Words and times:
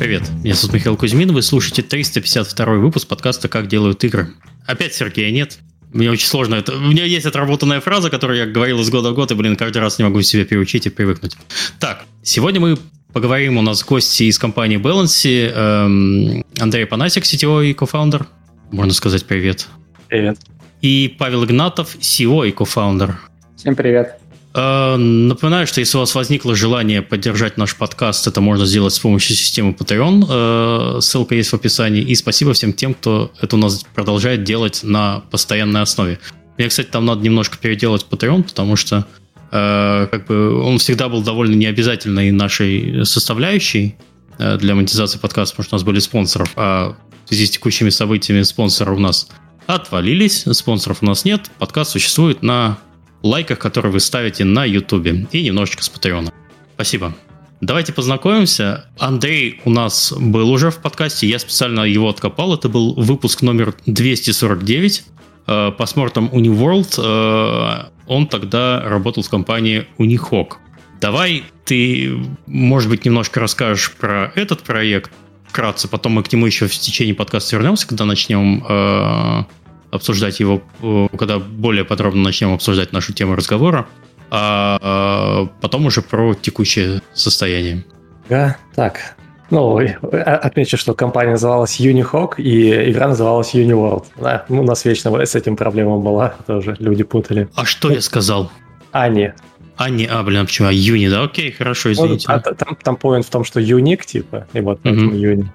Привет, 0.00 0.30
меня 0.42 0.54
зовут 0.54 0.76
Михаил 0.76 0.96
Кузьмин, 0.96 1.30
вы 1.30 1.42
слушаете 1.42 1.82
352 1.82 2.64
выпуск 2.76 3.06
подкаста 3.06 3.48
«Как 3.50 3.68
делают 3.68 4.02
игры». 4.02 4.28
Опять 4.66 4.94
Сергея 4.94 5.30
нет, 5.30 5.58
мне 5.92 6.10
очень 6.10 6.26
сложно 6.26 6.54
это. 6.54 6.74
У 6.74 6.80
меня 6.80 7.04
есть 7.04 7.26
отработанная 7.26 7.82
фраза, 7.82 8.08
которую 8.08 8.38
я 8.38 8.46
говорил 8.46 8.80
из 8.80 8.88
года 8.88 9.10
в 9.10 9.14
год, 9.14 9.30
и, 9.30 9.34
блин, 9.34 9.56
каждый 9.56 9.76
раз 9.82 9.98
не 9.98 10.04
могу 10.06 10.22
себе 10.22 10.46
переучить 10.46 10.86
и 10.86 10.88
привыкнуть. 10.88 11.36
Так, 11.78 12.06
сегодня 12.22 12.60
мы 12.62 12.78
поговорим. 13.12 13.58
У 13.58 13.62
нас 13.62 13.84
гости 13.84 14.22
из 14.22 14.38
компании 14.38 14.78
Balancy. 14.78 15.52
Эм, 15.54 16.46
Андрей 16.58 16.86
Панасик, 16.86 17.24
CTO 17.24 17.66
и 17.66 17.74
кофаундер. 17.74 18.26
Можно 18.70 18.94
сказать 18.94 19.26
привет. 19.26 19.66
Привет. 20.08 20.38
И 20.80 21.14
Павел 21.18 21.44
Игнатов, 21.44 21.94
CEO 21.96 22.48
и 22.48 22.52
кофаундер. 22.52 23.18
Всем 23.54 23.76
привет. 23.76 24.19
Э, 24.52 24.96
напоминаю, 24.96 25.66
что 25.66 25.80
если 25.80 25.96
у 25.96 26.00
вас 26.00 26.14
возникло 26.14 26.54
желание 26.54 27.02
поддержать 27.02 27.56
наш 27.56 27.76
подкаст, 27.76 28.26
это 28.26 28.40
можно 28.40 28.66
сделать 28.66 28.92
с 28.92 28.98
помощью 28.98 29.36
системы 29.36 29.72
Patreon. 29.72 30.26
Э, 30.28 31.00
ссылка 31.00 31.34
есть 31.34 31.50
в 31.50 31.54
описании. 31.54 32.02
И 32.02 32.14
спасибо 32.14 32.52
всем 32.52 32.72
тем, 32.72 32.94
кто 32.94 33.32
это 33.40 33.56
у 33.56 33.58
нас 33.58 33.84
продолжает 33.94 34.42
делать 34.42 34.80
на 34.82 35.20
постоянной 35.30 35.82
основе. 35.82 36.18
Мне, 36.58 36.68
кстати, 36.68 36.88
там 36.88 37.06
надо 37.06 37.22
немножко 37.22 37.58
переделать 37.58 38.06
Patreon, 38.10 38.42
потому 38.42 38.76
что 38.76 39.06
э, 39.52 40.08
как 40.10 40.26
бы 40.26 40.60
он 40.62 40.78
всегда 40.78 41.08
был 41.08 41.22
довольно 41.22 41.54
необязательной 41.54 42.32
нашей 42.32 43.04
составляющей 43.06 43.96
для 44.38 44.74
монетизации 44.74 45.18
подкаста, 45.18 45.54
потому 45.54 45.64
что 45.66 45.74
у 45.74 45.76
нас 45.76 45.84
были 45.84 45.98
спонсоров, 45.98 46.52
а 46.56 46.96
в 47.26 47.28
связи 47.28 47.44
с 47.44 47.50
текущими 47.50 47.90
событиями 47.90 48.40
спонсоры 48.40 48.94
у 48.94 48.98
нас 48.98 49.28
отвалились, 49.66 50.46
спонсоров 50.52 51.02
у 51.02 51.04
нас 51.04 51.26
нет, 51.26 51.50
подкаст 51.58 51.90
существует 51.90 52.42
на 52.42 52.78
лайках, 53.22 53.58
которые 53.58 53.92
вы 53.92 54.00
ставите 54.00 54.44
на 54.44 54.64
YouTube 54.64 55.28
и 55.30 55.42
немножечко 55.42 55.82
с 55.82 55.88
Патреона. 55.88 56.32
Спасибо. 56.74 57.14
Давайте 57.60 57.92
познакомимся. 57.92 58.86
Андрей 58.98 59.60
у 59.64 59.70
нас 59.70 60.14
был 60.16 60.50
уже 60.50 60.70
в 60.70 60.78
подкасте, 60.78 61.26
я 61.26 61.38
специально 61.38 61.82
его 61.82 62.08
откопал. 62.08 62.54
Это 62.54 62.70
был 62.70 62.94
выпуск 62.94 63.42
номер 63.42 63.74
249 63.84 65.04
э, 65.46 65.72
по 65.76 65.86
смортам 65.86 66.30
Uniworld. 66.32 66.94
Э, 66.98 67.90
он 68.06 68.26
тогда 68.28 68.80
работал 68.82 69.22
в 69.22 69.28
компании 69.28 69.86
Unihawk. 69.98 70.54
Давай 71.02 71.44
ты, 71.64 72.18
может 72.46 72.88
быть, 72.88 73.04
немножко 73.04 73.40
расскажешь 73.40 73.92
про 73.92 74.32
этот 74.34 74.62
проект 74.62 75.12
вкратце, 75.50 75.88
потом 75.88 76.12
мы 76.12 76.22
к 76.22 76.32
нему 76.32 76.46
еще 76.46 76.66
в 76.66 76.72
течение 76.72 77.14
подкаста 77.14 77.56
вернемся, 77.56 77.86
когда 77.86 78.04
начнем 78.04 78.64
э, 78.66 79.44
обсуждать 79.90 80.40
его, 80.40 80.62
э, 80.82 81.08
когда 81.16 81.38
более 81.38 81.84
подробно 81.84 82.22
начнем 82.22 82.52
обсуждать 82.54 82.92
нашу 82.92 83.12
тему 83.12 83.36
разговора, 83.36 83.86
а, 84.30 84.78
а 84.80 85.48
потом 85.60 85.86
уже 85.86 86.02
про 86.02 86.34
текущее 86.34 87.02
состояние. 87.14 87.84
Да, 88.28 88.56
так. 88.74 89.16
Ну, 89.50 89.78
отмечу, 90.12 90.76
что 90.76 90.94
компания 90.94 91.32
называлась 91.32 91.80
Unihawk, 91.80 92.34
и 92.38 92.92
игра 92.92 93.08
называлась 93.08 93.52
Uniworld. 93.52 94.04
Да, 94.20 94.44
у 94.48 94.62
нас 94.62 94.84
вечно 94.84 95.12
с 95.18 95.34
этим 95.34 95.56
проблема 95.56 95.98
была, 95.98 96.34
тоже 96.46 96.76
люди 96.78 97.02
путали. 97.02 97.48
А 97.56 97.64
что 97.64 97.88
ну, 97.88 97.94
я 97.94 98.00
сказал? 98.00 98.52
Ани. 98.92 99.32
Ани, 99.76 100.06
а, 100.06 100.22
блин, 100.22 100.46
почему? 100.46 100.68
А 100.68 100.72
Юни, 100.72 101.08
да? 101.08 101.24
Окей, 101.24 101.50
хорошо, 101.50 101.88
ну, 101.88 101.94
извините. 101.94 102.26
Ну, 102.28 102.34
а, 102.34 102.40
там, 102.40 102.76
там 102.76 102.96
поинт 102.96 103.24
в 103.24 103.30
том, 103.30 103.44
что 103.44 103.60
Юник, 103.60 104.04
типа, 104.04 104.46
и 104.52 104.60
вот 104.60 104.78
угу. 104.84 104.92
Юни. 104.92 105.50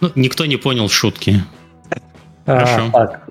Ну, 0.00 0.10
никто 0.14 0.46
не 0.46 0.56
понял 0.56 0.88
шутки. 0.88 1.44
А, 2.46 2.58
хорошо. 2.58 2.90
Так, 2.92 3.25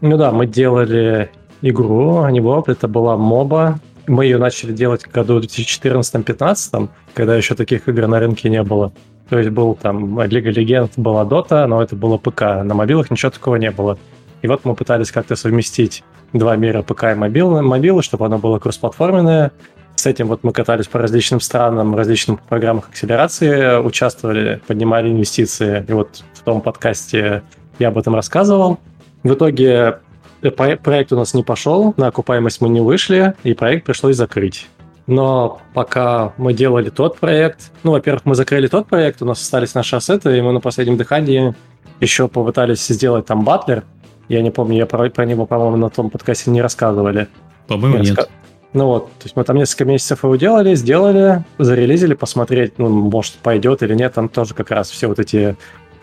ну 0.00 0.16
да, 0.16 0.32
мы 0.32 0.46
делали 0.46 1.30
игру, 1.62 2.26
World, 2.26 2.64
это 2.68 2.88
была 2.88 3.16
моба. 3.16 3.78
Мы 4.06 4.24
ее 4.24 4.38
начали 4.38 4.72
делать 4.72 5.04
в 5.04 5.10
году 5.10 5.40
2014-2015, 5.40 6.88
когда 7.14 7.36
еще 7.36 7.54
таких 7.54 7.88
игр 7.88 8.06
на 8.06 8.18
рынке 8.18 8.48
не 8.48 8.62
было. 8.62 8.92
То 9.28 9.38
есть 9.38 9.50
был 9.50 9.76
там 9.80 10.20
Лига 10.22 10.50
Легенд, 10.50 10.92
была 10.96 11.24
Дота, 11.24 11.66
но 11.66 11.82
это 11.82 11.94
было 11.94 12.16
ПК. 12.16 12.40
На 12.64 12.74
мобилах 12.74 13.10
ничего 13.10 13.30
такого 13.30 13.56
не 13.56 13.70
было. 13.70 13.98
И 14.42 14.48
вот 14.48 14.64
мы 14.64 14.74
пытались 14.74 15.12
как-то 15.12 15.36
совместить 15.36 16.02
два 16.32 16.56
мира 16.56 16.82
ПК 16.82 17.04
и 17.12 17.14
мобилы, 17.14 17.62
мобилы 17.62 18.02
чтобы 18.02 18.26
оно 18.26 18.38
было 18.38 18.58
кроссплатформенное. 18.58 19.52
С 19.94 20.06
этим 20.06 20.28
вот 20.28 20.42
мы 20.42 20.52
катались 20.52 20.86
по 20.86 20.98
различным 20.98 21.40
странам, 21.40 21.94
различным 21.94 22.38
программах 22.48 22.88
акселерации, 22.88 23.78
участвовали, 23.78 24.60
поднимали 24.66 25.10
инвестиции. 25.10 25.84
И 25.86 25.92
вот 25.92 26.24
в 26.32 26.40
том 26.40 26.62
подкасте 26.62 27.42
я 27.78 27.88
об 27.88 27.98
этом 27.98 28.14
рассказывал. 28.14 28.78
В 29.22 29.34
итоге 29.34 29.98
э, 30.42 30.50
проект 30.50 31.12
у 31.12 31.16
нас 31.16 31.34
не 31.34 31.42
пошел, 31.42 31.94
на 31.96 32.08
окупаемость 32.08 32.60
мы 32.60 32.68
не 32.68 32.80
вышли, 32.80 33.34
и 33.42 33.54
проект 33.54 33.86
пришлось 33.86 34.16
закрыть. 34.16 34.68
Но 35.06 35.60
пока 35.74 36.32
мы 36.36 36.52
делали 36.54 36.88
тот 36.90 37.18
проект, 37.18 37.72
ну, 37.82 37.92
во-первых, 37.92 38.24
мы 38.24 38.34
закрыли 38.34 38.68
тот 38.68 38.86
проект, 38.86 39.20
у 39.22 39.24
нас 39.24 39.40
остались 39.40 39.74
наши 39.74 39.96
ассеты, 39.96 40.38
и 40.38 40.40
мы 40.40 40.52
на 40.52 40.60
последнем 40.60 40.96
дыхании 40.96 41.54
еще 42.00 42.28
попытались 42.28 42.86
сделать 42.86 43.26
там 43.26 43.44
батлер. 43.44 43.84
Я 44.28 44.42
не 44.42 44.50
помню, 44.50 44.78
я 44.78 44.86
про, 44.86 45.10
про 45.10 45.24
него, 45.24 45.46
по-моему, 45.46 45.76
на 45.76 45.90
том 45.90 46.10
подкасте 46.10 46.50
не 46.50 46.62
рассказывали. 46.62 47.28
По-моему, 47.66 47.98
нет. 47.98 48.16
Раска... 48.16 48.32
Ну 48.72 48.86
вот, 48.86 49.06
то 49.06 49.24
есть 49.24 49.34
мы 49.34 49.42
там 49.42 49.56
несколько 49.56 49.84
месяцев 49.84 50.22
его 50.22 50.36
делали, 50.36 50.76
сделали, 50.76 51.44
зарелизили, 51.58 52.14
посмотреть, 52.14 52.78
ну, 52.78 52.88
может, 52.88 53.34
пойдет 53.34 53.82
или 53.82 53.94
нет. 53.94 54.14
Там 54.14 54.28
тоже 54.28 54.54
как 54.54 54.70
раз 54.70 54.90
все 54.90 55.08
вот 55.08 55.18
эти 55.18 55.56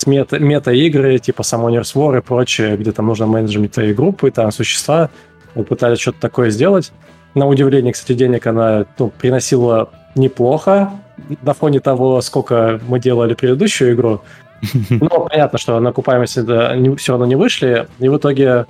мета, 0.08 0.40
мета-игры, 0.40 1.20
типа 1.20 1.42
Summoners 1.42 1.94
War 1.96 2.18
и 2.18 2.22
прочее, 2.22 2.78
где 2.78 2.92
там 2.92 3.08
нужно 3.08 3.28
менеджмент 3.28 3.78
и 3.78 3.94
группы, 3.94 4.32
там 4.32 4.52
существа. 4.52 5.10
Мы 5.56 5.64
пытались 5.64 6.00
что-то 6.00 6.20
такое 6.20 6.50
сделать. 6.50 6.92
На 7.36 7.48
удивление, 7.48 7.94
кстати, 7.94 8.14
денег 8.14 8.48
она 8.48 8.86
ну, 8.98 9.10
приносила 9.10 9.90
неплохо 10.16 10.92
на 11.42 11.54
фоне 11.54 11.80
того, 11.80 12.22
сколько 12.22 12.80
мы 12.88 13.00
делали 13.00 13.34
предыдущую 13.34 13.94
игру. 13.94 14.22
Но 14.90 15.28
понятно, 15.30 15.60
что 15.60 15.80
на 15.80 15.90
окупаемости 15.90 16.40
да, 16.40 16.76
не, 16.76 16.96
все 16.96 17.14
равно 17.14 17.26
не 17.26 17.36
вышли, 17.36 17.88
и 18.00 18.10
в 18.10 18.18
итоге 18.18 18.66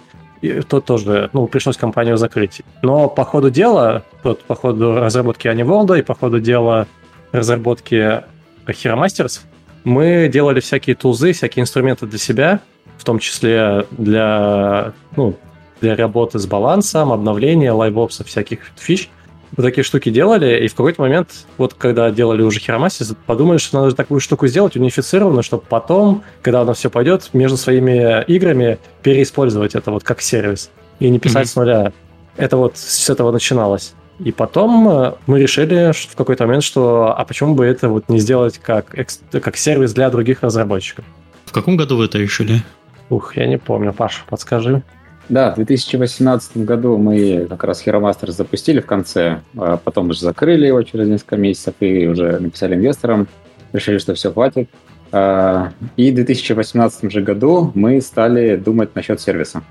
то 0.70 0.82
тоже, 0.82 1.30
ну, 1.34 1.48
пришлось 1.48 1.78
компанию 1.78 2.18
закрыть. 2.18 2.62
Но 2.82 3.10
по 3.10 3.26
ходу 3.26 3.50
дела, 3.50 4.04
вот 4.24 4.44
по 4.44 4.56
ходу 4.56 4.96
разработки 4.96 5.48
Аниворлда 5.48 5.96
и 5.96 6.02
по 6.02 6.14
ходу 6.14 6.40
дела 6.40 6.88
разработки 7.32 8.24
Hero 8.68 9.02
Masters, 9.02 9.42
мы 9.88 10.28
делали 10.28 10.60
всякие 10.60 10.96
тузы, 10.96 11.32
всякие 11.32 11.64
инструменты 11.64 12.06
для 12.06 12.20
себя, 12.20 12.60
в 12.98 13.06
том 13.06 13.20
числе 13.20 13.86
для, 13.92 14.92
ну, 15.16 15.36
для 15.80 15.96
работы 15.96 16.40
с 16.40 16.46
балансом, 16.46 17.14
обновления, 17.14 17.72
лайвопса, 17.72 18.26
всяких 18.26 18.60
фич. 18.76 19.10
Вот 19.56 19.64
такие 19.64 19.86
штуки 19.86 20.10
делали, 20.10 20.66
и 20.66 20.68
в 20.68 20.76
какой-то 20.76 21.02
момент, 21.02 21.46
вот 21.58 21.74
когда 21.74 22.12
делали 22.12 22.42
уже 22.42 22.60
Хиромасис, 22.60 23.14
подумали, 23.26 23.60
что 23.60 23.82
надо 23.82 23.96
такую 23.96 24.20
штуку 24.20 24.48
сделать 24.48 24.76
унифицированно, 24.76 25.42
чтобы 25.42 25.64
потом, 25.70 26.22
когда 26.42 26.62
оно 26.62 26.74
все 26.74 26.90
пойдет, 26.90 27.30
между 27.32 27.56
своими 27.56 28.26
играми 28.26 28.80
переиспользовать 29.04 29.74
это 29.74 29.92
вот 29.92 30.04
как 30.04 30.22
сервис. 30.22 30.70
И 31.00 31.08
не 31.10 31.18
писать 31.18 31.48
mm-hmm. 31.48 31.52
с 31.52 31.56
нуля. 31.56 31.94
Это 32.36 32.58
вот 32.58 32.78
с 32.78 33.10
этого 33.10 33.32
начиналось. 33.32 33.94
И 34.20 34.32
потом 34.32 34.90
э, 34.90 35.14
мы 35.28 35.40
решили 35.40 35.92
в 35.94 36.16
какой-то 36.16 36.46
момент, 36.46 36.64
что 36.64 37.14
а 37.16 37.24
почему 37.24 37.54
бы 37.54 37.66
это 37.66 37.88
вот 37.90 38.10
не 38.10 38.20
сделать 38.20 38.58
как, 38.58 38.96
как 39.32 39.58
сервис 39.58 39.94
для 39.94 40.10
других 40.10 40.42
разработчиков. 40.42 41.06
В 41.46 41.52
каком 41.52 41.78
году 41.78 41.98
вы 41.98 42.06
это 42.06 42.18
решили? 42.18 42.64
Ух, 43.10 43.38
я 43.38 43.48
не 43.48 43.58
помню. 43.58 43.94
Паша, 43.94 44.24
подскажи. 44.28 44.82
Да, 45.30 45.52
в 45.52 45.56
2018 45.56 46.58
году 46.58 46.98
мы 46.98 47.48
как 47.50 47.64
раз 47.66 47.86
Hero 47.86 48.02
Masters 48.02 48.32
запустили 48.32 48.80
в 48.80 48.86
конце, 48.86 49.42
а 49.58 49.78
потом 49.78 50.10
уже 50.10 50.22
закрыли 50.22 50.68
его 50.68 50.82
через 50.84 51.08
несколько 51.08 51.36
месяцев 51.36 51.76
и 51.82 52.08
уже 52.08 52.40
написали 52.40 52.76
инвесторам, 52.76 53.28
решили, 53.74 53.98
что 53.98 54.14
все 54.14 54.32
хватит. 54.32 54.70
А, 55.12 55.72
и 55.96 56.12
в 56.12 56.16
2018 56.16 57.12
же 57.12 57.22
году 57.22 57.72
мы 57.76 58.00
стали 58.02 58.56
думать 58.56 58.96
насчет 58.96 59.20
сервиса. 59.20 59.64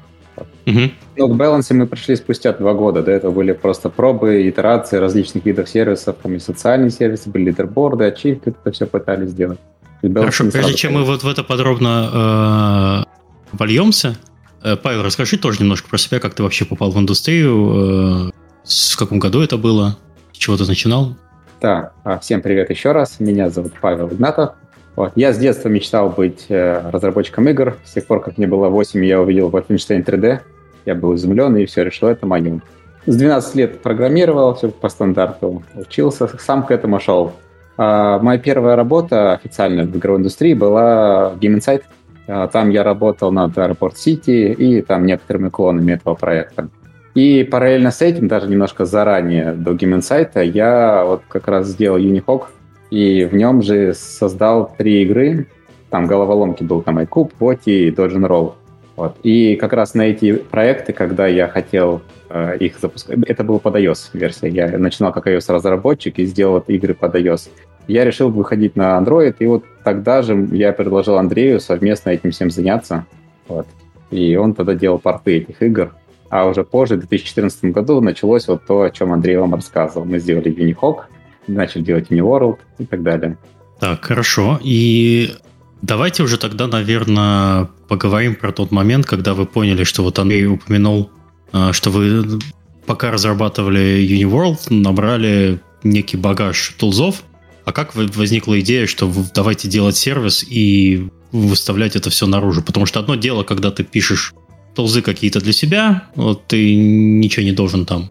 Угу. 0.66 0.80
Ну, 1.16 1.28
к 1.28 1.36
балансе 1.36 1.74
мы 1.74 1.86
пришли 1.86 2.16
спустя 2.16 2.52
два 2.52 2.74
года. 2.74 3.02
До 3.02 3.10
этого 3.10 3.32
были 3.32 3.52
просто 3.52 3.88
пробы, 3.88 4.48
итерации 4.48 4.98
различных 4.98 5.44
видов 5.44 5.68
сервисов. 5.68 6.16
Там 6.22 6.34
и 6.34 6.38
социальные 6.38 6.90
сервисы, 6.90 7.30
были 7.30 7.46
лидерборды, 7.46 8.04
ачивки, 8.04 8.48
это 8.48 8.72
все 8.72 8.86
пытались 8.86 9.30
сделать. 9.30 9.58
Хорошо, 10.02 10.50
прежде 10.50 10.74
чем 10.74 10.94
мы 10.94 11.04
вот 11.04 11.22
в 11.22 11.28
это 11.28 11.42
подробно 11.42 13.04
э, 13.52 13.56
вольемся, 13.56 14.16
э, 14.62 14.76
Павел, 14.76 15.02
расскажи 15.02 15.38
тоже 15.38 15.60
немножко 15.60 15.88
про 15.88 15.98
себя, 15.98 16.20
как 16.20 16.34
ты 16.34 16.42
вообще 16.42 16.64
попал 16.64 16.90
в 16.90 16.98
индустрию, 16.98 18.30
э, 18.30 18.30
в 18.64 18.96
каком 18.96 19.18
году 19.18 19.40
это 19.40 19.56
было, 19.56 19.96
с 20.32 20.36
чего 20.36 20.56
ты 20.56 20.64
начинал? 20.66 21.16
Да, 21.60 21.92
а, 22.04 22.18
всем 22.18 22.42
привет 22.42 22.68
еще 22.70 22.92
раз. 22.92 23.18
Меня 23.18 23.48
зовут 23.48 23.72
Павел 23.80 24.08
Игнатов. 24.08 24.50
Вот. 24.96 25.12
Я 25.14 25.32
с 25.34 25.38
детства 25.38 25.68
мечтал 25.68 26.08
быть 26.08 26.46
э, 26.48 26.90
разработчиком 26.90 27.48
игр. 27.50 27.76
С 27.84 27.92
тех 27.92 28.06
пор, 28.06 28.20
как 28.20 28.38
мне 28.38 28.46
было 28.46 28.68
8, 28.68 29.04
я 29.04 29.20
увидел 29.20 29.50
Wolfenstein 29.50 30.02
3D. 30.02 30.40
Я 30.86 30.94
был 30.94 31.14
изумлен 31.14 31.54
и 31.56 31.66
все, 31.66 31.84
решил, 31.84 32.08
это 32.08 32.26
мое. 32.26 32.60
С 33.04 33.16
12 33.16 33.54
лет 33.54 33.82
программировал, 33.82 34.54
все 34.54 34.68
по 34.68 34.88
стандарту, 34.88 35.62
учился, 35.74 36.28
сам 36.38 36.64
к 36.64 36.70
этому 36.70 36.98
шел. 36.98 37.32
А 37.76 38.18
моя 38.18 38.38
первая 38.38 38.74
работа 38.74 39.32
официально 39.32 39.84
в 39.84 39.96
игровой 39.96 40.20
индустрии 40.20 40.54
была 40.54 41.34
Game 41.40 41.58
Insight. 41.58 41.82
А, 42.26 42.48
там 42.48 42.70
я 42.70 42.82
работал 42.82 43.30
над 43.30 43.56
Airport 43.56 43.94
City 43.94 44.52
и 44.54 44.80
там 44.82 45.04
некоторыми 45.06 45.50
клонами 45.50 45.92
этого 45.92 46.14
проекта. 46.14 46.68
И 47.14 47.44
параллельно 47.44 47.90
с 47.90 48.02
этим, 48.02 48.28
даже 48.28 48.48
немножко 48.48 48.84
заранее 48.84 49.52
до 49.52 49.72
Game 49.72 49.98
Insight, 49.98 50.44
я 50.44 51.04
вот 51.04 51.22
как 51.28 51.48
раз 51.48 51.68
сделал 51.68 51.98
Unihawk, 51.98 52.46
и 52.90 53.24
в 53.24 53.34
нем 53.34 53.62
же 53.62 53.94
создал 53.94 54.72
три 54.76 55.02
игры. 55.02 55.46
там 55.90 56.06
головоломки 56.06 56.62
был 56.62 56.82
там 56.82 56.98
iCube, 56.98 57.32
Поти, 57.38 57.90
Dodge 57.90 58.16
Roll. 58.16 58.54
Вот. 58.96 59.16
И 59.22 59.56
как 59.56 59.72
раз 59.72 59.94
на 59.94 60.02
эти 60.02 60.34
проекты, 60.34 60.92
когда 60.92 61.26
я 61.26 61.48
хотел 61.48 62.00
э, 62.30 62.56
их 62.58 62.78
запускать, 62.78 63.18
это 63.26 63.44
был 63.44 63.58
под 63.58 63.76
iOS 63.76 64.10
версия, 64.14 64.48
я 64.48 64.78
начинал 64.78 65.12
как 65.12 65.26
iOS-разработчик 65.26 66.18
и 66.18 66.24
сделал 66.24 66.60
игры 66.66 66.94
под 66.94 67.14
iOS. 67.14 67.50
Я 67.88 68.04
решил 68.04 68.30
выходить 68.30 68.74
на 68.74 68.98
Android, 68.98 69.36
и 69.38 69.46
вот 69.46 69.64
тогда 69.84 70.22
же 70.22 70.48
я 70.52 70.72
предложил 70.72 71.18
Андрею 71.18 71.60
совместно 71.60 72.10
этим 72.10 72.30
всем 72.30 72.50
заняться. 72.50 73.06
Вот. 73.48 73.66
И 74.10 74.34
он 74.36 74.54
тогда 74.54 74.74
делал 74.74 74.98
порты 74.98 75.38
этих 75.38 75.62
игр. 75.62 75.92
А 76.28 76.46
уже 76.46 76.64
позже, 76.64 76.96
в 76.96 77.00
2014 77.00 77.66
году, 77.66 78.00
началось 78.00 78.48
вот 78.48 78.64
то, 78.66 78.82
о 78.82 78.90
чем 78.90 79.12
Андрей 79.12 79.36
вам 79.36 79.54
рассказывал. 79.54 80.06
Мы 80.06 80.18
сделали 80.18 80.52
Unihawk, 80.52 81.04
начали 81.46 81.82
делать 81.82 82.08
Uniworld 82.10 82.58
и 82.78 82.84
так 82.84 83.02
далее. 83.02 83.38
Так, 83.80 84.04
хорошо. 84.04 84.58
И 84.62 85.34
давайте 85.82 86.22
уже 86.22 86.38
тогда, 86.38 86.66
наверное, 86.66 87.68
поговорим 87.88 88.34
про 88.34 88.52
тот 88.52 88.70
момент, 88.70 89.06
когда 89.06 89.34
вы 89.34 89.46
поняли, 89.46 89.84
что 89.84 90.02
вот 90.02 90.18
Андрей 90.18 90.46
упомянул, 90.46 91.10
а, 91.52 91.72
что 91.72 91.90
вы 91.90 92.40
пока 92.86 93.10
разрабатывали 93.10 94.06
Uniworld, 94.08 94.72
набрали 94.72 95.60
некий 95.82 96.16
багаж 96.16 96.74
тулзов. 96.78 97.22
А 97.64 97.72
как 97.72 97.96
возникла 97.96 98.60
идея, 98.60 98.86
что 98.86 99.12
давайте 99.34 99.68
делать 99.68 99.96
сервис 99.96 100.44
и 100.48 101.08
выставлять 101.32 101.96
это 101.96 102.10
все 102.10 102.26
наружу? 102.26 102.62
Потому 102.62 102.86
что 102.86 103.00
одно 103.00 103.16
дело, 103.16 103.42
когда 103.42 103.72
ты 103.72 103.82
пишешь 103.82 104.34
тулзы 104.76 105.02
какие-то 105.02 105.40
для 105.40 105.52
себя, 105.52 106.04
вот 106.14 106.46
ты 106.46 106.74
ничего 106.76 107.44
не 107.44 107.52
должен 107.52 107.84
там 107.84 108.10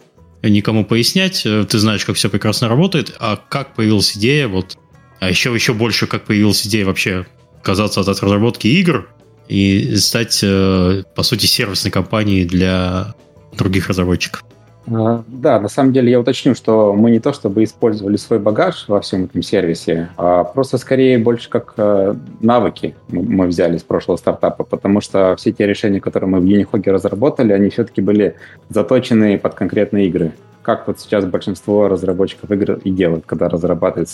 никому 0.50 0.86
пояснять, 0.86 1.44
ты 1.44 1.80
знаешь, 1.80 2.06
как 2.06 2.16
все 2.16 2.30
прекрасно 2.30 2.68
работает, 2.68 3.16
а 3.20 3.38
как 3.38 3.76
появилась 3.76 4.16
идея, 4.18 4.48
вот, 4.48 4.78
а 5.20 5.30
еще, 5.30 5.54
еще 5.54 5.74
больше, 5.74 6.08
как 6.08 6.26
появилась 6.26 6.66
идея 6.66 6.86
вообще 6.86 7.26
отказаться 7.58 8.02
от 8.02 8.08
разработки 8.08 8.68
игр 8.68 9.10
и 9.48 9.96
стать, 9.96 10.40
э, 10.44 11.04
по 11.16 11.24
сути, 11.24 11.46
сервисной 11.46 11.92
компанией 11.92 12.46
для 12.46 13.16
других 13.58 13.90
разработчиков. 13.90 14.44
А, 14.88 15.24
да, 15.28 15.60
на 15.60 15.68
самом 15.68 15.94
деле 15.94 16.12
я 16.12 16.20
уточню, 16.20 16.54
что 16.56 16.94
мы 16.94 17.12
не 17.12 17.20
то 17.20 17.34
чтобы 17.34 17.64
использовали 17.64 18.18
свой 18.18 18.40
багаж 18.40 18.86
во 18.88 19.02
всем 19.02 19.26
этом 19.26 19.42
сервисе, 19.42 20.10
а 20.18 20.44
просто 20.44 20.78
скорее 20.78 21.18
больше 21.18 21.50
как 21.50 21.74
э, 21.78 22.16
навыки 22.40 22.96
мы 23.10 23.48
взяли 23.48 23.78
с 23.78 23.84
прошлого 23.84 24.18
стартапа, 24.18 24.64
потому 24.64 25.02
что 25.02 25.36
все 25.38 25.52
те 25.52 25.66
решения, 25.66 26.00
которые 26.00 26.30
мы 26.30 26.40
в 26.40 26.46
Unihog 26.46 26.90
разработали, 26.90 27.54
они 27.54 27.70
все-таки 27.70 28.02
были 28.02 28.36
заточены 28.70 29.38
под 29.40 29.56
конкретные 29.56 30.08
игры. 30.08 30.34
Как 30.62 30.88
вот 30.88 31.00
сейчас 31.00 31.26
большинство 31.26 31.88
разработчиков 31.88 32.50
игр 32.52 32.74
и 32.84 32.92
делают, 32.92 33.26
когда 33.26 33.50
разрабатывают 33.50 34.10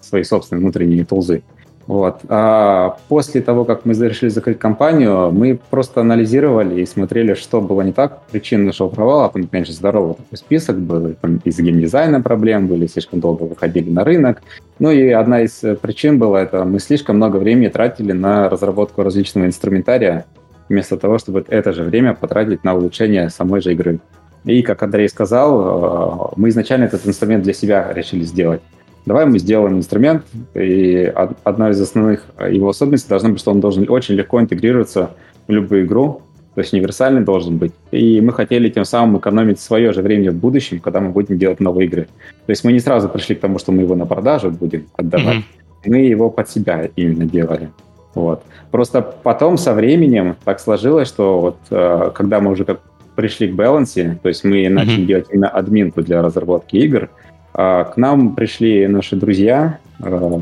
свои 0.00 0.22
собственные 0.22 0.62
внутренние 0.62 1.04
тулзы. 1.04 1.42
Вот. 1.90 2.20
А 2.28 2.98
после 3.08 3.40
того, 3.40 3.64
как 3.64 3.84
мы 3.84 3.94
решили 3.94 4.30
закрыть 4.30 4.60
компанию, 4.60 5.32
мы 5.32 5.58
просто 5.70 6.02
анализировали 6.02 6.82
и 6.82 6.86
смотрели, 6.86 7.34
что 7.34 7.60
было 7.60 7.82
не 7.82 7.90
так. 7.90 8.22
Причин 8.30 8.64
нашего 8.64 8.88
провала, 8.88 9.28
там, 9.28 9.48
конечно, 9.48 9.74
здоровый 9.74 10.14
такой 10.14 10.38
список 10.38 10.78
был. 10.78 11.16
Там 11.20 11.40
из 11.42 11.58
геймдизайна 11.58 12.20
проблем 12.20 12.68
были, 12.68 12.86
слишком 12.86 13.18
долго 13.18 13.42
выходили 13.42 13.90
на 13.90 14.04
рынок. 14.04 14.40
Ну 14.78 14.92
и 14.92 15.08
одна 15.08 15.40
из 15.40 15.64
причин 15.82 16.20
была, 16.20 16.42
это 16.42 16.64
мы 16.64 16.78
слишком 16.78 17.16
много 17.16 17.38
времени 17.38 17.66
тратили 17.66 18.12
на 18.12 18.48
разработку 18.48 19.02
различного 19.02 19.46
инструментария, 19.46 20.26
вместо 20.68 20.96
того, 20.96 21.18
чтобы 21.18 21.44
это 21.48 21.72
же 21.72 21.82
время 21.82 22.14
потратить 22.14 22.62
на 22.62 22.76
улучшение 22.76 23.30
самой 23.30 23.62
же 23.62 23.72
игры. 23.72 23.98
И, 24.44 24.62
как 24.62 24.80
Андрей 24.84 25.08
сказал, 25.08 26.30
э, 26.30 26.32
мы 26.36 26.50
изначально 26.50 26.84
этот 26.84 27.04
инструмент 27.04 27.42
для 27.42 27.52
себя 27.52 27.92
решили 27.92 28.22
сделать. 28.22 28.60
Давай 29.06 29.26
мы 29.26 29.38
сделаем 29.38 29.78
инструмент, 29.78 30.24
и 30.54 31.12
одна 31.44 31.70
из 31.70 31.80
основных 31.80 32.24
его 32.50 32.68
особенностей 32.68 33.08
должна 33.08 33.30
быть, 33.30 33.40
что 33.40 33.50
он 33.50 33.60
должен 33.60 33.86
очень 33.88 34.14
легко 34.14 34.40
интегрироваться 34.40 35.10
в 35.48 35.52
любую 35.52 35.86
игру, 35.86 36.22
то 36.54 36.60
есть 36.60 36.72
универсальный 36.72 37.22
должен 37.22 37.58
быть. 37.58 37.72
И 37.90 38.20
мы 38.20 38.32
хотели 38.32 38.68
тем 38.68 38.84
самым 38.84 39.18
экономить 39.18 39.60
свое 39.60 39.92
же 39.92 40.02
время 40.02 40.32
в 40.32 40.34
будущем, 40.34 40.80
когда 40.80 41.00
мы 41.00 41.10
будем 41.10 41.38
делать 41.38 41.60
новые 41.60 41.86
игры. 41.86 42.08
То 42.46 42.50
есть 42.50 42.64
мы 42.64 42.72
не 42.72 42.80
сразу 42.80 43.08
пришли 43.08 43.36
к 43.36 43.40
тому, 43.40 43.58
что 43.58 43.72
мы 43.72 43.82
его 43.82 43.94
на 43.94 44.06
продажу 44.06 44.50
будем 44.50 44.86
отдавать. 44.96 45.38
Mm-hmm. 45.38 45.86
Мы 45.86 45.96
его 45.98 46.28
под 46.28 46.50
себя 46.50 46.90
именно 46.96 47.24
делали. 47.24 47.70
Вот. 48.14 48.42
Просто 48.70 49.00
потом 49.00 49.56
со 49.56 49.72
временем 49.72 50.36
так 50.44 50.60
сложилось, 50.60 51.08
что 51.08 51.40
вот 51.40 51.56
э, 51.70 52.10
когда 52.14 52.40
мы 52.40 52.50
уже 52.50 52.64
как 52.64 52.80
пришли 53.14 53.48
к 53.48 53.54
балансе, 53.54 54.18
то 54.22 54.28
есть 54.28 54.44
мы 54.44 54.68
начали 54.68 55.02
mm-hmm. 55.02 55.06
делать 55.06 55.26
именно 55.30 55.48
админку 55.48 56.02
для 56.02 56.20
разработки 56.20 56.76
игр, 56.76 57.04
а, 57.04 57.29
к 57.52 57.92
нам 57.96 58.34
пришли 58.34 58.86
наши 58.86 59.16
друзья, 59.16 59.78
э, 60.00 60.40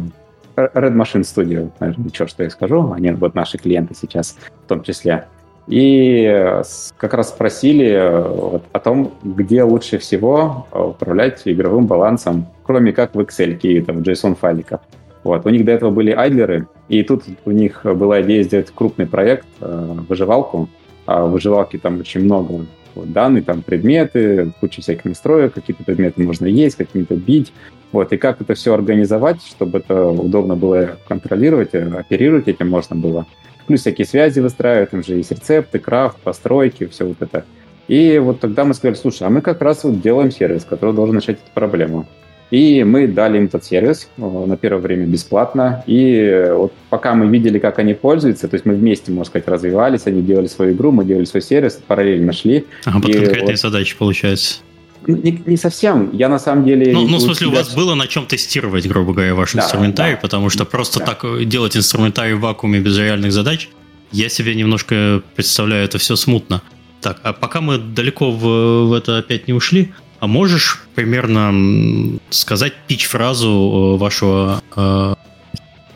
Red 0.56 0.94
Machine 0.94 1.22
Studio, 1.22 1.70
наверное, 1.80 2.06
ничего, 2.06 2.26
что 2.28 2.42
я 2.42 2.50
скажу, 2.50 2.92
они 2.92 3.10
вот 3.12 3.34
наши 3.34 3.58
клиенты 3.58 3.94
сейчас 3.94 4.36
в 4.64 4.68
том 4.68 4.82
числе. 4.82 5.26
И 5.68 6.62
как 6.96 7.12
раз 7.12 7.28
спросили 7.28 7.86
э, 7.86 8.22
вот, 8.22 8.64
о 8.72 8.78
том, 8.78 9.12
где 9.22 9.62
лучше 9.62 9.98
всего 9.98 10.66
управлять 10.72 11.42
игровым 11.44 11.86
балансом, 11.86 12.46
кроме 12.62 12.92
как 12.92 13.14
в 13.14 13.20
Excel 13.20 13.58
и 13.60 13.80
там, 13.82 13.98
JSON-файликах. 13.98 14.80
Вот. 15.24 15.44
У 15.44 15.50
них 15.50 15.64
до 15.64 15.72
этого 15.72 15.90
были 15.90 16.10
айдлеры, 16.10 16.68
и 16.88 17.02
тут 17.02 17.24
у 17.44 17.50
них 17.50 17.82
была 17.84 18.22
идея 18.22 18.42
сделать 18.44 18.72
крупный 18.74 19.06
проект, 19.06 19.46
э, 19.60 19.94
выживалку. 20.08 20.68
А 21.04 21.24
в 21.24 21.32
выживалке 21.32 21.78
там 21.78 22.00
очень 22.00 22.22
много 22.22 22.66
вот, 22.98 23.12
данные, 23.12 23.42
там 23.42 23.62
предметы, 23.62 24.52
куча 24.60 24.82
всяких 24.82 25.04
настроек, 25.04 25.54
какие-то 25.54 25.84
предметы 25.84 26.22
можно 26.22 26.46
есть, 26.46 26.76
какие-то 26.76 27.14
бить. 27.16 27.52
Вот, 27.92 28.12
и 28.12 28.18
как 28.18 28.40
это 28.40 28.54
все 28.54 28.74
организовать, 28.74 29.42
чтобы 29.42 29.78
это 29.78 30.08
удобно 30.08 30.56
было 30.56 30.98
контролировать, 31.08 31.70
э, 31.72 31.88
оперировать 31.88 32.48
этим 32.48 32.68
можно 32.68 32.96
было. 32.96 33.26
Плюс 33.66 33.80
всякие 33.80 34.06
связи 34.06 34.40
выстраивать, 34.40 34.90
там 34.90 35.02
же 35.02 35.14
есть 35.14 35.30
рецепты, 35.30 35.78
крафт, 35.78 36.18
постройки, 36.18 36.86
все 36.86 37.06
вот 37.06 37.16
это. 37.20 37.44
И 37.86 38.18
вот 38.18 38.40
тогда 38.40 38.64
мы 38.64 38.74
сказали, 38.74 38.96
слушай, 38.96 39.26
а 39.26 39.30
мы 39.30 39.40
как 39.40 39.62
раз 39.62 39.84
вот 39.84 40.00
делаем 40.00 40.30
сервис, 40.30 40.64
который 40.64 40.94
должен 40.94 41.16
решать 41.16 41.36
эту 41.36 41.50
проблему. 41.54 42.06
И 42.50 42.82
мы 42.82 43.06
дали 43.06 43.36
им 43.36 43.44
этот 43.44 43.64
сервис 43.64 44.08
э, 44.16 44.22
на 44.22 44.56
первое 44.56 44.80
время 44.80 45.06
бесплатно. 45.06 45.84
И 45.86 46.46
вот 46.50 46.72
пока 46.88 47.14
мы 47.14 47.26
видели, 47.26 47.58
как 47.58 47.78
они 47.78 47.94
пользуются, 47.94 48.48
то 48.48 48.54
есть 48.54 48.64
мы 48.64 48.74
вместе, 48.74 49.12
можно 49.12 49.30
сказать, 49.30 49.48
развивались, 49.48 50.06
они 50.06 50.22
делали 50.22 50.46
свою 50.46 50.72
игру, 50.72 50.90
мы 50.90 51.04
делали 51.04 51.24
свой 51.24 51.42
сервис, 51.42 51.78
параллельно 51.86 52.32
шли. 52.32 52.64
Ага, 52.86 53.00
под 53.00 53.12
конкретные 53.12 53.52
вот... 53.52 53.60
задачи, 53.60 53.96
получается. 53.98 54.60
Ну, 55.06 55.16
не, 55.16 55.42
не 55.46 55.56
совсем. 55.56 56.10
Я 56.12 56.28
на 56.28 56.38
самом 56.38 56.64
деле... 56.64 56.92
Ну, 56.92 57.06
ну 57.06 57.18
в 57.18 57.20
смысле, 57.20 57.48
у 57.48 57.52
вас 57.52 57.74
было 57.74 57.94
на 57.94 58.06
чем 58.06 58.26
тестировать, 58.26 58.86
грубо 58.86 59.12
говоря, 59.12 59.34
ваш 59.34 59.52
да, 59.52 59.60
инструментарий, 59.60 60.14
да. 60.14 60.20
потому 60.20 60.48
что 60.50 60.64
просто 60.64 61.00
да. 61.00 61.06
так 61.06 61.24
делать 61.46 61.76
инструментарий 61.76 62.34
в 62.34 62.40
вакууме 62.40 62.80
без 62.80 62.98
реальных 62.98 63.32
задач, 63.32 63.68
я 64.10 64.28
себе 64.28 64.54
немножко 64.54 65.22
представляю 65.36 65.84
это 65.84 65.98
все 65.98 66.16
смутно. 66.16 66.62
Так, 67.00 67.20
а 67.22 67.32
пока 67.32 67.60
мы 67.60 67.78
далеко 67.78 68.30
в, 68.32 68.88
в 68.88 68.92
это 68.92 69.18
опять 69.18 69.46
не 69.46 69.54
ушли, 69.54 69.92
а 70.20 70.26
можешь 70.26 70.82
примерно 70.94 72.18
сказать 72.30 72.74
пич-фразу 72.86 73.96
э, 73.96 73.98
вашего... 73.98 74.62
Э, 74.76 75.14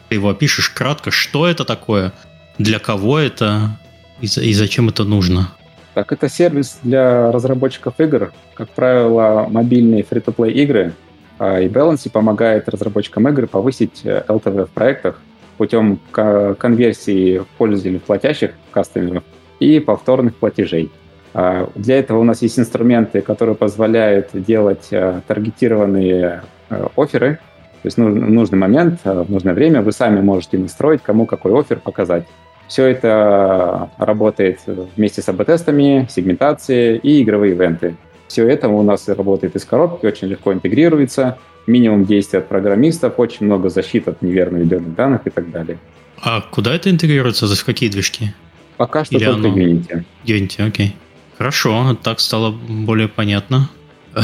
ты 0.08 0.16
его 0.16 0.28
опишешь 0.28 0.68
кратко, 0.68 1.10
что 1.10 1.46
это 1.46 1.64
такое, 1.64 2.12
для 2.58 2.78
кого 2.78 3.18
это 3.18 3.78
и, 4.22 4.52
зачем 4.54 4.88
это 4.88 5.04
нужно? 5.04 5.48
Так, 5.94 6.12
это 6.12 6.28
сервис 6.28 6.78
для 6.82 7.32
разработчиков 7.32 7.94
игр. 7.98 8.32
Как 8.54 8.70
правило, 8.70 9.46
мобильные 9.50 10.04
фри-то-плей 10.04 10.52
игры. 10.62 10.94
А, 11.38 11.60
и 11.60 11.66
Balance 11.66 12.08
помогает 12.08 12.68
разработчикам 12.68 13.28
игр 13.28 13.46
повысить 13.48 14.02
LTV 14.04 14.60
э, 14.60 14.64
в 14.66 14.70
проектах 14.70 15.20
путем 15.58 15.98
конверсии 16.12 17.42
пользователей 17.58 17.98
платящих 17.98 18.52
кастомеров 18.70 19.24
и 19.60 19.80
повторных 19.80 20.36
платежей. 20.36 20.90
А, 21.34 21.70
для 21.74 21.98
этого 21.98 22.18
у 22.18 22.24
нас 22.24 22.42
есть 22.42 22.58
инструменты, 22.58 23.20
которые 23.20 23.54
позволяют 23.54 24.30
делать 24.32 24.88
а, 24.92 25.20
таргетированные 25.26 26.42
а, 26.68 26.90
оферы. 26.96 27.38
То 27.82 27.86
есть 27.86 27.96
в 27.96 28.00
нужный 28.00 28.58
момент, 28.58 29.00
в 29.04 29.30
нужное 29.30 29.54
время 29.54 29.82
вы 29.82 29.92
сами 29.92 30.20
можете 30.20 30.56
настроить, 30.56 31.02
кому 31.02 31.26
какой 31.26 31.58
офер 31.58 31.80
показать. 31.80 32.26
Все 32.68 32.86
это 32.86 33.90
работает 33.98 34.60
вместе 34.96 35.20
с 35.20 35.28
АБ-тестами, 35.28 36.06
сегментацией 36.08 36.98
и 36.98 37.22
игровые 37.22 37.54
ивенты. 37.54 37.96
Все 38.28 38.48
это 38.48 38.68
у 38.68 38.82
нас 38.82 39.08
работает 39.08 39.56
из 39.56 39.64
коробки, 39.64 40.06
очень 40.06 40.28
легко 40.28 40.52
интегрируется, 40.52 41.38
минимум 41.66 42.04
действий 42.04 42.38
от 42.38 42.48
программистов, 42.48 43.18
очень 43.18 43.46
много 43.46 43.68
защиты 43.68 44.10
от 44.10 44.22
неверно 44.22 44.58
введенных 44.58 44.94
данных 44.94 45.22
и 45.26 45.30
так 45.30 45.50
далее. 45.50 45.78
А 46.22 46.40
куда 46.40 46.74
это 46.74 46.88
интегрируется? 46.88 47.46
В 47.46 47.64
какие 47.64 47.90
движки? 47.90 48.32
Пока 48.76 49.04
что 49.04 49.16
Или 49.16 49.24
только 49.24 49.48
оно... 49.48 49.58
Unity. 49.58 50.04
Unity, 50.24 50.66
окей. 50.66 50.96
Хорошо, 51.38 51.96
так 52.02 52.20
стало 52.20 52.50
более 52.50 53.08
понятно. 53.08 53.68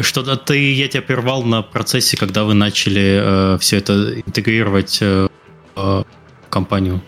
Что-то 0.00 0.36
ты, 0.36 0.72
я 0.72 0.88
тебя 0.88 1.02
прервал 1.02 1.42
на 1.42 1.62
процессе, 1.62 2.16
когда 2.16 2.44
вы 2.44 2.54
начали 2.54 3.54
э, 3.54 3.58
все 3.58 3.78
это 3.78 4.20
интегрировать 4.20 4.98
э, 5.00 5.28
в 5.74 6.04
компанию. 6.50 7.00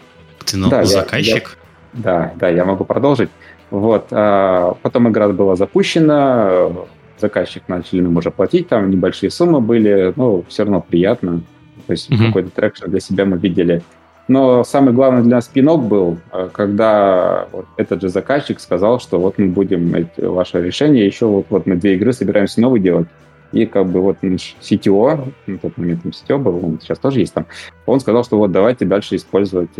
Ты 0.45 0.57
ну, 0.57 0.71
да, 0.71 0.85
заказчик? 0.85 1.59
Я, 1.93 1.99
я, 1.99 2.03
да, 2.03 2.33
да, 2.37 2.49
я 2.49 2.65
могу 2.65 2.85
продолжить. 2.85 3.29
Вот, 3.71 4.07
а, 4.11 4.75
потом 4.83 5.11
игра 5.11 5.29
была 5.29 5.57
запущена, 5.57 6.71
заказчик 7.19 7.65
начали 7.69 8.01
нам 8.01 8.17
уже 8.17 8.31
платить, 8.31 8.69
там 8.69 8.91
небольшие 8.91 9.31
суммы 9.31 9.61
были, 9.61 10.13
но 10.17 10.43
все 10.49 10.63
равно 10.63 10.81
приятно. 10.81 11.43
То 11.87 11.93
есть 11.93 12.11
uh-huh. 12.11 12.27
какой-то 12.27 12.51
traction 12.51 12.87
для 12.87 13.01
себя 13.01 13.25
мы 13.25 13.39
видели. 13.39 13.83
Но 14.29 14.63
самый 14.63 14.93
главный 14.93 15.23
для 15.23 15.37
нас 15.37 15.49
пинок 15.49 15.85
был, 15.85 16.19
э, 16.33 16.51
когда 16.53 17.49
вот 17.51 17.67
этот 17.79 18.03
же 18.03 18.11
заказчик 18.11 18.61
сказал, 18.61 19.01
что 19.01 19.19
вот 19.19 19.39
мы 19.39 19.47
будем 19.47 19.95
эти, 19.95 20.21
ваше 20.21 20.63
решение, 20.63 21.07
еще 21.07 21.27
вот, 21.27 21.47
вот 21.49 21.67
мы 21.67 21.77
две 21.77 21.95
игры 21.95 22.13
собираемся 22.13 22.61
новые 22.61 22.83
делать. 22.83 23.09
И 23.53 23.65
как 23.65 23.87
бы 23.87 24.03
вот 24.03 24.19
наш 24.21 24.57
CTO, 24.61 25.33
на 25.47 25.59
тот 25.59 25.79
момент 25.79 26.03
там 26.03 26.13
CTO 26.13 26.37
был, 26.37 26.63
он 26.63 26.79
сейчас 26.81 26.99
тоже 26.99 27.21
есть 27.21 27.33
там, 27.33 27.47
он 27.87 28.01
сказал, 28.01 28.23
что 28.23 28.37
вот 28.37 28.53
давайте 28.53 28.85
дальше 28.85 29.17
использовать 29.17 29.71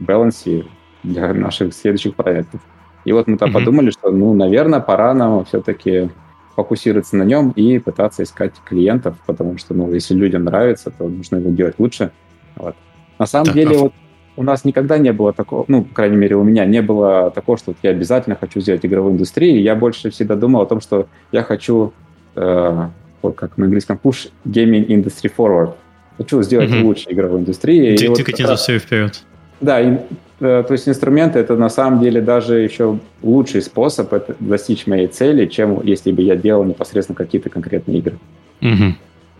Balancy 0.00 0.64
для 1.02 1.34
наших 1.34 1.74
следующих 1.74 2.14
проектов. 2.14 2.62
И 3.04 3.12
вот 3.12 3.26
мы 3.26 3.36
там 3.36 3.50
mm-hmm. 3.50 3.52
подумали, 3.52 3.90
что, 3.90 4.10
ну, 4.10 4.32
наверное, 4.32 4.80
пора 4.80 5.12
нам 5.12 5.44
все-таки 5.44 6.10
фокусироваться 6.56 7.16
на 7.16 7.22
нем 7.22 7.50
и 7.50 7.78
пытаться 7.78 8.22
искать 8.22 8.54
клиентов, 8.64 9.16
потому 9.26 9.58
что, 9.58 9.74
ну, 9.74 9.92
если 9.92 10.14
людям 10.14 10.44
нравится, 10.44 10.90
то 10.90 11.08
нужно 11.08 11.36
его 11.36 11.50
делать 11.50 11.76
лучше. 11.78 12.10
Вот. 12.56 12.74
На 13.18 13.26
самом 13.26 13.46
так, 13.46 13.54
деле, 13.54 13.76
а... 13.76 13.78
вот 13.80 13.92
у 14.36 14.42
нас 14.44 14.64
никогда 14.64 14.98
не 14.98 15.12
было 15.12 15.32
такого, 15.32 15.64
ну, 15.66 15.82
по 15.82 15.94
крайней 15.94 16.16
мере, 16.16 16.36
у 16.36 16.44
меня 16.44 16.64
не 16.64 16.80
было 16.80 17.32
такого, 17.32 17.58
что 17.58 17.72
вот 17.72 17.78
я 17.82 17.90
обязательно 17.90 18.36
хочу 18.36 18.60
сделать 18.60 18.86
игровую 18.86 19.14
индустрию. 19.14 19.60
Я 19.60 19.74
больше 19.74 20.10
всегда 20.10 20.36
думал 20.36 20.62
о 20.62 20.66
том, 20.66 20.80
что 20.80 21.08
я 21.32 21.42
хочу, 21.42 21.92
э, 22.36 22.88
вот 23.20 23.34
как 23.34 23.58
на 23.58 23.64
английском, 23.64 23.98
push 24.00 24.30
gaming 24.46 24.86
industry 24.86 25.30
forward. 25.36 25.74
Хочу 26.18 26.40
сделать 26.42 26.70
mm-hmm. 26.70 26.82
лучше 26.82 27.06
игровую 27.08 27.40
индустрию. 27.40 27.98
Тыкать 28.14 28.38
вот 28.40 28.48
за 28.48 28.56
все 28.56 28.78
вперед. 28.78 29.24
Да, 29.60 29.80
и, 29.80 29.98
э, 30.38 30.64
то 30.66 30.72
есть 30.72 30.88
инструменты 30.88 31.40
это 31.40 31.56
на 31.56 31.68
самом 31.68 31.98
деле 31.98 32.20
даже 32.20 32.60
еще 32.60 33.00
лучший 33.22 33.60
способ 33.60 34.12
это 34.12 34.36
достичь 34.38 34.86
моей 34.86 35.08
цели, 35.08 35.46
чем 35.46 35.84
если 35.84 36.12
бы 36.12 36.22
я 36.22 36.36
делал 36.36 36.62
непосредственно 36.62 37.16
какие-то 37.16 37.50
конкретные 37.50 37.98
игры. 37.98 38.18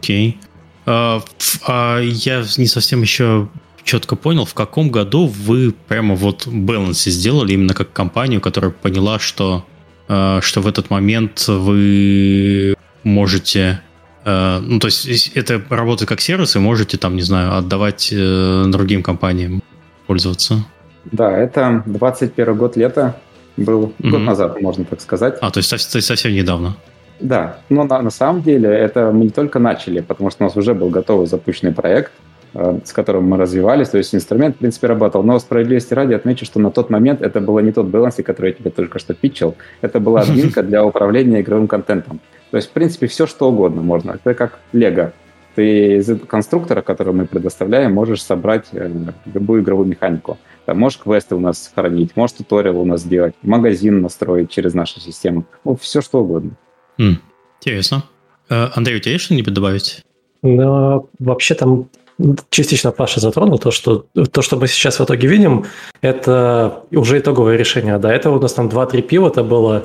Окей. 0.01 0.39
А, 0.87 1.21
а 1.69 2.01
я 2.01 2.43
не 2.57 2.67
совсем 2.67 3.03
еще 3.03 3.49
четко 3.89 4.17
понял, 4.17 4.45
в 4.45 4.53
каком 4.53 4.91
году 4.91 5.27
вы 5.27 5.75
прямо 5.89 6.15
вот 6.15 6.47
Balance 6.47 7.11
сделали 7.11 7.55
именно 7.55 7.73
как 7.73 7.91
компанию, 7.93 8.41
которая 8.41 8.71
поняла, 8.71 9.19
что, 9.19 9.65
э, 10.09 10.41
что 10.43 10.61
в 10.61 10.67
этот 10.67 10.91
момент 10.91 11.49
вы 11.49 12.75
можете 13.03 13.81
э, 14.27 14.59
ну, 14.61 14.79
то 14.79 14.89
есть 14.89 15.33
это 15.35 15.63
работает 15.71 16.07
как 16.09 16.21
сервис, 16.21 16.55
и 16.55 16.59
можете 16.59 16.99
там, 16.99 17.17
не 17.17 17.23
знаю, 17.23 17.57
отдавать 17.57 18.11
э, 18.13 18.65
другим 18.69 19.03
компаниям 19.03 19.63
пользоваться. 20.07 20.67
Да, 21.11 21.35
это 21.35 21.83
21 21.87 22.57
год 22.57 22.77
лета 22.77 23.17
был, 23.57 23.95
mm-hmm. 23.99 24.11
год 24.11 24.21
назад, 24.21 24.61
можно 24.61 24.85
так 24.85 25.01
сказать. 25.01 25.39
А, 25.41 25.51
то 25.51 25.59
есть, 25.59 25.71
то 25.71 25.97
есть 25.97 26.07
совсем 26.07 26.33
недавно. 26.35 26.77
Да, 27.21 27.59
но 27.71 27.85
на, 27.85 28.03
на 28.03 28.11
самом 28.11 28.43
деле 28.43 28.69
это 28.69 29.11
мы 29.13 29.25
не 29.25 29.31
только 29.31 29.59
начали, 29.59 30.01
потому 30.01 30.31
что 30.31 30.45
у 30.45 30.47
нас 30.47 30.57
уже 30.57 30.75
был 30.75 30.91
готовый 30.91 31.27
запущенный 31.27 31.73
проект, 31.73 32.13
с 32.55 32.93
которым 32.93 33.29
мы 33.29 33.37
развивались, 33.37 33.89
то 33.89 33.99
есть 33.99 34.15
инструмент, 34.15 34.57
в 34.57 34.59
принципе, 34.59 34.87
работал. 34.87 35.23
Но 35.23 35.39
справедливости 35.39 35.95
ради 35.95 36.15
отмечу, 36.15 36.45
что 36.45 36.61
на 36.61 36.71
тот 36.71 36.91
момент 36.91 37.23
это 37.23 37.41
было 37.41 37.61
не 37.61 37.73
тот 37.73 37.87
баланс, 37.87 38.17
который 38.17 38.51
я 38.51 38.53
тебе 38.53 38.71
только 38.71 38.99
что 38.99 39.15
питчил, 39.15 39.55
это 39.81 40.01
была 40.01 40.21
админка 40.23 40.63
для 40.63 40.85
управления 40.85 41.41
игровым 41.41 41.69
контентом. 41.69 42.21
То 42.51 42.57
есть, 42.57 42.71
в 42.71 42.73
принципе, 42.73 43.07
все 43.07 43.27
что 43.27 43.51
угодно 43.51 43.83
можно. 43.83 44.13
Это 44.13 44.35
как 44.35 44.59
Лего 44.73 45.13
ты 45.59 45.97
из 45.97 46.09
конструктора, 46.29 46.83
который 46.83 47.13
мы 47.13 47.27
предоставляем, 47.27 47.93
можешь 47.93 48.23
собрать 48.23 48.67
э, 48.71 48.89
любую 49.35 49.63
игровую 49.63 49.89
механику. 49.89 50.39
Там 50.67 50.79
можешь 50.79 51.01
квесты 51.01 51.35
у 51.35 51.41
нас 51.41 51.73
хранить, 51.75 52.15
можешь 52.15 52.37
туториал 52.37 52.79
у 52.79 52.85
нас 52.85 53.01
сделать, 53.01 53.35
магазин 53.43 54.01
настроить 54.01 54.51
через 54.53 54.75
нашу 54.75 55.01
систему. 55.01 55.47
Ну, 55.65 55.75
все 55.75 56.01
что 56.01 56.23
угодно. 56.23 56.53
Mm, 57.01 57.17
интересно. 57.61 58.05
Э, 58.49 58.69
Андрей, 58.77 58.99
у 58.99 59.01
тебя 59.01 59.15
есть 59.15 59.25
что-нибудь 59.25 59.53
добавить? 59.53 60.05
Ну, 60.43 61.09
вообще 61.19 61.57
там 61.57 61.89
частично 62.51 62.91
Паша 62.91 63.21
затронул 63.21 63.59
то, 63.59 63.71
что 63.71 64.07
то, 64.33 64.43
что 64.43 64.57
мы 64.57 64.67
сейчас 64.67 64.99
в 64.99 65.05
итоге 65.05 65.29
видим, 65.29 65.67
это 66.01 66.83
уже 66.91 67.19
итоговое 67.19 67.57
решение. 67.57 67.99
До 67.99 68.09
этого 68.09 68.39
у 68.39 68.41
нас 68.41 68.53
там 68.53 68.69
2-3 68.69 69.03
пивота 69.03 69.43
было. 69.43 69.85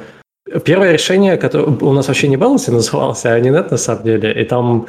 Первое 0.66 0.92
решение, 0.92 1.38
которое 1.38 1.68
у 1.68 1.94
нас 1.94 2.08
вообще 2.08 2.28
не 2.28 2.36
Balance 2.36 2.72
назывался, 2.72 3.34
а 3.34 3.40
нет 3.40 3.72
на 3.72 3.78
самом 3.78 4.04
деле, 4.04 4.42
и 4.42 4.46
там 4.46 4.88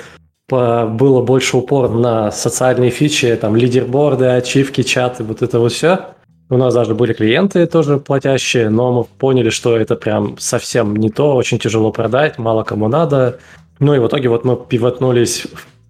было 0.49 1.23
больше 1.23 1.57
упор 1.57 1.89
на 1.89 2.31
социальные 2.31 2.91
фичи, 2.91 3.35
там, 3.37 3.57
лидерборды, 3.57 4.27
ачивки, 4.27 4.83
чаты, 4.83 5.25
вот 5.25 5.43
это 5.43 5.59
вот 5.59 5.73
все. 5.73 6.07
У 6.51 6.59
нас 6.59 6.75
даже 6.75 6.95
были 6.95 7.15
клиенты 7.15 7.67
тоже 7.67 7.99
платящие, 7.99 8.69
но 8.69 8.93
мы 8.93 9.05
поняли, 9.05 9.49
что 9.49 9.77
это 9.77 9.97
прям 9.97 10.37
совсем 10.39 10.97
не 10.97 11.09
то, 11.09 11.35
очень 11.35 11.59
тяжело 11.59 11.91
продать, 11.93 12.37
мало 12.37 12.63
кому 12.65 12.89
надо. 12.89 13.39
Ну 13.81 13.95
и 13.95 13.99
в 13.99 14.07
итоге 14.07 14.29
вот 14.29 14.45
мы 14.45 14.57
пивотнулись 14.57 15.47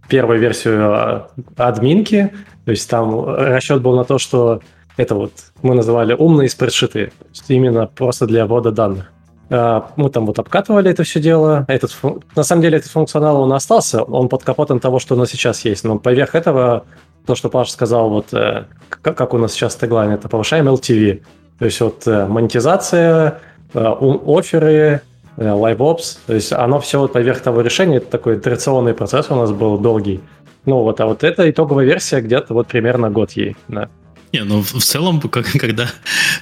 первую 0.09 0.39
версию 0.39 0.93
а, 0.93 1.31
админки, 1.57 2.33
то 2.65 2.71
есть 2.71 2.89
там 2.89 3.25
расчет 3.27 3.83
был 3.83 3.97
на 3.97 4.05
то, 4.05 4.19
что 4.19 4.61
это 4.97 5.15
вот 5.15 5.33
мы 5.63 5.75
называли 5.75 6.15
умные 6.15 6.49
спредшиты, 6.49 7.13
именно 7.49 7.87
просто 7.87 8.27
для 8.27 8.47
ввода 8.47 8.71
данных. 8.71 9.11
А, 9.51 9.91
мы 9.97 10.11
там 10.11 10.27
вот 10.27 10.39
обкатывали 10.39 10.91
это 10.91 11.03
все 11.03 11.21
дело. 11.21 11.65
Этот, 11.69 11.97
на 12.35 12.43
самом 12.43 12.63
деле 12.63 12.79
этот 12.79 12.91
функционал 12.91 13.41
он 13.41 13.53
остался, 13.53 14.03
он 14.03 14.29
под 14.29 14.43
капотом 14.45 14.81
того, 14.81 14.99
что 14.99 15.15
у 15.15 15.19
нас 15.19 15.31
сейчас 15.31 15.65
есть. 15.65 15.85
Но 15.85 15.99
поверх 15.99 16.35
этого, 16.35 16.85
то, 17.27 17.35
что 17.35 17.49
Паша 17.49 17.73
сказал, 17.73 18.11
вот 18.11 18.33
э, 18.33 18.65
как 18.89 19.35
у 19.35 19.39
нас 19.39 19.53
сейчас 19.53 19.77
теглайн, 19.77 20.13
это 20.13 20.29
повышаем 20.29 20.69
LTV. 20.69 21.23
То 21.59 21.65
есть 21.65 21.81
вот 21.81 22.07
э, 22.07 22.27
монетизация, 22.27 23.41
э, 23.75 23.81
оферы, 23.81 25.03
LiveOps, 25.37 26.19
то 26.27 26.35
есть 26.35 26.53
оно 26.53 26.81
все 26.81 27.01
вот 27.01 27.13
поверх 27.13 27.41
того 27.41 27.61
решения, 27.61 27.97
это 27.97 28.07
такой 28.07 28.39
итерационный 28.39 28.95
процесс 28.95 29.31
у 29.31 29.35
нас 29.35 29.51
был 29.51 29.79
долгий. 29.79 30.21
Ну 30.67 30.83
вот, 30.83 31.01
а 31.01 31.07
вот 31.07 31.25
эта 31.25 31.51
итоговая 31.51 31.85
версия 31.85 32.21
где-то 32.21 32.55
вот 32.55 32.69
примерно 32.69 33.11
год 33.11 33.33
ей, 33.33 33.57
да. 33.69 33.89
Не, 34.33 34.43
ну 34.43 34.63
в 34.63 34.83
целом, 34.83 35.21
когда 35.59 35.89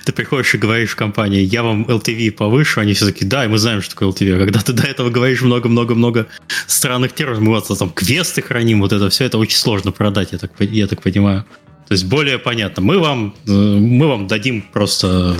ты 0.04 0.12
приходишь 0.12 0.54
и 0.54 0.58
говоришь 0.58 0.90
в 0.90 0.96
компании, 0.96 1.40
я 1.40 1.62
вам 1.62 1.84
LTV 1.84 2.32
повышу, 2.32 2.80
они 2.80 2.94
все 2.94 3.06
таки 3.06 3.24
да, 3.24 3.44
и 3.44 3.48
мы 3.48 3.58
знаем, 3.58 3.82
что 3.82 3.94
такое 3.94 4.08
LTV. 4.08 4.36
А 4.36 4.38
когда 4.38 4.60
ты 4.60 4.72
до 4.72 4.84
этого 4.84 5.10
говоришь 5.10 5.42
много-много-много 5.42 6.26
странных 6.66 7.12
терминов, 7.12 7.40
мы 7.40 7.48
вот 7.50 7.78
там 7.78 7.90
квесты 7.90 8.40
храним, 8.40 8.80
вот 8.80 8.92
это 8.92 9.10
все, 9.10 9.24
это 9.24 9.36
очень 9.36 9.58
сложно 9.58 9.92
продать, 9.92 10.32
я 10.32 10.38
так, 10.38 10.52
я 10.58 10.86
так 10.86 11.02
понимаю. 11.02 11.44
То 11.88 11.94
есть 11.94 12.06
более 12.06 12.38
понятно. 12.38 12.82
Мы 12.82 12.98
вам, 12.98 13.34
э, 13.46 13.50
мы 13.50 14.06
вам 14.06 14.26
дадим 14.26 14.62
просто... 14.72 15.36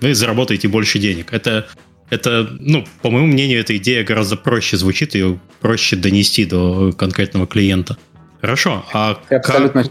Вы 0.00 0.14
заработаете 0.14 0.68
больше 0.68 1.00
денег. 1.00 1.32
Это, 1.32 1.66
это, 2.10 2.48
ну, 2.58 2.84
по 3.02 3.10
моему 3.10 3.26
мнению, 3.26 3.60
эта 3.60 3.76
идея 3.76 4.04
гораздо 4.04 4.36
проще 4.36 4.76
звучит, 4.76 5.14
ее 5.14 5.38
проще 5.60 5.96
донести 5.96 6.44
до 6.44 6.92
конкретного 6.92 7.46
клиента. 7.46 7.96
Хорошо, 8.40 8.84
а 8.92 9.14
Ты 9.14 9.40
как... 9.40 9.48
абсолютно 9.48 9.84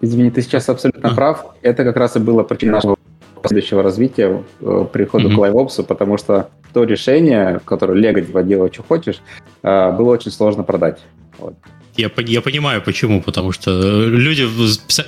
Извини, 0.00 0.30
ты 0.30 0.42
сейчас 0.42 0.68
абсолютно 0.68 1.10
а. 1.10 1.14
прав. 1.14 1.46
Это 1.62 1.82
как 1.82 1.96
раз 1.96 2.16
и 2.16 2.18
было 2.18 2.42
причиной 2.42 2.72
нашего 2.72 2.96
последующего 3.42 3.82
развития, 3.82 4.42
э, 4.60 4.86
прихода 4.92 5.28
mm-hmm. 5.28 5.34
к 5.34 5.38
LiveOps, 5.38 5.84
потому 5.84 6.18
что 6.18 6.50
то 6.74 6.84
решение, 6.84 7.60
которое 7.64 8.14
типа 8.22 8.42
делай, 8.42 8.70
что 8.72 8.82
хочешь, 8.82 9.20
э, 9.62 9.92
было 9.92 10.10
очень 10.10 10.30
сложно 10.30 10.62
продать. 10.62 10.98
Вот. 11.38 11.54
Я, 11.96 12.10
я 12.18 12.42
понимаю, 12.42 12.82
почему. 12.82 13.22
Потому 13.22 13.52
что 13.52 13.70
люди... 14.06 14.46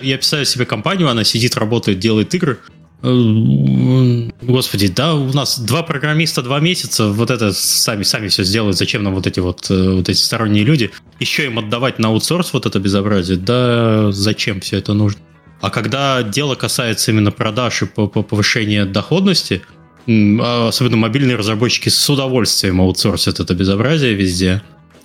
Я 0.03 0.17
писаю 0.17 0.47
себе 0.47 0.65
компанию, 0.65 1.09
она 1.09 1.25
сидит, 1.25 1.57
работает, 1.57 1.99
делает 1.99 2.35
игры, 2.35 2.59
Э, 2.59 2.86
господи, 3.03 4.89
да, 4.89 5.15
у 5.15 5.33
нас 5.33 5.59
два 5.59 5.83
программиста, 5.83 6.43
два 6.43 6.61
месяца, 6.61 7.09
вот 7.09 7.31
это 7.31 7.53
сами, 7.53 8.03
сами 8.03 8.29
все 8.29 8.43
сделают, 8.43 8.77
зачем 8.77 9.03
нам 9.03 9.15
вот 9.15 9.27
эти 9.27 9.39
вот, 9.39 9.71
э, 9.71 9.91
вот 9.97 10.09
эти 10.09 10.17
сторонние 10.17 10.65
люди? 10.65 10.91
Еще 11.21 11.45
им 11.45 11.59
отдавать 11.59 11.99
на 11.99 12.09
аутсорс 12.09 12.53
вот 12.53 12.67
это 12.67 12.81
безобразие, 12.81 13.37
да 13.37 14.11
зачем 14.13 14.61
все 14.61 14.79
это 14.79 14.95
нужно? 14.95 15.21
А 15.61 15.71
когда 15.71 16.23
дело 16.23 16.55
касается 16.55 17.11
именно 17.11 17.31
продаж 17.31 17.83
и 17.83 17.87
повышения 17.87 18.85
доходности, 18.87 19.63
а 20.09 20.69
особенно 20.69 20.97
мобильные 20.97 21.37
разработчики 21.37 21.89
с 21.89 22.11
удовольствием 22.11 22.81
аутсорсят 22.81 23.41
это 23.41 23.55
безобразие 23.55 24.15
везде, 24.15 24.63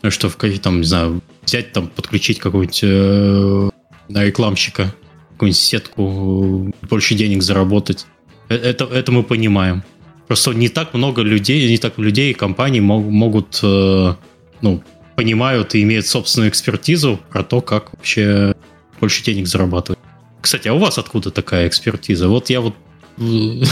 что 0.10 0.30
в 0.30 0.38
какие 0.38 0.60
там, 0.60 0.80
не 0.82 0.88
знаю, 0.88 1.22
взять 1.44 1.74
там, 1.74 1.88
подключить 1.88 2.40
какого-нибудь 2.40 2.80
э, 2.84 3.70
рекламщика, 4.10 4.94
какую-нибудь 5.42 5.60
сетку, 5.60 6.72
больше 6.88 7.16
денег 7.16 7.42
заработать. 7.42 8.06
Э, 8.50 8.56
это, 8.56 8.86
это 8.86 9.12
мы 9.12 9.24
понимаем. 9.24 9.84
Просто 10.28 10.52
не 10.52 10.70
так 10.70 10.94
много 10.94 11.24
людей, 11.24 11.68
не 11.68 11.78
так 11.78 11.98
людей 11.98 12.32
и 12.32 12.34
компаний 12.34 12.80
мог, 12.80 13.04
могут, 13.04 13.60
э, 13.64 14.16
ну, 14.62 14.84
понимают 15.16 15.74
и 15.74 15.82
имеют 15.82 16.06
собственную 16.06 16.50
экспертизу 16.50 17.20
про 17.32 17.44
то, 17.44 17.62
как 17.62 17.92
вообще 17.94 18.54
больше 19.00 19.24
денег 19.24 19.48
зарабатывать. 19.48 20.00
Кстати, 20.42 20.68
а 20.68 20.74
у 20.74 20.78
вас 20.78 21.00
откуда 21.00 21.32
такая 21.32 21.68
экспертиза? 21.68 22.28
Вот 22.28 22.52
я 22.52 22.62
вот 22.62 22.76
э, 23.18 23.64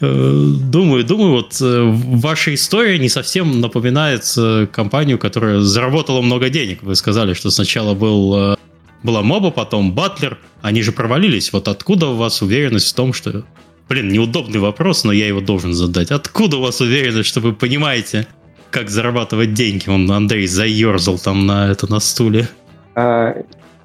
думаю, 0.00 1.04
думаю, 1.04 1.32
вот 1.32 1.56
ваша 1.60 2.54
история 2.54 3.00
не 3.00 3.08
совсем 3.08 3.60
напоминает 3.60 4.22
компанию, 4.70 5.18
которая 5.18 5.58
заработала 5.58 6.22
много 6.22 6.50
денег. 6.50 6.84
Вы 6.84 6.94
сказали, 6.94 7.34
что 7.34 7.50
сначала 7.50 7.94
был 7.94 8.56
была 9.04 9.22
моба, 9.22 9.52
потом 9.52 9.92
батлер. 9.92 10.38
Они 10.62 10.82
же 10.82 10.90
провалились. 10.90 11.52
Вот 11.52 11.68
откуда 11.68 12.08
у 12.08 12.16
вас 12.16 12.42
уверенность 12.42 12.90
в 12.90 12.96
том, 12.96 13.12
что... 13.12 13.44
Блин, 13.88 14.08
неудобный 14.08 14.60
вопрос, 14.60 15.04
но 15.04 15.12
я 15.12 15.28
его 15.28 15.42
должен 15.42 15.74
задать. 15.74 16.10
Откуда 16.10 16.56
у 16.56 16.62
вас 16.62 16.80
уверенность, 16.80 17.28
что 17.28 17.40
вы 17.40 17.52
понимаете, 17.52 18.26
как 18.70 18.88
зарабатывать 18.88 19.52
деньги? 19.52 19.90
Он, 19.90 20.10
Андрей, 20.10 20.46
заерзал 20.46 21.18
там 21.18 21.46
на 21.46 21.70
это 21.70 21.88
на 21.90 22.00
стуле. 22.00 22.48
А, 22.94 23.36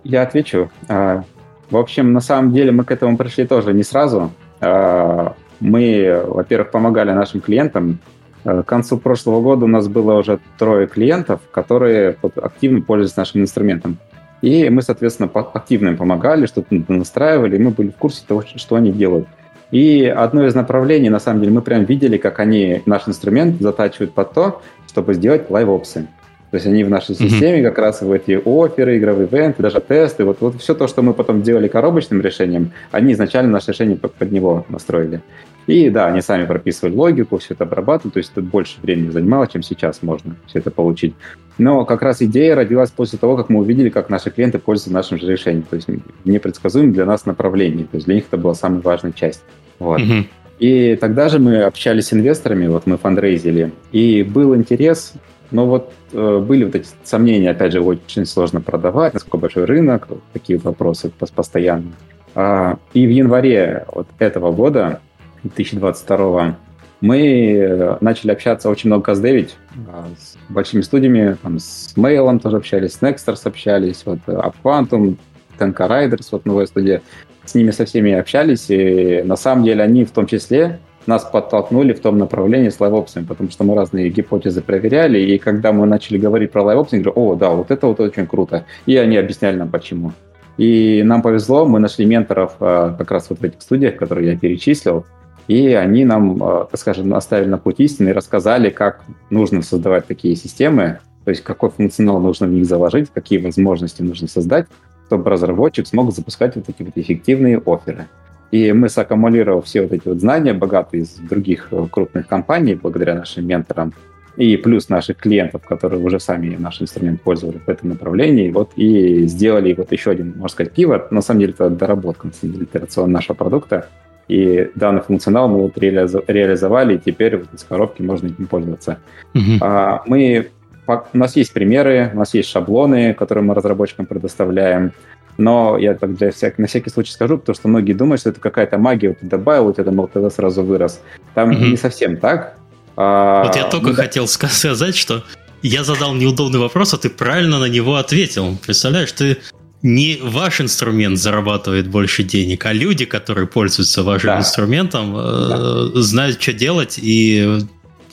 я 0.05 0.21
отвечу. 0.21 0.71
А, 0.87 1.25
В 1.69 1.75
общем, 1.75 2.13
на 2.13 2.21
самом 2.21 2.53
деле 2.53 2.71
мы 2.71 2.85
к 2.85 2.91
этому 2.91 3.17
пришли 3.17 3.45
тоже 3.45 3.73
не 3.73 3.83
сразу. 3.83 4.31
А, 4.61 5.35
мы, 5.59 6.23
во-первых, 6.25 6.71
помогали 6.71 7.11
нашим 7.11 7.41
клиентам. 7.41 7.99
Э, 8.45 8.63
к 8.63 8.65
концу 8.65 8.97
прошлого 8.97 9.41
года 9.41 9.65
у 9.65 9.67
нас 9.67 9.89
было 9.89 10.13
уже 10.13 10.39
трое 10.57 10.87
клиентов, 10.87 11.41
которые 11.51 12.15
активно 12.41 12.81
пользуются 12.81 13.19
нашим 13.19 13.41
инструментом. 13.41 13.97
И 14.41 14.69
мы, 14.69 14.81
соответственно, 14.81 15.29
активно 15.33 15.89
им 15.89 15.97
помогали, 15.97 16.45
что-то 16.45 16.81
настраивали, 16.87 17.55
и 17.55 17.59
мы 17.59 17.71
были 17.71 17.89
в 17.89 17.97
курсе 17.97 18.23
того, 18.25 18.43
что 18.55 18.75
они 18.75 18.91
делают. 18.91 19.27
И 19.71 20.05
одно 20.05 20.45
из 20.47 20.55
направлений, 20.55 21.09
на 21.09 21.19
самом 21.19 21.41
деле, 21.41 21.53
мы 21.53 21.61
прям 21.61 21.83
видели, 21.83 22.17
как 22.17 22.39
они 22.39 22.81
наш 22.85 23.07
инструмент 23.07 23.61
затачивают 23.61 24.13
под 24.13 24.33
то, 24.33 24.61
чтобы 24.87 25.13
сделать 25.13 25.49
лайв-опсы. 25.49 26.07
То 26.51 26.55
есть 26.55 26.65
они 26.65 26.83
в 26.83 26.89
нашей 26.89 27.13
системе 27.13 27.59
mm-hmm. 27.59 27.63
как 27.63 27.77
раз 27.77 28.01
в 28.01 28.11
эти 28.11 28.41
оферы, 28.43 28.97
игровые 28.97 29.27
ивенты, 29.27 29.61
даже 29.61 29.79
тесты, 29.81 30.25
вот, 30.25 30.37
вот 30.41 30.59
все 30.59 30.73
то, 30.73 30.87
что 30.87 31.03
мы 31.03 31.13
потом 31.13 31.43
делали 31.43 31.67
коробочным 31.67 32.21
решением, 32.21 32.71
они 32.91 33.13
изначально 33.13 33.51
наше 33.51 33.71
решение 33.71 33.97
под, 33.97 34.15
под 34.15 34.31
него 34.31 34.65
настроили. 34.67 35.21
И 35.69 35.91
да, 35.91 36.07
они 36.07 36.21
сами 36.21 36.47
прописывали 36.47 36.95
логику, 36.95 37.37
все 37.37 37.53
это 37.53 37.63
обрабатывали, 37.63 38.11
то 38.13 38.17
есть 38.17 38.31
это 38.31 38.41
больше 38.41 38.77
времени 38.81 39.11
занимало, 39.11 39.47
чем 39.47 39.61
сейчас 39.61 40.01
можно 40.01 40.35
все 40.47 40.57
это 40.57 40.71
получить. 40.71 41.13
Но 41.59 41.85
как 41.85 42.01
раз 42.01 42.23
идея 42.23 42.55
родилась 42.55 42.89
после 42.89 43.19
того, 43.19 43.37
как 43.37 43.49
мы 43.49 43.59
увидели, 43.59 43.89
как 43.89 44.09
наши 44.09 44.31
клиенты 44.31 44.57
пользуются 44.57 44.91
нашим 44.91 45.19
же 45.19 45.31
решением. 45.31 45.63
То 45.69 45.75
есть 45.75 45.87
непредсказуем 46.25 46.91
для 46.91 47.05
нас 47.05 47.27
направление. 47.27 47.85
То 47.85 47.97
есть 47.97 48.07
для 48.07 48.15
них 48.15 48.23
это 48.27 48.37
была 48.37 48.55
самая 48.55 48.81
важная 48.81 49.11
часть. 49.11 49.43
Вот. 49.77 50.01
Mm-hmm. 50.01 50.25
И 50.57 50.95
тогда 50.95 51.29
же 51.29 51.37
мы 51.37 51.61
общались 51.61 52.07
с 52.07 52.13
инвесторами, 52.13 52.65
вот 52.65 52.87
мы 52.87 52.97
фандрейзили, 52.97 53.71
и 53.91 54.23
был 54.23 54.55
интерес 54.55 55.13
но 55.51 55.65
вот 55.65 55.91
э, 56.13 56.43
были 56.45 56.63
вот 56.63 56.75
эти 56.75 56.87
сомнения, 57.03 57.49
опять 57.49 57.73
же, 57.73 57.81
очень 57.81 58.25
сложно 58.27 58.61
продавать, 58.61 59.15
насколько 59.15 59.37
большой 59.37 59.65
рынок, 59.65 60.07
такие 60.31 60.59
вопросы 60.59 61.11
постоянно. 61.35 61.91
А, 62.35 62.77
и 62.93 63.07
в 63.07 63.09
январе 63.09 63.85
вот 63.91 64.07
этого 64.19 64.51
года, 64.51 65.01
2022, 65.43 66.57
мы 67.01 67.53
э, 67.53 67.97
начали 68.01 68.31
общаться, 68.31 68.69
очень 68.69 68.89
много 68.89 69.03
каздевить 69.03 69.55
а, 69.87 70.05
с 70.19 70.37
большими 70.51 70.81
студиями, 70.81 71.37
там, 71.41 71.59
с 71.59 71.93
Mail 71.95 72.39
тоже 72.39 72.57
общались, 72.57 72.93
с 72.93 73.01
Nexters 73.01 73.41
общались, 73.45 74.03
вот 74.05 74.19
UpQuantum, 74.27 75.15
Tenka 75.57 75.87
Riders, 75.87 76.27
вот 76.31 76.45
новая 76.45 76.65
студия, 76.65 77.01
с 77.45 77.55
ними 77.55 77.71
со 77.71 77.85
всеми 77.85 78.11
общались, 78.11 78.65
и 78.69 79.21
на 79.23 79.37
самом 79.37 79.63
деле 79.63 79.83
они 79.83 80.03
в 80.03 80.11
том 80.11 80.27
числе 80.27 80.79
нас 81.05 81.23
подтолкнули 81.23 81.93
в 81.93 82.01
том 82.01 82.17
направлении 82.17 82.69
с 82.69 82.79
лайвопсами, 82.79 83.25
потому 83.25 83.49
что 83.49 83.63
мы 83.63 83.75
разные 83.75 84.09
гипотезы 84.09 84.61
проверяли, 84.61 85.19
и 85.19 85.37
когда 85.37 85.71
мы 85.71 85.85
начали 85.85 86.17
говорить 86.17 86.51
про 86.51 86.63
лайвопсы, 86.63 86.95
они 86.95 87.03
говорят, 87.03 87.17
о, 87.17 87.35
да, 87.35 87.49
вот 87.49 87.71
это 87.71 87.87
вот 87.87 87.99
очень 87.99 88.27
круто. 88.27 88.65
И 88.85 88.95
они 88.97 89.17
объясняли 89.17 89.55
нам, 89.55 89.69
почему. 89.69 90.11
И 90.57 91.01
нам 91.03 91.21
повезло, 91.21 91.65
мы 91.65 91.79
нашли 91.79 92.05
менторов 92.05 92.55
а, 92.59 92.93
как 92.97 93.11
раз 93.11 93.29
вот 93.29 93.39
в 93.39 93.43
этих 93.43 93.61
студиях, 93.61 93.95
которые 93.95 94.33
я 94.33 94.37
перечислил, 94.37 95.05
и 95.49 95.73
они 95.73 96.05
нам, 96.05 96.41
а, 96.43 96.67
так 96.69 96.79
скажем, 96.79 97.11
оставили 97.15 97.49
на 97.49 97.57
путь 97.57 97.79
истины 97.79 98.09
и 98.09 98.13
рассказали, 98.13 98.69
как 98.69 99.01
нужно 99.31 99.63
создавать 99.63 100.05
такие 100.05 100.35
системы, 100.35 100.99
то 101.25 101.31
есть 101.31 101.43
какой 101.43 101.71
функционал 101.71 102.19
нужно 102.19 102.45
в 102.45 102.51
них 102.51 102.67
заложить, 102.67 103.09
какие 103.11 103.39
возможности 103.39 104.03
нужно 104.03 104.27
создать, 104.27 104.67
чтобы 105.07 105.27
разработчик 105.31 105.87
смог 105.87 106.13
запускать 106.13 106.55
вот 106.55 106.69
эти 106.69 106.83
вот 106.83 106.93
эффективные 106.95 107.57
оферы. 107.65 108.05
И 108.51 108.71
мы, 108.73 108.89
саккумулировав 108.89 109.65
все 109.65 109.81
вот 109.81 109.91
эти 109.91 110.07
вот 110.07 110.19
знания, 110.19 110.53
богатые 110.53 111.01
из 111.01 111.15
других 111.15 111.69
э, 111.71 111.87
крупных 111.91 112.27
компаний, 112.27 112.75
благодаря 112.75 113.15
нашим 113.15 113.47
менторам, 113.47 113.93
и 114.37 114.55
плюс 114.55 114.87
наших 114.89 115.17
клиентов, 115.17 115.63
которые 115.65 115.99
уже 115.99 116.19
сами 116.19 116.55
наш 116.57 116.79
инструмент 116.79 117.23
пользовали 117.23 117.57
в 117.57 117.67
этом 117.67 117.89
направлении, 117.89 118.51
вот 118.51 118.71
и 118.75 119.25
сделали 119.25 119.73
вот 119.73 119.91
еще 119.91 120.11
один, 120.11 120.33
можно 120.37 120.49
сказать, 120.49 120.73
пивот. 120.73 121.11
На 121.11 121.21
самом 121.21 121.39
деле 121.39 121.53
это 121.53 121.71
доработка, 121.71 122.27
на 122.27 122.33
самом 122.33 122.53
деле, 122.53 122.67
нашего 123.07 123.35
продукта. 123.35 123.87
И 124.29 124.69
данный 124.75 125.01
функционал 125.01 125.49
мы 125.49 125.59
вот 125.59 125.77
реализовали, 125.77 126.95
и 126.95 126.99
теперь 126.99 127.37
вот 127.37 127.47
из 127.51 127.63
коробки 127.63 128.01
можно 128.03 128.27
этим 128.27 128.45
пользоваться. 128.45 128.99
Uh-huh. 129.33 130.01
Мы, 130.05 130.49
у 130.87 131.17
нас 131.17 131.35
есть 131.35 131.51
примеры, 131.51 132.11
у 132.13 132.17
нас 132.17 132.35
есть 132.35 132.47
шаблоны, 132.49 133.15
которые 133.15 133.43
мы 133.43 133.55
разработчикам 133.55 134.05
предоставляем. 134.05 134.93
Но 135.39 135.77
я 135.79 135.95
так 135.95 136.15
для 136.15 136.31
всяк, 136.31 136.59
на 136.59 136.67
всякий 136.67 136.91
случай 136.91 137.11
скажу, 137.11 137.37
потому 137.39 137.55
что 137.55 137.67
многие 137.69 137.93
думают, 137.93 138.21
что 138.21 138.29
это 138.29 138.39
какая-то 138.39 138.77
магия, 138.77 139.09
вот 139.09 139.19
ты 139.19 139.25
добавил, 139.25 139.67
у 139.67 139.73
тебя 139.73 139.85
MLTV 139.85 140.29
сразу 140.29 140.63
вырос. 140.63 141.01
Там 141.33 141.51
угу. 141.51 141.65
не 141.65 141.77
совсем 141.77 142.17
так. 142.17 142.55
А, 142.97 143.45
вот 143.45 143.55
я 143.55 143.63
только 143.63 143.87
ну, 143.87 143.93
хотел 143.93 144.27
сказать, 144.27 144.95
что 144.95 145.23
я 145.61 145.83
задал 145.83 146.13
неудобный 146.13 146.59
вопрос, 146.59 146.93
а 146.93 146.97
ты 146.97 147.09
правильно 147.09 147.57
на 147.57 147.69
него 147.69 147.95
ответил. 147.95 148.57
Представляешь, 148.63 149.11
ты 149.11 149.37
не 149.81 150.19
ваш 150.21 150.61
инструмент 150.61 151.17
зарабатывает 151.17 151.87
больше 151.87 152.23
денег, 152.23 152.65
а 152.65 152.73
люди, 152.73 153.05
которые 153.05 153.47
пользуются 153.47 154.03
вашим 154.03 154.27
да. 154.27 154.39
инструментом, 154.39 155.15
э, 155.15 155.91
да. 155.93 156.01
знают, 156.01 156.41
что 156.41 156.53
делать 156.53 156.99
и, 157.01 157.59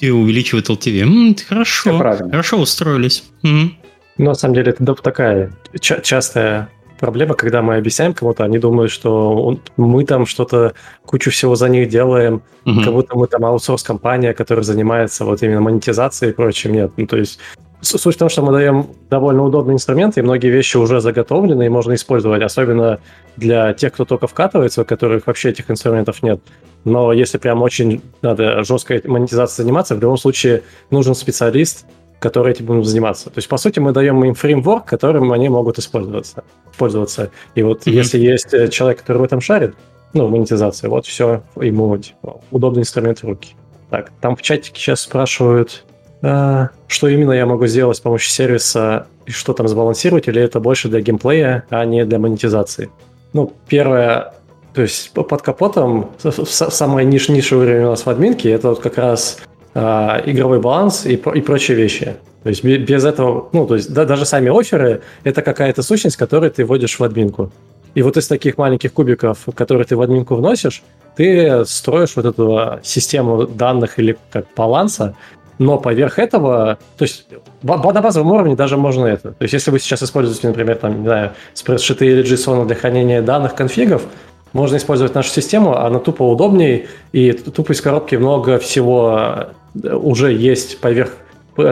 и 0.00 0.10
увеличивают 0.10 0.68
LTV. 0.68 1.00
М-м, 1.00 1.36
хорошо, 1.48 1.98
хорошо 1.98 2.58
устроились. 2.58 3.24
М-м. 3.42 3.76
Ну, 4.18 4.24
на 4.26 4.34
самом 4.34 4.54
деле, 4.54 4.72
это 4.72 4.94
такая 4.94 5.52
частая 5.80 6.70
проблема, 6.98 7.34
когда 7.34 7.62
мы 7.62 7.76
объясняем 7.76 8.14
кому-то, 8.14 8.44
они 8.44 8.58
думают, 8.58 8.90
что 8.90 9.36
он, 9.36 9.60
мы 9.76 10.04
там 10.04 10.26
что-то, 10.26 10.74
кучу 11.04 11.30
всего 11.30 11.54
за 11.54 11.68
них 11.68 11.88
делаем, 11.88 12.42
угу. 12.64 12.80
как 12.82 12.92
будто 12.92 13.16
мы 13.16 13.26
там 13.26 13.44
аутсорс-компания, 13.44 14.32
которая 14.34 14.64
занимается 14.64 15.24
вот 15.24 15.42
именно 15.42 15.60
монетизацией 15.60 16.32
и 16.32 16.34
прочим. 16.34 16.72
Нет, 16.72 16.92
ну 16.96 17.06
то 17.06 17.16
есть 17.16 17.38
суть 17.86 18.16
в 18.16 18.18
том, 18.18 18.28
что 18.28 18.42
мы 18.42 18.52
даем 18.52 18.88
довольно 19.10 19.44
удобный 19.44 19.74
инструмент, 19.74 20.18
и 20.18 20.22
многие 20.22 20.48
вещи 20.48 20.76
уже 20.76 21.00
заготовлены 21.00 21.66
и 21.66 21.68
можно 21.68 21.94
использовать, 21.94 22.42
особенно 22.42 22.98
для 23.36 23.72
тех, 23.72 23.92
кто 23.92 24.04
только 24.04 24.26
вкатывается, 24.26 24.82
у 24.82 24.84
которых 24.84 25.26
вообще 25.26 25.50
этих 25.50 25.70
инструментов 25.70 26.22
нет. 26.22 26.40
Но 26.84 27.12
если 27.12 27.38
прям 27.38 27.62
очень 27.62 28.00
надо 28.22 28.62
жесткой 28.64 29.02
монетизацией 29.04 29.64
заниматься, 29.64 29.94
в 29.94 30.00
любом 30.00 30.16
случае 30.16 30.62
нужен 30.90 31.14
специалист, 31.14 31.84
которые 32.18 32.54
этим 32.54 32.66
будут 32.66 32.86
заниматься. 32.86 33.26
То 33.26 33.38
есть, 33.38 33.48
по 33.48 33.56
сути, 33.56 33.78
мы 33.78 33.92
даем 33.92 34.24
им 34.24 34.34
фреймворк, 34.34 34.84
которым 34.86 35.32
они 35.32 35.48
могут 35.48 35.78
использоваться. 35.78 36.44
пользоваться. 36.78 37.30
И 37.54 37.62
вот 37.62 37.86
mm-hmm. 37.86 37.92
если 37.92 38.18
есть 38.18 38.54
э, 38.54 38.68
человек, 38.68 39.00
который 39.00 39.18
в 39.18 39.24
этом 39.24 39.40
шарит, 39.40 39.74
ну, 40.12 40.28
монетизация, 40.28 40.88
вот 40.88 41.06
все, 41.06 41.42
ему 41.56 41.96
типа, 41.98 42.40
удобный 42.50 42.82
инструмент 42.82 43.22
в 43.22 43.24
руки. 43.24 43.54
Так, 43.90 44.10
там 44.20 44.34
в 44.34 44.42
чатике 44.42 44.80
сейчас 44.80 45.00
спрашивают, 45.00 45.84
что 46.20 47.08
именно 47.08 47.32
я 47.32 47.46
могу 47.46 47.66
сделать 47.66 47.96
с 47.96 48.00
помощью 48.00 48.30
сервиса 48.30 49.06
и 49.26 49.30
что 49.30 49.52
там 49.52 49.68
сбалансировать, 49.68 50.28
или 50.28 50.40
это 50.40 50.60
больше 50.60 50.88
для 50.88 51.00
геймплея, 51.00 51.64
а 51.70 51.84
не 51.84 52.04
для 52.04 52.18
монетизации. 52.18 52.90
Ну, 53.32 53.52
первое, 53.68 54.34
то 54.72 54.82
есть 54.82 55.10
под 55.12 55.42
капотом 55.42 56.10
самый 56.18 57.04
ниш 57.04 57.28
нишевый 57.28 57.66
уровень 57.66 57.84
у 57.84 57.90
нас 57.90 58.06
в 58.06 58.08
админке, 58.08 58.50
это 58.50 58.70
вот 58.70 58.80
как 58.80 58.98
раз 58.98 59.38
э, 59.74 59.80
игровой 60.26 60.60
баланс 60.60 61.04
и, 61.06 61.14
и 61.14 61.40
прочие 61.40 61.76
вещи. 61.76 62.16
То 62.42 62.50
есть 62.50 62.62
без 62.62 63.04
этого, 63.04 63.48
ну, 63.52 63.66
то 63.66 63.74
есть 63.74 63.92
да, 63.92 64.04
даже 64.04 64.24
сами 64.24 64.56
оферы— 64.56 65.02
это 65.24 65.42
какая-то 65.42 65.82
сущность, 65.82 66.16
которую 66.16 66.52
ты 66.52 66.64
вводишь 66.64 66.98
в 66.98 67.02
админку. 67.02 67.50
И 67.96 68.02
вот 68.02 68.16
из 68.16 68.28
таких 68.28 68.56
маленьких 68.58 68.92
кубиков, 68.92 69.38
которые 69.54 69.86
ты 69.86 69.96
в 69.96 70.02
админку 70.02 70.36
вносишь, 70.36 70.82
ты 71.16 71.64
строишь 71.64 72.14
вот 72.14 72.26
эту 72.26 72.78
систему 72.82 73.46
данных 73.46 73.98
или 73.98 74.16
как 74.30 74.46
баланса, 74.54 75.16
но 75.58 75.78
поверх 75.78 76.18
этого, 76.18 76.78
то 76.98 77.02
есть 77.02 77.26
на 77.62 77.76
базовом 77.76 78.32
уровне 78.32 78.56
даже 78.56 78.76
можно 78.76 79.06
это. 79.06 79.32
То 79.32 79.42
есть 79.42 79.54
если 79.54 79.70
вы 79.70 79.78
сейчас 79.78 80.02
используете, 80.02 80.48
например, 80.48 80.76
там, 80.76 81.00
не 81.00 81.06
знаю, 81.06 81.32
спредшиты 81.54 82.06
или 82.06 82.24
JSON 82.24 82.66
для 82.66 82.76
хранения 82.76 83.22
данных 83.22 83.54
конфигов, 83.54 84.02
можно 84.52 84.76
использовать 84.76 85.14
нашу 85.14 85.30
систему, 85.30 85.76
она 85.76 85.98
тупо 85.98 86.22
удобнее, 86.22 86.86
и 87.12 87.32
тупо 87.32 87.72
из 87.72 87.80
коробки 87.80 88.16
много 88.16 88.58
всего 88.58 89.48
уже 89.74 90.32
есть 90.32 90.78
поверх 90.80 91.10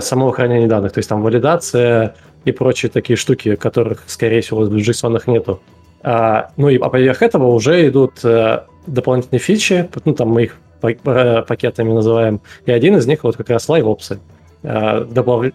самого 0.00 0.32
хранения 0.32 0.66
данных. 0.66 0.92
То 0.92 0.98
есть 0.98 1.08
там 1.08 1.22
валидация 1.22 2.14
и 2.44 2.52
прочие 2.52 2.90
такие 2.90 3.16
штуки, 3.16 3.56
которых, 3.56 4.02
скорее 4.06 4.40
всего, 4.40 4.60
в 4.60 4.74
JSON 4.74 5.20
нету. 5.26 5.60
А, 6.02 6.50
ну 6.56 6.68
и 6.68 6.76
а 6.78 6.88
поверх 6.90 7.22
этого 7.22 7.46
уже 7.46 7.88
идут 7.88 8.20
а, 8.24 8.66
дополнительные 8.86 9.40
фичи, 9.40 9.88
ну 10.04 10.12
там 10.12 10.28
мы 10.28 10.44
их 10.44 10.58
пакетами 10.92 11.92
называем, 11.92 12.40
и 12.66 12.72
один 12.72 12.96
из 12.96 13.06
них 13.06 13.24
вот 13.24 13.36
как 13.36 13.50
раз 13.50 13.68
лайвопсы. 13.68 14.20
А, 14.62 15.04
добав... 15.04 15.46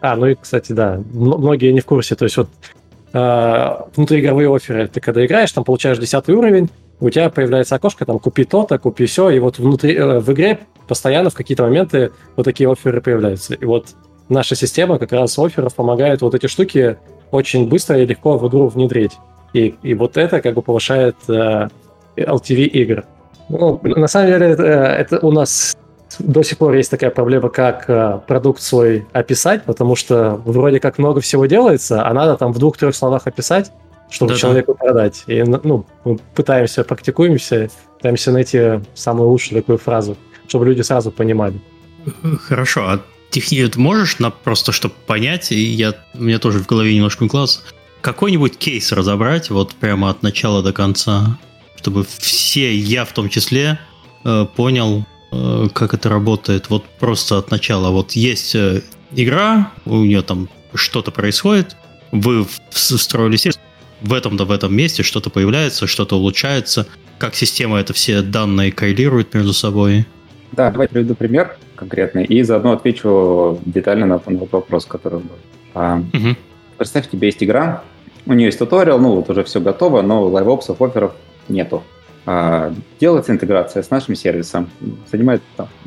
а, 0.00 0.16
ну 0.16 0.26
и, 0.26 0.34
кстати, 0.34 0.72
да, 0.72 1.00
многие 1.12 1.72
не 1.72 1.80
в 1.80 1.86
курсе, 1.86 2.14
то 2.14 2.24
есть 2.24 2.36
вот 2.36 2.48
а, 3.12 3.88
внутриигровые 3.96 4.54
оферы, 4.54 4.88
ты 4.88 5.00
когда 5.00 5.24
играешь, 5.24 5.52
там 5.52 5.64
получаешь 5.64 5.98
10 5.98 6.28
уровень, 6.30 6.68
у 7.00 7.10
тебя 7.10 7.30
появляется 7.30 7.76
окошко, 7.76 8.04
там, 8.04 8.18
купи 8.18 8.44
то-то, 8.44 8.78
купи 8.78 9.06
все, 9.06 9.30
и 9.30 9.38
вот 9.38 9.58
внутри, 9.58 9.94
э, 9.94 10.18
в 10.18 10.32
игре 10.32 10.60
постоянно 10.88 11.30
в 11.30 11.34
какие-то 11.34 11.62
моменты 11.62 12.12
вот 12.36 12.42
такие 12.44 12.70
оферы 12.70 13.00
появляются. 13.00 13.54
И 13.54 13.64
вот 13.64 13.88
наша 14.28 14.56
система 14.56 14.98
как 14.98 15.12
раз 15.12 15.38
офферов 15.38 15.74
помогает 15.74 16.22
вот 16.22 16.34
эти 16.34 16.46
штуки 16.46 16.96
очень 17.30 17.68
быстро 17.68 17.98
и 17.98 18.06
легко 18.06 18.36
в 18.36 18.48
игру 18.48 18.68
внедрить. 18.68 19.12
И, 19.52 19.74
и 19.82 19.94
вот 19.94 20.16
это 20.16 20.40
как 20.40 20.54
бы 20.54 20.62
повышает 20.62 21.16
э, 21.28 21.68
LTV 22.16 22.64
игр. 22.64 23.04
Ну, 23.48 23.80
на 23.82 24.06
самом 24.06 24.28
деле, 24.28 24.46
это, 24.46 24.62
это 24.62 25.18
у 25.26 25.32
нас 25.32 25.76
до 26.18 26.42
сих 26.42 26.58
пор 26.58 26.74
есть 26.74 26.90
такая 26.90 27.10
проблема, 27.10 27.48
как 27.48 27.84
э, 27.88 28.20
продукт 28.26 28.62
свой 28.62 29.06
описать, 29.12 29.64
потому 29.64 29.96
что 29.96 30.40
вроде 30.44 30.80
как 30.80 30.98
много 30.98 31.20
всего 31.20 31.46
делается, 31.46 32.06
а 32.06 32.12
надо 32.12 32.36
там 32.36 32.52
в 32.52 32.58
двух-трех 32.58 32.94
словах 32.94 33.26
описать, 33.26 33.70
чтобы 34.10 34.32
да, 34.32 34.38
человеку 34.38 34.74
да. 34.78 34.86
продать. 34.86 35.24
И 35.26 35.42
ну, 35.42 35.86
мы 36.04 36.18
пытаемся, 36.34 36.84
практикуемся, 36.84 37.70
пытаемся 37.96 38.32
найти 38.32 38.80
самую 38.94 39.28
лучшую 39.28 39.60
такую 39.60 39.78
фразу, 39.78 40.16
чтобы 40.46 40.66
люди 40.66 40.82
сразу 40.82 41.10
понимали. 41.10 41.60
Хорошо, 42.48 42.88
а 42.88 43.00
техни... 43.30 43.70
можешь 43.76 44.18
на 44.18 44.30
просто, 44.30 44.72
чтобы 44.72 44.94
понять, 45.06 45.52
и 45.52 45.60
я, 45.60 45.94
у 46.14 46.22
меня 46.22 46.38
тоже 46.38 46.58
в 46.60 46.66
голове 46.66 46.94
немножко 46.94 47.28
класс, 47.28 47.64
какой-нибудь 48.00 48.56
кейс 48.56 48.92
разобрать 48.92 49.50
вот 49.50 49.74
прямо 49.74 50.10
от 50.10 50.22
начала 50.22 50.62
до 50.62 50.72
конца, 50.72 51.38
чтобы 51.78 52.04
все, 52.04 52.74
я 52.74 53.04
в 53.04 53.12
том 53.12 53.28
числе, 53.28 53.78
э, 54.24 54.46
понял, 54.56 55.04
э, 55.30 55.68
как 55.72 55.94
это 55.94 56.08
работает. 56.08 56.70
Вот 56.70 56.84
просто 56.98 57.38
от 57.38 57.50
начала. 57.50 57.90
Вот 57.90 58.12
есть 58.12 58.54
э, 58.56 58.82
игра, 59.12 59.72
у 59.86 59.98
нее 59.98 60.22
там 60.22 60.48
что-то 60.74 61.12
происходит, 61.12 61.76
вы 62.10 62.46
встроили 62.70 63.36
сервис, 63.36 63.60
в 64.00 64.12
этом-то 64.12 64.44
в 64.44 64.50
этом 64.50 64.74
месте 64.74 65.02
что-то 65.02 65.30
появляется, 65.30 65.86
что-то 65.86 66.16
улучшается, 66.16 66.86
как 67.18 67.34
система 67.34 67.78
это 67.78 67.92
все 67.92 68.22
данные 68.22 68.72
коррелирует 68.72 69.34
между 69.34 69.52
собой. 69.52 70.06
Да, 70.52 70.70
давай 70.70 70.88
приведу 70.88 71.14
пример 71.14 71.56
конкретный 71.76 72.24
и 72.24 72.42
заодно 72.42 72.72
отвечу 72.72 73.60
детально 73.64 74.06
на, 74.06 74.20
на 74.26 74.46
вопрос, 74.50 74.84
который 74.84 75.20
был. 75.20 75.36
А, 75.74 75.98
угу. 75.98 76.36
Представь, 76.76 77.06
у 77.06 77.10
тебя 77.10 77.26
есть 77.26 77.42
игра, 77.42 77.82
у 78.26 78.32
нее 78.32 78.46
есть 78.46 78.58
туториал, 78.58 78.98
ну 78.98 79.16
вот 79.16 79.30
уже 79.30 79.44
все 79.44 79.60
готово, 79.60 80.02
но 80.02 80.24
лайвопсов, 80.24 80.80
оперов 80.82 81.12
нету. 81.48 81.82
А, 82.30 82.74
делается 83.00 83.32
интеграция 83.32 83.82
с 83.82 83.90
нашим 83.90 84.14
сервисом, 84.14 84.68
занимает 85.10 85.42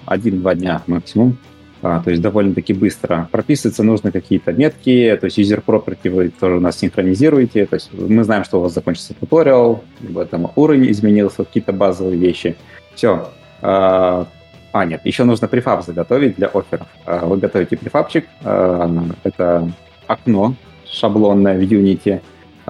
один-два 0.05 0.55
дня 0.55 0.81
максимум, 0.87 1.37
а, 1.83 2.01
то 2.01 2.09
есть 2.09 2.21
довольно-таки 2.21 2.73
быстро. 2.73 3.29
Прописываться 3.31 3.83
нужно 3.83 4.11
какие-то 4.11 4.51
метки, 4.51 5.15
то 5.21 5.25
есть 5.25 5.37
user 5.37 5.63
property 5.63 6.09
вы 6.09 6.29
тоже 6.29 6.57
у 6.57 6.59
нас 6.59 6.79
синхронизируете, 6.79 7.67
то 7.67 7.75
есть 7.75 7.91
мы 7.93 8.23
знаем, 8.23 8.43
что 8.43 8.57
у 8.57 8.61
вас 8.63 8.73
закончится 8.73 9.13
туториал, 9.13 9.83
либо 10.01 10.25
там 10.25 10.51
уровень 10.55 10.89
изменился, 10.89 11.43
какие-то 11.43 11.73
базовые 11.73 12.17
вещи. 12.17 12.55
Все. 12.95 13.29
А, 13.61 14.25
а, 14.73 14.85
нет, 14.85 15.01
еще 15.03 15.25
нужно 15.25 15.47
префаб 15.47 15.85
заготовить 15.85 16.37
для 16.37 16.47
офферов. 16.47 16.87
Вы 17.05 17.37
готовите 17.37 17.77
префабчик, 17.77 18.25
это 18.41 19.71
окно 20.07 20.55
шаблонное 20.91 21.57
в 21.57 21.61
Unity, 21.61 22.21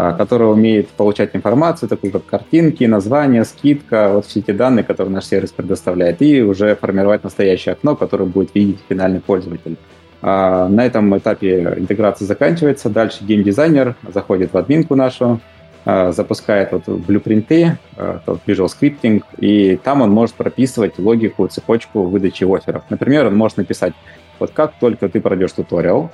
а, 0.04 0.14
которое 0.14 0.46
умеет 0.46 0.90
получать 0.90 1.36
информацию, 1.36 1.90
такую 1.90 2.12
как 2.12 2.26
картинки, 2.26 2.84
название, 2.86 3.46
скидка, 3.46 4.14
вот 4.14 4.26
все 4.26 4.40
эти 4.40 4.52
данные, 4.52 4.84
которые 4.84 5.14
наш 5.14 5.26
сервис 5.26 5.52
предоставляет, 5.52 6.22
и 6.22 6.42
уже 6.42 6.76
формировать 6.76 7.24
настоящее 7.24 7.74
окно, 7.74 7.96
которое 7.96 8.26
будет 8.26 8.56
видеть 8.56 8.80
финальный 8.88 9.20
пользователь. 9.20 9.78
На 10.22 10.86
этом 10.86 11.18
этапе 11.18 11.76
интеграция 11.78 12.28
заканчивается. 12.28 12.90
Дальше 12.90 13.24
геймдизайнер 13.24 13.96
заходит 14.14 14.54
в 14.54 14.58
админку 14.58 14.94
нашу, 14.94 15.42
Э, 15.84 16.12
запускает 16.12 16.72
вот 16.74 16.88
блюпринты, 16.88 17.80
э, 17.98 18.20
Visual 18.46 18.68
Scripting, 18.68 19.24
и 19.40 19.78
там 19.78 20.04
он 20.04 20.12
может 20.12 20.36
прописывать 20.36 21.00
логику, 21.00 21.48
цепочку 21.48 22.04
выдачи 22.04 22.44
офферов. 22.44 22.84
Например, 22.92 23.26
он 23.26 23.36
может 23.36 23.58
написать, 23.58 23.94
вот 24.38 24.52
как 24.52 24.74
только 24.80 25.10
ты 25.10 25.20
пройдешь 25.20 25.54
туториал, 25.54 26.12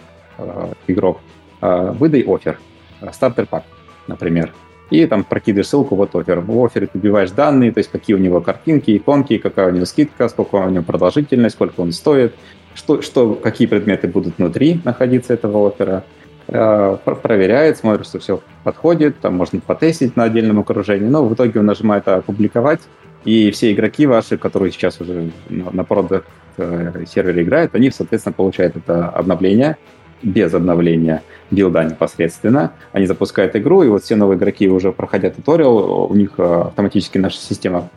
игрок, 0.88 1.20
выдай 1.60 2.22
офер, 2.22 2.60
стартер 3.12 3.48
пак, 3.48 3.64
например, 4.08 4.54
и 4.90 5.06
там 5.06 5.24
прокидываешь 5.24 5.68
ссылку, 5.68 5.96
вот 5.96 6.16
офер. 6.16 6.40
В 6.40 6.66
офере 6.66 6.88
ты 6.88 6.98
вбиваешь 6.98 7.32
данные, 7.32 7.72
то 7.72 7.80
есть 7.80 7.92
какие 7.92 8.16
у 8.16 8.20
него 8.20 8.40
картинки, 8.40 8.96
иконки, 8.96 9.38
какая 9.38 9.70
у 9.70 9.72
него 9.72 9.86
скидка, 9.86 10.30
сколько 10.30 10.56
у 10.56 10.70
него 10.70 10.84
продолжительность, 10.84 11.56
сколько 11.56 11.82
он 11.82 11.92
стоит, 11.92 12.34
что, 12.74 13.02
что, 13.02 13.36
какие 13.36 13.68
предметы 13.68 14.08
будут 14.08 14.38
внутри 14.38 14.80
находиться 14.86 15.34
этого 15.34 15.68
оффера, 15.68 16.04
Э, 16.50 16.98
проверяет, 17.04 17.78
смотрит, 17.78 18.08
что 18.08 18.20
все 18.20 18.42
подходит, 18.64 19.20
там 19.20 19.36
можно 19.36 19.60
потестить 19.60 20.16
на 20.16 20.24
отдельном 20.24 20.60
окружении, 20.60 21.08
но 21.08 21.26
в 21.26 21.34
итоге 21.34 21.60
он 21.60 21.66
нажимает 21.66 22.08
«Опубликовать», 22.08 22.80
и 23.26 23.52
все 23.52 23.74
игроки 23.74 24.06
ваши, 24.06 24.38
которые 24.38 24.72
сейчас 24.72 25.02
уже 25.02 25.32
на 25.50 25.84
продукт 25.84 26.26
э, 26.56 27.04
сервере 27.06 27.44
играют, 27.44 27.76
они, 27.76 27.92
соответственно, 27.92 28.32
получают 28.32 28.78
это 28.78 29.10
обновление 29.10 29.76
без 30.22 30.54
обновления 30.54 31.24
билда 31.52 31.84
непосредственно. 31.84 32.72
Они 32.92 33.06
запускают 33.06 33.56
игру, 33.56 33.84
и 33.84 33.88
вот 33.88 34.04
все 34.04 34.16
новые 34.16 34.38
игроки 34.38 34.68
уже 34.68 34.92
проходя 34.92 35.30
туториал, 35.30 36.10
у 36.12 36.16
них 36.16 36.32
э, 36.38 36.62
автоматически 36.68 37.18
наша 37.18 37.38
система 37.38 37.90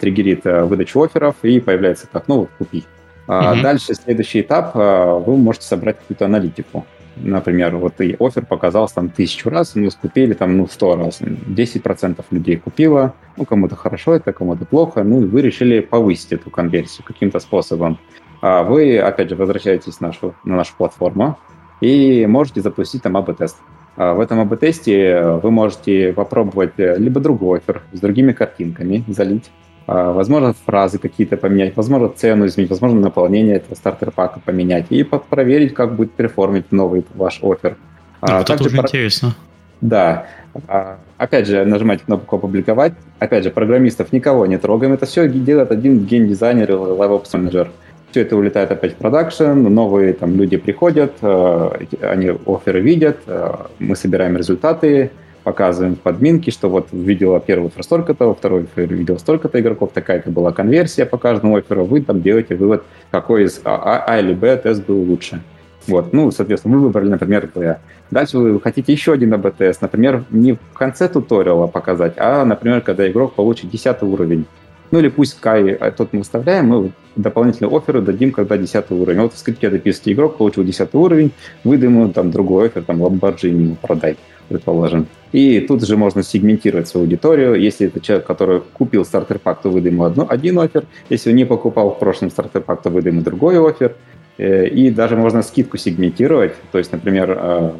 триггерит 0.00 0.44
выдачу 0.44 1.02
офферов, 1.02 1.34
и 1.42 1.60
появляется 1.60 2.08
как, 2.10 2.28
ну, 2.28 2.38
вот, 2.40 2.50
купи. 2.56 2.84
Mm-hmm. 3.26 3.60
Дальше 3.60 3.94
следующий 3.94 4.40
этап, 4.40 4.74
вы 4.74 5.36
можете 5.36 5.66
собрать 5.66 5.98
какую-то 5.98 6.24
аналитику 6.24 6.86
например, 7.16 7.76
вот 7.76 8.00
и 8.00 8.16
офер 8.18 8.44
показался 8.44 8.96
там 8.96 9.08
тысячу 9.08 9.50
раз, 9.50 9.74
мы 9.74 9.90
купили 9.90 10.34
там, 10.34 10.56
ну, 10.56 10.66
сто 10.66 10.96
раз. 10.96 11.20
10% 11.20 12.24
людей 12.30 12.56
купило, 12.56 13.14
ну, 13.36 13.44
кому-то 13.44 13.76
хорошо 13.76 14.14
это, 14.14 14.32
кому-то 14.32 14.64
плохо, 14.64 15.02
ну, 15.02 15.22
и 15.22 15.24
вы 15.24 15.42
решили 15.42 15.80
повысить 15.80 16.32
эту 16.32 16.50
конверсию 16.50 17.04
каким-то 17.04 17.40
способом. 17.40 17.98
А 18.42 18.62
вы, 18.62 18.98
опять 18.98 19.30
же, 19.30 19.36
возвращаетесь 19.36 20.00
на 20.00 20.08
нашу, 20.08 20.34
на 20.44 20.56
нашу 20.56 20.74
платформу 20.76 21.38
и 21.80 22.26
можете 22.26 22.60
запустить 22.60 23.02
там 23.02 23.16
АБ-тест. 23.16 23.56
А 23.96 24.14
в 24.14 24.20
этом 24.20 24.40
АБ-тесте 24.40 25.38
вы 25.42 25.50
можете 25.50 26.12
попробовать 26.12 26.72
либо 26.76 27.20
другой 27.20 27.58
офер 27.58 27.82
с 27.92 28.00
другими 28.00 28.32
картинками 28.32 29.04
залить, 29.08 29.50
а, 29.86 30.12
возможно, 30.12 30.54
фразы 30.66 30.98
какие-то 30.98 31.36
поменять, 31.36 31.76
возможно, 31.76 32.08
цену 32.08 32.46
изменить, 32.46 32.70
возможно, 32.70 33.00
наполнение 33.00 33.56
этого 33.56 33.74
стартер-пака 33.74 34.40
поменять 34.44 34.86
и 34.90 35.04
проверить, 35.04 35.74
как 35.74 35.94
будет 35.94 36.12
перформить 36.12 36.72
новый 36.72 37.04
ваш 37.14 37.40
офер. 37.42 37.76
А, 38.20 38.38
вот 38.38 38.50
это 38.50 38.64
уже 38.64 38.76
про... 38.76 38.86
интересно. 38.86 39.34
Да. 39.80 40.26
А, 40.66 40.98
опять 41.18 41.46
же, 41.46 41.64
нажимать 41.64 42.02
кнопку 42.02 42.36
«Опубликовать». 42.36 42.94
Опять 43.18 43.44
же, 43.44 43.50
программистов 43.50 44.12
никого 44.12 44.46
не 44.46 44.58
трогаем. 44.58 44.92
Это 44.92 45.06
все 45.06 45.28
делает 45.28 45.70
один 45.70 46.04
геймдизайнер 46.04 46.70
или 46.70 46.78
LiveOps 46.78 47.36
менеджер. 47.36 47.70
Все 48.16 48.22
это 48.22 48.34
улетает 48.34 48.72
опять 48.72 48.94
в 48.94 48.96
продакшн, 48.96 49.44
новые 49.44 50.14
там 50.14 50.36
люди 50.36 50.56
приходят, 50.56 51.12
э, 51.20 51.70
они 52.00 52.32
оферы 52.46 52.80
видят, 52.80 53.18
э, 53.26 53.52
мы 53.78 53.94
собираем 53.94 54.38
результаты, 54.38 55.10
показываем 55.44 55.96
в 55.96 56.00
подминке, 56.00 56.50
что 56.50 56.70
вот 56.70 56.88
видела 56.92 57.40
первый 57.40 57.66
офер 57.66 57.82
столько-то, 57.82 58.32
второй 58.32 58.62
офер 58.62 58.94
видел 58.94 59.18
столько-то 59.18 59.60
игроков, 59.60 59.90
такая-то 59.92 60.30
была 60.30 60.50
конверсия 60.52 61.04
по 61.04 61.18
каждому 61.18 61.56
оферу, 61.56 61.84
вы 61.84 62.00
там 62.00 62.22
делаете 62.22 62.56
вывод, 62.56 62.84
какой 63.10 63.44
из 63.44 63.60
А, 63.64 63.74
а, 63.74 64.04
а 64.06 64.18
или 64.18 64.32
Б 64.32 64.56
тест 64.56 64.86
был 64.86 65.02
лучше. 65.02 65.42
Вот, 65.86 66.14
ну, 66.14 66.30
соответственно, 66.30 66.78
вы 66.78 66.84
выбрали, 66.84 67.10
например, 67.10 67.50
Б. 67.54 67.80
Дальше 68.10 68.38
вы 68.38 68.58
хотите 68.62 68.94
еще 68.94 69.12
один 69.12 69.34
АБ-тест, 69.34 69.82
например, 69.82 70.24
не 70.30 70.54
в 70.54 70.72
конце 70.72 71.06
туториала 71.10 71.66
показать, 71.66 72.14
а, 72.16 72.46
например, 72.46 72.80
когда 72.80 73.06
игрок 73.06 73.34
получит 73.34 73.68
10 73.68 74.02
уровень. 74.04 74.46
Ну 74.90 75.00
или 75.00 75.08
пусть 75.08 75.38
Кай, 75.38 75.74
а 75.74 75.90
тот 75.90 76.14
мы 76.14 76.20
выставляем, 76.20 76.68
мы 76.68 76.92
дополнительные 77.16 77.76
оферы 77.76 78.00
дадим, 78.00 78.32
когда 78.32 78.56
10 78.56 78.90
уровень. 78.90 79.20
Вот 79.20 79.34
в 79.34 79.38
скрипте 79.38 79.70
дописывайте, 79.70 80.12
игрок 80.12 80.36
получил 80.36 80.64
10 80.64 80.94
уровень, 80.94 81.32
выдаем 81.64 81.94
ему 81.94 82.12
там 82.12 82.30
другой 82.30 82.68
офер, 82.68 82.82
там 82.82 83.02
Lamborghini 83.02 83.76
продай, 83.80 84.16
предположим. 84.48 85.06
И 85.32 85.60
тут 85.60 85.84
же 85.84 85.96
можно 85.96 86.22
сегментировать 86.22 86.88
свою 86.88 87.06
аудиторию. 87.06 87.54
Если 87.54 87.88
это 87.88 88.00
человек, 88.00 88.26
который 88.26 88.60
купил 88.72 89.04
стартер-пак, 89.04 89.62
то 89.62 89.70
выдаем 89.70 89.94
ему 89.94 90.04
одно, 90.04 90.26
один 90.28 90.58
офер. 90.58 90.84
Если 91.10 91.30
он 91.30 91.36
не 91.36 91.44
покупал 91.44 91.90
в 91.90 91.98
прошлом 91.98 92.30
стартер-пак, 92.30 92.82
то 92.82 92.90
выдаем 92.90 93.16
ему 93.16 93.24
другой 93.24 93.58
офер. 93.58 93.96
Э, 94.38 94.66
и 94.66 94.90
даже 94.90 95.16
можно 95.16 95.42
скидку 95.42 95.78
сегментировать. 95.78 96.52
То 96.72 96.78
есть, 96.78 96.92
например, 96.92 97.30
э, 97.30 97.70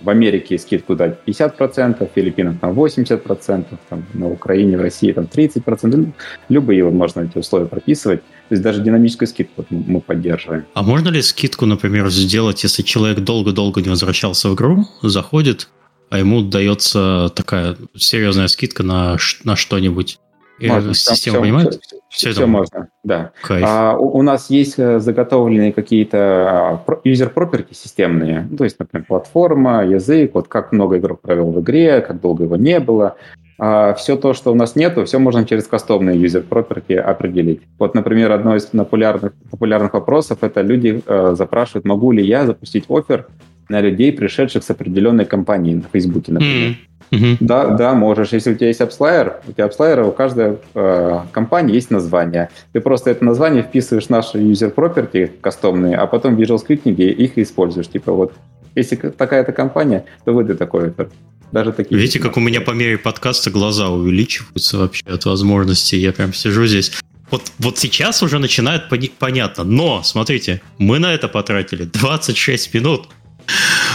в 0.00 0.08
Америке 0.08 0.58
скидку 0.58 0.94
дать 0.94 1.18
50%, 1.26 2.06
в 2.06 2.14
Филиппинах 2.14 2.60
там 2.60 2.72
80%, 2.72 3.78
там, 3.88 4.04
на 4.14 4.28
Украине, 4.28 4.76
в 4.76 4.80
России 4.80 5.12
там 5.12 5.26
30%. 5.26 6.12
Любые 6.48 6.84
можно 6.90 7.22
эти 7.22 7.38
условия 7.38 7.66
прописывать. 7.66 8.22
То 8.54 8.56
есть 8.56 8.62
даже 8.62 8.82
динамическую 8.82 9.26
скидку 9.26 9.64
мы 9.68 10.00
поддерживаем. 10.00 10.64
А 10.74 10.84
можно 10.84 11.08
ли 11.08 11.20
скидку, 11.22 11.66
например, 11.66 12.08
сделать, 12.08 12.62
если 12.62 12.82
человек 12.82 13.18
долго-долго 13.18 13.82
не 13.82 13.88
возвращался 13.88 14.48
в 14.48 14.54
игру, 14.54 14.86
заходит, 15.02 15.68
а 16.08 16.20
ему 16.20 16.40
дается 16.40 17.32
такая 17.34 17.76
серьезная 17.96 18.46
скидка 18.46 18.84
на, 18.84 19.16
на 19.42 19.56
что-нибудь? 19.56 20.20
Можно. 20.60 20.94
Система 20.94 21.16
все, 21.16 21.40
понимает? 21.40 21.68
Все, 21.70 21.80
все, 21.80 21.98
все, 22.08 22.30
все 22.30 22.46
можно, 22.46 22.88
да. 23.02 23.32
А, 23.50 23.96
у, 23.98 24.18
у 24.18 24.22
нас 24.22 24.50
есть 24.50 24.78
э, 24.78 25.00
заготовленные 25.00 25.72
какие-то 25.72 26.18
а, 26.18 26.84
property 26.86 27.74
системные, 27.74 28.46
ну, 28.48 28.56
то 28.56 28.62
есть, 28.62 28.78
например, 28.78 29.04
платформа, 29.04 29.84
язык, 29.84 30.30
вот 30.32 30.46
как 30.46 30.70
много 30.70 30.98
игрок 30.98 31.22
провел 31.22 31.50
в 31.50 31.60
игре, 31.60 32.00
как 32.02 32.20
долго 32.20 32.44
его 32.44 32.54
не 32.54 32.78
было. 32.78 33.16
А 33.58 33.94
все 33.94 34.16
то, 34.16 34.34
что 34.34 34.52
у 34.52 34.54
нас 34.54 34.76
нету, 34.76 35.04
все 35.04 35.18
можно 35.18 35.44
через 35.44 35.66
кастомные 35.66 36.16
user 36.16 36.44
property 36.48 36.96
определить. 36.96 37.60
Вот, 37.78 37.94
например, 37.94 38.32
одно 38.32 38.56
из 38.56 38.64
популярных, 38.66 39.32
популярных 39.50 39.94
вопросов– 39.94 40.38
это 40.40 40.60
люди 40.62 41.02
э, 41.06 41.34
запрашивают, 41.36 41.84
могу 41.84 42.10
ли 42.12 42.24
я 42.24 42.46
запустить 42.46 42.86
офер 42.88 43.26
на 43.68 43.80
людей, 43.80 44.12
пришедших 44.12 44.62
с 44.64 44.70
определенной 44.70 45.24
компании 45.24 45.74
на 45.74 45.84
Фейсбуке, 45.92 46.32
например. 46.32 46.76
Mm-hmm. 47.10 47.36
Да, 47.40 47.68
да, 47.68 47.94
можешь. 47.94 48.32
Если 48.32 48.52
у 48.52 48.54
тебя 48.56 48.68
есть 48.68 48.80
AppsFlyer, 48.80 49.34
у 49.46 49.52
тебя 49.52 49.66
AppsFlyer, 49.66 50.08
у 50.08 50.12
каждой 50.12 50.58
э, 50.74 51.20
компании 51.32 51.74
есть 51.74 51.90
название. 51.90 52.48
Ты 52.72 52.80
просто 52.80 53.10
это 53.10 53.24
название 53.24 53.62
вписываешь 53.62 54.06
в 54.06 54.10
наши 54.10 54.38
user 54.38 54.74
property 54.74 55.30
кастомные, 55.40 55.96
а 55.96 56.06
потом 56.06 56.34
в 56.34 56.40
Visual 56.40 56.58
Scripting 56.58 56.94
их 56.94 57.38
используешь. 57.38 57.88
Типа 57.88 58.12
вот, 58.12 58.32
если 58.74 58.96
такая-то 58.96 59.52
компания, 59.52 60.04
то 60.24 60.32
выдай 60.32 60.56
такой 60.56 60.88
офер. 60.88 61.08
Даже 61.52 61.72
такие. 61.72 61.98
Видите, 61.98 62.18
как 62.18 62.36
у 62.36 62.40
меня 62.40 62.60
по 62.60 62.72
мере 62.72 62.98
подкаста 62.98 63.50
глаза 63.50 63.88
увеличиваются 63.88 64.78
вообще 64.78 65.04
от 65.06 65.24
возможностей. 65.24 65.98
Я 65.98 66.12
прям 66.12 66.32
сижу 66.32 66.66
здесь. 66.66 66.92
Вот, 67.30 67.50
вот 67.58 67.78
сейчас 67.78 68.22
уже 68.22 68.38
начинает 68.38 68.84
понятно. 69.18 69.64
Но, 69.64 70.02
смотрите, 70.02 70.62
мы 70.78 70.98
на 70.98 71.12
это 71.12 71.28
потратили 71.28 71.84
26 71.84 72.74
минут. 72.74 73.08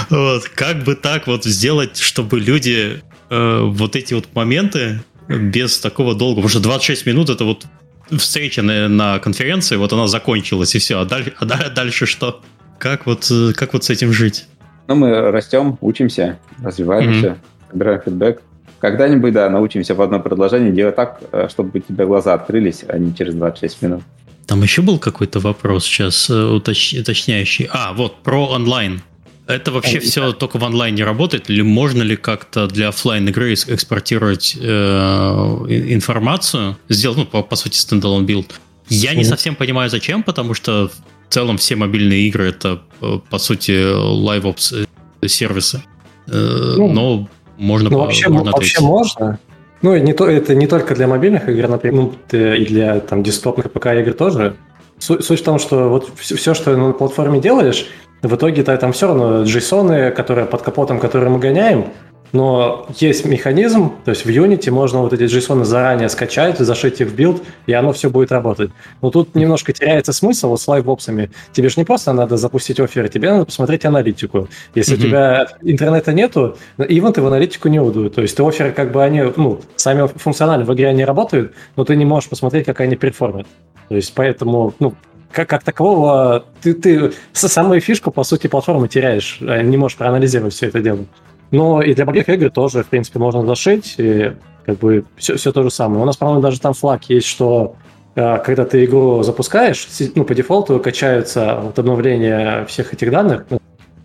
Вот, 0.09 0.47
как 0.49 0.83
бы 0.83 0.95
так 0.95 1.27
вот 1.27 1.43
сделать, 1.45 1.97
чтобы 1.97 2.39
люди 2.39 3.01
э, 3.29 3.59
вот 3.63 3.95
эти 3.95 4.13
вот 4.13 4.27
моменты 4.33 5.01
без 5.27 5.79
такого 5.79 6.15
долга, 6.15 6.37
потому 6.37 6.49
что 6.49 6.59
26 6.59 7.05
минут 7.05 7.29
это 7.29 7.45
вот 7.45 7.65
встреча 8.11 8.61
на, 8.61 8.87
на 8.87 9.19
конференции, 9.19 9.75
вот 9.75 9.93
она 9.93 10.07
закончилась 10.07 10.73
и 10.75 10.79
все, 10.79 10.99
а 10.99 11.05
дальше, 11.05 11.33
а 11.39 11.45
дальше 11.45 12.05
что? 12.05 12.41
Как 12.79 13.05
вот, 13.05 13.27
э, 13.29 13.53
как 13.53 13.73
вот 13.73 13.83
с 13.83 13.89
этим 13.89 14.13
жить? 14.13 14.45
Ну, 14.89 14.95
мы 14.95 15.29
растем, 15.29 15.77
учимся, 15.81 16.39
развиваемся, 16.63 17.27
mm-hmm. 17.27 17.71
собираем 17.71 18.01
фидбэк. 18.01 18.41
Когда-нибудь, 18.79 19.33
да, 19.33 19.47
научимся 19.47 19.93
в 19.93 20.01
одно 20.01 20.19
предложение 20.19 20.71
делать 20.71 20.95
так, 20.95 21.21
э, 21.31 21.47
чтобы 21.47 21.77
у 21.77 21.79
тебя 21.79 22.07
глаза 22.07 22.33
открылись, 22.33 22.83
а 22.87 22.97
не 22.97 23.15
через 23.15 23.35
26 23.35 23.83
минут. 23.83 24.01
Там 24.47 24.63
еще 24.63 24.81
был 24.81 24.97
какой-то 24.97 25.39
вопрос 25.39 25.85
сейчас 25.85 26.27
э, 26.31 26.33
уточ... 26.33 26.95
уточняющий. 26.95 27.69
А, 27.71 27.93
вот, 27.93 28.23
про 28.23 28.47
онлайн. 28.47 29.03
Это 29.45 29.71
вообще 29.71 29.99
а, 29.99 30.01
все 30.01 30.21
да. 30.21 30.31
только 30.31 30.57
в 30.57 30.65
онлайне 30.65 31.03
работает? 31.03 31.51
Или 31.51 31.61
можно 31.61 32.01
ли 32.01 32.15
как-то 32.15 32.65
для 32.65 32.87
офлайн 32.87 33.27
игры 33.27 33.53
экспортировать 33.53 34.57
э, 34.59 34.67
информацию? 34.67 36.77
Сделать, 36.89 37.17
ну, 37.19 37.25
по, 37.25 37.43
по 37.43 37.55
сути, 37.55 37.77
standalone 37.77 38.25
билд. 38.25 38.59
Я 38.87 39.13
не 39.13 39.23
совсем 39.23 39.53
понимаю, 39.53 39.91
зачем, 39.91 40.23
потому 40.23 40.55
что 40.55 40.89
в 41.29 41.33
целом 41.33 41.57
все 41.57 41.75
мобильные 41.75 42.21
игры 42.21 42.49
это, 42.49 42.81
э, 43.01 43.19
по 43.29 43.37
сути, 43.37 43.71
LiveOps 43.71 44.87
э, 45.21 45.27
сервисы. 45.27 45.83
Э, 46.27 46.73
ну, 46.77 46.87
Но 46.87 47.29
можно, 47.57 47.89
ну, 47.91 47.99
вообще, 47.99 48.29
можно 48.29 48.51
вообще 48.51 48.81
можно. 48.81 49.39
Ну, 49.83 49.95
не 49.95 50.13
то, 50.13 50.27
это 50.27 50.55
не 50.55 50.65
только 50.65 50.95
для 50.95 51.07
мобильных 51.07 51.47
игр, 51.47 51.69
например, 51.69 51.95
ну, 52.01 52.13
и 52.33 52.65
для 52.65 52.99
там, 52.99 53.21
десктопных 53.21 53.71
ПК-игр 53.71 54.13
тоже. 54.13 54.55
Суть, 54.97 55.23
суть 55.23 55.39
в 55.39 55.43
том, 55.43 55.59
что 55.59 55.87
вот 55.87 56.09
все, 56.17 56.35
все, 56.35 56.53
что 56.53 56.75
на 56.75 56.91
платформе 56.93 57.39
делаешь, 57.39 57.85
в 58.21 58.35
итоге-то 58.35 58.75
там 58.77 58.91
все 58.91 59.07
равно 59.07 59.43
JSON, 59.43 60.11
которые 60.11 60.47
под 60.47 60.63
капотом, 60.63 60.99
которые 60.99 61.29
мы 61.29 61.39
гоняем, 61.39 61.93
но 62.31 62.87
есть 62.97 63.25
механизм, 63.25 63.93
то 64.05 64.11
есть 64.11 64.25
в 64.25 64.29
Unity 64.29 64.71
можно 64.71 64.99
вот 64.99 65.13
эти 65.13 65.23
JSON 65.23 65.63
заранее 65.63 66.09
скачать, 66.09 66.59
зашить 66.59 67.01
их 67.01 67.07
в 67.07 67.15
билд, 67.15 67.41
и 67.65 67.73
оно 67.73 67.91
все 67.93 68.09
будет 68.09 68.31
работать. 68.31 68.71
Но 69.01 69.09
тут 69.09 69.35
немножко 69.35 69.73
теряется 69.73 70.13
смысл 70.13 70.49
вот 70.49 70.61
с 70.61 70.67
лайвопсами. 70.67 71.31
Тебе 71.53 71.69
же 71.69 71.75
не 71.77 71.85
просто 71.85 72.13
надо 72.13 72.37
запустить 72.37 72.79
оферы, 72.79 73.09
тебе 73.09 73.31
надо 73.31 73.45
посмотреть 73.45 73.85
аналитику. 73.85 74.47
Если 74.75 74.95
mm-hmm. 74.95 74.99
у 74.99 75.01
тебя 75.01 75.47
интернета 75.61 76.13
нету, 76.13 76.57
ивенты 76.77 77.21
в 77.21 77.27
аналитику 77.27 77.67
не 77.67 77.79
удают. 77.79 78.15
То 78.15 78.21
есть 78.21 78.37
ты 78.37 78.43
оферы 78.43 78.71
как 78.71 78.91
бы 78.91 79.03
они, 79.03 79.23
ну, 79.35 79.59
сами 79.75 80.07
функционально 80.07 80.65
в 80.65 80.73
игре 80.73 80.87
они 80.87 81.03
работают, 81.05 81.53
но 81.75 81.83
ты 81.83 81.95
не 81.95 82.05
можешь 82.05 82.29
посмотреть, 82.29 82.65
как 82.65 82.79
они 82.81 82.95
перформят. 82.95 83.47
То 83.87 83.95
есть 83.95 84.13
поэтому, 84.13 84.73
ну, 84.79 84.93
как, 85.31 85.49
как 85.49 85.63
такового, 85.63 86.45
ты, 86.61 86.73
ты 86.73 87.11
самую 87.33 87.81
фишку, 87.81 88.11
по 88.11 88.23
сути, 88.23 88.47
платформы 88.47 88.87
теряешь, 88.87 89.37
а 89.41 89.61
не 89.61 89.77
можешь 89.77 89.97
проанализировать 89.97 90.53
все 90.53 90.67
это 90.67 90.79
дело. 90.79 91.05
Но 91.51 91.81
и 91.81 91.93
для 91.93 92.05
других 92.05 92.29
игр 92.29 92.49
тоже, 92.49 92.83
в 92.83 92.87
принципе, 92.87 93.19
можно 93.19 93.45
зашить, 93.45 93.95
и 93.97 94.33
как 94.65 94.77
бы 94.77 95.05
все, 95.17 95.35
все 95.35 95.51
то 95.51 95.63
же 95.63 95.71
самое. 95.71 96.01
У 96.01 96.05
нас, 96.05 96.17
по-моему, 96.17 96.41
даже 96.41 96.59
там 96.59 96.73
флаг 96.73 97.03
есть, 97.09 97.27
что 97.27 97.75
э, 98.15 98.37
когда 98.45 98.65
ты 98.65 98.85
игру 98.85 99.23
запускаешь, 99.23 99.87
ну, 100.15 100.23
по 100.25 100.35
дефолту 100.35 100.79
качаются 100.79 101.59
вот 101.61 101.79
обновления 101.79 102.65
всех 102.65 102.93
этих 102.93 103.09
данных, 103.09 103.45
ну, 103.49 103.59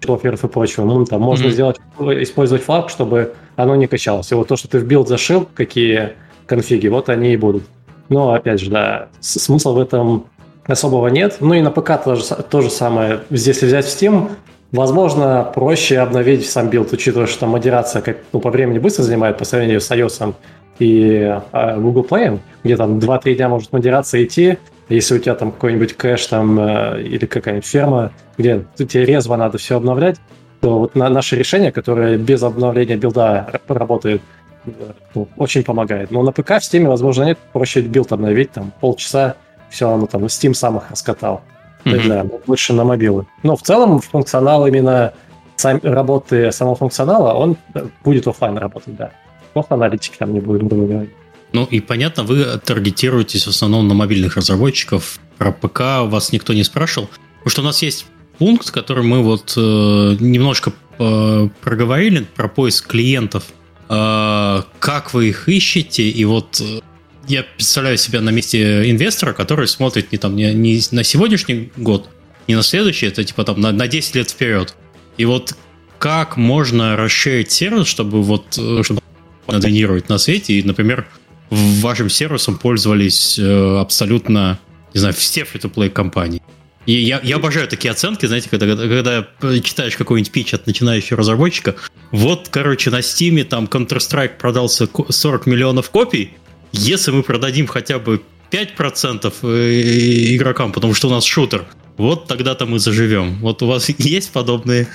и 0.06 0.48
прочего. 0.48 0.84
Ну, 0.84 1.04
там 1.04 1.20
можно 1.22 1.46
mm-hmm. 1.46 1.50
сделать, 1.50 1.76
использовать 1.98 2.62
флаг, 2.62 2.90
чтобы 2.90 3.34
оно 3.56 3.74
не 3.76 3.86
качалось. 3.86 4.30
И 4.32 4.34
вот 4.34 4.48
то, 4.48 4.56
что 4.56 4.68
ты 4.68 4.78
в 4.78 4.84
билд 4.84 5.08
зашил, 5.08 5.48
какие 5.54 6.12
конфиги, 6.46 6.88
вот 6.88 7.08
они 7.08 7.32
и 7.32 7.36
будут. 7.36 7.64
Но, 8.08 8.32
опять 8.32 8.60
же, 8.60 8.70
да, 8.70 9.08
смысла 9.20 9.72
в 9.72 9.78
этом 9.78 10.26
особого 10.66 11.08
нет. 11.08 11.38
Ну 11.40 11.54
и 11.54 11.62
на 11.62 11.70
ПК 11.70 12.02
то 12.02 12.16
же, 12.16 12.24
то 12.24 12.60
же 12.60 12.70
самое. 12.70 13.20
Если 13.30 13.66
взять 13.66 13.86
в 13.86 13.88
Steam, 13.88 14.30
Возможно, 14.74 15.48
проще 15.54 16.00
обновить 16.00 16.50
сам 16.50 16.68
билд, 16.68 16.92
учитывая, 16.92 17.28
что 17.28 17.40
там 17.40 17.50
модерация 17.50 18.02
как, 18.02 18.16
ну, 18.32 18.40
по 18.40 18.50
времени 18.50 18.80
быстро 18.80 19.04
занимает 19.04 19.38
по 19.38 19.44
сравнению 19.44 19.80
с 19.80 19.88
iOS 19.88 20.34
и 20.80 21.32
э, 21.52 21.80
Google 21.80 22.04
Play, 22.04 22.40
где 22.64 22.76
там 22.76 22.98
2-3 22.98 23.36
дня 23.36 23.48
может 23.48 23.72
модерация 23.72 24.24
идти, 24.24 24.58
если 24.88 25.14
у 25.14 25.18
тебя 25.20 25.36
там 25.36 25.52
какой-нибудь 25.52 25.92
крэш 25.92 26.26
там 26.26 26.58
э, 26.58 27.02
или 27.02 27.24
какая-нибудь 27.24 27.64
ферма, 27.64 28.10
где 28.36 28.64
тебе 28.76 29.04
резво 29.04 29.36
надо 29.36 29.58
все 29.58 29.76
обновлять, 29.76 30.16
то 30.60 30.80
вот 30.80 30.96
на, 30.96 31.08
наше 31.08 31.36
решение, 31.36 31.70
которое 31.70 32.18
без 32.18 32.42
обновления 32.42 32.96
билда 32.96 33.46
работает, 33.68 34.22
э, 34.66 34.70
ну, 35.14 35.28
очень 35.36 35.62
помогает. 35.62 36.10
Но 36.10 36.24
на 36.24 36.32
ПК 36.32 36.48
в 36.48 36.62
Steam, 36.62 36.88
возможно, 36.88 37.22
нет, 37.22 37.38
проще 37.52 37.80
билд 37.80 38.10
обновить, 38.10 38.50
там 38.50 38.72
полчаса, 38.80 39.36
все, 39.70 39.88
оно 39.88 40.06
там 40.06 40.24
Steam 40.24 40.52
сам 40.52 40.78
их 40.78 40.90
раскатал. 40.90 41.42
Mm-hmm. 41.84 42.08
Да, 42.08 42.26
больше 42.46 42.72
на 42.72 42.84
мобилы. 42.84 43.26
Но 43.42 43.56
в 43.56 43.62
целом 43.62 44.00
функционал 44.00 44.66
именно 44.66 45.12
сам, 45.56 45.80
работы 45.82 46.50
самого 46.52 46.76
функционала, 46.76 47.34
он 47.34 47.56
будет 48.02 48.26
офлайн 48.26 48.58
работать, 48.58 48.96
да. 48.96 49.12
Просто 49.52 49.74
аналитики 49.74 50.16
там 50.18 50.32
не 50.32 50.40
будем 50.40 50.68
грубо 50.68 50.86
говорить. 50.86 51.10
Ну 51.52 51.64
и 51.70 51.80
понятно, 51.80 52.24
вы 52.24 52.58
таргетируетесь 52.64 53.46
в 53.46 53.50
основном 53.50 53.86
на 53.86 53.94
мобильных 53.94 54.36
разработчиков. 54.36 55.20
Про 55.38 55.52
ПК 55.52 55.80
вас 56.10 56.32
никто 56.32 56.52
не 56.52 56.64
спрашивал. 56.64 57.08
Потому 57.38 57.50
что 57.50 57.62
у 57.62 57.64
нас 57.64 57.82
есть 57.82 58.06
пункт, 58.38 58.70
который 58.72 59.04
мы 59.04 59.22
вот 59.22 59.54
э, 59.56 59.60
немножко 59.60 60.72
э, 60.98 61.48
проговорили 61.60 62.26
про 62.34 62.48
поиск 62.48 62.88
клиентов. 62.88 63.44
Э, 63.88 64.62
как 64.80 65.14
вы 65.14 65.28
их 65.28 65.48
ищете? 65.48 66.02
И 66.02 66.24
вот 66.24 66.60
э, 66.60 66.80
я 67.28 67.42
представляю 67.42 67.98
себя 67.98 68.20
на 68.20 68.30
месте 68.30 68.90
инвестора, 68.90 69.32
который 69.32 69.68
смотрит 69.68 70.12
не, 70.12 70.18
там, 70.18 70.36
не, 70.36 70.52
не 70.54 70.80
на 70.90 71.04
сегодняшний 71.04 71.70
год, 71.76 72.08
не 72.48 72.54
на 72.54 72.62
следующий, 72.62 73.06
это 73.06 73.24
типа 73.24 73.44
там 73.44 73.60
на, 73.60 73.72
на 73.72 73.88
10 73.88 74.14
лет 74.16 74.30
вперед. 74.30 74.74
И 75.16 75.24
вот 75.24 75.54
как 75.98 76.36
можно 76.36 76.96
расширить 76.96 77.50
сервис, 77.50 77.86
чтобы 77.86 78.22
вот 78.22 78.58
э, 78.58 78.82
чтобы 78.82 79.00
доминировать 79.46 80.08
на 80.08 80.18
свете, 80.18 80.54
и, 80.54 80.62
например, 80.62 81.06
вашим 81.50 82.10
сервисом 82.10 82.58
пользовались 82.58 83.38
э, 83.38 83.78
абсолютно, 83.78 84.58
не 84.92 85.00
знаю, 85.00 85.14
все 85.14 85.42
free-to-play 85.42 85.90
компании. 85.90 86.42
И 86.86 86.92
я, 86.92 87.20
я 87.22 87.36
обожаю 87.36 87.66
такие 87.66 87.90
оценки, 87.90 88.26
знаете, 88.26 88.50
когда, 88.50 88.76
когда 88.76 89.26
читаешь 89.62 89.96
какой-нибудь 89.96 90.30
пич 90.30 90.52
от 90.52 90.66
начинающего 90.66 91.18
разработчика. 91.18 91.76
Вот, 92.10 92.48
короче, 92.50 92.90
на 92.90 93.00
Steam 93.00 93.42
там 93.44 93.64
Counter-Strike 93.64 94.36
продался 94.36 94.86
40 95.08 95.46
миллионов 95.46 95.88
копий, 95.88 96.34
если 96.74 97.12
мы 97.12 97.22
продадим 97.22 97.66
хотя 97.66 97.98
бы 97.98 98.22
5% 98.50 99.32
э, 99.42 100.34
игрокам, 100.36 100.72
потому 100.72 100.94
что 100.94 101.08
у 101.08 101.10
нас 101.10 101.24
шутер, 101.24 101.64
вот 101.96 102.26
тогда-то 102.26 102.66
мы 102.66 102.78
заживем. 102.78 103.38
Вот 103.40 103.62
у 103.62 103.66
вас 103.66 103.88
есть 103.98 104.32
подобные 104.32 104.88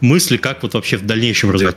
мысли, 0.00 0.36
как 0.36 0.62
вот 0.62 0.74
вообще 0.74 0.96
в 0.96 1.06
дальнейшем 1.06 1.50
развивать? 1.50 1.76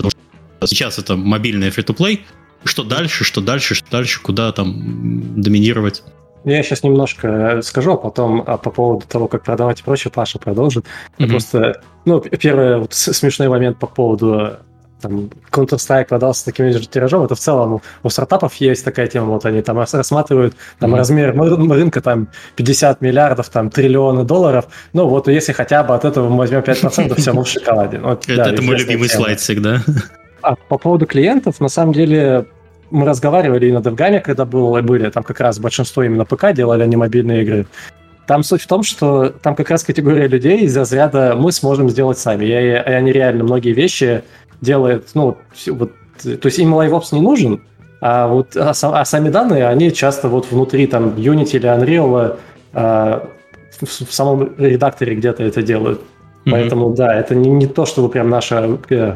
сейчас 0.66 1.00
это 1.00 1.16
мобильный 1.16 1.70
free-to-play. 1.70 2.20
Что 2.66 2.84
дальше, 2.84 3.24
что 3.24 3.40
дальше, 3.40 3.76
что 3.76 3.90
дальше, 3.90 4.22
куда 4.22 4.52
там 4.52 5.42
доминировать? 5.42 6.04
Я 6.44 6.64
сейчас 6.64 6.84
немножко 6.84 7.62
скажу, 7.64 7.94
а 7.94 7.98
потом 7.98 8.44
а 8.46 8.58
по 8.58 8.70
поводу 8.70 9.06
того, 9.08 9.28
как 9.28 9.44
продавать 9.44 9.80
и 9.80 9.84
прочее, 9.84 10.12
Паша 10.14 10.40
продолжит. 10.40 10.86
Mm-hmm. 11.18 11.28
Просто, 11.30 11.82
ну, 12.06 12.20
первый 12.22 12.80
вот 12.80 12.94
смешной 12.94 13.48
момент 13.48 13.80
по 13.80 13.88
поводу 13.88 14.58
там 15.02 15.30
Counter-Strike 15.52 16.06
продался 16.06 16.46
таким 16.46 16.72
же 16.72 16.80
тиражом, 16.88 17.24
это 17.24 17.36
в 17.36 17.40
целом 17.40 17.82
у 18.04 18.10
стартапов 18.10 18.56
есть 18.56 18.84
такая 18.86 19.08
тема, 19.08 19.28
вот 19.28 19.46
они 19.46 19.62
там 19.62 19.80
рассматривают 19.80 20.56
там 20.80 20.94
mm-hmm. 20.94 20.98
размер 20.98 21.40
рынка 21.72 22.02
там 22.02 22.30
50 22.56 23.02
миллиардов, 23.02 23.50
там 23.50 23.70
триллионы 23.70 24.24
долларов, 24.24 24.68
ну 24.94 25.08
вот 25.08 25.28
если 25.28 25.54
хотя 25.54 25.84
бы 25.84 25.96
от 25.96 26.06
этого 26.06 26.30
мы 26.30 26.38
возьмем 26.38 26.60
5%, 26.60 27.16
все, 27.20 27.34
мы 27.34 27.44
в 27.44 27.48
шоколаде. 27.48 28.00
Вот, 28.00 28.28
это, 28.28 28.36
да, 28.36 28.52
это 28.52 28.62
мой 28.62 28.78
любимый 28.78 29.08
тема. 29.08 29.24
слайд 29.24 29.40
всегда. 29.40 29.82
А 30.42 30.56
по 30.56 30.78
поводу 30.78 31.06
клиентов, 31.06 31.60
на 31.60 31.68
самом 31.68 31.94
деле 31.94 32.46
мы 32.92 33.06
разговаривали 33.06 33.68
и 33.68 33.72
на 33.72 33.80
DevGAM, 33.80 34.22
когда 34.22 34.46
было, 34.46 34.82
были, 34.82 35.10
там 35.10 35.24
как 35.24 35.40
раз 35.40 35.60
большинство 35.60 36.04
именно 36.04 36.26
ПК 36.26 36.54
делали, 36.54 36.84
а 36.84 36.86
не 36.86 36.96
мобильные 36.96 37.44
игры. 37.44 37.68
Там 38.26 38.44
суть 38.44 38.62
в 38.62 38.68
том, 38.68 38.84
что 38.84 39.30
там 39.30 39.56
как 39.56 39.70
раз 39.70 39.84
категория 39.84 40.28
людей 40.28 40.60
из 40.60 40.78
разряда 40.78 41.36
мы 41.36 41.52
сможем 41.52 41.90
сделать 41.90 42.20
сами. 42.20 42.46
И, 42.46 42.50
и 42.50 42.74
они 42.74 43.12
реально 43.12 43.44
многие 43.44 43.74
вещи 43.74 44.24
делает, 44.62 45.10
ну, 45.14 45.38
вот, 45.68 45.92
то 46.24 46.46
есть 46.46 46.60
им 46.60 46.74
LiveOps 46.74 47.08
не 47.12 47.22
нужен, 47.22 47.62
а 48.02 48.28
вот 48.28 48.56
а, 48.56 48.72
а 48.72 49.06
сами 49.06 49.30
данные, 49.30 49.68
они 49.68 49.92
часто 49.94 50.30
вот 50.30 50.52
внутри 50.52 50.88
там 50.88 51.16
Unity 51.16 51.58
или 51.58 51.70
Unreal 51.70 52.38
а, 52.74 53.30
в, 53.82 54.06
в 54.06 54.14
самом 54.14 54.56
редакторе 54.58 55.16
где-то 55.16 55.44
это 55.44 55.62
делают. 55.62 56.00
Mm-hmm. 56.00 56.52
Поэтому, 56.52 56.94
да, 56.94 57.14
это 57.14 57.36
не, 57.36 57.50
не 57.50 57.68
то, 57.68 57.86
чтобы 57.86 58.10
прям 58.10 58.30
наша 58.30 58.80
э, 58.90 59.16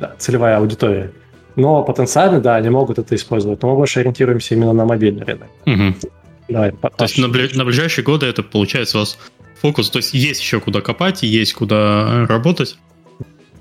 да, 0.00 0.12
целевая 0.18 0.58
аудитория. 0.58 1.12
Но 1.56 1.82
потенциально, 1.82 2.40
да, 2.40 2.56
они 2.56 2.70
могут 2.70 2.98
это 2.98 3.14
использовать. 3.14 3.60
Но 3.62 3.70
мы 3.70 3.76
больше 3.76 4.00
ориентируемся 4.00 4.54
именно 4.54 4.72
на 4.72 4.84
мобильный 4.84 5.24
рынок. 5.24 5.48
Mm-hmm. 5.66 6.10
Давай, 6.48 6.72
то 6.72 7.04
есть 7.04 7.18
на, 7.18 7.26
бли- 7.26 7.54
на 7.54 7.64
ближайшие 7.64 8.04
годы 8.04 8.24
это 8.26 8.42
получается 8.42 8.96
у 8.96 9.00
вас 9.00 9.18
фокус, 9.60 9.90
то 9.90 9.98
есть 9.98 10.14
есть 10.14 10.40
еще 10.40 10.60
куда 10.60 10.80
копать, 10.80 11.22
есть 11.22 11.52
куда 11.52 12.26
работать. 12.26 12.78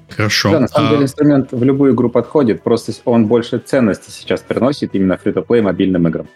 Хорошо. 0.09 0.51
Да, 0.51 0.59
на 0.61 0.67
самом 0.67 0.87
а... 0.87 0.91
деле 0.91 1.03
инструмент 1.03 1.51
в 1.51 1.63
любую 1.63 1.93
игру 1.93 2.09
подходит, 2.09 2.63
просто 2.63 2.93
он 3.05 3.27
больше 3.27 3.59
ценности 3.59 4.09
сейчас 4.09 4.41
приносит 4.41 4.95
именно 4.95 5.17
фри-то-плей 5.17 5.61
мобильным 5.61 6.07
играм. 6.07 6.27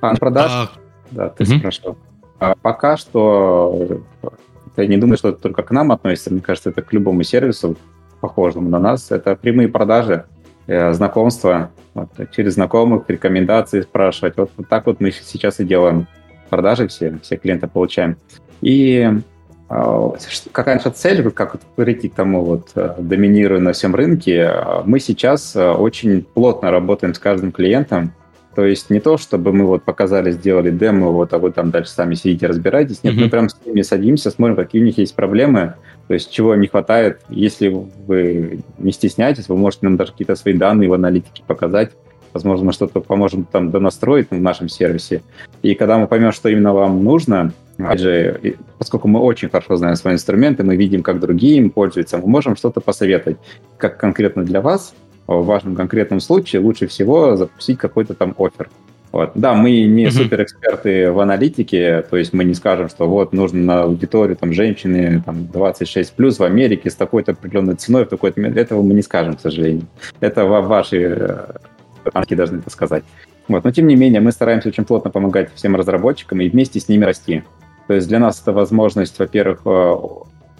А 0.00 0.14
продаж? 0.16 0.52
А... 0.52 0.70
Да, 1.10 1.28
ты 1.30 1.44
угу. 1.44 1.58
спрашивал. 1.58 1.98
А 2.38 2.54
пока 2.60 2.96
что 2.96 4.02
я 4.76 4.86
не 4.86 4.96
думаю, 4.96 5.16
что 5.16 5.30
это 5.30 5.38
только 5.38 5.62
к 5.62 5.70
нам 5.70 5.92
относится. 5.92 6.30
Мне 6.32 6.40
кажется, 6.40 6.70
это 6.70 6.82
к 6.82 6.92
любому 6.92 7.22
сервису, 7.22 7.76
похожему 8.20 8.68
на 8.68 8.78
нас. 8.78 9.10
Это 9.10 9.36
прямые 9.36 9.68
продажи, 9.68 10.26
э, 10.66 10.92
знакомства, 10.92 11.70
вот, 11.94 12.10
через 12.32 12.54
знакомых, 12.54 13.04
рекомендации 13.08 13.80
спрашивать. 13.80 14.36
Вот, 14.36 14.50
вот 14.56 14.68
так 14.68 14.86
вот 14.86 15.00
мы 15.00 15.10
сейчас 15.12 15.60
и 15.60 15.64
делаем 15.64 16.06
продажи 16.50 16.88
все, 16.88 17.18
все 17.22 17.36
клиенты 17.36 17.68
получаем. 17.68 18.16
И 18.60 18.98
э, 18.98 19.20
какая 19.68 20.76
наша 20.76 20.90
цель, 20.90 21.28
как 21.30 21.56
к 21.58 22.14
тому 22.14 22.44
вот 22.44 22.70
э, 22.76 22.94
доминирую 22.98 23.60
на 23.60 23.72
всем 23.72 23.94
рынке, 23.94 24.52
мы 24.84 25.00
сейчас 25.00 25.56
э, 25.56 25.70
очень 25.70 26.22
плотно 26.22 26.70
работаем 26.70 27.14
с 27.14 27.18
каждым 27.18 27.50
клиентом, 27.50 28.12
то 28.56 28.64
есть 28.64 28.88
не 28.88 29.00
то, 29.00 29.18
чтобы 29.18 29.52
мы 29.52 29.66
вот 29.66 29.82
показали, 29.82 30.30
сделали 30.30 30.70
демо, 30.70 31.08
вот, 31.08 31.34
а 31.34 31.38
вы 31.38 31.52
там 31.52 31.70
дальше 31.70 31.90
сами 31.90 32.14
сидите, 32.14 32.46
разбираетесь. 32.46 33.04
Нет, 33.04 33.14
mm-hmm. 33.14 33.20
мы 33.20 33.28
прям 33.28 33.48
с 33.50 33.56
ними 33.66 33.82
садимся, 33.82 34.30
смотрим, 34.30 34.56
какие 34.56 34.80
у 34.80 34.84
них 34.86 34.96
есть 34.96 35.14
проблемы, 35.14 35.74
то 36.08 36.14
есть 36.14 36.32
чего 36.32 36.54
им 36.54 36.60
не 36.60 36.66
хватает. 36.66 37.20
Если 37.28 37.68
вы 37.68 38.60
не 38.78 38.92
стесняетесь, 38.92 39.50
вы 39.50 39.58
можете 39.58 39.84
нам 39.84 39.98
даже 39.98 40.12
какие-то 40.12 40.36
свои 40.36 40.54
данные 40.54 40.88
в 40.88 40.94
аналитике 40.94 41.42
показать. 41.46 41.90
Возможно, 42.32 42.66
мы 42.66 42.72
что-то 42.72 43.00
поможем 43.00 43.44
там 43.44 43.70
донастроить 43.70 44.30
в 44.30 44.40
нашем 44.40 44.70
сервисе. 44.70 45.22
И 45.60 45.74
когда 45.74 45.98
мы 45.98 46.06
поймем, 46.06 46.32
что 46.32 46.48
именно 46.48 46.72
вам 46.72 47.04
нужно, 47.04 47.52
опять 47.78 48.00
же, 48.00 48.56
поскольку 48.78 49.08
мы 49.08 49.20
очень 49.20 49.48
хорошо 49.48 49.76
знаем 49.76 49.96
свои 49.96 50.14
инструменты, 50.14 50.64
мы 50.64 50.76
видим, 50.76 51.02
как 51.02 51.20
другие 51.20 51.58
им 51.58 51.70
пользуются, 51.70 52.18
мы 52.18 52.26
можем 52.26 52.56
что-то 52.56 52.80
посоветовать, 52.80 53.38
как 53.78 53.98
конкретно 53.98 54.44
для 54.44 54.60
вас– 54.60 54.94
в 55.26 55.44
вашем 55.44 55.74
конкретном 55.74 56.20
случае 56.20 56.62
лучше 56.62 56.86
всего 56.86 57.36
запустить 57.36 57.78
какой-то 57.78 58.14
там 58.14 58.34
офер. 58.38 58.68
Вот. 59.12 59.32
Да, 59.34 59.54
мы 59.54 59.86
не 59.86 60.06
uh-huh. 60.06 60.10
суперэксперты 60.10 61.10
в 61.10 61.20
аналитике, 61.20 62.02
то 62.02 62.16
есть 62.16 62.32
мы 62.32 62.44
не 62.44 62.54
скажем, 62.54 62.88
что 62.88 63.08
вот 63.08 63.32
нужно 63.32 63.60
на 63.60 63.82
аудиторию 63.82 64.36
там, 64.36 64.52
женщины 64.52 65.22
там, 65.24 65.46
26 65.46 66.12
плюс 66.12 66.38
в 66.38 66.44
Америке 66.44 66.90
с 66.90 66.94
такой-то 66.96 67.32
определенной 67.32 67.76
ценой, 67.76 68.04
в 68.04 68.08
такой-то 68.08 68.40
этого 68.42 68.82
мы 68.82 68.94
не 68.94 69.02
скажем, 69.02 69.36
к 69.36 69.40
сожалению. 69.40 69.86
Это 70.20 70.44
ваши 70.44 71.46
банки 72.12 72.34
э, 72.34 72.36
должны 72.36 72.58
это 72.58 72.68
сказать. 72.68 73.04
Вот. 73.48 73.64
Но 73.64 73.70
тем 73.70 73.86
не 73.86 73.96
менее, 73.96 74.20
мы 74.20 74.32
стараемся 74.32 74.68
очень 74.68 74.84
плотно 74.84 75.10
помогать 75.10 75.50
всем 75.54 75.76
разработчикам 75.76 76.40
и 76.40 76.48
вместе 76.48 76.78
с 76.80 76.88
ними 76.88 77.04
расти. 77.04 77.42
То 77.86 77.94
есть 77.94 78.08
для 78.08 78.18
нас 78.18 78.40
это 78.40 78.52
возможность, 78.52 79.18
во-первых, 79.18 79.60
э, 79.64 79.96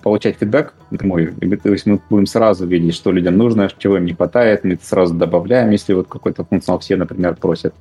получать 0.03 0.37
фидбэк 0.39 0.75
напрямую. 0.91 1.35
То 1.63 1.73
есть 1.73 1.87
мы 1.87 2.01
будем 2.09 2.27
сразу 2.27 2.67
видеть, 2.67 2.95
что 2.95 3.11
людям 3.11 3.37
нужно, 3.37 3.69
чего 3.77 3.97
им 3.97 4.05
не 4.05 4.15
хватает, 4.15 4.63
мы 4.63 4.75
это 4.75 4.87
сразу 4.87 5.15
добавляем, 5.15 5.71
если 5.71 5.95
вот 5.95 6.07
какой-то 6.09 6.45
функционал 6.45 6.79
все, 6.79 6.97
например, 6.97 7.35
просят. 7.35 7.75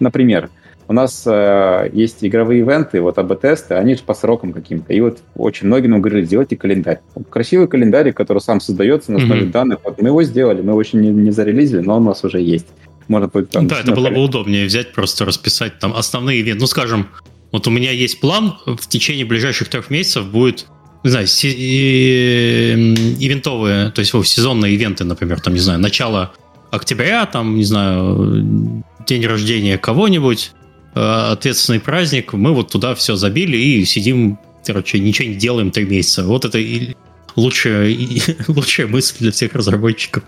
Например, 0.00 0.50
у 0.88 0.92
нас 0.92 1.22
э, 1.24 1.88
есть 1.92 2.24
игровые 2.24 2.62
ивенты, 2.62 3.00
вот 3.00 3.16
АБ-тесты, 3.16 3.74
они 3.74 3.94
же 3.94 4.02
по 4.02 4.12
срокам 4.14 4.52
каким-то. 4.52 4.92
И 4.92 5.00
вот 5.00 5.18
очень 5.36 5.68
многие 5.68 5.86
нам 5.86 6.02
говорили, 6.02 6.24
сделайте 6.24 6.56
календарь. 6.56 6.98
Красивый 7.28 7.68
календарь, 7.68 8.12
который 8.12 8.40
сам 8.40 8.60
создается 8.60 9.12
на 9.12 9.18
основе 9.18 9.42
mm-hmm. 9.42 9.52
данных. 9.52 9.78
Вот 9.84 10.02
мы 10.02 10.08
его 10.08 10.24
сделали, 10.24 10.62
мы 10.62 10.72
его 10.72 10.80
еще 10.80 10.96
не, 10.96 11.10
не 11.10 11.30
зарелизили, 11.30 11.82
но 11.82 11.98
он 11.98 12.02
у 12.02 12.06
нас 12.06 12.24
уже 12.24 12.40
есть. 12.40 12.66
Можно 13.06 13.28
будет 13.28 13.50
там... 13.50 13.68
Да, 13.68 13.78
это 13.78 13.92
было 13.92 14.10
бы 14.10 14.20
удобнее 14.20 14.66
взять, 14.66 14.92
просто 14.92 15.24
расписать 15.24 15.78
там 15.78 15.94
основные 15.94 16.40
ивенты. 16.40 16.60
Ну, 16.60 16.66
скажем, 16.66 17.06
вот 17.52 17.66
у 17.66 17.70
меня 17.70 17.90
есть 17.90 18.20
план, 18.20 18.58
в 18.66 18.86
течение 18.86 19.24
ближайших 19.24 19.68
трех 19.68 19.90
месяцев 19.90 20.26
будет 20.26 20.66
не 21.02 21.10
знаю, 21.10 21.26
ивентовые, 23.18 23.90
то 23.90 24.00
есть 24.00 24.12
сезонные 24.28 24.74
ивенты, 24.74 25.04
например, 25.04 25.40
там, 25.40 25.54
не 25.54 25.60
знаю, 25.60 25.80
начало 25.80 26.34
октября, 26.70 27.24
там, 27.26 27.56
не 27.56 27.64
знаю, 27.64 28.84
день 29.06 29.24
рождения 29.26 29.78
кого-нибудь, 29.78 30.52
э, 30.94 31.00
ответственный 31.00 31.80
праздник, 31.80 32.34
мы 32.34 32.52
вот 32.52 32.70
туда 32.70 32.94
все 32.94 33.16
забили 33.16 33.56
и 33.56 33.84
сидим, 33.86 34.38
короче, 34.64 34.98
ничего 34.98 35.28
не 35.28 35.36
делаем 35.36 35.70
три 35.70 35.86
месяца. 35.86 36.24
Вот 36.24 36.44
это 36.44 36.58
лучшая, 37.34 37.96
лучшая 38.48 38.86
мысль 38.86 39.16
для 39.20 39.32
всех 39.32 39.54
разработчиков. 39.54 40.22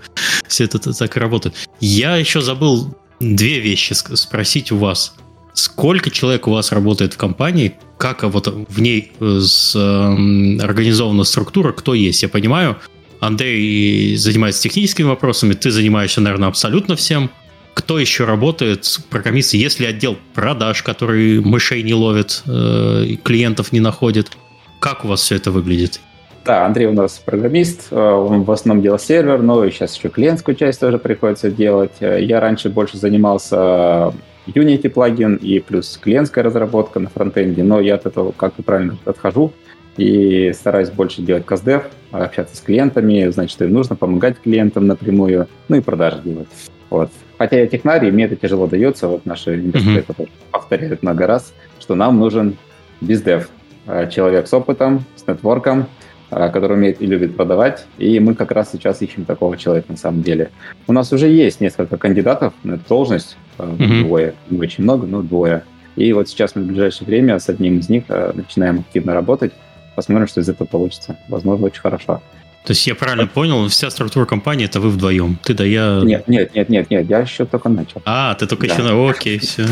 Все 0.49 0.65
это 0.65 0.79
так 0.79 1.17
и 1.17 1.21
работает. 1.21 1.55
Я 1.81 2.17
еще 2.17 2.41
забыл 2.41 2.97
две 3.21 3.61
вещи 3.61 3.93
спросить 3.93 4.73
у 4.73 4.79
вас. 4.79 5.15
Сколько 5.55 6.11
человек 6.11 6.49
у 6.49 6.53
вас 6.53 6.73
работает 6.73 7.15
в 7.15 7.17
компании? 7.19 7.75
Как 7.99 8.23
вот 8.23 8.47
в 8.47 8.81
ней 8.81 9.13
э, 9.21 9.39
с, 9.41 9.77
э, 9.77 10.65
организована 10.65 11.25
структура? 11.25 11.73
Кто 11.73 11.95
есть? 11.95 12.23
Я 12.23 12.29
понимаю, 12.29 12.79
Андрей 13.21 14.17
занимается 14.17 14.63
техническими 14.63 15.07
вопросами, 15.07 15.53
ты 15.53 15.71
занимаешься, 15.71 16.21
наверное, 16.21 16.49
абсолютно 16.49 16.97
всем. 16.97 17.31
Кто 17.75 17.99
еще 17.99 18.25
работает? 18.25 18.99
Программисты, 19.11 19.57
есть 19.57 19.79
ли 19.79 19.87
отдел 19.87 20.17
продаж, 20.35 20.83
который 20.83 21.41
мышей 21.41 21.83
не 21.83 21.95
ловит, 21.95 22.43
э, 22.47 23.17
клиентов 23.23 23.73
не 23.73 23.81
находит? 23.81 24.33
Как 24.81 25.05
у 25.05 25.09
вас 25.09 25.21
все 25.21 25.37
это 25.37 25.51
выглядит? 25.51 26.01
Да, 26.45 26.67
Андрей 26.67 26.87
у 26.87 26.93
нас 26.93 27.23
программист, 27.25 27.89
э, 27.93 27.97
он 27.97 28.43
в 28.43 28.51
основном 28.51 28.83
делал 28.83 28.99
сервер, 28.99 29.41
но 29.43 29.69
сейчас 29.71 29.97
еще 29.97 30.09
клиентскую 30.09 30.57
часть 30.57 30.81
тоже 30.81 30.99
приходится 30.99 31.51
делать. 31.51 31.93
Э, 32.01 32.21
я 32.21 32.41
раньше 32.41 32.69
больше 32.69 32.97
занимался 32.97 34.13
Unity 34.47 34.89
плагин 34.89 35.37
и 35.37 35.61
плюс 35.61 35.99
клиентская 36.03 36.45
разработка 36.45 37.01
на 37.01 37.09
фронтенде, 37.09 37.63
но 37.63 37.81
я 37.81 37.95
от 37.95 38.07
этого 38.07 38.33
как-то 38.33 38.63
правильно 38.63 38.97
отхожу 39.05 39.53
и 39.97 40.53
стараюсь 40.55 40.91
больше 40.91 41.23
делать 41.23 41.45
каздев, 41.45 41.85
общаться 42.11 42.57
с 42.57 42.61
клиентами, 42.61 43.29
знать, 43.31 43.51
что 43.51 43.65
им 43.65 43.73
нужно, 43.73 43.95
помогать 43.95 44.39
клиентам 44.41 44.87
напрямую, 44.87 45.49
ну 45.69 45.77
и 45.77 45.81
продажи 45.81 46.21
делать. 46.25 46.49
Вот. 46.91 47.11
Хотя 47.39 47.61
я 47.61 47.67
технарий, 47.67 48.11
мне 48.11 48.25
это 48.25 48.37
тяжело 48.37 48.67
дается, 48.67 49.09
вот 49.09 49.27
наши 49.27 49.55
инвесторы 49.55 50.03
mm-hmm. 50.03 50.29
повторяют 50.51 51.03
много 51.03 51.27
раз, 51.27 51.53
что 51.81 51.95
нам 51.95 52.19
нужен 52.19 52.57
бездев, 53.01 53.49
э, 53.87 54.09
человек 54.11 54.47
с 54.47 54.55
опытом, 54.55 55.05
с 55.17 55.27
нетворком, 55.27 55.87
который 56.33 56.77
умеет 56.77 57.01
и 57.03 57.07
любит 57.07 57.37
продавать, 57.37 57.87
и 57.99 58.19
мы 58.21 58.35
как 58.35 58.53
раз 58.53 58.71
сейчас 58.73 59.03
ищем 59.03 59.25
такого 59.25 59.57
человека 59.57 59.93
на 59.93 59.99
самом 59.99 60.23
деле. 60.23 60.51
У 60.87 60.93
нас 60.93 61.13
уже 61.13 61.29
есть 61.29 61.61
несколько 61.61 61.97
кандидатов 61.97 62.55
на 62.65 62.75
эту 62.75 62.89
должность, 62.89 63.37
mm-hmm. 63.59 64.05
двое, 64.05 64.35
не 64.51 64.59
очень 64.59 64.85
много, 64.85 65.07
но 65.07 65.23
двое. 65.23 65.65
И 65.97 66.13
вот 66.13 66.29
сейчас 66.29 66.55
мы 66.55 66.63
в 66.63 66.67
ближайшее 66.67 67.07
время 67.07 67.39
с 67.39 67.49
одним 67.49 67.79
из 67.79 67.89
них 67.89 68.05
э, 68.09 68.33
начинаем 68.35 68.81
активно 68.81 69.13
работать, 69.13 69.53
посмотрим, 69.95 70.27
что 70.27 70.41
из 70.41 70.49
этого 70.49 70.67
получится. 70.67 71.19
Возможно, 71.29 71.67
очень 71.67 71.83
хорошо. 71.83 72.23
То 72.65 72.71
есть 72.71 72.87
я 72.87 72.95
правильно 72.95 73.27
понял, 73.27 73.69
вся 73.69 73.91
структура 73.91 74.25
компании 74.25 74.67
это 74.67 74.81
вы 74.81 74.91
вдвоем. 74.91 75.37
Ты 75.43 75.53
да 75.53 75.65
я. 75.65 76.01
Нет, 76.03 76.29
нет, 76.29 76.55
нет, 76.55 76.69
нет, 76.69 76.91
нет, 76.91 77.11
я 77.11 77.19
еще 77.19 77.45
только 77.45 77.69
начал. 77.69 78.01
А, 78.05 78.35
ты 78.35 78.47
только 78.47 78.69
да. 78.69 78.75
еще. 78.75 79.11
Окей, 79.11 79.39
все. 79.39 79.65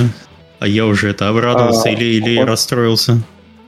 А 0.59 0.67
я 0.67 0.87
уже 0.87 1.09
это 1.09 1.29
обрадовался 1.29 1.89
а, 1.89 1.93
или, 1.93 2.05
или 2.05 2.39
он, 2.39 2.47
расстроился. 2.47 3.23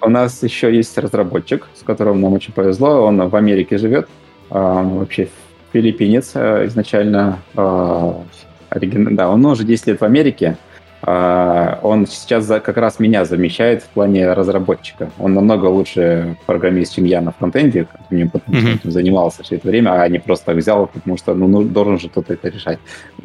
У 0.04 0.10
нас 0.10 0.42
еще 0.42 0.74
есть 0.74 0.98
разработчик, 0.98 1.68
с 1.74 1.82
которым 1.82 2.20
нам 2.20 2.32
очень 2.32 2.52
повезло. 2.52 3.02
Он 3.02 3.28
в 3.28 3.36
Америке 3.36 3.78
живет. 3.78 4.08
А, 4.50 4.82
вообще 4.82 5.28
филиппинец 5.72 6.32
э, 6.34 6.66
изначально. 6.66 7.38
А, 7.54 8.20
оригин... 8.68 9.14
Да, 9.14 9.30
он 9.30 9.44
уже 9.46 9.64
10 9.64 9.86
лет 9.86 10.00
в 10.00 10.04
Америке. 10.04 10.56
А, 11.02 11.78
он 11.82 12.06
сейчас 12.06 12.46
как 12.46 12.76
раз 12.76 12.98
меня 12.98 13.24
замещает 13.24 13.84
в 13.84 13.88
плане 13.88 14.32
разработчика. 14.32 15.10
Он 15.18 15.34
намного 15.34 15.66
лучше 15.66 16.36
программист, 16.46 16.94
чем 16.94 17.04
я 17.04 17.20
на 17.20 17.30
фронтенде, 17.30 17.86
потому 18.08 18.56
что 18.56 18.88
mm-hmm. 18.88 18.90
занимался 18.90 19.42
все 19.44 19.56
это 19.56 19.68
время, 19.68 20.00
а 20.00 20.08
не 20.08 20.18
просто 20.18 20.46
так 20.46 20.56
взял, 20.56 20.88
потому 20.88 21.16
что 21.16 21.34
ну, 21.34 21.46
ну, 21.46 21.62
должен 21.62 22.00
же 22.00 22.08
кто-то 22.08 22.34
это 22.34 22.48
решать, 22.48 22.78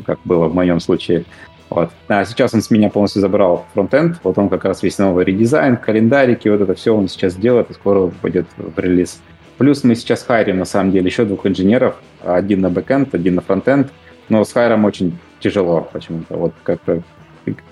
как 0.05 0.19
было 0.25 0.47
в 0.47 0.53
моем 0.53 0.79
случае. 0.79 1.25
Вот. 1.69 1.91
А 2.07 2.23
сейчас 2.25 2.53
он 2.53 2.61
с 2.61 2.71
меня 2.71 2.89
полностью 2.89 3.21
забрал 3.21 3.65
фронтенд, 3.73 4.19
вот 4.23 4.37
он 4.37 4.49
как 4.49 4.63
раз 4.63 4.83
весь 4.83 4.97
новый 4.97 5.25
редизайн, 5.25 5.75
календарики, 5.77 6.47
вот 6.47 6.61
это 6.61 6.75
все 6.75 6.95
он 6.95 7.09
сейчас 7.09 7.35
делает 7.35 7.69
и 7.71 7.73
скоро 7.73 8.07
пойдет 8.21 8.47
в 8.57 8.79
релиз. 8.79 9.21
Плюс 9.57 9.83
мы 9.83 9.95
сейчас 9.95 10.23
хайрим, 10.23 10.59
на 10.59 10.65
самом 10.65 10.91
деле, 10.91 11.07
еще 11.07 11.25
двух 11.25 11.45
инженеров, 11.45 11.95
один 12.23 12.61
на 12.61 12.69
бэкенд, 12.69 13.13
один 13.13 13.35
на 13.35 13.41
фронтенд, 13.41 13.91
но 14.29 14.43
с 14.43 14.53
хайром 14.53 14.85
очень 14.85 15.17
тяжело 15.39 15.89
почему-то. 15.91 16.37
Вот 16.37 16.53
как-то 16.63 17.01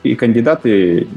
и 0.03 0.15
кандидаты, 0.15 1.07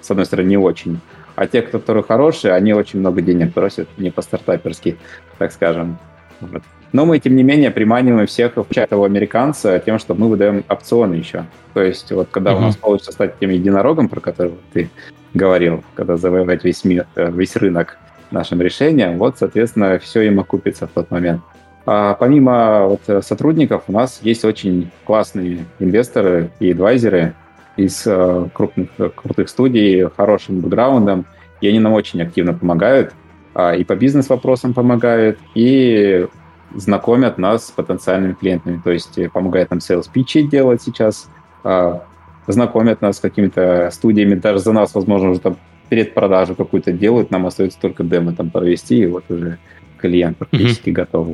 с 0.00 0.10
одной 0.10 0.26
стороны, 0.26 0.48
не 0.48 0.56
очень, 0.56 1.00
а 1.36 1.46
те, 1.46 1.62
которые 1.62 2.02
хорошие, 2.02 2.54
они 2.54 2.72
очень 2.72 3.00
много 3.00 3.22
денег 3.22 3.52
просят, 3.52 3.88
не 3.98 4.10
по-стартаперски, 4.10 4.96
так 5.38 5.52
скажем. 5.52 5.98
Вот. 6.40 6.62
Но 6.92 7.04
мы, 7.04 7.18
тем 7.18 7.36
не 7.36 7.42
менее, 7.42 7.70
приманиваем 7.70 8.26
всех, 8.26 8.52
включая 8.52 8.86
того 8.86 9.04
американца, 9.04 9.78
тем, 9.84 9.98
что 9.98 10.14
мы 10.14 10.28
выдаем 10.28 10.64
опционы 10.68 11.14
еще. 11.14 11.44
То 11.74 11.82
есть 11.82 12.10
вот 12.12 12.28
когда 12.30 12.52
uh-huh. 12.52 12.58
у 12.58 12.60
нас 12.60 12.76
получится 12.76 13.12
стать 13.12 13.38
тем 13.38 13.50
единорогом, 13.50 14.08
про 14.08 14.20
который 14.20 14.52
ты 14.72 14.88
говорил, 15.34 15.84
когда 15.94 16.16
завоевать 16.16 16.64
весь 16.64 16.84
мир, 16.84 17.06
э, 17.16 17.30
весь 17.30 17.56
рынок 17.56 17.98
нашим 18.30 18.60
решением, 18.60 19.18
вот, 19.18 19.38
соответственно, 19.38 19.98
все 19.98 20.22
им 20.22 20.40
окупится 20.40 20.86
в 20.86 20.90
тот 20.90 21.10
момент. 21.10 21.42
А 21.84 22.14
помимо 22.14 22.86
вот 22.86 23.24
сотрудников 23.24 23.84
у 23.88 23.92
нас 23.92 24.20
есть 24.22 24.44
очень 24.44 24.90
классные 25.04 25.66
инвесторы 25.78 26.50
и 26.58 26.72
адвайзеры, 26.72 27.34
из 27.76 28.06
э, 28.06 28.48
крупных, 28.52 28.88
э, 28.98 29.10
крутых 29.14 29.48
студий, 29.48 30.08
хорошим 30.16 30.60
бэкграундом, 30.60 31.26
и 31.60 31.68
они 31.68 31.78
нам 31.78 31.92
очень 31.92 32.22
активно 32.22 32.54
помогают, 32.54 33.12
а, 33.54 33.74
и 33.74 33.84
по 33.84 33.94
бизнес-вопросам 33.94 34.74
помогают, 34.74 35.38
и 35.54 36.26
знакомят 36.74 37.38
нас 37.38 37.68
с 37.68 37.70
потенциальными 37.70 38.34
клиентами, 38.34 38.80
то 38.82 38.90
есть 38.90 39.18
помогают 39.32 39.70
нам 39.70 39.78
sales 39.78 40.08
питчи 40.12 40.42
делать 40.42 40.82
сейчас, 40.82 41.28
а, 41.64 42.02
знакомят 42.46 43.00
нас 43.00 43.16
с 43.16 43.20
какими-то 43.20 43.90
студиями, 43.92 44.34
даже 44.34 44.60
за 44.60 44.72
нас, 44.72 44.94
возможно, 44.94 45.30
уже 45.30 45.40
там 45.40 45.56
предпродажу 45.88 46.54
какую-то 46.54 46.92
делают, 46.92 47.30
нам 47.30 47.46
остается 47.46 47.78
только 47.80 48.02
демо 48.04 48.34
там 48.34 48.50
провести, 48.50 48.98
и 48.98 49.06
вот 49.06 49.24
уже 49.28 49.58
клиент 49.98 50.36
практически 50.38 50.90
mm-hmm. 50.90 50.92
готов. 50.92 51.28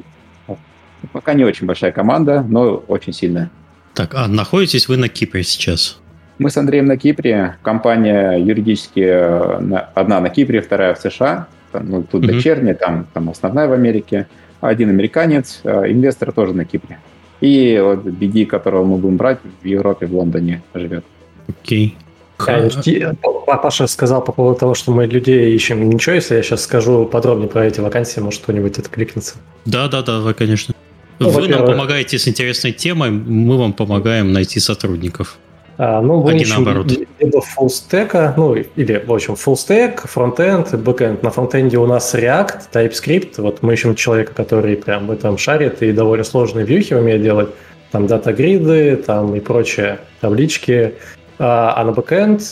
Пока 1.13 1.35
не 1.35 1.45
очень 1.45 1.67
большая 1.67 1.91
команда, 1.91 2.45
но 2.49 2.77
очень 2.87 3.13
сильная. 3.13 3.51
Так, 3.95 4.15
а 4.15 4.29
находитесь 4.29 4.89
вы 4.89 4.97
на 4.97 5.09
Кипре 5.09 5.43
сейчас? 5.43 6.01
Мы 6.39 6.49
с 6.49 6.57
Андреем 6.57 6.87
на 6.87 6.97
Кипре. 6.97 7.57
Компания 7.63 8.37
юридически 8.37 9.01
э, 9.01 9.77
одна 9.95 10.21
на 10.21 10.31
Кипре, 10.31 10.63
вторая 10.63 10.95
в 10.95 10.99
США. 10.99 11.49
Ну, 11.73 12.03
тут 12.05 12.23
mm-hmm. 12.25 12.27
дочерняя, 12.27 12.75
там, 12.75 13.07
там 13.13 13.31
основная 13.31 13.69
в 13.69 13.73
Америке. 13.73 14.29
Один 14.63 14.91
американец, 14.91 15.61
э, 15.65 15.91
инвестор 15.91 16.33
тоже 16.33 16.55
на 16.55 16.65
Кипре. 16.65 16.99
И 17.41 17.81
вот 17.83 18.05
BD, 18.05 18.47
которого 18.47 18.85
мы 18.85 18.97
будем 18.97 19.17
брать, 19.17 19.41
в 19.61 19.67
Европе, 19.67 20.07
в 20.07 20.15
Лондоне 20.15 20.63
живет. 20.73 21.05
Окей. 21.49 21.97
Okay. 22.39 23.17
Паша 23.63 23.89
сказал 23.89 24.23
по 24.25 24.33
поводу 24.33 24.59
того, 24.59 24.75
что 24.75 24.93
мы 24.93 25.07
людей 25.07 25.53
ищем. 25.55 25.89
Ничего, 25.91 26.15
если 26.15 26.37
я 26.37 26.43
сейчас 26.43 26.63
скажу 26.63 27.05
подробнее 27.07 27.49
про 27.49 27.67
эти 27.67 27.81
вакансии, 27.81 28.21
может 28.21 28.43
кто-нибудь 28.43 28.79
откликнется. 28.79 29.35
Да, 29.65 29.89
да, 29.89 30.03
да, 30.03 30.21
вы, 30.21 30.33
конечно. 30.33 30.75
Ну, 31.19 31.31
вы 31.31 31.49
нам 31.49 31.67
помогаете 31.67 32.19
с 32.19 32.29
интересной 32.29 32.73
темой, 32.73 33.11
мы 33.11 33.59
вам 33.59 33.73
помогаем 33.73 34.33
найти 34.33 34.61
сотрудников. 34.61 35.39
А, 35.79 36.01
ну, 36.01 36.21
вы 36.21 36.33
а 36.33 36.49
наоборот. 36.49 36.91
либо 37.19 37.41
stack, 37.61 38.35
ну, 38.37 38.55
или, 38.55 39.03
в 39.07 39.13
общем, 39.13 39.35
stack, 39.35 40.07
фронтенд, 40.07 40.75
бэкенд. 40.75 41.23
На 41.23 41.31
фронтенде 41.31 41.79
у 41.79 41.87
нас 41.87 42.15
React, 42.15 42.71
TypeScript. 42.73 43.41
Вот 43.41 43.63
мы 43.63 43.75
ищем 43.75 43.95
человека, 43.95 44.35
который 44.35 44.77
прям 44.77 45.07
в 45.07 45.11
этом 45.11 45.39
шарит 45.39 45.83
и 45.83 45.93
довольно 45.93 46.25
сложные 46.25 46.65
вьюхи 46.65 46.95
умеет 46.95 47.23
делать. 47.23 47.49
Там 47.91 48.07
дата-гриды, 48.07 48.97
там 48.97 49.35
и 49.35 49.41
прочие 49.41 49.99
таблички. 50.21 50.95
А, 51.39 51.75
а 51.77 51.85
на 51.85 51.93
бэкенд 51.93 52.43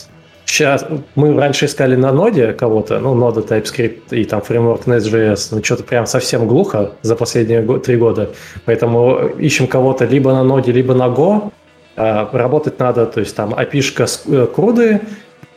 Сейчас 0.50 0.84
мы 1.14 1.38
раньше 1.38 1.66
искали 1.66 1.94
на 1.94 2.12
ноде 2.12 2.52
кого-то, 2.52 2.98
ну, 2.98 3.14
нода 3.14 3.40
TypeScript 3.40 4.00
и 4.10 4.24
там 4.24 4.42
фреймворк 4.42 4.84
Nest.js, 4.84 5.48
ну, 5.52 5.62
что-то 5.62 5.84
прям 5.84 6.06
совсем 6.06 6.48
глухо 6.48 6.90
за 7.02 7.14
последние 7.14 7.62
три 7.78 7.96
года. 7.96 8.30
Поэтому 8.64 9.28
ищем 9.38 9.68
кого-то 9.68 10.06
либо 10.06 10.32
на 10.32 10.42
ноде, 10.42 10.72
либо 10.72 10.92
на 10.92 11.06
Go. 11.06 11.52
А, 11.96 12.28
работать 12.32 12.78
надо, 12.78 13.06
то 13.06 13.20
есть 13.20 13.34
там 13.34 13.54
с 13.56 14.22
э, 14.26 14.46
круды, 14.54 15.00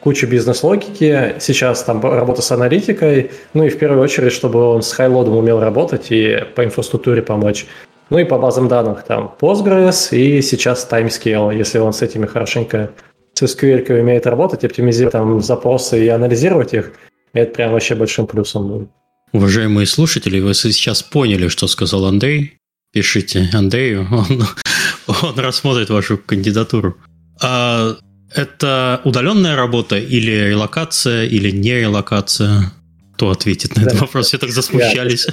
куча 0.01 0.27
бизнес-логики, 0.27 1.35
сейчас 1.39 1.83
там 1.83 2.01
работа 2.01 2.41
с 2.41 2.51
аналитикой, 2.51 3.31
ну 3.53 3.63
и 3.63 3.69
в 3.69 3.77
первую 3.77 4.01
очередь, 4.01 4.33
чтобы 4.33 4.61
он 4.61 4.81
с 4.81 4.91
хайлодом 4.91 5.37
умел 5.37 5.59
работать 5.59 6.07
и 6.11 6.43
по 6.55 6.63
инфраструктуре 6.65 7.21
помочь. 7.21 7.65
Ну 8.09 8.19
и 8.19 8.25
по 8.25 8.37
базам 8.37 8.67
данных 8.67 9.05
там 9.05 9.33
Postgres 9.39 10.15
и 10.15 10.41
сейчас 10.41 10.87
TimeScale, 10.91 11.55
если 11.55 11.79
он 11.79 11.93
с 11.93 12.01
этими 12.01 12.25
хорошенько 12.25 12.91
с 13.33 13.41
SQL 13.41 13.99
умеет 13.99 14.27
работать, 14.27 14.63
оптимизировать 14.63 15.13
там 15.13 15.41
запросы 15.41 16.05
и 16.05 16.07
анализировать 16.09 16.73
их, 16.73 16.91
это 17.33 17.53
прям 17.53 17.71
вообще 17.71 17.95
большим 17.95 18.27
плюсом 18.27 18.67
будет. 18.67 18.89
Уважаемые 19.31 19.87
слушатели, 19.87 20.39
вы 20.39 20.53
сейчас 20.53 21.01
поняли, 21.01 21.47
что 21.47 21.67
сказал 21.67 22.05
Андрей. 22.05 22.57
Пишите 22.91 23.49
Андрею, 23.53 24.07
он, 24.11 24.43
он 25.07 25.39
рассмотрит 25.39 25.89
вашу 25.89 26.17
кандидатуру. 26.17 26.97
А 27.41 27.95
это 28.33 29.01
удаленная 29.03 29.55
работа 29.55 29.97
или 29.97 30.49
релокация, 30.49 31.25
или 31.25 31.51
не 31.51 31.79
релокация? 31.79 32.71
Кто 33.15 33.29
ответит 33.29 33.75
на 33.75 33.83
да, 33.83 33.89
этот 33.89 34.01
вопрос? 34.01 34.27
Все 34.27 34.37
так 34.37 34.49
засмущались. 34.49 35.27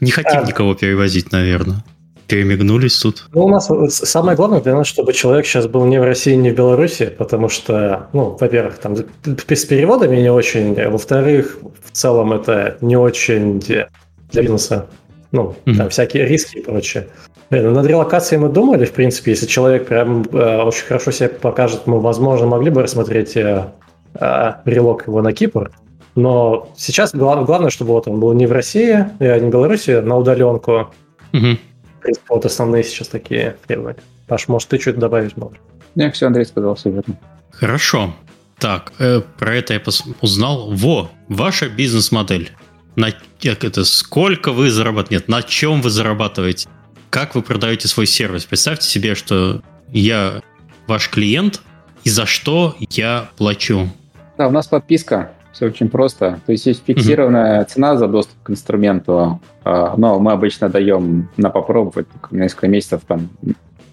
Не 0.00 0.10
хотим 0.10 0.40
а, 0.40 0.44
никого 0.44 0.74
перевозить, 0.74 1.32
наверное 1.32 1.84
перемигнулись 2.26 2.98
тут? 2.98 3.26
Ну, 3.32 3.44
у 3.44 3.48
нас 3.48 3.68
самое 3.90 4.36
главное 4.36 4.60
для 4.60 4.74
нас, 4.74 4.86
чтобы 4.86 5.12
человек 5.12 5.46
сейчас 5.46 5.66
был 5.66 5.84
не 5.84 6.00
в 6.00 6.04
России, 6.04 6.34
не 6.34 6.50
в 6.50 6.54
Беларуси, 6.54 7.06
потому 7.16 7.48
что, 7.48 8.08
ну, 8.12 8.36
во-первых, 8.38 8.78
там 8.78 8.96
с 8.96 9.64
переводами 9.64 10.16
не 10.16 10.30
очень, 10.30 10.74
во-вторых, 10.74 11.58
в 11.84 11.90
целом 11.92 12.32
это 12.32 12.78
не 12.80 12.96
очень 12.96 13.60
для 13.60 13.88
бизнеса. 14.32 14.86
Ну, 15.32 15.56
mm-hmm. 15.64 15.76
там 15.76 15.88
всякие 15.90 16.26
риски 16.26 16.58
и 16.58 16.62
прочее. 16.62 17.08
Ну, 17.50 17.70
над 17.70 17.86
релокацией 17.86 18.40
мы 18.40 18.48
думали, 18.48 18.84
в 18.84 18.92
принципе, 18.92 19.30
если 19.32 19.46
человек 19.46 19.86
прям 19.86 20.22
э, 20.22 20.62
очень 20.62 20.84
хорошо 20.86 21.10
себя 21.10 21.28
покажет, 21.28 21.86
мы, 21.86 22.00
возможно, 22.00 22.46
могли 22.46 22.70
бы 22.70 22.82
рассмотреть 22.82 23.36
э, 23.36 23.66
э, 24.14 24.52
релок 24.64 25.06
его 25.06 25.22
на 25.22 25.32
Кипр. 25.32 25.70
Но 26.14 26.68
сейчас 26.76 27.14
глав, 27.14 27.44
главное, 27.46 27.70
чтобы 27.70 27.92
вот 27.92 28.08
он 28.08 28.18
был 28.20 28.32
не 28.32 28.46
в 28.46 28.52
России, 28.52 29.06
э, 29.20 29.38
не 29.38 29.48
в 29.48 29.52
Беларуси, 29.52 30.00
на 30.00 30.16
удаленку. 30.16 30.90
Mm-hmm 31.32 31.58
принципе, 32.06 32.26
вот 32.30 32.46
основные 32.46 32.84
сейчас 32.84 33.08
такие 33.08 33.56
требования. 33.66 33.98
Паш, 34.28 34.48
может, 34.48 34.68
ты 34.68 34.78
что-то 34.78 35.00
добавить 35.00 35.36
можешь? 35.36 35.58
Не, 35.94 36.10
все, 36.10 36.26
Андрей 36.26 36.46
сказал, 36.46 36.74
все 36.76 36.90
верно. 36.90 37.18
Хорошо. 37.50 38.14
Так, 38.58 38.92
э, 38.98 39.20
про 39.38 39.56
это 39.56 39.74
я 39.74 39.80
пос- 39.80 40.14
узнал. 40.20 40.70
Во, 40.72 41.10
ваша 41.28 41.68
бизнес-модель. 41.68 42.52
На, 42.94 43.08
как 43.42 43.64
это, 43.64 43.84
сколько 43.84 44.52
вы 44.52 44.70
зарабатываете? 44.70 45.14
Нет, 45.16 45.28
на 45.28 45.42
чем 45.42 45.82
вы 45.82 45.90
зарабатываете? 45.90 46.68
Как 47.16 47.34
вы 47.34 47.40
продаете 47.40 47.88
свой 47.88 48.04
сервис? 48.04 48.44
Представьте 48.44 48.86
себе, 48.86 49.14
что 49.14 49.62
я 49.88 50.42
ваш 50.86 51.08
клиент, 51.08 51.62
и 52.04 52.10
за 52.10 52.26
что 52.26 52.76
я 52.90 53.30
плачу. 53.38 53.88
Да, 54.36 54.48
у 54.48 54.50
нас 54.50 54.66
подписка. 54.66 55.32
Все 55.50 55.64
очень 55.64 55.88
просто. 55.88 56.40
То 56.44 56.52
есть 56.52 56.66
есть 56.66 56.82
фиксированная 56.86 57.62
mm-hmm. 57.62 57.68
цена 57.68 57.96
за 57.96 58.06
доступ 58.06 58.36
к 58.42 58.50
инструменту, 58.50 59.40
а, 59.64 59.94
но 59.96 60.18
мы 60.18 60.32
обычно 60.32 60.68
даем 60.68 61.30
на 61.38 61.48
попробовать 61.48 62.06
на 62.30 62.42
несколько 62.42 62.68
месяцев 62.68 63.00
там 63.08 63.30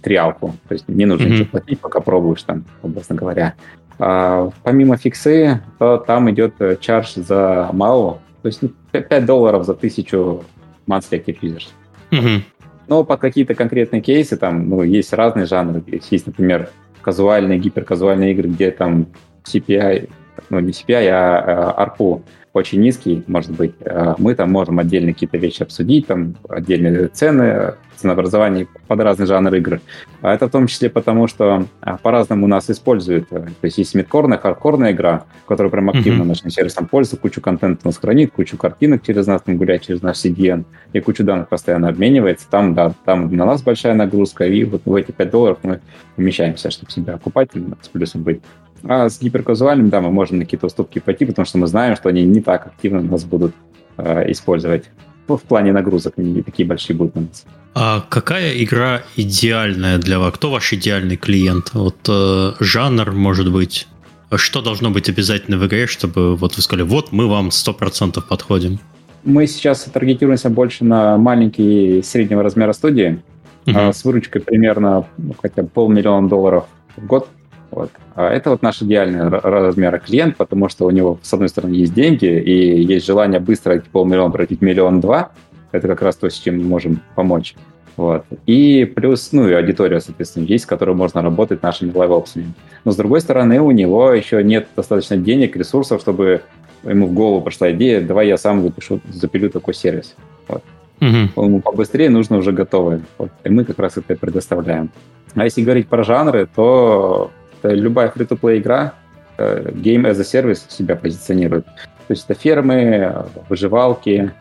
триалку. 0.02 0.54
То 0.68 0.74
есть 0.74 0.90
не 0.90 1.06
нужно 1.06 1.28
mm-hmm. 1.28 1.30
ничего 1.30 1.46
платить, 1.46 1.80
пока 1.80 2.02
пробуешь 2.02 2.44
там, 2.44 2.66
образно 2.82 3.16
говоря. 3.16 3.54
А, 4.00 4.50
помимо 4.64 4.98
фиксы, 4.98 5.62
то 5.80 5.96
там 5.96 6.30
идет 6.30 6.56
чардж 6.82 7.14
за 7.16 7.70
мало, 7.72 8.20
то 8.42 8.48
есть 8.48 8.60
5 8.92 9.10
ну, 9.10 9.26
долларов 9.26 9.66
за 9.66 9.76
тысячу 9.76 10.44
monthly 10.88 11.24
active 11.24 11.40
users. 11.40 11.70
Mm-hmm. 12.12 12.42
Но 12.88 13.04
под 13.04 13.20
какие-то 13.20 13.56
конкретные 13.56 14.02
кейсы 14.02 14.38
там 14.38 14.70
ну, 14.70 14.84
есть 14.84 15.14
разные 15.14 15.46
жанры. 15.46 15.84
Есть, 16.10 16.28
например, 16.28 16.70
казуальные, 17.02 17.60
гиперказуальные 17.60 18.32
игры, 18.34 18.50
где 18.50 18.72
там 18.72 19.08
CPI 19.46 20.10
ну, 20.50 20.60
не 20.60 20.72
CPI, 20.72 21.08
а 21.10 21.86
ARPU 21.86 22.22
очень 22.54 22.82
низкий, 22.82 23.24
может 23.28 23.52
быть, 23.52 23.74
а 23.84 24.16
мы 24.20 24.36
там 24.36 24.52
можем 24.52 24.80
отдельно 24.80 25.14
какие-то 25.14 25.38
вещи 25.38 25.64
обсудить, 25.64 26.08
там 26.08 26.36
отдельные 26.48 27.08
цены, 27.08 27.74
ценообразование 28.04 28.68
под 28.88 29.00
разные 29.00 29.26
жанры 29.28 29.58
игр. 29.58 29.80
А 30.22 30.34
это 30.34 30.48
в 30.48 30.52
том 30.52 30.68
числе 30.68 30.90
потому, 30.90 31.28
что 31.28 31.66
а, 31.82 31.98
по-разному 31.98 32.48
нас 32.48 32.70
используют. 32.70 33.30
То 33.30 33.48
есть 33.62 33.78
есть 33.78 33.96
мидкорная, 33.96 34.38
хардкорная 34.38 34.92
игра, 34.92 35.24
которая 35.48 35.72
прям 35.72 35.90
активно 35.90 36.24
mm-hmm. 36.24 36.28
нашим 36.28 36.50
сервисом 36.50 36.88
пользуется, 36.88 37.18
кучу 37.18 37.42
контента 37.42 37.82
у 37.84 37.88
нас 37.88 37.98
хранит, 37.98 38.32
кучу 38.32 38.58
картинок 38.58 39.04
через 39.04 39.26
нас 39.26 39.42
там 39.42 39.58
гуляет, 39.58 39.82
через 39.84 40.02
наш 40.02 40.18
CDN, 40.18 40.66
и 40.92 41.00
кучу 41.00 41.24
данных 41.24 41.50
постоянно 41.50 41.88
обменивается. 41.88 42.48
Там, 42.50 42.76
да, 42.76 42.94
там 43.06 43.34
на 43.34 43.46
нас 43.46 43.64
большая 43.64 43.96
нагрузка, 43.96 44.46
и 44.46 44.64
вот 44.66 44.82
в 44.86 44.94
эти 44.94 45.12
5 45.12 45.30
долларов 45.32 45.60
мы 45.64 45.80
помещаемся, 46.16 46.70
чтобы 46.70 46.92
себя 46.92 47.16
окупать, 47.16 47.50
с 47.82 47.88
плюсом 47.88 48.24
быть. 48.24 48.42
А 48.84 49.10
с 49.10 49.22
гиперказуальным, 49.22 49.90
да, 49.90 50.02
мы 50.02 50.12
можем 50.12 50.40
на 50.40 50.44
какие-то 50.44 50.68
уступки 50.68 51.00
пойти, 51.00 51.26
потому 51.26 51.46
что 51.46 51.58
мы 51.58 51.68
знаем, 51.68 51.96
что 51.96 52.10
они 52.10 52.24
не 52.24 52.42
так 52.42 52.68
активно 52.68 53.02
нас 53.02 53.24
будут 53.24 53.54
э, 53.98 54.32
использовать. 54.32 54.86
Ну, 55.28 55.38
в 55.38 55.44
плане 55.44 55.72
нагрузок 55.72 56.18
не 56.18 56.42
такие 56.42 56.68
большие 56.68 56.98
будут 56.98 57.16
на 57.16 57.22
нас. 57.22 57.46
А 57.76 58.06
какая 58.10 58.62
игра 58.62 59.02
идеальная 59.16 59.98
для 59.98 60.20
вас? 60.20 60.34
Кто 60.34 60.52
ваш 60.52 60.74
идеальный 60.74 61.16
клиент? 61.16 61.74
Вот 61.74 61.96
э, 62.10 62.54
жанр, 62.60 63.12
может 63.14 63.52
быть, 63.52 63.88
что 64.36 64.62
должно 64.62 64.92
быть 64.92 65.10
обязательно 65.10 65.58
в 65.58 65.66
игре, 65.66 65.88
чтобы 65.88 66.36
вот 66.36 66.56
вы 66.56 66.62
сказали, 66.62 66.84
вот 66.84 67.12
мы 67.12 67.28
вам 67.28 67.50
100% 67.50 68.22
подходим? 68.28 68.80
Мы 69.24 69.48
сейчас 69.48 69.84
таргетируемся 69.84 70.50
больше 70.50 70.84
на 70.84 71.18
маленькие 71.18 72.04
среднего 72.04 72.44
размера 72.44 72.74
студии, 72.74 73.22
uh-huh. 73.66 73.94
с 73.94 74.04
выручкой 74.04 74.42
примерно 74.42 75.08
ну, 75.18 75.34
хотя 75.42 75.64
бы 75.64 75.70
полмиллиона 75.70 76.28
долларов 76.28 76.66
в 76.98 77.06
год. 77.06 77.30
Вот. 77.74 77.90
А 78.16 78.30
это 78.30 78.52
вот 78.52 78.62
наш 78.62 78.84
идеальный 78.84 79.28
размер 79.28 80.00
клиент, 80.00 80.38
потому 80.38 80.70
что 80.70 80.86
у 80.86 80.92
него, 80.92 81.18
с 81.24 81.34
одной 81.34 81.50
стороны, 81.50 81.74
есть 81.74 81.94
деньги 81.94 82.26
и 82.26 82.84
есть 82.84 83.06
желание 83.06 83.40
быстро 83.40 83.74
эти 83.74 83.90
полмиллиона 83.90 84.32
превратить 84.32 84.60
в 84.60 84.64
миллион-два. 84.64 85.32
Это 85.72 85.88
как 85.88 86.04
раз 86.04 86.16
то, 86.18 86.30
с 86.30 86.36
чем 86.36 86.60
мы 86.60 86.66
можем 86.66 87.00
помочь. 87.16 87.56
Вот. 87.98 88.26
И 88.46 88.92
плюс, 88.96 89.32
ну 89.32 89.48
и 89.48 89.54
аудитория, 89.54 90.00
соответственно, 90.02 90.46
есть, 90.46 90.66
с 90.66 90.68
которой 90.68 90.96
можно 90.96 91.24
работать 91.24 91.64
нашими 91.64 91.92
лайвопсами. 91.92 92.54
Но 92.86 92.92
с 92.92 92.96
другой 92.96 93.22
стороны, 93.22 93.60
у 93.60 93.72
него 93.72 94.12
еще 94.12 94.44
нет 94.44 94.68
достаточно 94.76 95.18
денег, 95.18 95.56
ресурсов, 95.56 96.02
чтобы 96.02 96.42
ему 96.84 97.08
в 97.08 97.14
голову 97.14 97.42
пришла 97.42 97.72
идея, 97.72 98.02
давай 98.02 98.28
я 98.28 98.38
сам 98.38 98.62
запишу, 98.62 99.00
запилю 99.12 99.50
такой 99.50 99.74
сервис. 99.74 100.16
Вот. 100.48 100.64
Угу. 101.02 101.44
Ему 101.44 101.62
побыстрее 101.62 102.12
нужно 102.12 102.38
уже 102.38 102.52
готовое. 102.52 103.02
Вот. 103.18 103.32
И 103.44 103.50
мы 103.50 103.66
как 103.66 103.80
раз 103.80 103.98
это 103.98 104.16
предоставляем. 104.16 104.92
А 105.34 105.46
если 105.46 105.64
говорить 105.64 105.88
про 105.88 106.04
жанры, 106.04 106.48
то 106.56 107.32
любая 107.64 108.10
free-to-play 108.10 108.58
игра 108.58 108.94
э, 109.38 109.72
Game 109.72 110.10
as 110.10 110.20
a 110.20 110.24
Service 110.24 110.62
себя 110.70 110.96
позиционирует. 110.96 111.66
То 111.66 112.12
есть 112.12 112.26
это 112.28 112.40
фермы, 112.40 113.26
выживалки, 113.50 114.32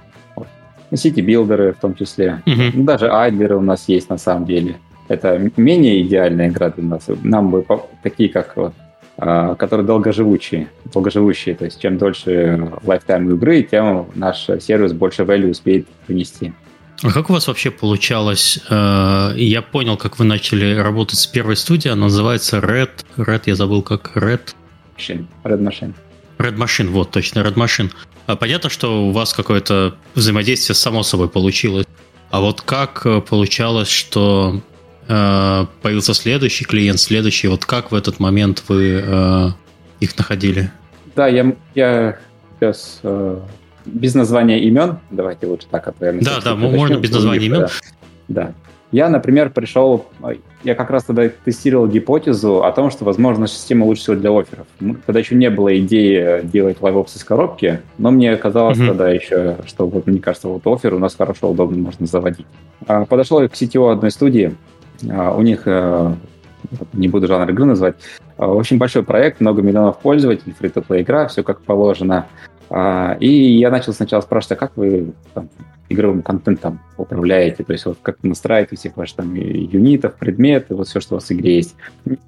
сити-билдеры 0.94 1.72
в 1.72 1.80
том 1.80 1.94
числе. 1.94 2.42
Угу. 2.46 2.84
Даже 2.84 3.10
айдлеры 3.10 3.56
у 3.56 3.62
нас 3.62 3.88
есть 3.88 4.10
на 4.10 4.18
самом 4.18 4.46
деле. 4.46 4.76
Это 5.08 5.38
менее 5.56 6.02
идеальная 6.02 6.48
игра 6.48 6.70
для 6.70 6.84
нас. 6.84 7.08
Нам 7.22 7.50
бы 7.50 7.64
такие, 8.02 8.28
как 8.28 8.56
а, 9.18 9.54
которые 9.56 9.86
долгоживучие, 9.86 10.68
долгоживущие. 10.92 11.54
То 11.54 11.66
есть 11.66 11.80
чем 11.80 11.98
дольше 11.98 12.72
lifetime 12.84 13.30
игры, 13.30 13.62
тем 13.62 14.06
наш 14.14 14.48
сервис 14.60 14.92
больше 14.92 15.22
value 15.22 15.50
успеет 15.50 15.86
принести. 16.06 16.52
А 17.02 17.10
как 17.10 17.30
у 17.30 17.32
вас 17.32 17.48
вообще 17.48 17.70
получалось? 17.70 18.60
Э, 18.70 19.32
я 19.36 19.60
понял, 19.62 19.96
как 19.96 20.18
вы 20.18 20.24
начали 20.24 20.76
работать 20.76 21.18
с 21.18 21.26
первой 21.26 21.56
студией, 21.56 21.92
она 21.92 22.04
называется 22.04 22.58
Red. 22.58 22.90
Red, 23.16 23.42
я 23.46 23.56
забыл, 23.56 23.82
как 23.82 24.16
Red. 24.16 24.54
Machine. 24.96 25.26
Red 25.44 25.60
Machine. 25.60 25.94
Red 26.38 26.56
Machine, 26.56 26.88
вот, 26.88 27.10
точно, 27.10 27.40
Red 27.40 27.54
Machine. 27.54 27.90
А 28.26 28.36
понятно, 28.36 28.70
что 28.70 29.08
у 29.08 29.10
вас 29.10 29.32
какое-то 29.32 29.96
взаимодействие 30.14 30.76
само 30.76 31.02
собой 31.02 31.28
получилось. 31.28 31.86
А 32.30 32.40
вот 32.40 32.62
как 32.62 33.04
э, 33.04 33.20
получалось, 33.20 33.90
что 33.90 34.62
э, 35.08 35.66
появился 35.82 36.14
следующий 36.14 36.64
клиент, 36.64 37.00
следующий, 37.00 37.48
вот 37.48 37.64
как 37.64 37.90
в 37.90 37.94
этот 37.94 38.20
момент 38.20 38.62
вы 38.68 39.02
э, 39.04 39.48
их 40.00 40.16
находили? 40.16 40.70
Да, 41.16 41.26
я, 41.26 41.54
я 41.74 42.18
сейчас 42.58 43.00
э, 43.02 43.40
без 43.84 44.14
названия 44.14 44.60
имен, 44.60 44.98
давайте 45.10 45.46
лучше 45.46 45.66
так, 45.70 45.84
то 45.84 46.12
Да, 46.12 46.40
да, 46.44 46.54
можно 46.54 46.96
без 46.96 47.12
названия 47.12 47.46
имен. 47.46 47.60
Да. 47.60 47.68
да. 48.28 48.54
Я, 48.92 49.08
например, 49.08 49.48
пришел, 49.48 50.04
я 50.64 50.74
как 50.74 50.90
раз 50.90 51.04
тогда 51.04 51.26
тестировал 51.28 51.86
гипотезу 51.86 52.62
о 52.62 52.70
том, 52.72 52.90
что, 52.90 53.06
возможно, 53.06 53.46
система 53.46 53.86
лучше 53.86 54.02
всего 54.02 54.16
для 54.16 54.30
офферов. 54.30 54.66
Тогда 55.06 55.18
еще 55.18 55.34
не 55.34 55.48
было 55.48 55.78
идеи 55.78 56.42
делать 56.42 56.76
лайвопс 56.82 57.16
из 57.16 57.24
коробки, 57.24 57.80
но 57.96 58.10
мне 58.10 58.36
казалось 58.36 58.76
mm-hmm. 58.76 58.86
тогда 58.86 59.10
еще, 59.10 59.56
что, 59.64 59.86
вот, 59.86 60.06
мне 60.06 60.20
кажется, 60.20 60.48
вот 60.48 60.66
офер 60.66 60.92
у 60.92 60.98
нас 60.98 61.14
хорошо, 61.16 61.50
удобно 61.50 61.78
можно 61.78 62.04
заводить. 62.04 62.46
А, 62.86 63.06
подошел 63.06 63.40
я 63.40 63.48
к 63.48 63.54
CTO 63.54 63.92
одной 63.92 64.10
студии, 64.10 64.54
а, 65.10 65.34
у 65.34 65.40
них, 65.40 65.62
э, 65.64 66.14
не 66.92 67.08
буду 67.08 67.28
жанр 67.28 67.48
игры 67.48 67.64
назвать, 67.64 67.94
а, 68.36 68.48
очень 68.48 68.76
большой 68.76 69.04
проект, 69.04 69.40
много 69.40 69.62
миллионов 69.62 70.00
пользователей, 70.00 70.54
фри-то-плей 70.58 71.02
игра, 71.02 71.28
все 71.28 71.42
как 71.42 71.62
положено. 71.62 72.26
А, 72.74 73.18
и 73.20 73.28
я 73.28 73.70
начал 73.70 73.92
сначала 73.92 74.22
спрашивать, 74.22 74.52
а 74.52 74.60
как 74.60 74.76
вы 74.76 75.12
там, 75.34 75.50
игровым 75.90 76.22
контентом 76.22 76.80
управляете, 76.96 77.64
то 77.64 77.72
есть 77.72 77.84
вот 77.84 77.98
как 78.00 78.22
настраиваете 78.22 78.76
всех 78.76 78.96
ваших 78.96 79.16
там 79.16 79.34
юнитов, 79.34 80.14
предметы, 80.14 80.74
вот 80.74 80.88
все, 80.88 81.00
что 81.00 81.14
у 81.14 81.18
вас 81.18 81.28
в 81.28 81.32
игре 81.32 81.56
есть. 81.56 81.74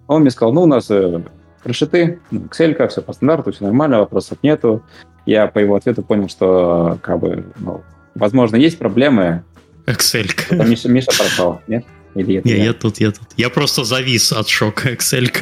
Он 0.06 0.20
мне 0.20 0.30
сказал, 0.30 0.52
ну, 0.52 0.64
у 0.64 0.66
нас 0.66 0.90
э, 0.90 1.22
решеты, 1.64 2.20
Excel, 2.30 2.88
все 2.88 3.00
по 3.00 3.14
стандарту, 3.14 3.52
все 3.52 3.64
нормально, 3.64 4.00
вопросов 4.00 4.36
нету. 4.42 4.82
Я 5.24 5.46
по 5.46 5.58
его 5.58 5.76
ответу 5.76 6.02
понял, 6.02 6.28
что 6.28 6.98
как 7.00 7.20
бы, 7.20 7.46
ну, 7.58 7.82
возможно, 8.14 8.56
есть 8.56 8.78
проблемы. 8.78 9.44
Excel. 9.86 10.28
Миша, 10.68 10.90
Миша 10.90 11.10
пропал, 11.16 11.62
нет? 11.66 11.86
Или 12.14 12.36
это 12.36 12.48
Не, 12.48 12.56
я? 12.56 12.64
я 12.64 12.72
тут, 12.74 13.00
я 13.00 13.12
тут. 13.12 13.28
Я 13.38 13.48
просто 13.48 13.84
завис 13.84 14.30
от 14.30 14.48
шока 14.48 14.92
Excel. 14.92 15.32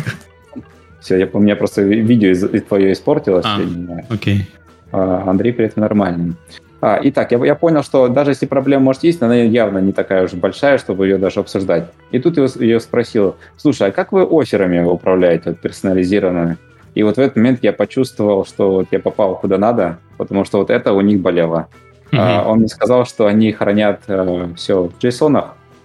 Все, 1.00 1.16
я, 1.18 1.28
у 1.32 1.40
меня 1.40 1.56
просто 1.56 1.82
видео 1.82 2.30
из, 2.30 2.62
твое 2.62 2.92
испортилось. 2.92 3.44
А, 3.44 3.60
окей. 4.08 4.46
А, 4.48 4.61
Андрей 4.92 5.52
при 5.52 5.66
этом 5.66 5.82
нормальный. 5.82 6.34
А, 6.80 6.98
итак, 7.00 7.30
я, 7.30 7.38
я 7.44 7.54
понял, 7.54 7.84
что 7.84 8.08
даже 8.08 8.32
если 8.32 8.46
проблема 8.46 8.82
может 8.82 9.04
есть, 9.04 9.22
она 9.22 9.36
явно 9.36 9.78
не 9.78 9.92
такая 9.92 10.24
уж 10.24 10.32
большая, 10.32 10.78
чтобы 10.78 11.06
ее 11.06 11.16
даже 11.16 11.38
обсуждать. 11.38 11.84
И 12.10 12.18
тут 12.18 12.36
я 12.36 12.46
ее 12.58 12.80
спросил, 12.80 13.36
слушай, 13.56 13.88
а 13.88 13.92
как 13.92 14.10
вы 14.10 14.24
оферами 14.24 14.80
управляете 14.82 15.50
вот, 15.50 15.60
персонализированно? 15.60 16.58
И 16.96 17.04
вот 17.04 17.16
в 17.16 17.20
этот 17.20 17.36
момент 17.36 17.60
я 17.62 17.72
почувствовал, 17.72 18.44
что 18.44 18.72
вот 18.72 18.88
я 18.90 18.98
попал 18.98 19.36
куда 19.36 19.58
надо, 19.58 19.98
потому 20.18 20.44
что 20.44 20.58
вот 20.58 20.70
это 20.70 20.92
у 20.92 21.00
них 21.00 21.20
болело. 21.20 21.68
Mm-hmm. 22.10 22.18
А, 22.18 22.48
он 22.48 22.58
мне 22.58 22.68
сказал, 22.68 23.06
что 23.06 23.26
они 23.26 23.52
хранят 23.52 24.00
э, 24.08 24.48
все 24.56 24.88
в 24.88 24.98
JSON, 24.98 25.44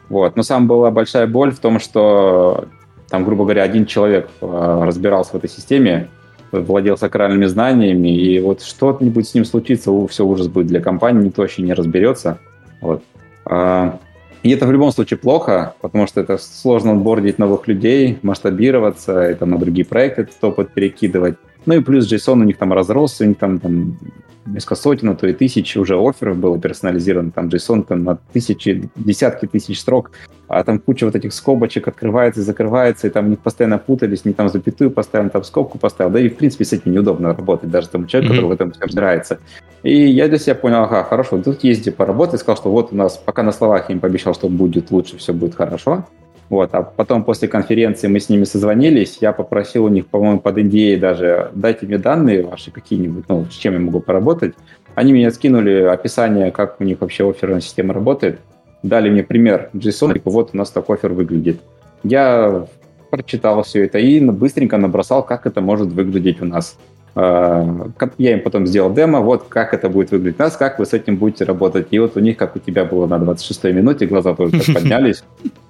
вот. 0.10 0.36
Но 0.36 0.41
сам 0.41 0.68
была 0.68 0.89
большая 0.89 1.28
боль 1.28 1.51
в 1.51 1.60
том, 1.60 1.80
что 1.80 2.66
там, 3.10 3.24
грубо 3.24 3.43
говоря, 3.43 3.64
один 3.64 3.86
человек 3.86 4.30
э, 4.41 4.82
разбирался 4.84 5.34
в 5.34 5.36
этой 5.36 5.49
системе, 5.49 6.10
владел 6.52 6.98
сакральными 6.98 7.45
знаниями, 7.45 8.10
и 8.10 8.39
вот 8.39 8.62
что-нибудь 8.62 9.28
с 9.28 9.34
ним 9.34 9.45
случится, 9.45 9.91
все 10.08 10.26
ужас 10.26 10.48
будет 10.48 10.68
для 10.68 10.82
компании, 10.82 11.26
никто 11.26 11.41
вообще 11.41 11.62
не 11.62 11.74
разберется. 11.74 12.39
Вот. 12.82 13.04
А, 13.45 14.00
и 14.43 14.52
это 14.52 14.66
в 14.66 14.72
любом 14.72 14.91
случае 14.91 15.18
плохо, 15.18 15.76
потому 15.82 16.08
что 16.08 16.22
это 16.22 16.38
сложно 16.38 16.91
отбордить 16.93 17.39
новых 17.39 17.68
людей, 17.68 18.20
масштабироваться, 18.22 19.20
это 19.20 19.45
на 19.45 19.58
другие 19.58 19.86
проекты 19.86 20.24
этот 20.24 20.43
опыт 20.43 20.74
перекидывать. 20.74 21.36
Ну 21.66 21.76
и 21.76 21.82
плюс 21.82 22.12
JSON 22.12 22.39
у 22.39 22.43
них 22.43 22.58
там 22.58 22.72
разросся, 22.72 23.26
у 23.26 23.28
них 23.28 23.38
там, 23.38 23.60
там 23.60 23.98
несколько 24.45 24.76
сотен, 24.76 25.10
а 25.10 25.16
то 25.16 25.28
и 25.28 25.34
тысяч 25.34 25.76
уже 25.76 25.98
офферов 25.98 26.38
было 26.38 26.60
персонализировано. 26.60 27.32
Там 27.32 27.48
JSON 27.48 27.84
там 27.84 28.04
на 28.04 28.16
тысячи, 28.16 28.89
десятки 28.95 29.48
тысяч 29.48 29.80
строк, 29.80 30.12
а 30.48 30.64
там 30.64 30.80
куча 30.80 31.06
вот 31.06 31.16
этих 31.16 31.34
скобочек 31.34 31.88
открывается 31.88 32.41
и 32.41 32.43
закрывается, 32.43 33.08
и 33.08 33.10
там 33.10 33.26
они 33.26 33.36
постоянно 33.36 33.78
путались, 33.78 34.26
не 34.26 34.34
там 34.34 34.50
запятую 34.50 34.91
поставил, 34.91 35.30
там 35.30 35.43
скобку 35.43 35.78
поставил. 35.78 36.12
Да 36.12 36.20
и, 36.20 36.30
в 36.30 36.38
принципе, 36.38 36.66
с 36.66 36.74
этим 36.74 36.91
неудобно 36.91 37.34
работать 37.34 37.70
даже 37.70 37.89
тому 37.89 38.06
человеку, 38.06 38.34
mm-hmm. 38.34 38.36
который 38.36 38.50
в 38.50 38.54
этом 38.54 38.72
все 38.72 38.82
разбирается. 38.82 39.39
И 39.84 40.10
я 40.10 40.28
для 40.28 40.38
себя 40.38 40.56
понял, 40.56 40.84
ага, 40.84 41.04
хорошо, 41.04 41.41
тут 41.41 41.64
езди 41.64 41.91
поработать, 41.91 42.39
сказал, 42.39 42.58
что 42.58 42.72
вот 42.72 42.91
у 42.91 42.95
нас, 42.95 43.18
пока 43.18 43.43
на 43.43 43.52
словах 43.52 43.89
я 43.89 43.95
им 43.95 44.00
пообещал, 44.00 44.34
что 44.34 44.50
будет 44.50 44.91
лучше, 44.91 45.18
все 45.18 45.34
будет 45.34 45.56
хорошо, 45.56 46.06
вот, 46.50 46.70
а 46.74 46.82
потом 46.82 47.24
после 47.24 47.48
конференции 47.48 48.08
мы 48.08 48.20
с 48.20 48.30
ними 48.30 48.45
созвонились, 48.45 49.18
я 49.20 49.34
попросил 49.34 49.86
у 49.86 49.89
них, 49.89 50.08
по-моему, 50.08 50.39
под 50.39 50.58
NDA 50.58 50.98
даже, 50.98 51.52
дайте 51.54 51.86
мне 51.86 51.98
данные 51.98 52.43
ваши 52.43 52.72
какие-нибудь, 52.72 53.26
ну, 53.28 53.45
с 53.45 53.54
чем 53.54 53.74
я 53.74 53.80
могу 53.80 54.00
поработать. 54.00 54.54
Они 54.95 55.14
мне 55.14 55.30
скинули 55.30 55.84
описание, 55.84 56.52
как 56.52 56.80
у 56.80 56.84
них 56.84 57.02
вообще 57.02 57.30
офферная 57.30 57.60
система 57.60 57.93
работает, 57.93 58.39
дали 58.84 59.09
мне 59.09 59.23
пример 59.23 59.69
JSON, 59.73 60.13
типа, 60.13 60.32
вот 60.32 60.51
у 60.53 60.57
нас 60.57 60.69
так 60.71 60.89
офер 60.89 61.13
выглядит. 61.13 61.59
Я 62.03 62.67
прочитал 63.09 63.63
все 63.63 63.86
это 63.86 63.99
и 63.99 64.19
быстренько 64.19 64.78
набросал, 64.78 65.23
как 65.23 65.45
это 65.45 65.61
может 65.61 65.89
выглядеть 65.89 66.41
у 66.41 66.45
нас. 66.45 66.78
А, 67.15 67.89
я 68.17 68.34
им 68.34 68.41
потом 68.43 68.67
сделал 68.67 68.93
демо, 68.93 69.21
вот 69.21 69.45
как 69.49 69.73
это 69.73 69.89
будет 69.89 70.11
выглядеть 70.11 70.39
у 70.39 70.43
нас, 70.43 70.55
как 70.55 70.78
вы 70.78 70.86
с 70.86 70.93
этим 70.93 71.17
будете 71.17 71.45
работать. 71.45 71.88
И 71.91 71.99
вот 71.99 72.15
у 72.15 72.19
них, 72.19 72.38
как 72.38 72.55
у 72.55 72.59
тебя 72.59 72.86
было 72.86 73.07
на 73.07 73.15
26-й 73.15 73.73
минуте, 73.73 74.05
глаза 74.05 74.36
тоже 74.36 74.51
поднялись. 74.73 75.23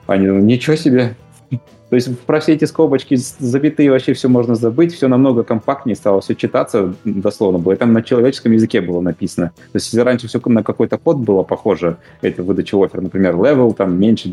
Они, 0.07 0.27
ну, 0.27 0.39
ничего 0.39 0.75
себе. 0.75 1.15
То 1.89 1.95
есть 1.95 2.19
про 2.21 2.39
все 2.39 2.53
эти 2.53 2.65
скобочки, 2.65 3.15
запятые, 3.15 3.91
вообще 3.91 4.13
все 4.13 4.27
можно 4.27 4.55
забыть, 4.55 4.93
все 4.93 5.07
намного 5.07 5.43
компактнее 5.43 5.95
стало, 5.95 6.19
все 6.21 6.35
читаться 6.35 6.93
дословно 7.05 7.59
было. 7.59 7.73
И 7.73 7.75
там 7.77 7.93
на 7.93 8.01
человеческом 8.01 8.51
языке 8.51 8.81
было 8.81 8.99
написано. 8.99 9.51
То 9.55 9.75
есть 9.75 9.87
если 9.87 10.01
раньше 10.01 10.27
все 10.27 10.41
на 10.45 10.63
какой-то 10.63 10.97
код 10.97 11.17
было 11.17 11.43
похоже, 11.43 11.97
это 12.21 12.43
выдача 12.43 12.77
офер, 12.83 13.01
например, 13.01 13.35
level 13.35 13.73
там 13.73 13.97
меньше 13.97 14.27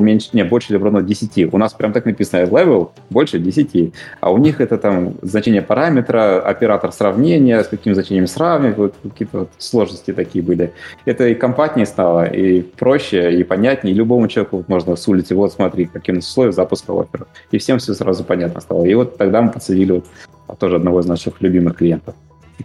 меньше, 0.00 0.30
не, 0.32 0.44
больше 0.44 0.72
или 0.72 0.82
равно 0.82 1.00
10. 1.00 1.52
У 1.52 1.58
нас 1.58 1.72
прям 1.72 1.92
так 1.92 2.04
написано 2.04 2.42
level 2.42 2.90
больше 3.10 3.38
10. 3.38 3.92
А 4.20 4.30
у 4.30 4.38
них 4.38 4.60
это 4.60 4.78
там 4.78 5.14
значение 5.22 5.62
параметра, 5.62 6.40
оператор 6.40 6.92
сравнения, 6.92 7.62
с 7.62 7.68
каким 7.68 7.94
значением 7.94 8.26
сравнивать, 8.26 8.76
вот 8.76 8.94
какие-то 9.02 9.38
вот 9.40 9.50
сложности 9.58 10.12
такие 10.12 10.44
были. 10.44 10.72
Это 11.04 11.28
и 11.28 11.34
компактнее 11.34 11.86
стало, 11.86 12.24
и 12.24 12.62
проще, 12.62 13.38
и 13.38 13.44
понятнее. 13.44 13.94
И 13.94 13.96
любому 13.96 14.28
человеку 14.28 14.58
вот 14.58 14.68
можно 14.68 14.96
с 14.96 15.08
улицы, 15.08 15.34
вот 15.34 15.52
смотри, 15.52 15.88
нас 16.08 16.28
условия 16.28 16.52
запуска 16.52 16.92
опера. 16.92 17.26
И 17.50 17.58
всем 17.58 17.78
все 17.78 17.94
сразу 17.94 18.24
понятно 18.24 18.60
стало. 18.60 18.84
И 18.84 18.94
вот 18.94 19.16
тогда 19.16 19.42
мы 19.42 19.50
подсадили 19.50 19.92
вот 19.92 20.06
тоже 20.58 20.76
одного 20.76 21.00
из 21.00 21.06
наших 21.06 21.40
любимых 21.40 21.76
клиентов. 21.76 22.14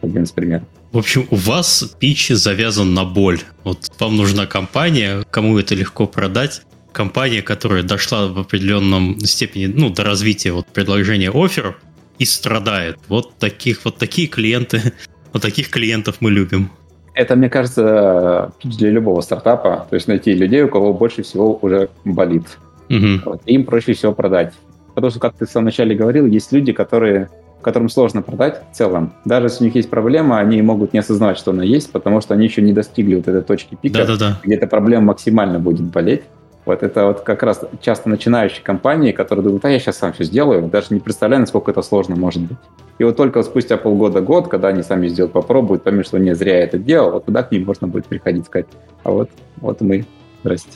Один 0.01 0.23
из 0.23 0.31
примеров. 0.31 0.63
В 0.91 0.97
общем, 0.97 1.27
у 1.29 1.35
вас 1.35 1.83
пич 1.99 2.29
завязан 2.29 2.93
на 2.93 3.05
боль. 3.05 3.39
Вот 3.63 3.89
вам 3.99 4.17
нужна 4.17 4.45
компания, 4.45 5.23
кому 5.29 5.57
это 5.59 5.75
легко 5.75 6.07
продать, 6.07 6.63
компания, 6.91 7.41
которая 7.41 7.83
дошла 7.83 8.27
в 8.27 8.39
определенном 8.39 9.19
степени 9.19 9.67
ну, 9.67 9.89
до 9.89 10.03
развития 10.03 10.51
вот, 10.51 10.67
предложения 10.67 11.31
офферов 11.31 11.75
и 12.17 12.25
страдает. 12.25 12.97
Вот 13.07 13.37
таких 13.37 13.85
вот 13.85 13.97
такие 13.97 14.27
клиенты, 14.27 14.93
вот 15.33 15.41
таких 15.41 15.69
клиентов 15.69 16.17
мы 16.19 16.31
любим. 16.31 16.69
Это, 17.13 17.35
мне 17.35 17.49
кажется, 17.49 18.53
для 18.63 18.91
любого 18.91 19.21
стартапа. 19.21 19.87
То 19.89 19.95
есть 19.95 20.07
найти 20.07 20.33
людей, 20.33 20.63
у 20.63 20.69
кого 20.69 20.93
больше 20.93 21.23
всего 21.23 21.57
уже 21.61 21.89
болит. 22.05 22.45
Угу. 22.89 23.21
Вот, 23.25 23.41
им 23.45 23.65
проще 23.65 23.93
всего 23.93 24.13
продать. 24.13 24.53
Потому 24.95 25.11
что, 25.11 25.19
как 25.19 25.35
ты 25.35 25.45
в 25.45 25.49
самом 25.49 25.65
начале 25.65 25.95
говорил, 25.95 26.25
есть 26.25 26.51
люди, 26.51 26.71
которые 26.71 27.29
которым 27.61 27.89
сложно 27.89 28.21
продать 28.21 28.61
в 28.71 28.75
целом. 28.75 29.13
Даже 29.25 29.47
если 29.47 29.63
у 29.63 29.65
них 29.65 29.75
есть 29.75 29.89
проблема, 29.89 30.39
они 30.39 30.61
могут 30.61 30.93
не 30.93 30.99
осознавать, 30.99 31.37
что 31.37 31.51
она 31.51 31.63
есть, 31.63 31.91
потому 31.91 32.21
что 32.21 32.33
они 32.33 32.45
еще 32.45 32.61
не 32.61 32.73
достигли 32.73 33.15
вот 33.15 33.27
этой 33.27 33.41
точки 33.41 33.75
пика, 33.75 33.99
Да-да-да. 33.99 34.39
где 34.43 34.55
эта 34.55 34.67
проблема 34.67 35.07
максимально 35.07 35.59
будет 35.59 35.85
болеть. 35.87 36.23
Вот 36.69 36.83
это 36.83 37.07
вот 37.07 37.21
как 37.21 37.41
раз 37.41 37.61
часто 37.81 38.09
начинающие 38.09 38.61
компании, 38.61 39.11
которые 39.11 39.43
думают, 39.43 39.65
а 39.65 39.71
я 39.71 39.79
сейчас 39.79 39.97
сам 39.97 40.13
все 40.13 40.23
сделаю, 40.23 40.67
даже 40.67 40.87
не 40.91 40.99
представляю, 40.99 41.41
насколько 41.41 41.71
это 41.71 41.81
сложно 41.81 42.15
может 42.15 42.43
быть. 42.43 42.57
И 42.99 43.03
вот 43.03 43.17
только 43.17 43.41
спустя 43.41 43.75
полгода-год, 43.75 44.49
когда 44.49 44.67
они 44.67 44.83
сами 44.83 45.07
сделают, 45.07 45.33
попробуют, 45.33 45.83
поймут, 45.83 46.05
что 46.05 46.19
не 46.19 46.35
зря 46.35 46.59
я 46.59 46.65
это 46.65 46.77
делал, 46.77 47.11
вот 47.11 47.25
тогда 47.25 47.41
к 47.41 47.51
ним 47.51 47.65
можно 47.65 47.87
будет 47.87 48.05
приходить 48.05 48.45
сказать, 48.45 48.67
а 49.03 49.09
вот, 49.09 49.31
вот 49.57 49.81
мы, 49.81 50.05
здрасте. 50.43 50.69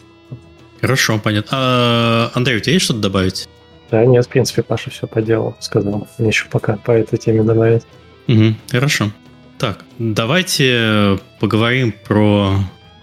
Хорошо, 0.81 1.19
понятно. 1.23 1.49
А, 1.51 2.31
Андрей, 2.33 2.57
у 2.57 2.59
тебя 2.59 2.73
есть 2.73 2.85
что-то 2.85 2.99
добавить? 3.01 3.47
Да, 3.91 4.03
нет, 4.03 4.25
в 4.25 4.29
принципе, 4.29 4.63
Паша 4.63 4.89
все 4.89 5.05
по 5.05 5.21
делу 5.21 5.55
сказал. 5.59 6.07
Мне 6.17 6.29
еще 6.29 6.47
пока 6.49 6.77
по 6.77 6.89
этой 6.89 7.19
теме 7.19 7.43
добавить. 7.43 7.83
Угу, 8.27 8.55
хорошо. 8.71 9.11
Так, 9.59 9.85
давайте 9.99 11.19
поговорим 11.39 11.93
про 12.07 12.55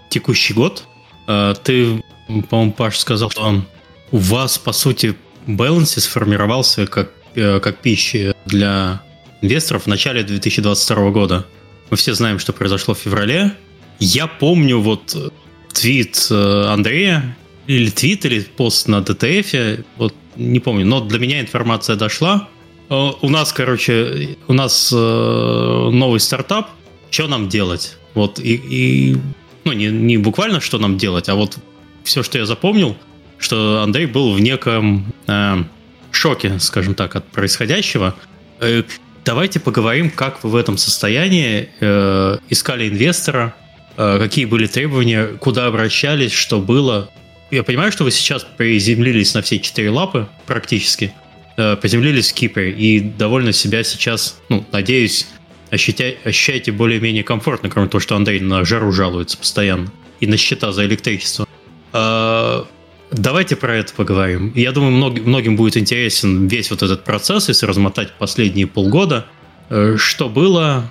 текущий 0.09 0.53
год. 0.53 0.83
Э, 1.27 1.53
ты, 1.63 2.00
по-моему, 2.49 2.73
Паш 2.73 2.99
сказал, 2.99 3.29
что 3.29 3.63
у 4.11 4.17
вас, 4.17 4.57
по 4.57 4.71
сути, 4.71 5.15
баланс 5.47 5.91
сформировался 5.91 6.87
как, 6.87 7.11
э, 7.35 7.59
как 7.59 7.79
пища 7.79 8.35
для 8.45 9.01
инвесторов 9.41 9.83
в 9.83 9.87
начале 9.87 10.23
2022 10.23 11.11
года. 11.11 11.45
Мы 11.89 11.97
все 11.97 12.13
знаем, 12.13 12.39
что 12.39 12.53
произошло 12.53 12.93
в 12.93 12.99
феврале. 12.99 13.53
Я 13.99 14.27
помню 14.27 14.79
вот 14.79 15.15
твит 15.73 16.27
Андрея, 16.31 17.35
или 17.67 17.89
твит, 17.89 18.25
или 18.25 18.41
пост 18.41 18.87
на 18.87 18.99
DTF, 18.99 19.85
вот 19.97 20.13
не 20.35 20.59
помню, 20.59 20.85
но 20.85 21.01
для 21.01 21.19
меня 21.19 21.39
информация 21.39 21.95
дошла. 21.95 22.49
У 22.89 23.29
нас, 23.29 23.53
короче, 23.53 24.37
у 24.47 24.53
нас 24.53 24.91
новый 24.91 26.19
стартап, 26.19 26.69
что 27.09 27.27
нам 27.27 27.47
делать? 27.47 27.97
Вот 28.13 28.39
и, 28.39 28.55
и 28.55 29.17
ну, 29.63 29.73
не, 29.73 29.87
не 29.87 30.17
буквально, 30.17 30.59
что 30.59 30.77
нам 30.77 30.97
делать, 30.97 31.29
а 31.29 31.35
вот 31.35 31.57
все, 32.03 32.23
что 32.23 32.37
я 32.37 32.45
запомнил, 32.45 32.97
что 33.37 33.81
Андрей 33.81 34.05
был 34.05 34.33
в 34.33 34.39
неком 34.39 35.13
э, 35.27 35.63
шоке, 36.11 36.59
скажем 36.59 36.95
так, 36.95 37.15
от 37.15 37.27
происходящего. 37.27 38.15
Э, 38.59 38.83
давайте 39.25 39.59
поговорим, 39.59 40.09
как 40.09 40.43
вы 40.43 40.51
в 40.51 40.55
этом 40.55 40.77
состоянии 40.77 41.69
э, 41.79 42.37
искали 42.49 42.89
инвестора, 42.89 43.55
э, 43.97 44.19
какие 44.19 44.45
были 44.45 44.67
требования, 44.67 45.27
куда 45.39 45.67
обращались, 45.67 46.31
что 46.31 46.59
было. 46.59 47.09
Я 47.49 47.63
понимаю, 47.63 47.91
что 47.91 48.03
вы 48.03 48.11
сейчас 48.11 48.45
приземлились 48.57 49.33
на 49.33 49.41
все 49.41 49.59
четыре 49.59 49.89
лапы 49.89 50.27
практически, 50.45 51.13
э, 51.57 51.75
приземлились 51.75 52.31
в 52.31 52.35
Кипре 52.35 52.71
и 52.71 52.99
довольно 52.99 53.51
себя 53.51 53.83
сейчас, 53.83 54.39
ну, 54.49 54.65
надеюсь, 54.71 55.27
ощутя, 55.71 56.13
ощущаете 56.23 56.71
более-менее 56.71 57.23
комфортно, 57.23 57.69
кроме 57.69 57.89
того, 57.89 57.99
что 57.99 58.15
Андрей 58.15 58.39
на 58.39 58.63
жару 58.65 58.91
жалуется 58.91 59.37
постоянно 59.37 59.91
и 60.19 60.27
на 60.27 60.37
счета 60.37 60.71
за 60.71 60.85
электричество. 60.85 61.47
А, 61.93 62.65
давайте 63.11 63.55
про 63.55 63.75
это 63.75 63.93
поговорим. 63.93 64.51
Я 64.55 64.71
думаю, 64.71 64.91
мног, 64.91 65.19
многим 65.19 65.55
будет 65.55 65.77
интересен 65.77 66.47
весь 66.47 66.71
вот 66.71 66.83
этот 66.83 67.03
процесс, 67.03 67.49
если 67.49 67.65
размотать 67.65 68.11
последние 68.13 68.67
полгода. 68.67 69.25
Э, 69.69 69.95
что 69.97 70.29
было, 70.29 70.83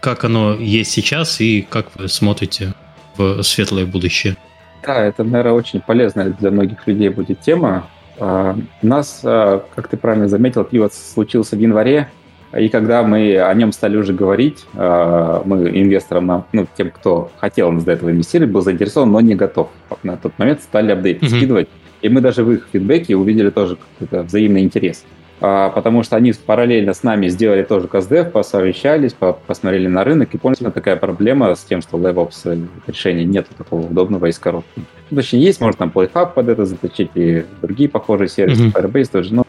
как 0.00 0.24
оно 0.24 0.54
есть 0.54 0.90
сейчас 0.90 1.40
и 1.40 1.66
как 1.68 1.88
вы 1.96 2.08
смотрите 2.08 2.74
в 3.16 3.42
светлое 3.42 3.86
будущее? 3.86 4.36
Да, 4.82 5.02
это, 5.02 5.24
наверное, 5.24 5.52
очень 5.52 5.80
полезная 5.80 6.30
для 6.30 6.50
многих 6.50 6.86
людей 6.86 7.08
будет 7.08 7.40
тема. 7.40 7.88
А, 8.18 8.56
у 8.82 8.86
нас, 8.86 9.20
как 9.22 9.88
ты 9.88 9.96
правильно 9.96 10.28
заметил, 10.28 10.64
пивот 10.64 10.92
случился 10.94 11.56
в 11.56 11.60
январе, 11.60 12.08
и 12.56 12.68
когда 12.68 13.02
мы 13.02 13.38
о 13.38 13.52
нем 13.54 13.72
стали 13.72 13.96
уже 13.96 14.14
говорить, 14.14 14.64
э, 14.74 15.42
мы 15.44 15.68
инвесторам, 15.68 16.44
ну, 16.52 16.66
тем, 16.76 16.90
кто 16.90 17.30
хотел 17.36 17.70
нас 17.70 17.84
до 17.84 17.92
этого 17.92 18.10
инвестировать, 18.10 18.52
был 18.52 18.62
заинтересован, 18.62 19.10
но 19.10 19.20
не 19.20 19.34
готов. 19.34 19.68
На 20.02 20.16
тот 20.16 20.38
момент 20.38 20.62
стали 20.62 20.92
апдейты 20.92 21.26
mm-hmm. 21.26 21.36
скидывать. 21.36 21.68
И 22.00 22.08
мы 22.08 22.20
даже 22.20 22.44
в 22.44 22.52
их 22.52 22.68
фидбэке 22.72 23.16
увидели 23.16 23.50
тоже 23.50 23.76
какой-то 23.76 24.22
взаимный 24.22 24.62
интерес. 24.62 25.04
А, 25.40 25.70
потому 25.70 26.02
что 26.02 26.16
они 26.16 26.32
параллельно 26.32 26.94
с 26.94 27.02
нами 27.02 27.28
сделали 27.28 27.62
тоже 27.62 27.86
CastDev, 27.86 28.30
посовещались, 28.30 29.14
посмотрели 29.46 29.86
на 29.86 30.02
рынок 30.02 30.34
и 30.34 30.38
поняли, 30.38 30.56
что 30.56 30.70
такая 30.70 30.96
проблема 30.96 31.54
с 31.54 31.62
тем, 31.64 31.82
что 31.82 31.98
LevOps 31.98 32.68
решения 32.86 33.24
нет 33.24 33.46
такого 33.56 33.86
удобного 33.86 34.26
из 34.26 34.38
коробки. 34.38 34.82
Ну, 35.10 35.16
точнее, 35.16 35.40
есть, 35.40 35.60
можно 35.60 35.78
там 35.78 35.92
PlayHub 35.94 36.32
под 36.34 36.48
это 36.48 36.64
заточить 36.64 37.10
и 37.14 37.44
другие 37.62 37.88
похожие 37.88 38.28
сервисы, 38.28 38.68
mm-hmm. 38.68 38.72
Firebase 38.72 39.10
тоже, 39.12 39.34
но 39.34 39.44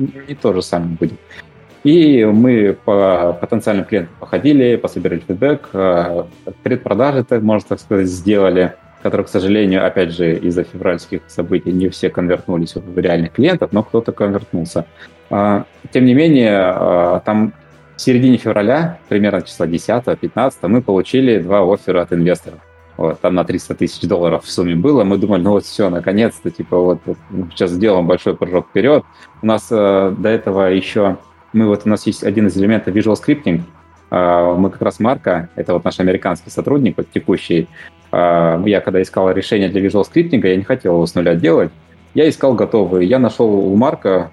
не 0.00 0.34
то 0.34 0.52
же 0.52 0.62
самое 0.62 0.96
будет. 0.98 1.14
И 1.84 2.24
мы 2.24 2.76
по 2.84 3.36
потенциальным 3.40 3.84
клиентам 3.84 4.14
походили, 4.20 4.76
пособирали 4.76 5.22
фидбэк, 5.26 5.70
э, 5.72 6.24
предпродажи, 6.62 7.24
так 7.24 7.42
можно 7.42 7.70
так 7.70 7.80
сказать, 7.80 8.06
сделали, 8.06 8.74
которые, 9.02 9.26
к 9.26 9.28
сожалению, 9.28 9.84
опять 9.84 10.12
же, 10.12 10.36
из-за 10.36 10.62
февральских 10.62 11.22
событий 11.26 11.72
не 11.72 11.88
все 11.88 12.08
конвертнулись 12.08 12.76
в 12.76 12.98
реальных 12.98 13.32
клиентов, 13.32 13.72
но 13.72 13.82
кто-то 13.82 14.12
конвертнулся. 14.12 14.86
А, 15.28 15.64
тем 15.92 16.04
не 16.04 16.14
менее, 16.14 16.56
а, 16.56 17.20
там 17.24 17.52
в 17.96 18.00
середине 18.00 18.36
февраля, 18.36 18.98
примерно 19.08 19.42
числа 19.42 19.66
10-15, 19.66 20.68
мы 20.68 20.82
получили 20.82 21.38
два 21.38 21.62
оффера 21.62 22.02
от 22.02 22.12
инвесторов. 22.12 22.60
Вот, 22.96 23.20
там 23.20 23.34
на 23.34 23.44
300 23.44 23.74
тысяч 23.74 24.06
долларов 24.06 24.44
в 24.44 24.50
сумме 24.50 24.76
было. 24.76 25.02
Мы 25.02 25.16
думали, 25.16 25.40
ну 25.42 25.52
вот 25.52 25.64
все, 25.64 25.88
наконец-то, 25.88 26.50
типа 26.50 26.78
вот, 26.78 27.00
вот 27.06 27.16
сейчас 27.50 27.70
сделаем 27.70 28.06
большой 28.06 28.36
прыжок 28.36 28.68
вперед. 28.68 29.04
У 29.40 29.46
нас 29.46 29.68
э, 29.70 30.14
до 30.16 30.28
этого 30.28 30.66
еще 30.66 31.16
мы 31.52 31.66
вот 31.66 31.82
у 31.84 31.88
нас 31.88 32.06
есть 32.06 32.24
один 32.24 32.46
из 32.46 32.56
элементов 32.56 32.94
Visual 32.94 33.14
Scripting. 33.14 33.62
А, 34.10 34.54
мы 34.54 34.70
как 34.70 34.82
раз 34.82 35.00
Марка, 35.00 35.48
это 35.54 35.72
вот 35.74 35.84
наш 35.84 36.00
американский 36.00 36.50
сотрудник, 36.50 36.96
вот 36.96 37.06
текущий. 37.12 37.68
А, 38.10 38.62
я 38.64 38.80
когда 38.80 39.00
искал 39.00 39.30
решение 39.30 39.68
для 39.68 39.80
Visual 39.80 40.04
Scripting, 40.04 40.46
я 40.46 40.56
не 40.56 40.64
хотел 40.64 40.94
его 40.94 41.06
с 41.06 41.14
нуля 41.14 41.34
делать. 41.34 41.70
Я 42.14 42.28
искал 42.28 42.54
готовые. 42.54 43.08
Я 43.08 43.18
нашел 43.18 43.48
у 43.48 43.74
Марка 43.74 44.30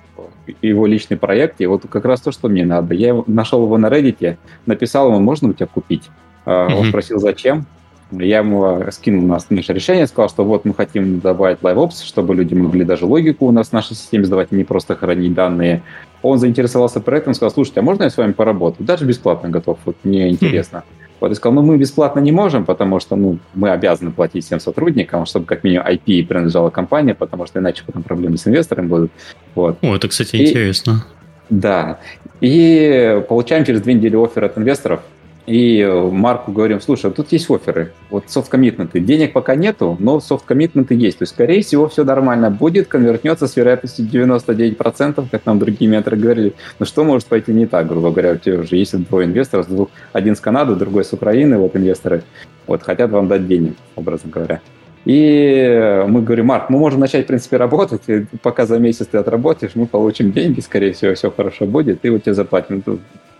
его 0.61 0.85
личный 0.85 1.17
проект, 1.17 1.61
и 1.61 1.65
вот 1.65 1.83
как 1.89 2.05
раз 2.05 2.21
то, 2.21 2.31
что 2.31 2.49
мне 2.49 2.65
надо. 2.65 2.93
Я 2.93 3.23
нашел 3.27 3.63
его 3.63 3.77
на 3.77 3.87
Reddit, 3.87 4.37
написал 4.65 5.09
ему, 5.09 5.19
можно 5.19 5.49
у 5.49 5.53
тебя 5.53 5.67
купить? 5.67 6.09
Mm-hmm. 6.45 6.73
Он 6.75 6.85
спросил, 6.87 7.19
зачем? 7.19 7.65
Я 8.11 8.39
ему 8.39 8.85
скинул 8.91 9.27
нас 9.27 9.47
наше 9.49 9.71
решение, 9.71 10.07
сказал, 10.07 10.29
что 10.29 10.43
вот 10.43 10.65
мы 10.65 10.73
хотим 10.73 11.19
добавить 11.19 11.59
LiveOps, 11.59 12.03
чтобы 12.03 12.33
люди 12.33 12.55
могли 12.55 12.83
даже 12.83 13.05
логику 13.05 13.45
у 13.45 13.51
нас 13.51 13.69
в 13.69 13.73
нашей 13.73 13.95
системе 13.95 14.25
сдавать, 14.25 14.51
не 14.51 14.63
просто 14.63 14.95
хранить 14.95 15.35
данные. 15.35 15.83
Он 16.21 16.37
заинтересовался 16.37 16.99
проектом, 16.99 17.33
сказал, 17.33 17.51
слушайте, 17.51 17.79
а 17.79 17.83
можно 17.83 18.03
я 18.03 18.09
с 18.09 18.17
вами 18.17 18.33
поработаю? 18.33 18.85
Даже 18.85 19.05
бесплатно 19.05 19.49
готов, 19.49 19.77
вот 19.85 19.95
мне 20.03 20.29
интересно. 20.29 20.77
Mm-hmm. 20.77 20.99
Вот, 21.19 21.31
и 21.31 21.35
сказал, 21.35 21.55
ну, 21.55 21.61
мы 21.61 21.77
бесплатно 21.77 22.19
не 22.19 22.31
можем, 22.31 22.65
потому 22.65 22.99
что, 22.99 23.15
ну, 23.15 23.39
мы 23.53 23.71
обязаны 23.71 24.11
платить 24.11 24.45
всем 24.45 24.59
сотрудникам, 24.59 25.25
чтобы 25.25 25.45
как 25.45 25.63
минимум 25.63 25.87
IP 25.87 26.25
принадлежала 26.25 26.69
компания, 26.69 27.13
потому 27.13 27.45
что 27.45 27.59
иначе 27.59 27.83
потом 27.85 28.03
проблемы 28.03 28.37
с 28.37 28.47
инвесторами 28.47 28.87
будут. 28.87 29.11
Вот. 29.53 29.77
О, 29.81 29.95
это, 29.95 30.07
кстати, 30.07 30.37
и, 30.37 30.49
интересно. 30.49 31.05
Да. 31.49 31.99
И 32.39 33.21
получаем 33.27 33.65
через 33.65 33.81
две 33.81 33.95
недели 33.95 34.15
офер 34.15 34.45
от 34.45 34.57
инвесторов, 34.57 35.01
и 35.49 35.83
Марку 36.11 36.51
говорим, 36.51 36.79
слушай, 36.79 37.09
а 37.09 37.11
тут 37.11 37.31
есть 37.31 37.49
оферы, 37.49 37.91
вот 38.11 38.25
софт-коммитменты. 38.27 38.99
Денег 38.99 39.33
пока 39.33 39.55
нету, 39.55 39.97
но 39.99 40.19
софт-коммитменты 40.19 40.93
есть. 40.93 41.17
То 41.17 41.23
есть, 41.23 41.33
скорее 41.33 41.63
всего, 41.63 41.89
все 41.89 42.03
нормально 42.03 42.51
будет, 42.51 42.87
конвертнется 42.87 43.47
с 43.47 43.55
вероятностью 43.55 44.05
99%, 44.05 45.25
как 45.31 45.45
нам 45.47 45.57
другие 45.57 45.89
менторы 45.89 46.17
говорили. 46.17 46.53
Но 46.77 46.85
что 46.85 47.03
может 47.03 47.27
пойти 47.27 47.51
не 47.51 47.65
так, 47.65 47.87
грубо 47.87 48.11
говоря, 48.11 48.33
у 48.33 48.35
тебя 48.35 48.59
уже 48.59 48.75
есть 48.75 48.95
двое 49.07 49.25
инвесторов, 49.25 49.67
один 50.13 50.35
с 50.35 50.39
Канады, 50.39 50.75
другой 50.75 51.03
с 51.03 51.13
Украины, 51.13 51.57
вот 51.57 51.75
инвесторы, 51.75 52.21
вот 52.67 52.83
хотят 52.83 53.09
вам 53.09 53.27
дать 53.27 53.47
денег, 53.47 53.73
образно 53.95 54.29
говоря. 54.29 54.61
И 55.05 56.03
мы 56.07 56.21
говорим, 56.21 56.45
Марк, 56.45 56.69
мы 56.69 56.77
можем 56.77 56.99
начать, 56.99 57.23
в 57.23 57.27
принципе, 57.27 57.57
работать, 57.57 58.01
и 58.05 58.25
пока 58.43 58.67
за 58.67 58.77
месяц 58.77 59.07
ты 59.07 59.17
отработаешь, 59.17 59.71
мы 59.73 59.87
получим 59.87 60.31
деньги, 60.31 60.59
скорее 60.59 60.93
всего, 60.93 61.15
все 61.15 61.31
хорошо 61.31 61.65
будет, 61.65 62.05
и 62.05 62.09
вот 62.09 62.23
тебе 62.23 62.35
заплатим 62.35 62.83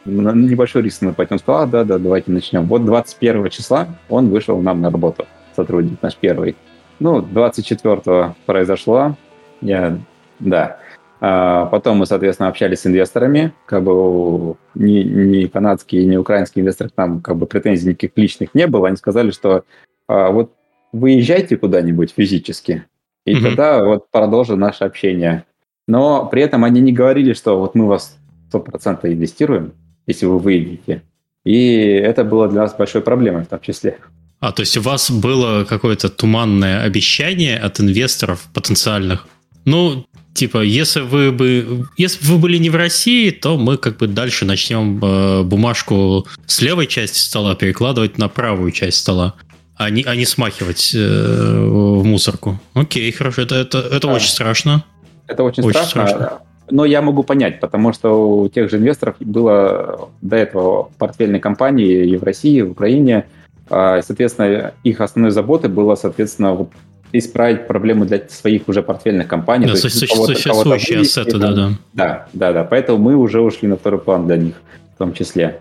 небольшой 0.09 0.81
риск 0.81 1.01
на 1.01 1.15
Он 1.17 1.39
сказал, 1.39 1.61
а, 1.61 1.65
да, 1.65 1.83
да, 1.83 1.97
давайте 1.97 2.31
начнем. 2.31 2.65
Вот 2.65 2.85
21 2.85 3.49
числа 3.49 3.87
он 4.09 4.29
вышел 4.29 4.59
нам 4.61 4.81
на 4.81 4.89
работу, 4.89 5.25
сотрудник 5.55 6.01
наш 6.01 6.15
первый. 6.15 6.55
Ну, 6.99 7.21
24 7.21 8.35
произошло, 8.45 9.15
я, 9.61 9.97
да. 10.39 10.79
А 11.21 11.65
потом 11.65 11.97
мы, 11.97 12.05
соответственно, 12.05 12.49
общались 12.49 12.81
с 12.81 12.87
инвесторами, 12.87 13.53
как 13.65 13.83
бы 13.83 14.55
ни, 14.75 15.03
ни 15.03 15.47
канадские, 15.47 16.05
ни 16.05 16.15
украинские 16.15 16.63
инвесторы 16.63 16.89
к 16.89 16.97
нам 16.97 17.19
как 17.21 17.35
бы 17.35 17.45
претензий 17.45 17.89
никаких 17.89 18.11
личных 18.15 18.55
не 18.55 18.67
было. 18.67 18.87
Они 18.87 18.95
сказали, 18.95 19.31
что 19.31 19.63
а, 20.07 20.31
вот 20.31 20.53
выезжайте 20.93 21.57
куда-нибудь 21.57 22.13
физически, 22.15 22.85
и 23.25 23.35
mm-hmm. 23.35 23.43
тогда 23.43 23.83
вот 23.83 24.09
продолжим 24.11 24.59
наше 24.59 24.85
общение. 24.85 25.45
Но 25.87 26.25
при 26.27 26.41
этом 26.41 26.63
они 26.63 26.81
не 26.81 26.93
говорили, 26.93 27.33
что 27.33 27.59
вот 27.59 27.75
мы 27.75 27.87
вас 27.87 28.17
100% 28.53 29.11
инвестируем, 29.11 29.73
если 30.09 30.25
вы 30.25 30.39
выйдете. 30.39 31.03
И 31.45 31.75
это 32.03 32.23
было 32.23 32.47
для 32.49 32.61
нас 32.61 32.75
большой 32.75 33.01
проблемой 33.01 33.43
в 33.43 33.47
том 33.47 33.61
числе. 33.61 33.97
А, 34.39 34.51
то 34.51 34.61
есть 34.61 34.77
у 34.77 34.81
вас 34.81 35.11
было 35.11 35.65
какое-то 35.65 36.09
туманное 36.09 36.81
обещание 36.81 37.57
от 37.57 37.79
инвесторов 37.79 38.47
потенциальных? 38.53 39.27
Ну, 39.65 40.05
типа, 40.33 40.63
если 40.63 41.01
вы 41.01 41.31
бы, 41.31 41.87
если 41.97 42.25
бы 42.25 42.33
вы 42.33 42.37
были 42.39 42.57
не 42.57 42.69
в 42.69 42.75
России, 42.75 43.29
то 43.29 43.57
мы 43.57 43.77
как 43.77 43.97
бы 43.97 44.07
дальше 44.07 44.45
начнем 44.45 44.99
э, 45.03 45.43
бумажку 45.43 46.25
с 46.45 46.61
левой 46.61 46.87
части 46.87 47.19
стола 47.19 47.55
перекладывать 47.55 48.17
на 48.17 48.29
правую 48.29 48.71
часть 48.71 48.97
стола, 48.97 49.35
а 49.75 49.89
не, 49.89 50.03
а 50.03 50.15
не 50.15 50.25
смахивать 50.25 50.91
э, 50.95 51.65
в 51.67 52.03
мусорку. 52.03 52.59
Окей, 52.73 53.11
хорошо, 53.11 53.43
это, 53.43 53.55
это, 53.55 53.79
это 53.79 54.07
да. 54.07 54.13
очень 54.13 54.29
страшно. 54.29 54.85
Это 55.27 55.43
очень, 55.43 55.63
очень 55.63 55.83
страшно. 55.83 56.07
страшно. 56.07 56.39
Но 56.71 56.85
я 56.85 57.01
могу 57.01 57.23
понять, 57.23 57.59
потому 57.59 57.93
что 57.93 58.41
у 58.41 58.49
тех 58.49 58.69
же 58.69 58.77
инвесторов 58.77 59.15
было 59.19 60.09
до 60.21 60.35
этого 60.35 60.89
портфельной 60.97 61.39
компании 61.39 62.05
и 62.05 62.17
в 62.17 62.23
России, 62.23 62.57
и 62.57 62.61
в 62.61 62.71
Украине. 62.71 63.25
А, 63.69 64.01
соответственно, 64.01 64.73
их 64.83 65.01
основной 65.01 65.31
заботой 65.31 65.69
было, 65.69 65.95
соответственно, 65.95 66.67
исправить 67.11 67.67
проблему 67.67 68.05
для 68.05 68.21
своих 68.29 68.67
уже 68.67 68.83
портфельных 68.83 69.27
компаний. 69.27 69.65
Да, 69.65 69.73
то 69.73 69.77
существующие 69.77 70.99
ассеты, 71.01 71.37
да, 71.37 71.53
да. 71.53 71.69
Да, 71.93 72.27
да, 72.33 72.53
да. 72.53 72.63
Поэтому 72.63 72.99
мы 72.99 73.15
уже 73.15 73.41
ушли 73.41 73.67
на 73.67 73.75
второй 73.75 73.99
план 73.99 74.27
для 74.27 74.37
них 74.37 74.55
в 74.95 74.97
том 74.97 75.13
числе. 75.13 75.59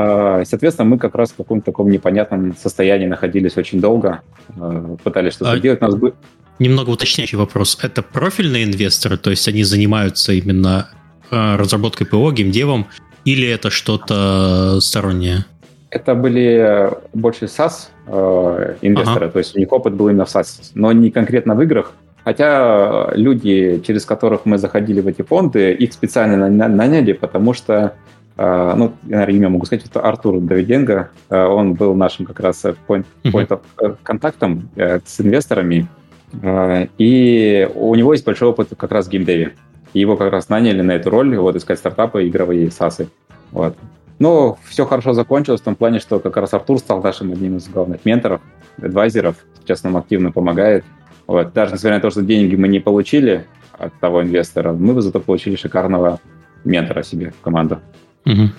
А, 0.00 0.44
соответственно, 0.44 0.88
мы 0.88 0.98
как 0.98 1.16
раз 1.16 1.32
в 1.32 1.36
каком-то 1.36 1.66
таком 1.66 1.90
непонятном 1.90 2.56
состоянии 2.56 3.06
находились 3.06 3.56
очень 3.56 3.80
долго, 3.80 4.22
а, 4.56 4.96
пытались 5.02 5.32
что-то 5.32 5.52
а... 5.52 5.58
делать. 5.58 5.80
Нас 5.80 5.96
бы... 5.96 6.14
Немного 6.58 6.90
уточняющий 6.90 7.38
вопрос. 7.38 7.78
Это 7.82 8.02
профильные 8.02 8.64
инвесторы, 8.64 9.16
то 9.16 9.30
есть 9.30 9.46
они 9.48 9.62
занимаются 9.62 10.32
именно 10.32 10.88
а, 11.30 11.56
разработкой 11.56 12.06
ПО, 12.06 12.32
геймдевом, 12.32 12.86
или 13.24 13.46
это 13.46 13.70
что-то 13.70 14.80
стороннее? 14.80 15.44
Это 15.90 16.14
были 16.14 16.90
больше 17.14 17.46
SaaS 17.46 17.88
э, 18.06 18.76
инвесторы, 18.82 19.26
ага. 19.26 19.32
то 19.32 19.38
есть 19.38 19.56
у 19.56 19.58
них 19.58 19.72
опыт 19.72 19.94
был 19.94 20.08
именно 20.08 20.24
в 20.24 20.34
SaaS, 20.34 20.72
но 20.74 20.92
не 20.92 21.10
конкретно 21.10 21.54
в 21.54 21.62
играх. 21.62 21.92
Хотя 22.24 23.10
люди, 23.14 23.82
через 23.86 24.04
которых 24.04 24.44
мы 24.44 24.58
заходили 24.58 25.00
в 25.00 25.06
эти 25.06 25.22
фонды, 25.22 25.72
их 25.72 25.92
специально 25.92 26.48
наняли, 26.48 27.12
потому 27.12 27.54
что 27.54 27.94
Uh, 28.38 28.76
ну, 28.76 28.92
я, 29.08 29.16
наверное, 29.16 29.34
имя 29.34 29.48
могу 29.48 29.66
сказать, 29.66 29.84
это 29.84 30.00
Артур 30.00 30.38
Давиденко. 30.38 31.10
Uh, 31.28 31.46
он 31.48 31.74
был 31.74 31.96
нашим 31.96 32.24
как 32.24 32.38
раз 32.38 32.64
point, 32.86 33.04
point 33.24 33.48
of 33.48 33.60
uh, 33.78 33.96
контактом 34.04 34.70
с 34.76 35.20
инвесторами. 35.20 35.88
И 36.98 37.68
у 37.74 37.94
него 37.94 38.12
есть 38.12 38.24
большой 38.24 38.48
опыт 38.48 38.70
как 38.76 38.92
раз 38.92 39.06
в 39.06 39.10
геймдеве. 39.10 39.54
Его 39.94 40.16
как 40.16 40.30
раз 40.30 40.48
наняли 40.48 40.82
на 40.82 40.92
эту 40.92 41.10
роль, 41.10 41.36
вот, 41.36 41.56
искать 41.56 41.78
стартапы, 41.78 42.28
игровые 42.28 42.70
САСы. 42.70 43.08
Вот. 43.50 43.76
Но 44.18 44.58
все 44.64 44.84
хорошо 44.84 45.12
закончилось 45.12 45.60
в 45.60 45.64
том 45.64 45.76
плане, 45.76 46.00
что 46.00 46.18
как 46.18 46.36
раз 46.36 46.52
Артур 46.52 46.78
стал 46.78 47.02
нашим 47.02 47.32
одним 47.32 47.56
из 47.56 47.68
главных 47.68 48.04
менторов, 48.04 48.40
адвайзеров. 48.82 49.36
Сейчас 49.60 49.82
нам 49.84 49.96
активно 49.96 50.32
помогает. 50.32 50.84
Вот. 51.26 51.52
Даже 51.52 51.74
несмотря 51.74 51.96
на 51.96 52.02
то, 52.02 52.10
что 52.10 52.22
деньги 52.22 52.56
мы 52.56 52.68
не 52.68 52.80
получили 52.80 53.46
от 53.72 53.94
того 54.00 54.22
инвестора, 54.22 54.72
мы 54.72 55.00
зато 55.00 55.20
получили 55.20 55.56
шикарного 55.56 56.20
ментора 56.64 57.02
себе 57.02 57.30
в 57.30 57.40
команду. 57.42 57.80
Угу. 58.26 58.50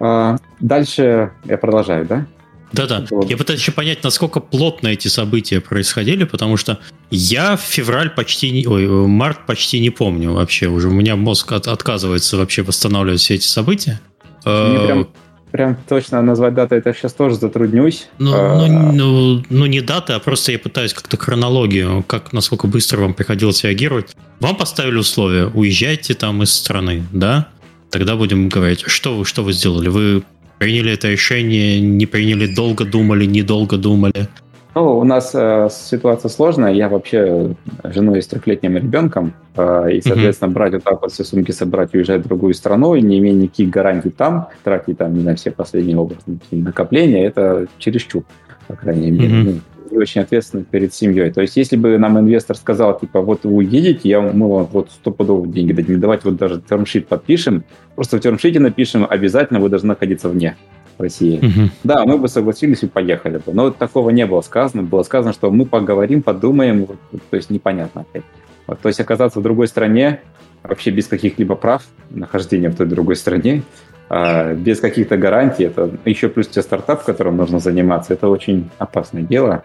А, 0.00 0.36
дальше 0.60 1.32
я 1.44 1.58
продолжаю, 1.58 2.06
да? 2.06 2.26
Да-да. 2.72 3.06
Вот. 3.10 3.28
Я 3.28 3.36
пытаюсь 3.36 3.60
еще 3.60 3.72
понять, 3.72 4.02
насколько 4.04 4.40
плотно 4.40 4.88
эти 4.88 5.08
события 5.08 5.60
происходили, 5.60 6.24
потому 6.24 6.56
что 6.56 6.78
я 7.10 7.56
в 7.56 7.60
февраль 7.60 8.10
почти 8.10 8.50
не... 8.50 8.66
Ой, 8.66 8.86
март 8.86 9.46
почти 9.46 9.80
не 9.80 9.90
помню 9.90 10.32
вообще 10.32 10.68
уже. 10.68 10.88
У 10.88 10.92
меня 10.92 11.16
мозг 11.16 11.52
от, 11.52 11.66
отказывается 11.66 12.36
вообще 12.36 12.62
восстанавливать 12.62 13.20
все 13.20 13.34
эти 13.34 13.46
события. 13.46 14.00
Мне 14.44 14.78
прям, 14.80 15.00
э, 15.00 15.04
прям 15.50 15.76
точно 15.88 16.22
назвать 16.22 16.54
дату, 16.54 16.74
это 16.74 16.92
сейчас 16.94 17.12
тоже 17.12 17.36
затруднюсь. 17.36 18.08
Ну, 18.18 18.32
а... 18.34 18.66
ну, 18.66 18.92
ну, 18.92 19.44
ну, 19.48 19.66
не 19.66 19.80
дата, 19.80 20.16
а 20.16 20.20
просто 20.20 20.52
я 20.52 20.58
пытаюсь 20.58 20.92
как-то 20.92 21.16
хронологию, 21.16 22.04
как, 22.06 22.32
насколько 22.32 22.66
быстро 22.66 23.00
вам 23.00 23.14
приходилось 23.14 23.64
реагировать. 23.64 24.14
Вам 24.40 24.56
поставили 24.56 24.96
условия, 24.96 25.46
уезжайте 25.46 26.14
там 26.14 26.42
из 26.42 26.52
страны, 26.52 27.06
да? 27.12 27.48
Тогда 27.90 28.16
будем 28.16 28.48
говорить, 28.50 28.82
что 28.86 29.16
вы, 29.16 29.24
что 29.24 29.42
вы 29.42 29.54
сделали? 29.54 29.88
Вы 29.88 30.22
приняли 30.58 30.92
это 30.92 31.08
решение, 31.08 31.80
не 31.80 32.06
приняли, 32.06 32.52
долго 32.54 32.84
думали, 32.84 33.24
недолго 33.24 33.76
думали? 33.76 34.28
Ну, 34.74 34.98
у 34.98 35.04
нас 35.04 35.32
э, 35.34 35.68
ситуация 35.70 36.28
сложная. 36.28 36.72
Я 36.72 36.88
вообще 36.88 37.54
женой 37.84 38.22
с 38.22 38.26
трехлетним 38.28 38.76
ребенком. 38.76 39.32
Э, 39.56 39.90
и, 39.90 40.00
соответственно, 40.00 40.50
mm-hmm. 40.50 40.52
брать 40.52 40.72
вот 40.74 40.84
так 40.84 41.02
вот 41.02 41.12
все 41.12 41.24
сумки 41.24 41.50
собрать, 41.50 41.94
уезжать 41.94 42.20
в 42.24 42.28
другую 42.28 42.54
страну, 42.54 42.94
и 42.94 43.00
не 43.00 43.18
имея 43.18 43.34
никаких 43.34 43.70
гарантий 43.70 44.10
там, 44.10 44.48
тратить 44.62 44.98
там, 44.98 45.14
не 45.14 45.24
на 45.24 45.34
все 45.34 45.50
последние 45.50 45.96
образы 45.96 46.38
накопления, 46.52 47.26
это 47.26 47.66
чересчур, 47.78 48.22
по 48.68 48.76
крайней 48.76 49.10
мере. 49.10 49.34
Mm-hmm 49.34 49.60
и 49.90 49.96
очень 49.96 50.20
ответственно 50.20 50.64
перед 50.64 50.94
семьей. 50.94 51.30
То 51.30 51.40
есть, 51.40 51.56
если 51.56 51.76
бы 51.76 51.98
нам 51.98 52.18
инвестор 52.18 52.56
сказал, 52.56 52.98
типа, 52.98 53.20
вот 53.20 53.44
вы 53.44 53.52
уедете, 53.52 54.08
я, 54.08 54.20
мы 54.20 54.48
вам 54.48 54.68
вот 54.72 54.90
стопудово 54.90 55.46
деньги 55.46 55.72
дадим, 55.72 56.00
давайте 56.00 56.28
вот 56.28 56.36
даже 56.36 56.60
термшит 56.60 57.06
подпишем, 57.08 57.64
просто 57.94 58.18
в 58.18 58.20
термшите 58.20 58.60
напишем, 58.60 59.06
обязательно 59.08 59.60
вы 59.60 59.68
должны 59.68 59.88
находиться 59.88 60.28
вне 60.28 60.56
России. 60.98 61.38
Угу. 61.38 61.70
Да, 61.84 62.04
мы 62.04 62.18
бы 62.18 62.28
согласились 62.28 62.82
и 62.82 62.86
поехали 62.86 63.38
бы. 63.38 63.52
Но 63.52 63.70
такого 63.70 64.10
не 64.10 64.26
было 64.26 64.40
сказано. 64.40 64.82
Было 64.82 65.02
сказано, 65.02 65.32
что 65.32 65.50
мы 65.50 65.64
поговорим, 65.64 66.22
подумаем, 66.22 66.86
вот, 66.86 67.22
то 67.30 67.36
есть 67.36 67.50
непонятно 67.50 68.02
опять. 68.02 68.24
Вот, 68.66 68.80
то 68.80 68.88
есть 68.88 69.00
оказаться 69.00 69.40
в 69.40 69.42
другой 69.42 69.68
стране, 69.68 70.20
вообще 70.62 70.90
без 70.90 71.06
каких-либо 71.06 71.54
прав 71.54 71.84
нахождения 72.10 72.68
в 72.68 72.76
той 72.76 72.86
другой 72.86 73.16
стране, 73.16 73.62
а, 74.10 74.54
без 74.54 74.80
каких-то 74.80 75.16
гарантий, 75.16 75.64
это 75.64 75.90
еще 76.04 76.28
плюс 76.28 76.48
те 76.48 76.62
стартап, 76.62 77.04
которым 77.04 77.36
нужно 77.36 77.58
заниматься, 77.58 78.14
это 78.14 78.28
очень 78.28 78.68
опасное 78.78 79.22
дело. 79.22 79.64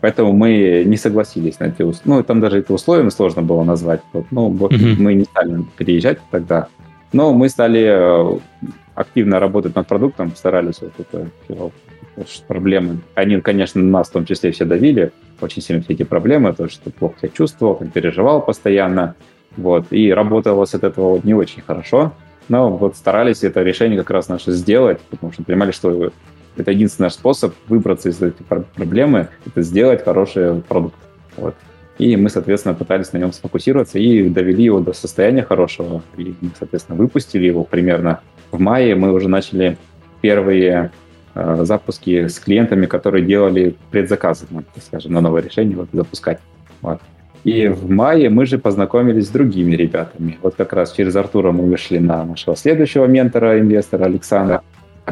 Поэтому 0.00 0.32
мы 0.32 0.84
не 0.86 0.96
согласились 0.96 1.58
на 1.58 1.64
эти 1.64 1.82
условия. 1.82 2.18
Ну, 2.18 2.22
там 2.22 2.40
даже 2.40 2.58
это 2.58 2.72
условиями 2.72 3.08
сложно 3.10 3.42
было 3.42 3.64
назвать. 3.64 4.00
Вот, 4.12 4.26
ну, 4.30 4.48
вот 4.48 4.72
mm-hmm. 4.72 4.96
мы 4.98 5.14
не 5.14 5.24
стали 5.24 5.64
переезжать 5.76 6.18
тогда. 6.30 6.68
Но 7.12 7.32
мы 7.32 7.48
стали 7.48 7.84
э, 7.84 8.38
активно 8.94 9.40
работать 9.40 9.74
над 9.74 9.86
продуктом, 9.86 10.34
старались 10.36 10.80
вот 10.80 10.92
это 10.98 11.28
проблемы. 12.46 12.98
Они, 13.14 13.40
конечно, 13.40 13.82
нас 13.82 14.08
в 14.08 14.12
том 14.12 14.26
числе 14.26 14.50
все 14.50 14.64
давили, 14.64 15.12
очень 15.40 15.62
сильно 15.62 15.82
все 15.82 15.94
эти 15.94 16.02
проблемы, 16.02 16.52
то, 16.52 16.68
что 16.68 16.90
плохо 16.90 17.14
себя 17.20 17.30
чувствовал, 17.30 17.76
переживал 17.92 18.42
постоянно, 18.42 19.14
вот, 19.56 19.86
и 19.90 20.12
работало 20.12 20.64
с 20.64 20.74
этого 20.74 21.20
не 21.22 21.34
очень 21.34 21.62
хорошо, 21.62 22.12
но 22.48 22.70
вот 22.76 22.96
старались 22.96 23.44
это 23.44 23.62
решение 23.62 23.98
как 23.98 24.10
раз 24.10 24.28
наше 24.28 24.52
сделать, 24.52 25.00
потому 25.10 25.32
что 25.32 25.44
понимали, 25.44 25.70
что 25.70 26.12
это 26.58 26.70
единственный 26.70 27.06
наш 27.06 27.14
способ 27.14 27.54
выбраться 27.68 28.08
из 28.08 28.20
этой 28.20 28.44
проблемы, 28.44 29.28
это 29.46 29.62
сделать 29.62 30.04
хороший 30.04 30.60
продукт. 30.62 30.96
Вот. 31.36 31.54
И 31.98 32.16
мы, 32.16 32.30
соответственно, 32.30 32.74
пытались 32.74 33.12
на 33.12 33.18
нем 33.18 33.32
сфокусироваться 33.32 33.98
и 33.98 34.28
довели 34.28 34.64
его 34.64 34.80
до 34.80 34.92
состояния 34.92 35.42
хорошего. 35.42 36.02
И 36.16 36.34
соответственно, 36.58 36.96
выпустили 36.96 37.46
его 37.46 37.64
примерно 37.64 38.20
в 38.52 38.60
мае. 38.60 38.94
Мы 38.94 39.12
уже 39.12 39.28
начали 39.28 39.76
первые 40.20 40.92
э, 41.34 41.64
запуски 41.64 42.28
с 42.28 42.38
клиентами, 42.38 42.86
которые 42.86 43.24
делали 43.24 43.74
предзаказы, 43.90 44.46
ну, 44.50 44.62
скажем, 44.80 45.12
на 45.12 45.20
новое 45.20 45.42
решение 45.42 45.76
вот, 45.76 45.88
запускать. 45.92 46.38
Вот. 46.82 47.00
И 47.42 47.66
в 47.68 47.90
мае 47.90 48.30
мы 48.30 48.46
же 48.46 48.58
познакомились 48.58 49.26
с 49.26 49.30
другими 49.30 49.74
ребятами. 49.74 50.38
Вот 50.42 50.54
как 50.56 50.72
раз 50.72 50.92
через 50.92 51.16
Артура 51.16 51.50
мы 51.50 51.64
вышли 51.64 51.98
на 51.98 52.24
нашего 52.24 52.56
следующего 52.56 53.06
ментора, 53.06 53.58
инвестора 53.58 54.04
Александра. 54.04 54.62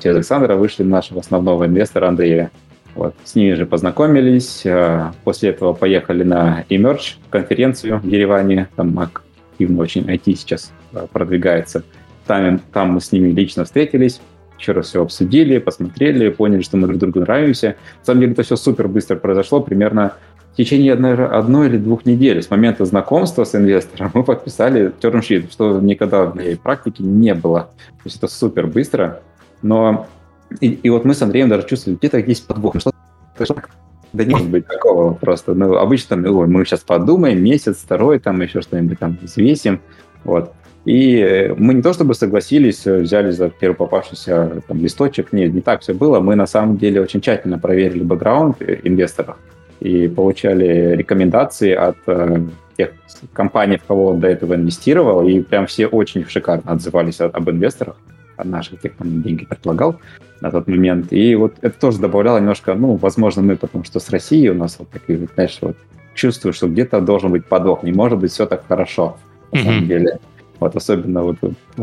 Через 0.01 0.16
Александра 0.16 0.55
вышли 0.57 0.82
на 0.82 0.90
нашего 0.90 1.20
основного 1.20 1.66
инвестора 1.66 2.09
Андрея. 2.09 2.51
Вот. 2.94 3.14
С 3.24 3.34
ними 3.34 3.55
же 3.55 3.66
познакомились. 3.66 4.64
Э, 4.64 5.12
после 5.24 5.51
этого 5.51 5.74
поехали 5.74 6.22
на 6.22 6.64
Emerge 6.70 7.16
конференцию 7.30 8.01
в 8.01 8.07
Ереване. 8.07 8.68
Там 8.76 8.99
активно 8.99 9.82
очень 9.82 10.03
IT 10.03 10.34
сейчас 10.34 10.72
э, 10.92 11.07
продвигается. 11.12 11.84
Там, 12.26 12.61
там 12.72 12.92
мы 12.92 13.01
с 13.01 13.12
ними 13.12 13.30
лично 13.30 13.64
встретились, 13.64 14.20
еще 14.59 14.72
раз 14.72 14.86
все 14.86 15.03
обсудили, 15.03 15.59
посмотрели, 15.59 16.28
поняли, 16.30 16.62
что 16.62 16.76
мы 16.76 16.88
друг 16.88 16.99
другу 16.99 17.20
нравимся. 17.20 17.76
На 18.01 18.05
самом 18.05 18.20
деле 18.20 18.32
это 18.32 18.42
все 18.42 18.57
супер 18.57 18.88
быстро 18.88 19.16
произошло. 19.16 19.61
Примерно 19.61 20.14
в 20.53 20.57
течение 20.57 20.94
одной, 20.94 21.14
одной 21.26 21.68
или 21.68 21.76
двух 21.76 22.07
недель 22.07 22.42
с 22.42 22.51
момента 22.51 22.86
знакомства 22.86 23.44
с 23.44 23.55
инвестором 23.55 24.11
мы 24.14 24.24
подписали 24.24 24.90
термшит, 25.01 25.53
что 25.53 25.78
никогда 25.80 26.24
в 26.24 26.34
моей 26.34 26.57
практике 26.57 27.03
не 27.05 27.34
было. 27.34 27.68
То 27.88 28.03
есть 28.05 28.16
это 28.16 28.28
супер 28.28 28.66
быстро. 28.66 29.20
Но 29.67 30.07
и, 30.61 30.69
и 30.69 30.91
вот 30.91 31.05
мы 31.05 31.14
с 31.14 31.23
Андреем 31.23 31.49
даже 31.49 31.67
чувствовали, 31.67 31.99
где-то 31.99 32.19
есть 32.19 32.47
подвох. 32.47 32.77
Что, 32.79 32.93
что, 33.43 33.57
да 34.12 34.25
не 34.25 34.33
может 34.33 34.49
быть 34.49 34.67
такого 34.67 35.14
просто. 35.14 35.55
Ну, 35.55 35.77
обычно 35.77 36.17
ой, 36.17 36.47
мы 36.47 36.64
сейчас 36.64 36.81
подумаем, 36.81 37.43
месяц, 37.43 37.79
второй, 37.79 38.19
там 38.19 38.41
еще 38.41 38.62
что-нибудь 38.62 38.99
там 38.99 39.19
взвесим. 39.21 39.81
Вот. 40.25 40.53
И 40.85 41.53
мы 41.59 41.75
не 41.75 41.83
то 41.83 41.93
чтобы 41.93 42.14
согласились, 42.14 42.85
взяли 42.85 43.33
за 43.33 43.51
первый 43.51 43.75
попавшийся 43.75 44.62
там, 44.69 44.79
листочек. 44.79 45.33
Нет, 45.33 45.53
не 45.53 45.61
так 45.61 45.81
все 45.81 45.95
было. 45.95 46.21
Мы 46.21 46.37
на 46.37 46.47
самом 46.47 46.77
деле 46.77 47.01
очень 47.01 47.21
тщательно 47.21 47.59
проверили 47.59 48.05
бэкграунд 48.05 48.62
инвесторов 48.85 49.37
и 49.81 50.07
получали 50.07 50.95
рекомендации 50.97 51.73
от 51.73 51.97
э, 52.07 52.39
тех 52.79 52.93
компаний, 53.33 53.79
в 53.79 53.85
кого 53.85 54.07
он 54.07 54.21
до 54.21 54.29
этого 54.29 54.55
инвестировал, 54.55 55.27
и 55.27 55.41
прям 55.41 55.67
все 55.67 55.87
очень 55.87 56.25
шикарно 56.25 56.73
отзывались 56.73 57.21
об 57.21 57.51
инвесторах 57.51 57.97
наших, 58.45 58.80
тех, 58.80 58.95
кто 58.95 59.05
деньги 59.05 59.45
предлагал 59.45 59.97
на 60.41 60.51
тот 60.51 60.68
момент. 60.68 61.12
И 61.12 61.34
вот 61.34 61.55
это 61.61 61.78
тоже 61.78 61.99
добавляло 61.99 62.39
немножко, 62.39 62.74
ну, 62.74 62.97
возможно, 62.97 63.43
мы 63.43 63.57
потому 63.57 63.84
что 63.84 64.01
с 64.01 64.11
Россией 64.11 64.51
у 64.51 64.55
нас 64.55 64.76
вот 64.78 64.91
такие, 64.91 65.26
знаешь, 65.34 65.59
вот 65.61 65.76
чувствую, 66.14 66.53
что 66.53 66.68
где-то 66.68 67.01
должен 67.01 67.30
быть 67.30 67.47
подвох, 67.47 67.82
не 67.82 67.93
может 67.93 68.18
быть 68.18 68.32
все 68.32 68.47
так 68.47 68.66
хорошо, 68.66 69.16
на 69.53 69.59
mm-hmm. 69.59 69.64
самом 69.64 69.87
деле. 69.87 70.18
Вот 70.59 70.74
особенно 70.74 71.22
вот, 71.22 71.37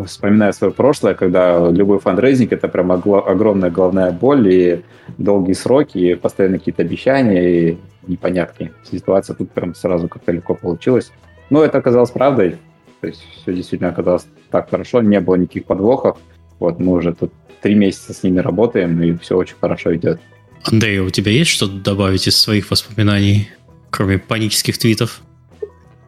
вспоминая 0.08 0.52
свое 0.52 0.74
прошлое, 0.74 1.14
когда 1.14 1.70
любой 1.70 2.00
фандрейзинг 2.00 2.54
это 2.54 2.68
прям 2.68 2.92
огромная 2.92 3.70
головная 3.70 4.12
боль 4.12 4.52
и 4.52 4.82
долгие 5.20 5.54
сроки, 5.54 5.98
и 6.00 6.16
постоянно 6.16 6.58
какие-то 6.58 6.82
обещания 6.82 7.70
и 7.70 7.78
непонятки. 8.08 8.72
Ситуация 8.92 9.36
тут 9.36 9.52
прям 9.52 9.76
сразу 9.76 10.08
как-то 10.08 10.32
легко 10.32 10.56
получилась. 10.56 11.12
Но 11.52 11.64
это 11.64 11.78
оказалось 11.78 12.10
правдой. 12.10 12.58
То 13.02 13.08
есть 13.08 13.24
все 13.36 13.54
действительно 13.54 13.92
оказалось 13.92 14.26
так 14.50 14.70
хорошо, 14.72 15.02
не 15.02 15.20
было 15.20 15.36
никаких 15.36 15.66
подвохов. 15.66 16.18
Вот 16.60 16.80
мы 16.80 16.94
уже 16.94 17.14
тут 17.14 17.32
три 17.62 17.76
месяца 17.76 18.14
с 18.14 18.24
ними 18.24 18.40
работаем, 18.40 19.02
и 19.02 19.18
все 19.18 19.38
очень 19.38 19.56
хорошо 19.60 19.96
идет. 19.96 20.20
Андрей, 20.64 21.00
у 21.00 21.10
тебя 21.10 21.32
есть 21.32 21.52
что-то 21.52 21.74
добавить 21.74 22.28
из 22.28 22.38
своих 22.38 22.72
воспоминаний, 22.72 23.50
кроме 23.90 24.18
панических 24.18 24.78
твитов? 24.78 25.22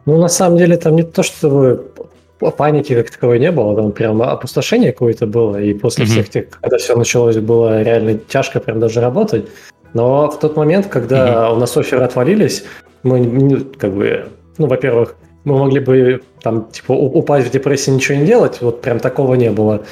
Ну, 0.06 0.18
на 0.18 0.28
самом 0.28 0.58
деле, 0.58 0.76
там 0.76 0.96
не 0.96 1.02
то, 1.02 1.22
чтобы 1.22 1.92
паники 2.38 2.94
как 2.94 3.10
таковой 3.10 3.38
не 3.38 3.50
было, 3.50 3.74
там 3.76 3.92
прям 3.92 4.22
опустошение 4.22 4.92
какое-то 4.92 5.26
было, 5.26 5.60
и 5.60 5.74
после 5.74 6.04
mm-hmm. 6.04 6.08
всех 6.08 6.28
тех, 6.28 6.50
когда 6.60 6.78
все 6.78 6.96
началось, 6.96 7.36
было 7.36 7.82
реально 7.82 8.14
тяжко 8.14 8.60
прям 8.60 8.80
даже 8.80 9.00
работать. 9.00 9.46
Но 9.94 10.30
в 10.30 10.38
тот 10.38 10.56
момент, 10.56 10.86
когда 10.86 11.28
mm-hmm. 11.28 11.54
у 11.54 11.56
нас 11.56 11.76
оферы 11.76 12.04
отвалились, 12.04 12.64
мы 13.02 13.60
как 13.78 13.94
бы, 13.94 14.26
ну, 14.58 14.66
во-первых, 14.66 15.16
мы 15.44 15.58
могли 15.58 15.80
бы 15.80 16.22
там, 16.42 16.68
типа, 16.70 16.92
упасть 16.92 17.48
в 17.48 17.50
депрессии, 17.50 17.90
ничего 17.90 18.18
не 18.18 18.26
делать, 18.26 18.60
вот 18.60 18.82
прям 18.82 18.98
такого 18.98 19.34
не 19.34 19.50
было. 19.50 19.84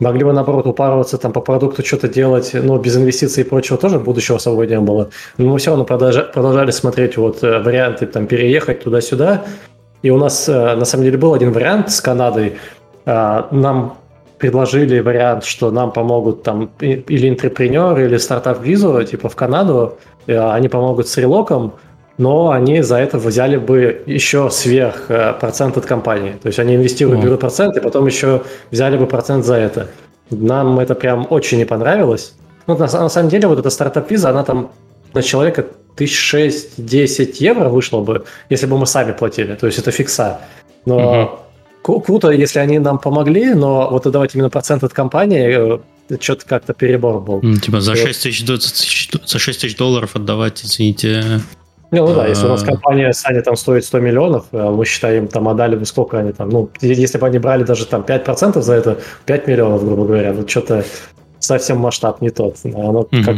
Могли 0.00 0.24
бы, 0.24 0.32
наоборот, 0.32 0.66
упарываться 0.66 1.18
там 1.18 1.32
по 1.32 1.40
продукту, 1.40 1.84
что-то 1.84 2.08
делать, 2.08 2.50
но 2.54 2.78
без 2.78 2.96
инвестиций 2.96 3.42
и 3.42 3.46
прочего 3.46 3.78
тоже 3.78 3.98
будущего 3.98 4.38
собой 4.38 4.68
не 4.68 4.78
было. 4.78 5.10
Но 5.38 5.52
мы 5.52 5.58
все 5.58 5.70
равно 5.70 5.84
продолжали, 5.84 6.26
продолжали 6.32 6.70
смотреть 6.70 7.16
вот 7.16 7.42
э, 7.42 7.58
варианты 7.58 8.06
там 8.06 8.26
переехать 8.26 8.84
туда-сюда, 8.84 9.44
и 10.02 10.10
у 10.10 10.18
нас, 10.18 10.48
э, 10.48 10.74
на 10.76 10.84
самом 10.84 11.04
деле, 11.04 11.18
был 11.18 11.34
один 11.34 11.52
вариант 11.52 11.90
с 11.90 12.00
Канадой. 12.00 12.58
Э, 13.06 13.44
нам 13.50 13.98
предложили 14.38 15.00
вариант, 15.00 15.44
что 15.44 15.70
нам 15.70 15.92
помогут 15.92 16.44
там 16.44 16.70
или 16.80 17.28
интерпренер, 17.28 17.98
или 17.98 18.16
стартап-визу, 18.16 19.02
типа 19.04 19.28
в 19.28 19.34
Канаду. 19.36 19.98
Э, 20.26 20.52
они 20.52 20.68
помогут 20.68 21.08
с 21.08 21.16
релоком, 21.16 21.74
но 22.18 22.50
они 22.50 22.82
за 22.82 22.96
это 22.96 23.18
взяли 23.18 23.56
бы 23.56 24.02
еще 24.06 24.50
сверх 24.50 25.06
процент 25.40 25.76
от 25.76 25.86
компании. 25.86 26.32
То 26.42 26.48
есть 26.48 26.58
они 26.58 26.74
инвестируют, 26.74 27.22
берут 27.22 27.40
процент, 27.40 27.76
и 27.76 27.80
потом 27.80 28.06
еще 28.06 28.42
взяли 28.70 28.96
бы 28.96 29.06
процент 29.06 29.44
за 29.44 29.54
это. 29.54 29.88
Нам 30.30 30.78
это 30.80 30.94
прям 30.94 31.26
очень 31.30 31.58
не 31.58 31.64
понравилось. 31.64 32.34
Ну, 32.66 32.76
на, 32.76 32.86
на 32.86 33.08
самом 33.08 33.30
деле, 33.30 33.48
вот 33.48 33.58
эта 33.58 33.70
стартап-виза, 33.70 34.30
она 34.30 34.44
там 34.44 34.70
на 35.14 35.22
человека 35.22 35.64
тысяч 35.96 36.34
6-10 36.78 37.36
евро 37.38 37.68
вышло 37.68 38.00
бы, 38.00 38.24
если 38.50 38.66
бы 38.66 38.76
мы 38.76 38.86
сами 38.86 39.12
платили. 39.12 39.54
То 39.54 39.66
есть 39.66 39.78
это 39.78 39.90
фикса. 39.90 40.40
Но 40.84 41.40
угу. 41.82 42.00
круто, 42.00 42.30
если 42.30 42.58
они 42.58 42.78
нам 42.78 42.98
помогли, 42.98 43.54
но 43.54 43.88
вот 43.90 44.10
давать 44.10 44.34
именно 44.34 44.50
процент 44.50 44.84
от 44.84 44.92
компании, 44.92 45.78
э, 46.10 46.18
что-то 46.20 46.46
как-то 46.46 46.74
перебор 46.74 47.20
был. 47.20 47.40
Ну, 47.42 47.56
типа 47.56 47.80
за 47.80 47.96
6 47.96 48.22
тысяч, 48.22 48.44
за 49.26 49.38
6 49.38 49.60
тысяч 49.60 49.76
долларов 49.76 50.14
отдавать, 50.14 50.64
извините, 50.64 51.40
ну, 51.90 52.06
ну 52.06 52.14
да, 52.14 52.26
если 52.26 52.46
у 52.46 52.50
нас 52.50 52.62
а. 52.62 52.66
компания 52.66 53.12
Саня 53.12 53.42
там 53.42 53.56
стоит 53.56 53.84
100 53.84 54.00
миллионов, 54.00 54.46
а 54.52 54.70
мы 54.70 54.84
считаем, 54.84 55.26
там 55.26 55.48
отдали 55.48 55.76
бы 55.76 55.86
сколько 55.86 56.18
они 56.18 56.32
там, 56.32 56.50
ну, 56.50 56.70
если 56.80 57.18
бы 57.18 57.26
они 57.26 57.38
брали 57.38 57.64
даже 57.64 57.86
там 57.86 58.02
5% 58.02 58.60
за 58.60 58.74
это, 58.74 58.98
5 59.26 59.46
миллионов, 59.46 59.84
грубо 59.84 60.04
говоря, 60.04 60.32
вот 60.32 60.50
что-то 60.50 60.84
совсем 61.38 61.78
масштаб 61.78 62.20
не 62.20 62.30
тот. 62.30 62.56
Оно 62.64 63.02
mm-hmm. 63.02 63.24
как 63.24 63.36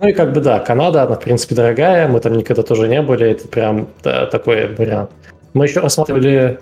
ну 0.00 0.08
и 0.08 0.12
как 0.12 0.32
бы 0.32 0.40
да, 0.40 0.58
Канада, 0.58 1.04
она 1.04 1.16
в 1.16 1.20
принципе 1.20 1.54
дорогая, 1.54 2.08
мы 2.08 2.20
там 2.20 2.36
никогда 2.36 2.62
тоже 2.62 2.88
не 2.88 3.02
были, 3.02 3.30
это 3.30 3.46
прям 3.48 3.88
да, 4.02 4.26
такой 4.26 4.74
вариант. 4.74 5.10
Мы 5.54 5.66
еще 5.66 5.80
рассматривали, 5.80 6.58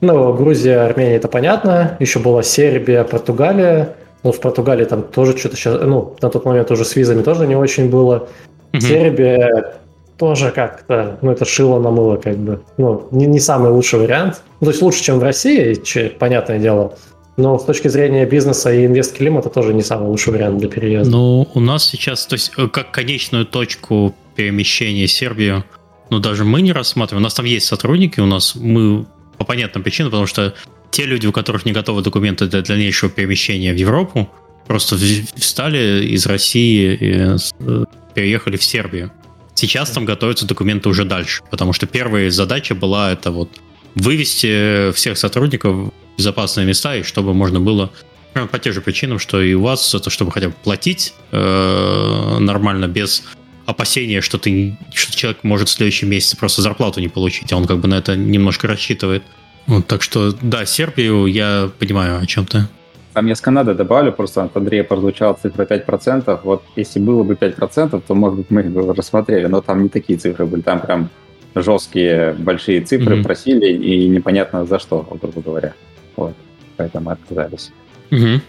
ну, 0.00 0.34
Грузия, 0.34 0.80
Армения, 0.80 1.16
это 1.16 1.28
понятно, 1.28 1.96
еще 2.00 2.18
была 2.18 2.42
Сербия, 2.42 3.04
Португалия, 3.04 3.94
ну, 4.22 4.32
в 4.32 4.40
Португалии 4.40 4.84
там 4.84 5.02
тоже 5.02 5.36
что-то 5.36 5.56
сейчас, 5.56 5.80
ну, 5.80 6.16
на 6.20 6.28
тот 6.28 6.44
момент 6.44 6.70
уже 6.70 6.84
с 6.84 6.96
визами 6.96 7.22
тоже 7.22 7.46
не 7.46 7.56
очень 7.56 7.88
было. 7.88 8.28
Mm-hmm. 8.72 8.80
Сербия 8.80 9.79
тоже 10.20 10.50
как-то, 10.50 11.18
ну, 11.22 11.30
это 11.30 11.46
шило 11.46 11.80
на 11.80 11.90
мыло, 11.90 12.16
как 12.16 12.36
бы. 12.36 12.60
Ну, 12.76 13.08
не, 13.10 13.26
не 13.26 13.40
самый 13.40 13.70
лучший 13.70 14.00
вариант. 14.00 14.42
Ну, 14.60 14.66
то 14.66 14.70
есть 14.70 14.82
лучше, 14.82 15.02
чем 15.02 15.18
в 15.18 15.22
России, 15.22 15.74
понятное 16.18 16.58
дело. 16.58 16.94
Но 17.38 17.58
с 17.58 17.64
точки 17.64 17.88
зрения 17.88 18.26
бизнеса 18.26 18.70
и 18.70 18.84
инвест-климата 18.84 19.48
тоже 19.48 19.72
не 19.72 19.82
самый 19.82 20.08
лучший 20.08 20.34
вариант 20.34 20.58
для 20.58 20.68
переезда. 20.68 21.10
Ну, 21.10 21.48
у 21.54 21.60
нас 21.60 21.88
сейчас, 21.88 22.26
то 22.26 22.34
есть, 22.34 22.52
э, 22.58 22.68
как 22.68 22.90
конечную 22.90 23.46
точку 23.46 24.14
перемещения 24.36 25.08
Сербию, 25.08 25.64
ну, 26.10 26.18
даже 26.18 26.44
мы 26.44 26.60
не 26.60 26.72
рассматриваем. 26.72 27.22
У 27.22 27.24
нас 27.24 27.32
там 27.32 27.46
есть 27.46 27.66
сотрудники, 27.66 28.20
у 28.20 28.26
нас 28.26 28.54
мы 28.54 29.06
по 29.38 29.44
понятным 29.46 29.82
причинам, 29.82 30.10
потому 30.10 30.26
что 30.26 30.52
те 30.90 31.06
люди, 31.06 31.26
у 31.26 31.32
которых 31.32 31.64
не 31.64 31.72
готовы 31.72 32.02
документы 32.02 32.46
для 32.46 32.60
дальнейшего 32.60 33.10
перемещения 33.10 33.72
в 33.72 33.76
Европу, 33.76 34.28
просто 34.66 34.96
встали 35.36 36.04
из 36.04 36.26
России 36.26 36.94
и 36.94 37.36
э, 37.60 37.84
переехали 38.12 38.58
в 38.58 38.64
Сербию. 38.64 39.12
Сейчас 39.60 39.90
там 39.90 40.06
готовятся 40.06 40.46
документы 40.46 40.88
уже 40.88 41.04
дальше, 41.04 41.42
потому 41.50 41.74
что 41.74 41.86
первая 41.86 42.30
задача 42.30 42.74
была 42.74 43.12
это 43.12 43.30
вот 43.30 43.60
вывести 43.94 44.90
всех 44.92 45.18
сотрудников 45.18 45.76
в 45.76 45.92
безопасные 46.16 46.66
места, 46.66 46.96
и 46.96 47.02
чтобы 47.02 47.34
можно 47.34 47.60
было 47.60 47.92
прямо 48.32 48.48
по 48.48 48.58
тем 48.58 48.72
же 48.72 48.80
причинам, 48.80 49.18
что 49.18 49.42
и 49.42 49.52
у 49.52 49.60
вас, 49.60 49.94
это 49.94 50.08
чтобы 50.08 50.32
хотя 50.32 50.48
бы 50.48 50.54
платить 50.64 51.12
э, 51.30 52.36
нормально, 52.40 52.88
без 52.88 53.22
опасения, 53.66 54.22
что, 54.22 54.38
ты, 54.38 54.78
что 54.94 55.14
человек 55.14 55.44
может 55.44 55.68
в 55.68 55.72
следующем 55.72 56.08
месяце 56.08 56.38
просто 56.38 56.62
зарплату 56.62 57.00
не 57.00 57.08
получить, 57.08 57.52
а 57.52 57.58
он 57.58 57.66
как 57.66 57.80
бы 57.80 57.88
на 57.88 57.96
это 57.96 58.16
немножко 58.16 58.66
рассчитывает. 58.66 59.22
Вот, 59.66 59.86
так 59.86 60.02
что, 60.02 60.32
да, 60.40 60.64
Сербию 60.64 61.26
я 61.26 61.70
понимаю, 61.78 62.18
о 62.18 62.24
чем 62.24 62.46
ты. 62.46 62.66
Там 63.12 63.26
я 63.26 63.34
с 63.34 63.40
Канады 63.40 63.74
добавлю, 63.74 64.12
просто 64.12 64.44
от 64.44 64.56
Андрея 64.56 64.84
прозвучала 64.84 65.34
цифра 65.34 65.64
5%. 65.64 66.40
Вот 66.44 66.62
если 66.76 67.00
было 67.00 67.22
бы 67.24 67.34
5%, 67.34 68.02
то, 68.06 68.14
может 68.14 68.38
быть, 68.38 68.50
мы 68.50 68.62
бы 68.62 68.94
рассмотрели, 68.94 69.46
но 69.46 69.60
там 69.60 69.82
не 69.82 69.88
такие 69.88 70.18
цифры 70.18 70.46
были, 70.46 70.60
там 70.60 70.80
прям 70.80 71.10
жесткие 71.54 72.34
большие 72.38 72.80
цифры 72.82 73.16
mm-hmm. 73.16 73.22
просили, 73.22 73.72
и 73.72 74.08
непонятно 74.08 74.64
за 74.64 74.78
что, 74.78 75.06
грубо 75.20 75.40
говоря. 75.40 75.74
Вот, 76.16 76.34
поэтому 76.76 77.10
отказались. 77.10 77.72
Mm-hmm. 78.10 78.40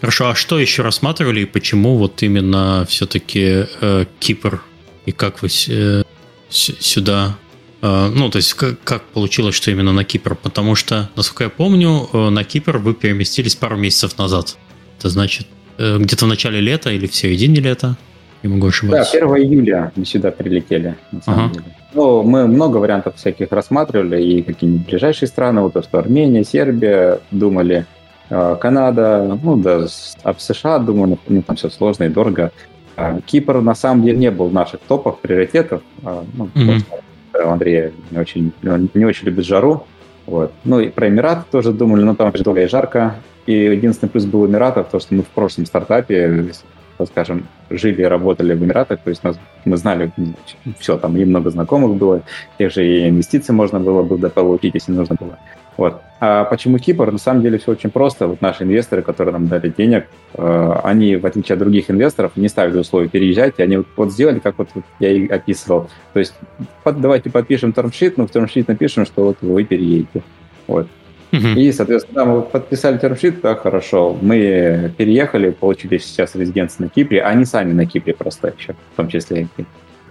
Хорошо, 0.00 0.28
а 0.28 0.34
что 0.34 0.58
еще 0.58 0.82
рассматривали 0.82 1.40
и 1.40 1.44
почему 1.46 1.96
вот 1.96 2.22
именно 2.22 2.84
все-таки 2.88 3.64
э, 3.80 4.04
Кипр 4.18 4.62
и 5.06 5.12
как 5.12 5.42
вы 5.42 5.48
э, 5.68 6.02
сюда 6.48 7.36
ну, 7.82 8.30
то 8.30 8.36
есть 8.36 8.54
как, 8.54 8.80
как 8.82 9.02
получилось, 9.02 9.54
что 9.54 9.70
именно 9.70 9.92
на 9.92 10.04
Кипр? 10.04 10.34
Потому 10.34 10.74
что, 10.74 11.10
насколько 11.16 11.44
я 11.44 11.50
помню, 11.50 12.08
э, 12.12 12.30
на 12.30 12.42
Кипр 12.44 12.78
вы 12.78 12.94
переместились 12.94 13.54
пару 13.54 13.76
месяцев 13.76 14.18
назад. 14.18 14.56
Это 14.98 15.08
значит, 15.10 15.46
э, 15.78 15.98
где-то 15.98 16.24
в 16.24 16.28
начале 16.28 16.60
лета 16.60 16.90
или 16.90 17.06
в 17.06 17.14
середине 17.14 17.60
лета? 17.60 17.96
Не 18.42 18.48
могу 18.48 18.68
ошибаться. 18.68 19.18
Да, 19.20 19.26
1 19.26 19.36
июля 19.36 19.92
мы 19.94 20.04
сюда 20.04 20.30
прилетели, 20.30 20.96
на 21.12 21.22
самом 21.22 21.44
ага. 21.46 21.54
деле. 21.54 21.66
Ну, 21.94 22.22
мы 22.22 22.46
много 22.46 22.78
вариантов 22.78 23.16
всяких 23.16 23.50
рассматривали, 23.50 24.22
и 24.22 24.42
какие-нибудь 24.42 24.86
ближайшие 24.86 25.28
страны, 25.28 25.62
вот 25.62 25.72
то, 25.72 25.82
что 25.82 25.98
Армения, 25.98 26.44
Сербия, 26.44 27.20
думали, 27.30 27.86
э, 28.30 28.56
Канада, 28.60 29.38
ну, 29.42 29.56
да, 29.56 29.86
об 30.22 30.40
США 30.40 30.78
думали, 30.78 31.18
ну, 31.28 31.42
там 31.42 31.56
все 31.56 31.70
сложно 31.70 32.04
и 32.04 32.08
дорого. 32.08 32.52
А 32.96 33.20
Кипр, 33.20 33.60
на 33.60 33.74
самом 33.74 34.04
деле, 34.04 34.16
не 34.16 34.30
был 34.30 34.48
в 34.48 34.54
наших 34.54 34.80
топах 34.80 35.18
приоритетов. 35.18 35.82
А, 36.02 36.24
ну, 36.34 36.48
mm-hmm. 36.54 36.82
Андрей 37.44 37.92
не 38.10 38.18
очень, 38.18 38.52
не 38.62 39.04
очень 39.04 39.26
любит 39.26 39.44
жару. 39.44 39.86
Вот. 40.26 40.52
Ну 40.64 40.80
и 40.80 40.88
про 40.88 41.08
Эмират 41.08 41.48
тоже 41.50 41.72
думали, 41.72 42.02
но 42.02 42.14
там 42.14 42.32
долго 42.32 42.62
и 42.62 42.68
жарко. 42.68 43.16
И 43.46 43.52
единственный 43.52 44.08
плюс 44.08 44.24
был 44.24 44.46
Эмиратов, 44.46 44.88
то, 44.88 44.98
что 44.98 45.14
мы 45.14 45.22
в 45.22 45.28
прошлом 45.28 45.66
стартапе 45.66 46.50
скажем, 47.04 47.46
жили 47.68 48.02
и 48.02 48.04
работали 48.04 48.54
в 48.54 48.64
Эмиратах, 48.64 49.00
то 49.00 49.10
есть 49.10 49.22
нас, 49.22 49.38
мы 49.66 49.76
знали 49.76 50.10
все, 50.78 50.96
там 50.96 51.16
и 51.16 51.24
много 51.24 51.50
знакомых 51.50 51.96
было, 51.96 52.22
тех 52.58 52.72
же 52.72 52.86
и 52.86 53.08
инвестиции 53.08 53.52
можно 53.52 53.78
было 53.78 54.02
бы 54.02 54.16
дополучить, 54.16 54.74
если 54.74 54.92
нужно 54.92 55.16
было. 55.20 55.38
Вот. 55.76 56.00
А 56.18 56.44
почему 56.44 56.78
Кипр? 56.78 57.12
На 57.12 57.18
самом 57.18 57.42
деле 57.42 57.58
все 57.58 57.72
очень 57.72 57.90
просто. 57.90 58.26
Вот 58.26 58.40
наши 58.40 58.64
инвесторы, 58.64 59.02
которые 59.02 59.32
нам 59.32 59.48
дали 59.48 59.72
денег, 59.76 60.06
э, 60.34 60.80
они, 60.82 61.16
в 61.16 61.26
отличие 61.26 61.54
от 61.54 61.58
других 61.58 61.90
инвесторов, 61.90 62.32
не 62.36 62.48
ставили 62.48 62.78
условия 62.78 63.08
переезжать, 63.08 63.54
и 63.58 63.62
они 63.62 63.78
вот, 63.78 63.86
вот 63.96 64.12
сделали, 64.12 64.38
как 64.38 64.56
вот, 64.56 64.68
я 64.98 65.10
и 65.10 65.26
описывал. 65.28 65.90
То 66.14 66.20
есть 66.20 66.34
под, 66.84 67.00
давайте 67.00 67.28
подпишем 67.28 67.72
термшит, 67.72 68.16
но 68.16 68.26
в 68.26 68.30
термшит 68.30 68.68
напишем, 68.68 69.04
что 69.04 69.24
вот 69.24 69.36
вы 69.42 69.64
переедете. 69.64 70.22
Вот. 70.66 70.88
И, 71.32 71.70
соответственно, 71.72 72.24
мы 72.24 72.42
подписали 72.42 72.96
термшит, 72.96 73.42
да, 73.42 73.54
хорошо. 73.54 74.16
Мы 74.20 74.92
переехали, 74.96 75.50
получили 75.50 75.98
сейчас 75.98 76.34
резиденцию 76.34 76.86
на 76.86 76.88
Кипре, 76.88 77.20
а 77.20 77.28
они 77.28 77.44
сами 77.44 77.72
на 77.72 77.84
Кипре 77.84 78.14
просто 78.14 78.54
еще, 78.56 78.74
в 78.94 78.96
том 78.96 79.08
числе 79.08 79.48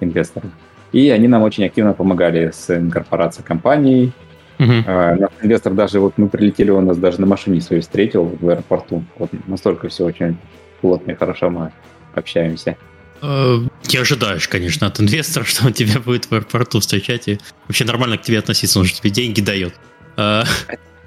инвесторы. 0.01 0.49
И 0.91 1.09
они 1.09 1.28
нам 1.28 1.41
очень 1.41 1.66
активно 1.66 1.93
помогали 1.93 2.51
с 2.53 2.70
инкорпорацией 2.70 3.45
компаний. 3.45 4.11
Uh-huh. 4.57 5.19
Наш 5.19 5.31
инвестор 5.41 5.73
даже, 5.73 5.99
вот 5.99 6.13
мы 6.17 6.29
прилетели, 6.29 6.69
он 6.69 6.85
нас 6.85 6.97
даже 6.97 7.19
на 7.19 7.27
машине 7.27 7.61
своей 7.61 7.81
встретил 7.81 8.37
в 8.39 8.49
аэропорту. 8.49 9.03
Вот 9.17 9.29
настолько 9.47 9.89
все 9.89 10.05
очень 10.05 10.37
плотно 10.81 11.11
и 11.11 11.15
хорошо 11.15 11.49
мы 11.49 11.71
общаемся. 12.13 12.77
Э, 13.21 13.57
не 13.91 13.97
ожидаешь, 13.97 14.47
конечно, 14.47 14.87
от 14.87 14.99
инвестора, 14.99 15.43
что 15.45 15.65
он 15.65 15.73
тебя 15.73 15.99
будет 15.99 16.25
в 16.25 16.33
аэропорту 16.33 16.79
встречать 16.79 17.27
и 17.27 17.39
вообще 17.67 17.85
нормально 17.85 18.17
к 18.17 18.21
тебе 18.21 18.39
относиться, 18.39 18.79
он 18.79 18.85
же 18.85 18.93
тебе 18.93 19.09
деньги 19.09 19.41
дает. 19.41 19.73
Э, 20.17 20.43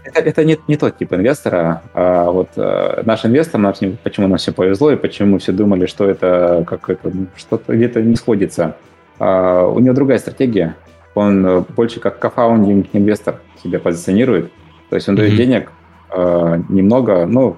это, 0.09 0.21
это 0.21 0.45
не, 0.45 0.59
не 0.69 0.77
тот 0.77 0.99
тип 0.99 1.13
инвестора. 1.13 1.83
А 1.95 2.31
вот 2.31 2.51
а, 2.57 3.03
наш 3.05 3.25
инвестор, 3.25 3.61
наш, 3.61 3.77
почему 4.03 4.27
нам 4.27 4.39
все 4.39 4.53
повезло 4.53 4.91
и 4.91 4.97
почему 4.97 5.33
мы 5.33 5.39
все 5.39 5.53
думали, 5.53 5.87
что 5.87 6.09
это 6.09 6.65
как 6.67 6.89
это 6.89 7.13
что-то 7.37 7.75
где-то 7.75 8.01
не 8.01 8.17
сходится. 8.17 8.77
А, 9.19 9.67
у 9.67 9.79
него 9.81 9.95
другая 9.95 10.19
стратегия. 10.19 10.77
Он 11.19 11.47
э, 11.47 11.65
больше 11.77 12.01
как 12.01 12.19
кофаундинг 12.19 12.89
инвестор 12.93 13.41
себя 13.63 13.79
позиционирует. 13.79 14.53
То 14.89 14.97
есть 14.97 15.09
он 15.09 15.15
mm-hmm. 15.15 15.19
дает 15.19 15.37
денег 15.37 15.73
а, 16.11 16.63
немного, 16.69 17.27
ну, 17.27 17.57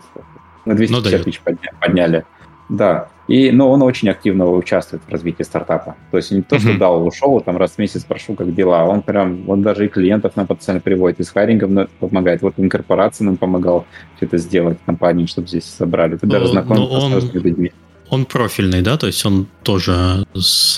на 0.65 0.75
250 0.75 1.19
ну, 1.19 1.25
тысяч 1.25 1.41
подня, 1.41 1.71
подняли. 1.81 2.25
Да. 2.69 3.09
И, 3.29 3.53
но 3.53 3.71
он 3.71 3.83
очень 3.83 4.09
активно 4.09 4.51
участвует 4.51 5.03
в 5.07 5.09
развитии 5.09 5.45
стартапа. 5.45 5.95
То 6.11 6.17
есть 6.17 6.33
не 6.33 6.43
то, 6.43 6.59
что 6.59 6.77
дал, 6.77 7.07
ушел, 7.07 7.41
там 7.41 7.57
раз 7.57 7.73
в 7.73 7.79
месяц 7.79 8.03
прошу, 8.03 8.35
как 8.35 8.53
дела. 8.55 8.85
Он 8.85 9.03
прям, 9.03 9.49
он 9.49 9.63
даже 9.63 9.87
и 9.87 9.89
клиентов 9.89 10.35
нам 10.35 10.49
потенциально 10.49 10.81
приводит, 10.81 11.21
и 11.21 11.23
с 11.23 11.31
хайрингом 11.31 11.89
помогает. 12.01 12.43
Вот 12.43 12.55
инкорпорации 12.57 13.25
нам 13.25 13.37
помогал 13.37 13.87
все 14.17 14.27
это 14.27 14.37
сделать, 14.39 14.79
компании, 14.85 15.27
чтобы 15.27 15.47
здесь 15.47 15.65
собрали. 15.65 16.17
Ты 16.17 16.27
даже 16.27 16.49
знаком 16.49 16.79
с 16.79 17.35
людьми. 17.35 17.73
Он 18.11 18.25
профильный, 18.25 18.83
да? 18.83 18.97
То 18.97 19.07
есть 19.07 19.25
он 19.25 19.47
тоже 19.63 20.27
с, 20.35 20.77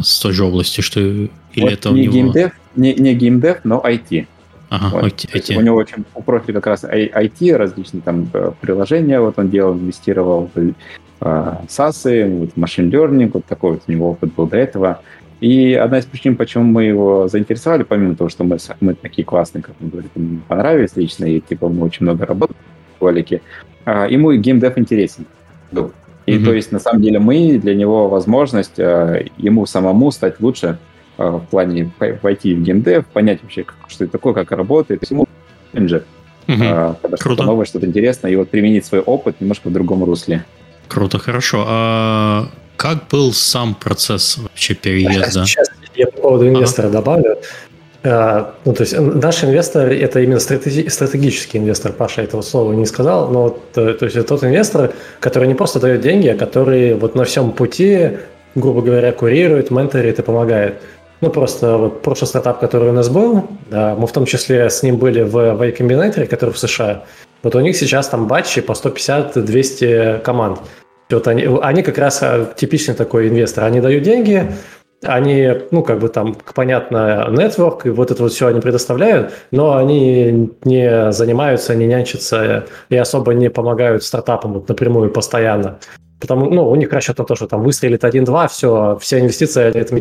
с 0.00 0.20
той 0.20 0.32
же 0.32 0.44
области, 0.44 0.80
что 0.80 1.00
или 1.00 1.30
вот 1.56 1.72
это 1.72 1.90
не 1.90 2.08
у 2.08 2.12
него... 2.12 2.12
геймдев, 2.12 2.52
не, 2.74 2.94
не 2.94 3.14
геймдев, 3.14 3.58
но 3.64 3.80
IT. 3.84 4.26
Ага, 4.68 4.98
вот. 5.02 5.04
IT. 5.04 5.56
У 5.56 5.60
него 5.60 5.76
очень 5.76 6.04
у 6.14 6.22
профиля 6.22 6.54
как 6.54 6.66
раз 6.66 6.84
IT, 6.84 7.56
различные 7.56 8.02
там 8.02 8.28
э, 8.32 8.50
приложения, 8.60 9.20
вот 9.20 9.38
он 9.38 9.48
делал, 9.48 9.74
инвестировал 9.74 10.50
в 10.54 10.74
SaaS, 11.20 12.28
вот, 12.28 12.50
machine 12.56 12.90
learning, 12.90 13.30
вот 13.32 13.44
такой 13.46 13.72
вот 13.72 13.82
у 13.86 13.92
него 13.92 14.10
опыт 14.10 14.34
был 14.34 14.46
до 14.46 14.56
этого. 14.56 15.00
И 15.40 15.74
одна 15.74 15.98
из 15.98 16.06
причин, 16.06 16.36
почему 16.36 16.64
мы 16.64 16.84
его 16.84 17.28
заинтересовали, 17.28 17.82
помимо 17.82 18.16
того, 18.16 18.30
что 18.30 18.42
мы, 18.42 18.58
мы 18.80 18.94
такие 18.94 19.24
классные, 19.24 19.62
как 19.62 19.74
он 19.80 19.90
говорит, 19.90 20.10
ему 20.14 20.40
понравились 20.48 20.96
лично, 20.96 21.26
и 21.26 21.40
типа 21.40 21.68
мы 21.68 21.84
очень 21.84 22.04
много 22.04 22.24
работали 22.24 22.56
в 22.98 23.02
ролике, 23.02 23.42
а, 23.84 24.06
ему 24.08 24.32
геймдев 24.32 24.78
интересен 24.78 25.26
был. 25.70 25.92
И 26.26 26.34
mm-hmm. 26.34 26.44
то 26.44 26.52
есть, 26.52 26.72
на 26.72 26.78
самом 26.78 27.02
деле, 27.02 27.18
мы 27.18 27.58
для 27.58 27.74
него 27.74 28.08
возможность 28.08 28.78
а, 28.78 29.22
ему 29.38 29.66
самому 29.66 30.10
стать 30.10 30.40
лучше 30.40 30.78
а, 31.18 31.38
в 31.38 31.46
плане 31.46 31.90
войти 32.22 32.54
в 32.54 32.62
геймдев, 32.62 33.06
понять 33.06 33.42
вообще, 33.42 33.64
что 33.88 34.04
это 34.04 34.12
такое, 34.12 34.34
как 34.34 34.50
работает. 34.50 35.00
То 35.00 35.04
есть 35.04 35.12
ему 35.12 35.28
менеджер, 35.72 36.04
mm-hmm. 36.48 36.96
когда 37.00 37.16
что-то 37.16 37.44
новое, 37.44 37.64
что-то 37.64 37.86
интересное, 37.86 38.32
и 38.32 38.36
вот 38.36 38.50
применить 38.50 38.84
свой 38.84 39.00
опыт 39.00 39.40
немножко 39.40 39.68
в 39.68 39.72
другом 39.72 40.04
русле. 40.04 40.44
Круто, 40.88 41.18
хорошо. 41.18 41.64
А 41.66 42.48
как 42.76 43.08
был 43.08 43.32
сам 43.32 43.74
процесс 43.74 44.36
вообще 44.38 44.74
переезда? 44.74 45.46
Сейчас 45.46 45.68
я 45.94 46.06
по 46.08 46.20
поводу 46.20 46.48
инвестора 46.48 46.86
ага. 46.86 46.98
добавлю. 46.98 47.38
А, 48.08 48.54
ну, 48.64 48.72
то 48.72 48.82
есть 48.82 48.96
наш 48.96 49.42
инвестор– 49.42 49.88
это 49.90 50.20
именно 50.20 50.38
стратеги- 50.38 50.88
стратегический 50.88 51.58
инвестор. 51.58 51.92
Паша 51.92 52.22
этого 52.22 52.40
слова 52.42 52.72
не 52.72 52.86
сказал, 52.86 53.28
но 53.30 53.42
вот, 53.42 53.60
э, 53.74 53.94
то 53.94 54.04
есть 54.04 54.16
это 54.16 54.28
тот 54.28 54.44
инвестор, 54.44 54.92
который 55.18 55.48
не 55.48 55.54
просто 55.54 55.80
дает 55.80 56.02
деньги, 56.02 56.28
а 56.28 56.36
который 56.36 56.94
вот 56.94 57.16
на 57.16 57.24
всем 57.24 57.50
пути, 57.50 58.10
грубо 58.54 58.80
говоря, 58.80 59.10
курирует, 59.10 59.72
менторит 59.72 60.20
и 60.20 60.22
помогает. 60.22 60.76
Ну, 61.20 61.30
просто 61.30 61.76
вот 61.76 62.02
прошлый 62.02 62.28
стартап, 62.28 62.60
который 62.60 62.90
у 62.90 62.92
нас 62.92 63.08
был, 63.08 63.48
да, 63.70 63.96
мы 63.98 64.06
в 64.06 64.12
том 64.12 64.24
числе 64.24 64.70
с 64.70 64.82
ним 64.84 64.98
были 64.98 65.22
в 65.22 65.36
Y 65.36 65.72
Combinator, 65.72 66.26
который 66.26 66.50
в 66.50 66.58
США, 66.58 67.04
вот 67.42 67.54
у 67.56 67.60
них 67.60 67.76
сейчас 67.76 68.08
там 68.08 68.28
батчи 68.28 68.60
по 68.60 68.72
150-200 68.72 70.20
команд. 70.20 70.60
Вот 71.10 71.28
они, 71.28 71.48
они 71.62 71.82
как 71.82 71.98
раз 71.98 72.22
типичный 72.56 72.94
такой 72.94 73.28
инвестор. 73.28 73.64
Они 73.64 73.80
дают 73.80 74.02
деньги, 74.02 74.52
они, 75.02 75.52
ну, 75.70 75.82
как 75.82 75.98
бы 75.98 76.08
там, 76.08 76.36
понятно, 76.54 77.28
нетворк, 77.30 77.86
и 77.86 77.90
вот 77.90 78.10
это 78.10 78.22
вот 78.22 78.32
все 78.32 78.46
они 78.48 78.60
предоставляют, 78.60 79.32
но 79.50 79.76
они 79.76 80.50
не 80.64 81.12
занимаются, 81.12 81.74
не 81.74 81.86
нянчатся 81.86 82.66
и 82.88 82.96
особо 82.96 83.34
не 83.34 83.50
помогают 83.50 84.02
стартапам 84.02 84.54
вот 84.54 84.68
напрямую 84.68 85.10
постоянно. 85.10 85.78
Потому, 86.20 86.50
ну, 86.50 86.68
у 86.68 86.76
них 86.76 86.92
расчет 86.92 87.18
на 87.18 87.24
то, 87.24 87.34
что 87.34 87.46
там 87.46 87.62
выстрелит 87.62 88.04
один-два, 88.04 88.48
все, 88.48 88.98
все 89.00 89.20
инвестиции 89.20 89.64
это 89.64 90.00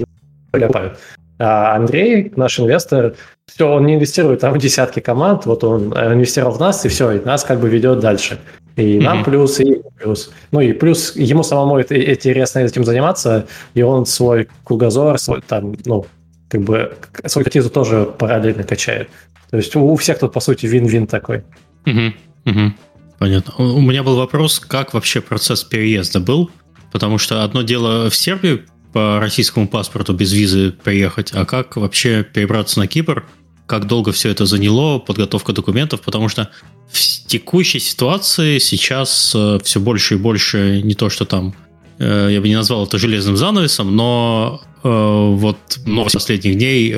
ляпают. 0.53 0.97
А 1.37 1.75
Андрей, 1.75 2.31
наш 2.37 2.59
инвестор, 2.59 3.15
все, 3.45 3.69
он 3.69 3.85
не 3.85 3.95
инвестирует 3.95 4.39
там 4.39 4.53
в 4.53 4.57
десятки 4.57 5.01
команд, 5.01 5.45
вот 5.45 5.65
он 5.65 5.93
инвестировал 5.93 6.53
в 6.53 6.59
нас, 6.59 6.85
и 6.85 6.87
все, 6.87 7.11
и 7.11 7.19
нас 7.25 7.43
как 7.43 7.59
бы 7.59 7.67
ведет 7.67 7.99
дальше. 7.99 8.39
И 8.75 8.99
нам 8.99 9.19
mm-hmm. 9.19 9.23
плюс, 9.23 9.59
и 9.59 9.81
плюс. 9.97 10.31
Ну 10.51 10.59
и 10.59 10.73
плюс 10.73 11.15
ему 11.15 11.43
самому 11.43 11.77
это, 11.77 11.95
интересно 11.95 12.59
этим 12.59 12.83
заниматься, 12.83 13.47
и 13.73 13.81
он 13.81 14.05
свой 14.05 14.49
кругозор, 14.63 15.17
свой 15.17 15.41
там, 15.41 15.75
ну, 15.85 16.05
как 16.49 16.61
бы 16.61 16.95
свой 17.25 17.43
экспертизу 17.43 17.69
тоже 17.69 18.05
параллельно 18.17 18.63
качает. 18.63 19.09
То 19.49 19.57
есть 19.57 19.75
у 19.75 19.95
всех 19.95 20.19
тут, 20.19 20.33
по 20.33 20.39
сути, 20.39 20.65
вин-вин 20.65 21.07
такой. 21.07 21.43
Угу, 21.85 22.13
угу. 22.45 22.73
Понятно. 23.17 23.53
У 23.57 23.79
меня 23.79 24.03
был 24.03 24.17
вопрос, 24.17 24.59
как 24.59 24.93
вообще 24.93 25.21
процесс 25.21 25.63
переезда 25.63 26.19
был, 26.19 26.51
потому 26.91 27.17
что 27.17 27.43
одно 27.43 27.61
дело 27.61 28.09
в 28.09 28.15
Сербию 28.15 28.65
по 28.91 29.19
российскому 29.19 29.67
паспорту 29.67 30.13
без 30.13 30.33
визы 30.33 30.71
приехать, 30.71 31.31
а 31.33 31.45
как 31.45 31.77
вообще 31.77 32.23
перебраться 32.23 32.79
на 32.79 32.87
Кипр, 32.87 33.25
как 33.67 33.87
долго 33.87 34.11
все 34.11 34.29
это 34.29 34.45
заняло, 34.45 34.99
подготовка 34.99 35.53
документов, 35.53 36.01
потому 36.01 36.29
что 36.29 36.49
в 36.91 36.99
текущей 37.27 37.79
ситуации 37.79 38.59
сейчас 38.59 39.33
э, 39.35 39.59
все 39.63 39.79
больше 39.79 40.15
и 40.15 40.17
больше 40.17 40.81
не 40.83 40.93
то, 40.93 41.09
что 41.09 41.25
там, 41.25 41.55
э, 41.99 42.29
я 42.31 42.41
бы 42.41 42.47
не 42.47 42.55
назвал 42.55 42.85
это 42.85 42.97
железным 42.97 43.37
занавесом, 43.37 43.95
но 43.95 44.61
э, 44.83 44.87
вот 44.87 45.57
новость 45.85 46.15
последних 46.15 46.57
дней, 46.57 46.89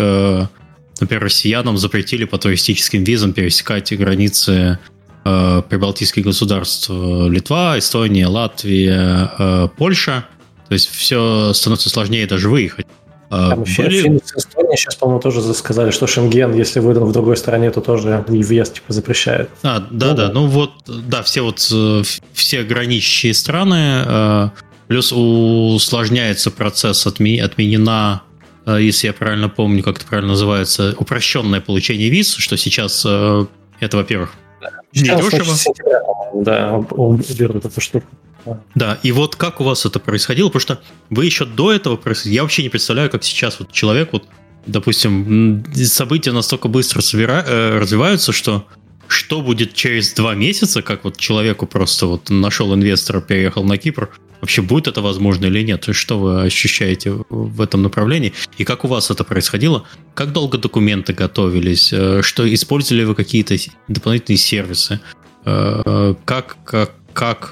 например, 0.99 1.23
россиянам 1.23 1.77
запретили 1.77 2.25
по 2.25 2.37
туристическим 2.37 3.03
визам 3.03 3.33
пересекать 3.33 3.95
границы 3.97 4.79
прибалтийских 5.23 6.23
государств 6.23 6.89
Литва, 6.89 7.77
Эстония, 7.77 8.27
Латвия, 8.27 9.69
Польша– 9.77 10.25
то 10.67 10.73
есть 10.73 10.89
все 10.89 11.53
становится 11.53 11.89
сложнее 11.89 12.27
даже 12.27 12.49
выехать. 12.49 12.85
А 13.29 13.49
Там 13.49 13.63
еще 13.63 13.83
были... 13.83 14.21
Эстония 14.35 14.77
сейчас, 14.77 14.95
по-моему, 14.95 15.19
тоже 15.19 15.41
сказали, 15.53 15.91
что 15.91 16.07
Шенген, 16.07 16.53
если 16.53 16.79
выдан 16.79 17.03
в 17.05 17.11
другой 17.11 17.35
стране, 17.35 17.71
то 17.71 17.81
тоже 17.81 18.23
въезд 18.27 18.75
типа 18.75 18.93
запрещает. 18.93 19.49
А, 19.63 19.79
да, 19.91 20.07
ну, 20.07 20.15
да, 20.15 20.31
ну 20.31 20.47
вот, 20.47 20.71
да, 20.85 21.23
все 21.23 21.41
вот 21.41 21.67
э, 21.71 22.03
все 22.33 22.63
граничащие 22.63 23.33
страны, 23.33 24.03
э, 24.05 24.49
плюс 24.87 25.11
усложняется 25.11 26.51
процесс, 26.51 27.05
отменена, 27.05 28.21
э, 28.65 28.77
если 28.81 29.07
я 29.07 29.13
правильно 29.13 29.49
помню, 29.49 29.83
как 29.83 29.97
это 29.97 30.07
правильно 30.07 30.31
называется, 30.31 30.95
упрощенное 30.97 31.59
получение 31.59 32.09
виз, 32.09 32.35
что 32.35 32.55
сейчас 32.55 33.05
это, 33.05 33.97
во-первых, 33.97 34.31
недешево. 34.93 35.53
Да, 36.33 36.77
уберут 36.77 37.65
эту 37.65 37.81
штуку. 37.81 38.07
Да, 38.75 38.99
и 39.03 39.11
вот 39.11 39.35
как 39.35 39.61
у 39.61 39.63
вас 39.63 39.85
это 39.85 39.99
происходило, 39.99 40.47
потому 40.47 40.61
что 40.61 40.79
вы 41.09 41.25
еще 41.25 41.45
до 41.45 41.71
этого 41.71 41.95
происходили, 41.95 42.35
я 42.35 42.41
вообще 42.43 42.63
не 42.63 42.69
представляю, 42.69 43.09
как 43.09 43.23
сейчас 43.23 43.59
вот 43.59 43.71
человек, 43.71 44.09
вот, 44.13 44.25
допустим, 44.65 45.63
события 45.73 46.31
настолько 46.31 46.67
быстро 46.67 47.01
собира... 47.01 47.43
Э, 47.45 47.79
развиваются, 47.79 48.31
что 48.31 48.65
что 49.07 49.41
будет 49.41 49.73
через 49.73 50.13
два 50.13 50.35
месяца, 50.35 50.81
как 50.81 51.03
вот 51.03 51.17
человеку 51.17 51.65
просто 51.65 52.07
вот 52.07 52.29
нашел 52.29 52.73
инвестора, 52.73 53.21
переехал 53.21 53.63
на 53.63 53.77
Кипр, 53.77 54.09
вообще 54.41 54.61
будет 54.61 54.87
это 54.87 55.01
возможно 55.01 55.45
или 55.45 55.63
нет? 55.63 55.87
Что 55.91 56.19
вы 56.19 56.41
ощущаете 56.43 57.23
в 57.29 57.61
этом 57.61 57.83
направлении? 57.83 58.33
И 58.57 58.63
как 58.63 58.83
у 58.85 58.87
вас 58.87 59.09
это 59.09 59.23
происходило? 59.23 59.85
Как 60.13 60.33
долго 60.33 60.57
документы 60.57 61.13
готовились? 61.13 61.91
Э, 61.93 62.21
что 62.21 62.53
использовали 62.53 63.03
вы 63.03 63.15
какие-то 63.15 63.55
дополнительные 63.87 64.37
сервисы? 64.37 64.99
Э, 65.45 66.13
как, 66.25 66.57
как, 66.65 66.93
как 67.13 67.51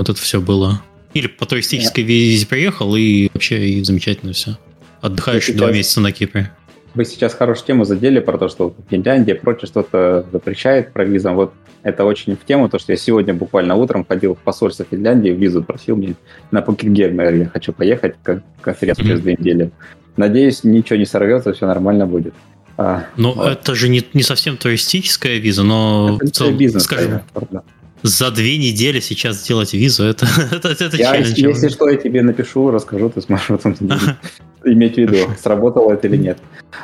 вот 0.00 0.08
это 0.08 0.18
все 0.18 0.40
было. 0.40 0.82
Или 1.12 1.26
по 1.26 1.44
туристической 1.44 2.04
визе 2.04 2.46
приехал, 2.46 2.96
и 2.96 3.28
вообще 3.34 3.68
и 3.68 3.84
замечательно 3.84 4.32
все. 4.32 4.56
Отдыхаешь 5.02 5.44
сейчас, 5.44 5.56
два 5.56 5.70
месяца 5.70 6.00
на 6.00 6.10
Кипре. 6.10 6.50
Вы 6.94 7.04
сейчас 7.04 7.34
хорошую 7.34 7.66
тему 7.66 7.84
задели 7.84 8.18
про 8.18 8.38
то, 8.38 8.48
что 8.48 8.74
Финляндия 8.88 9.34
прочее 9.34 9.66
что-то 9.66 10.24
запрещает 10.32 10.94
про 10.94 11.04
визам. 11.04 11.36
Вот 11.36 11.52
это 11.82 12.04
очень 12.06 12.34
в 12.34 12.46
тему, 12.46 12.70
то, 12.70 12.78
что 12.78 12.92
я 12.92 12.96
сегодня 12.96 13.34
буквально 13.34 13.74
утром 13.74 14.06
ходил 14.08 14.34
в 14.34 14.38
посольство 14.38 14.86
Финляндии, 14.90 15.28
визу 15.28 15.62
просил 15.62 15.96
мне 15.96 16.14
на 16.50 16.62
Пукенгеймер, 16.62 17.34
я 17.34 17.46
хочу 17.46 17.74
поехать, 17.74 18.14
как 18.22 18.42
конференцию 18.62 19.04
mm-hmm. 19.04 19.08
через 19.08 19.20
две 19.20 19.32
недели. 19.32 19.70
Надеюсь, 20.16 20.64
ничего 20.64 20.98
не 20.98 21.04
сорвется, 21.04 21.52
все 21.52 21.66
нормально 21.66 22.06
будет. 22.06 22.32
А, 22.78 23.04
но 23.16 23.32
вот. 23.32 23.48
это 23.48 23.74
же 23.74 23.90
не, 23.90 24.02
не 24.14 24.22
совсем 24.22 24.56
туристическая 24.56 25.36
виза, 25.36 25.62
но 25.62 26.16
это 26.20 26.26
в 26.26 26.30
целом, 26.30 26.56
бизнес, 26.56 26.84
скажем, 26.84 27.20
да 27.50 27.62
за 28.02 28.30
две 28.30 28.58
недели 28.58 29.00
сейчас 29.00 29.42
сделать 29.42 29.72
визу, 29.72 30.04
это, 30.04 30.26
это, 30.52 30.68
это 30.68 30.96
я, 30.96 31.12
челлендж. 31.12 31.38
Если 31.38 31.68
что, 31.68 31.88
я 31.88 31.96
тебе 31.96 32.22
напишу, 32.22 32.70
расскажу, 32.70 33.10
ты 33.10 33.20
сможешь 33.20 33.46
потом 33.48 33.74
иметь 34.64 34.94
в 34.94 34.98
виду, 34.98 35.16
сработало 35.40 35.92
это 35.92 36.06
или 36.08 36.16
нет. 36.16 36.38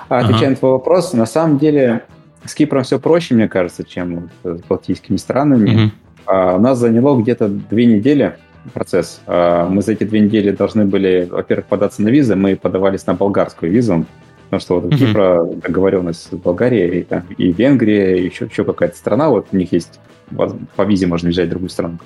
А 0.09 0.19
отвечая 0.19 0.51
на 0.51 0.57
твой 0.57 0.73
вопрос, 0.73 1.13
на 1.13 1.27
самом 1.27 1.59
деле 1.59 2.05
с 2.45 2.55
Кипром 2.55 2.85
все 2.85 2.99
проще, 2.99 3.35
мне 3.35 3.49
кажется, 3.49 3.85
чем 3.85 4.31
с 4.45 4.61
балтийскими 4.69 5.17
странами. 5.17 5.93
А, 6.27 6.57
у 6.57 6.61
нас 6.61 6.79
заняло 6.79 7.21
где-то 7.21 7.49
две 7.49 7.87
недели 7.87 8.37
процесс. 8.73 9.21
А, 9.27 9.69
мы 9.69 9.83
за 9.83 9.93
эти 9.93 10.05
две 10.05 10.21
недели 10.21 10.51
должны 10.51 10.85
были, 10.85 11.29
во-первых, 11.31 11.67
податься 11.67 12.03
на 12.03 12.09
визы, 12.09 12.37
мы 12.37 12.57
подавались 12.57 13.07
на 13.07 13.15
болгарскую 13.15 13.71
визу, 13.71 14.07
потому 14.49 14.61
что 14.61 14.81
вот 14.81 14.93
у 14.93 14.97
Кипра 14.97 15.45
договоренность 15.45 16.31
с 16.31 16.37
Болгарией 16.37 17.01
и, 17.01 17.03
там, 17.03 17.25
и 17.37 17.53
Венгрия, 17.53 18.19
и 18.19 18.25
еще, 18.27 18.47
еще 18.47 18.65
какая-то 18.65 18.97
страна, 18.97 19.29
вот 19.29 19.49
у 19.53 19.57
них 19.57 19.73
есть 19.73 20.01
по 20.77 20.83
визе 20.83 21.07
можно 21.07 21.29
взять 21.31 21.49
другую 21.49 21.71
страну. 21.71 21.99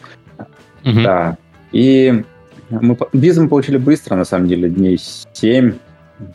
Угу. 0.84 1.02
Да. 1.02 1.36
И 1.72 2.24
мы, 2.70 2.96
визу 3.12 3.42
мы 3.42 3.48
получили 3.48 3.76
быстро, 3.76 4.16
на 4.16 4.24
самом 4.24 4.48
деле, 4.48 4.68
дней 4.68 4.98
7, 5.32 5.74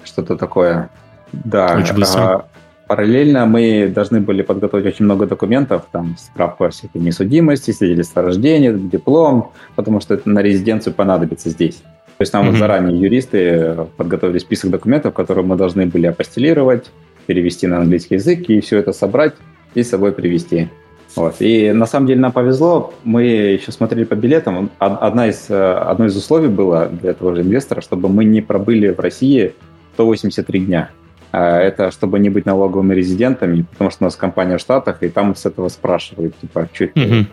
что-то 0.03 0.35
такое. 0.35 0.89
Да. 1.31 1.75
Очень 1.77 1.95
быстро. 1.95 2.21
А, 2.21 2.45
Параллельно 2.87 3.45
мы 3.45 3.91
должны 3.93 4.21
были 4.21 4.43
подготовить 4.43 4.85
очень 4.85 5.05
много 5.05 5.25
документов, 5.25 5.87
там 5.91 6.15
справку 6.17 6.65
о 6.65 6.69
всякой 6.69 7.01
несудимости, 7.01 7.71
свидетельство 7.71 8.21
о 8.21 8.25
рождении, 8.25 8.71
диплом, 8.71 9.51
потому 9.75 9.99
что 10.01 10.13
это 10.13 10.29
на 10.29 10.39
резиденцию 10.39 10.93
понадобится 10.93 11.49
здесь. 11.49 11.81
То 12.17 12.21
есть 12.21 12.33
нам 12.33 12.49
mm-hmm. 12.49 12.57
заранее 12.57 12.99
юристы 12.99 13.87
подготовили 13.97 14.37
список 14.37 14.71
документов, 14.71 15.13
которые 15.13 15.45
мы 15.45 15.57
должны 15.57 15.85
были 15.85 16.07
апостелировать, 16.07 16.91
перевести 17.27 17.67
на 17.67 17.79
английский 17.79 18.15
язык 18.15 18.49
и 18.49 18.61
все 18.61 18.77
это 18.77 18.93
собрать 18.93 19.33
и 19.73 19.83
с 19.83 19.89
собой 19.89 20.13
привезти. 20.13 20.69
Вот. 21.15 21.35
И 21.39 21.71
на 21.71 21.85
самом 21.85 22.07
деле 22.07 22.19
нам 22.19 22.31
повезло, 22.31 22.93
мы 23.03 23.23
еще 23.23 23.71
смотрели 23.71 24.03
по 24.03 24.15
билетам. 24.15 24.69
Одна 24.79 25.27
из, 25.27 25.49
одно 25.49 26.05
из 26.05 26.15
условий 26.15 26.49
было 26.49 26.87
для 26.87 27.11
этого 27.11 27.35
же 27.35 27.41
инвестора, 27.41 27.81
чтобы 27.81 28.09
мы 28.09 28.25
не 28.25 28.41
пробыли 28.41 28.89
в 28.89 28.99
России 28.99 29.53
183 29.93 30.59
дня. 30.59 30.89
А 31.31 31.59
это 31.59 31.91
чтобы 31.91 32.19
не 32.19 32.29
быть 32.29 32.45
налоговыми 32.45 32.93
резидентами, 32.93 33.65
потому 33.71 33.89
что 33.91 34.03
у 34.03 34.05
нас 34.05 34.15
компания 34.15 34.57
в 34.57 34.61
Штатах, 34.61 35.03
и 35.03 35.09
там 35.09 35.35
с 35.35 35.45
этого 35.45 35.69
спрашивают, 35.69 36.37
типа, 36.39 36.69
что 36.73 36.85
это 36.85 36.99
mm-hmm. 36.99 37.25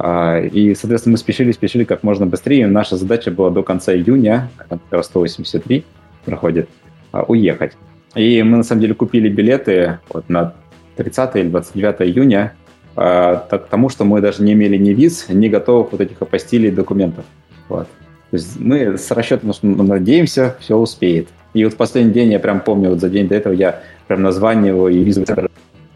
И, 0.00 0.74
соответственно, 0.74 1.12
мы 1.12 1.18
спешили, 1.18 1.52
спешили 1.52 1.84
как 1.84 2.02
можно 2.02 2.24
быстрее. 2.24 2.66
Наша 2.66 2.96
задача 2.96 3.30
была 3.30 3.50
до 3.50 3.62
конца 3.62 3.94
июня, 3.94 4.48
когда 4.56 5.02
183 5.02 5.84
проходит, 6.24 6.70
а, 7.12 7.22
уехать. 7.22 7.72
И 8.14 8.42
мы, 8.42 8.58
на 8.58 8.62
самом 8.62 8.80
деле, 8.80 8.94
купили 8.94 9.28
билеты 9.28 9.98
вот 10.08 10.28
на 10.28 10.54
30 10.96 11.36
или 11.36 11.48
29 11.48 12.02
июня, 12.02 12.54
а, 12.96 13.36
к 13.36 13.68
тому, 13.68 13.88
что 13.88 14.04
мы 14.04 14.20
даже 14.20 14.42
не 14.42 14.54
имели 14.54 14.76
ни 14.76 14.90
виз, 14.90 15.26
ни 15.28 15.48
готовых 15.48 15.92
вот 15.92 16.00
этих 16.00 16.20
апостилей 16.22 16.70
документов. 16.70 17.24
Вот. 17.68 17.88
То 18.30 18.36
есть 18.36 18.58
мы 18.58 18.96
с 18.96 19.10
расчетом, 19.10 19.52
что 19.52 19.66
мы 19.66 19.84
надеемся, 19.84 20.56
все 20.60 20.76
успеет. 20.76 21.28
И 21.52 21.64
вот 21.64 21.74
в 21.74 21.76
последний 21.76 22.12
день, 22.12 22.32
я 22.32 22.38
прям 22.38 22.60
помню, 22.60 22.90
вот 22.90 23.00
за 23.00 23.08
день 23.08 23.28
до 23.28 23.34
этого 23.34 23.52
я 23.52 23.82
прям 24.06 24.22
названивал 24.22 24.88
и 24.88 25.02
визу 25.02 25.24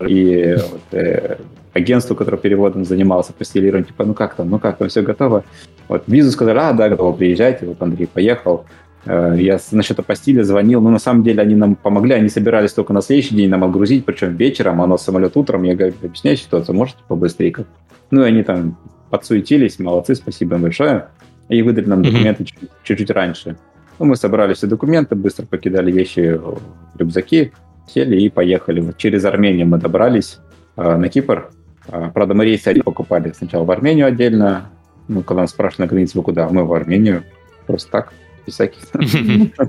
и 0.07 0.57
вот, 0.71 0.81
э, 0.93 1.37
агентству, 1.75 2.17
которое 2.17 2.39
переводом 2.39 2.85
занимался, 2.85 3.33
постелированием, 3.33 3.87
типа, 3.87 4.05
ну 4.05 4.15
как 4.15 4.35
там, 4.35 4.49
ну 4.49 4.59
как 4.59 4.79
там, 4.79 4.89
все 4.89 5.03
готово. 5.03 5.45
Вот 5.89 6.05
визу 6.07 6.31
сказали, 6.31 6.59
а, 6.59 6.73
да, 6.73 6.89
готово, 6.89 7.15
приезжайте. 7.15 7.67
Вот 7.67 7.83
Андрей 7.83 8.07
поехал. 8.07 8.65
Э, 9.07 9.37
я 9.39 9.59
насчет 9.73 9.99
апостиля 9.99 10.45
звонил, 10.45 10.81
но 10.81 10.91
на 10.91 10.99
самом 10.99 11.23
деле 11.23 11.43
они 11.43 11.55
нам 11.55 11.75
помогли, 11.75 12.15
они 12.15 12.29
собирались 12.29 12.73
только 12.73 12.93
на 12.93 13.03
следующий 13.03 13.35
день 13.35 13.51
нам 13.51 13.65
отгрузить, 13.65 14.05
причем 14.05 14.37
вечером, 14.37 14.81
а 14.81 14.85
у 14.85 14.87
нас 14.87 15.03
самолет 15.03 15.37
утром, 15.37 15.65
я 15.65 15.75
говорю, 15.75 15.95
объясняю 16.03 16.37
ситуацию, 16.37 16.75
можете 16.75 16.99
побыстрее 17.07 17.51
как? 17.51 17.67
Ну 18.11 18.23
и 18.23 18.29
они 18.29 18.43
там 18.43 18.79
подсуетились, 19.11 19.79
молодцы, 19.79 20.15
спасибо 20.15 20.57
им 20.57 20.63
большое, 20.63 21.09
и 21.49 21.61
выдали 21.63 21.87
нам 21.87 22.03
документы 22.03 22.45
mm-hmm. 22.45 22.69
чуть-чуть 22.83 23.11
раньше. 23.11 23.57
Ну, 23.99 24.07
мы 24.07 24.17
собрали 24.17 24.55
все 24.55 24.67
документы, 24.67 25.15
быстро 25.15 25.47
покидали 25.47 25.93
вещи 25.93 26.35
в 26.35 26.61
рюкзаки, 26.99 27.53
сели 27.87 28.21
и 28.21 28.29
поехали. 28.29 28.81
Вот 28.81 28.97
через 28.97 29.25
Армению 29.25 29.67
мы 29.67 29.79
добрались 29.79 30.39
э, 30.77 30.97
на 30.97 31.09
Кипр. 31.09 31.51
Э, 31.89 32.11
правда, 32.13 32.35
мы 32.35 32.45
рейсы 32.45 32.83
покупали 32.83 33.33
сначала 33.37 33.65
в 33.65 33.71
Армению 33.71 34.07
отдельно. 34.07 34.71
Ну, 35.09 35.23
когда 35.23 35.43
нас 35.43 35.51
спрашивали 35.51 35.87
на 35.87 35.91
границе, 35.91 36.19
вы 36.19 36.25
куда? 36.25 36.49
Мы 36.49 36.65
в 36.65 36.73
Армению. 36.73 37.25
Просто 37.67 37.91
так, 37.91 38.13
без 38.47 38.55
всяких. 38.55 38.83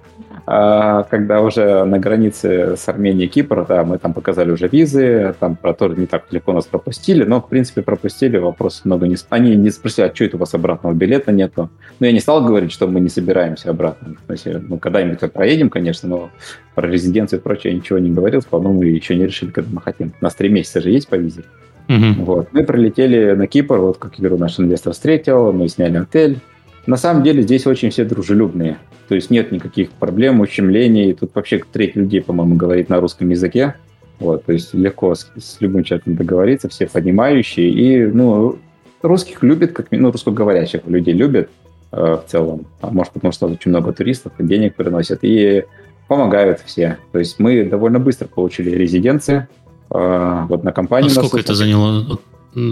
А 0.47 1.03
когда 1.03 1.41
уже 1.41 1.86
на 1.86 1.97
границе 1.97 2.76
с 2.78 2.88
Арменией 2.88 3.26
и 3.26 3.30
Кипр, 3.30 3.66
да, 3.68 3.84
мы 3.84 3.97
там 3.97 4.13
показали 4.13 4.51
уже 4.51 4.68
визы, 4.68 5.34
там 5.39 5.55
про 5.55 5.74
то 5.74 5.88
не 5.88 6.05
так 6.05 6.32
легко 6.32 6.53
нас 6.53 6.66
пропустили, 6.66 7.24
но, 7.24 7.41
в 7.41 7.49
принципе, 7.49 7.82
пропустили, 7.82 8.38
вопросов 8.38 8.86
много 8.86 9.07
не... 9.07 9.16
Они 9.30 9.55
не 9.55 9.72
спросили, 9.72 10.05
а 10.05 10.13
что 10.13 10.26
это 10.26 10.38
у 10.38 10.39
вас 10.39 10.53
обратного 10.53 10.93
билета 10.93 11.32
нету? 11.32 11.72
Но 11.99 12.05
я 12.05 12.11
не 12.11 12.20
стал 12.20 12.45
говорить, 12.45 12.72
что 12.72 12.86
мы 12.86 12.99
не 12.99 13.09
собираемся 13.09 13.72
обратно. 13.72 14.18
То 14.28 14.34
есть, 14.34 14.45
ну, 14.45 14.78
когда-нибудь 14.78 15.32
проедем, 15.34 15.72
конечно, 15.72 16.07
но 16.07 16.30
про 16.76 16.88
резиденцию 16.88 17.39
и 17.39 17.43
прочее 17.43 17.74
я 17.74 17.80
ничего 17.80 17.97
не 17.97 18.11
говорил, 18.11 18.43
по-моему, 18.47 18.84
еще 18.84 19.16
не 19.16 19.26
решили, 19.26 19.49
когда 19.49 19.72
мы 19.74 19.82
хотим. 19.82 20.13
У 20.22 20.24
нас 20.24 20.36
три 20.36 20.49
месяца 20.49 20.80
же 20.80 20.91
есть 20.91 21.07
по 21.07 21.16
визе. 21.16 21.43
Угу. 21.88 22.23
Вот. 22.25 22.47
Мы 22.51 22.63
прилетели 22.63 23.33
на 23.33 23.47
Кипр, 23.47 23.77
вот, 23.77 23.97
как 23.97 24.13
говорю, 24.17 24.38
наш 24.38 24.59
инвестор 24.59 24.93
встретил, 24.93 25.51
мы 25.51 25.67
сняли 25.67 25.97
отель, 25.97 26.39
на 26.88 26.97
самом 26.97 27.23
деле 27.23 27.41
здесь 27.41 27.65
очень 27.65 27.89
все 27.89 28.05
дружелюбные. 28.05 28.77
То 29.07 29.15
есть 29.15 29.29
нет 29.29 29.51
никаких 29.51 29.89
проблем, 29.91 30.41
ущемлений. 30.41 31.13
Тут 31.13 31.31
вообще 31.33 31.61
треть 31.71 31.95
людей, 31.95 32.21
по-моему, 32.21 32.55
говорит 32.55 32.89
на 32.89 32.99
русском 32.99 33.29
языке. 33.29 33.75
Вот, 34.19 34.45
то 34.45 34.53
есть 34.53 34.73
легко 34.73 35.13
с, 35.13 35.29
с 35.36 35.57
любым 35.59 35.83
человеком 35.83 36.15
договориться, 36.15 36.69
все 36.69 36.88
понимающие. 36.88 37.69
И, 37.69 38.05
ну, 38.05 38.57
русских 39.01 39.43
любят, 39.43 39.73
как 39.73 39.88
ну, 39.91 40.11
русскоговорящих 40.11 40.81
людей 40.88 41.13
любят 41.13 41.49
э, 41.91 41.97
в 41.97 42.23
целом. 42.27 42.65
А 42.81 42.91
может, 42.91 43.13
потому 43.13 43.33
что 43.33 43.47
очень 43.47 43.71
много 43.71 43.91
туристов, 43.91 44.31
денег 44.39 44.75
приносят. 44.75 45.19
И 45.23 45.65
помогают 46.07 46.61
все. 46.65 46.97
То 47.11 47.19
есть 47.19 47.39
мы 47.39 47.63
довольно 47.65 47.99
быстро 47.99 48.27
получили 48.27 48.71
резиденции. 48.71 49.47
Вот 49.89 50.63
на 50.63 50.71
компании. 50.71 51.09
А 51.09 51.13
сколько 51.13 51.39
это 51.39 51.53
заняло? 51.55 52.19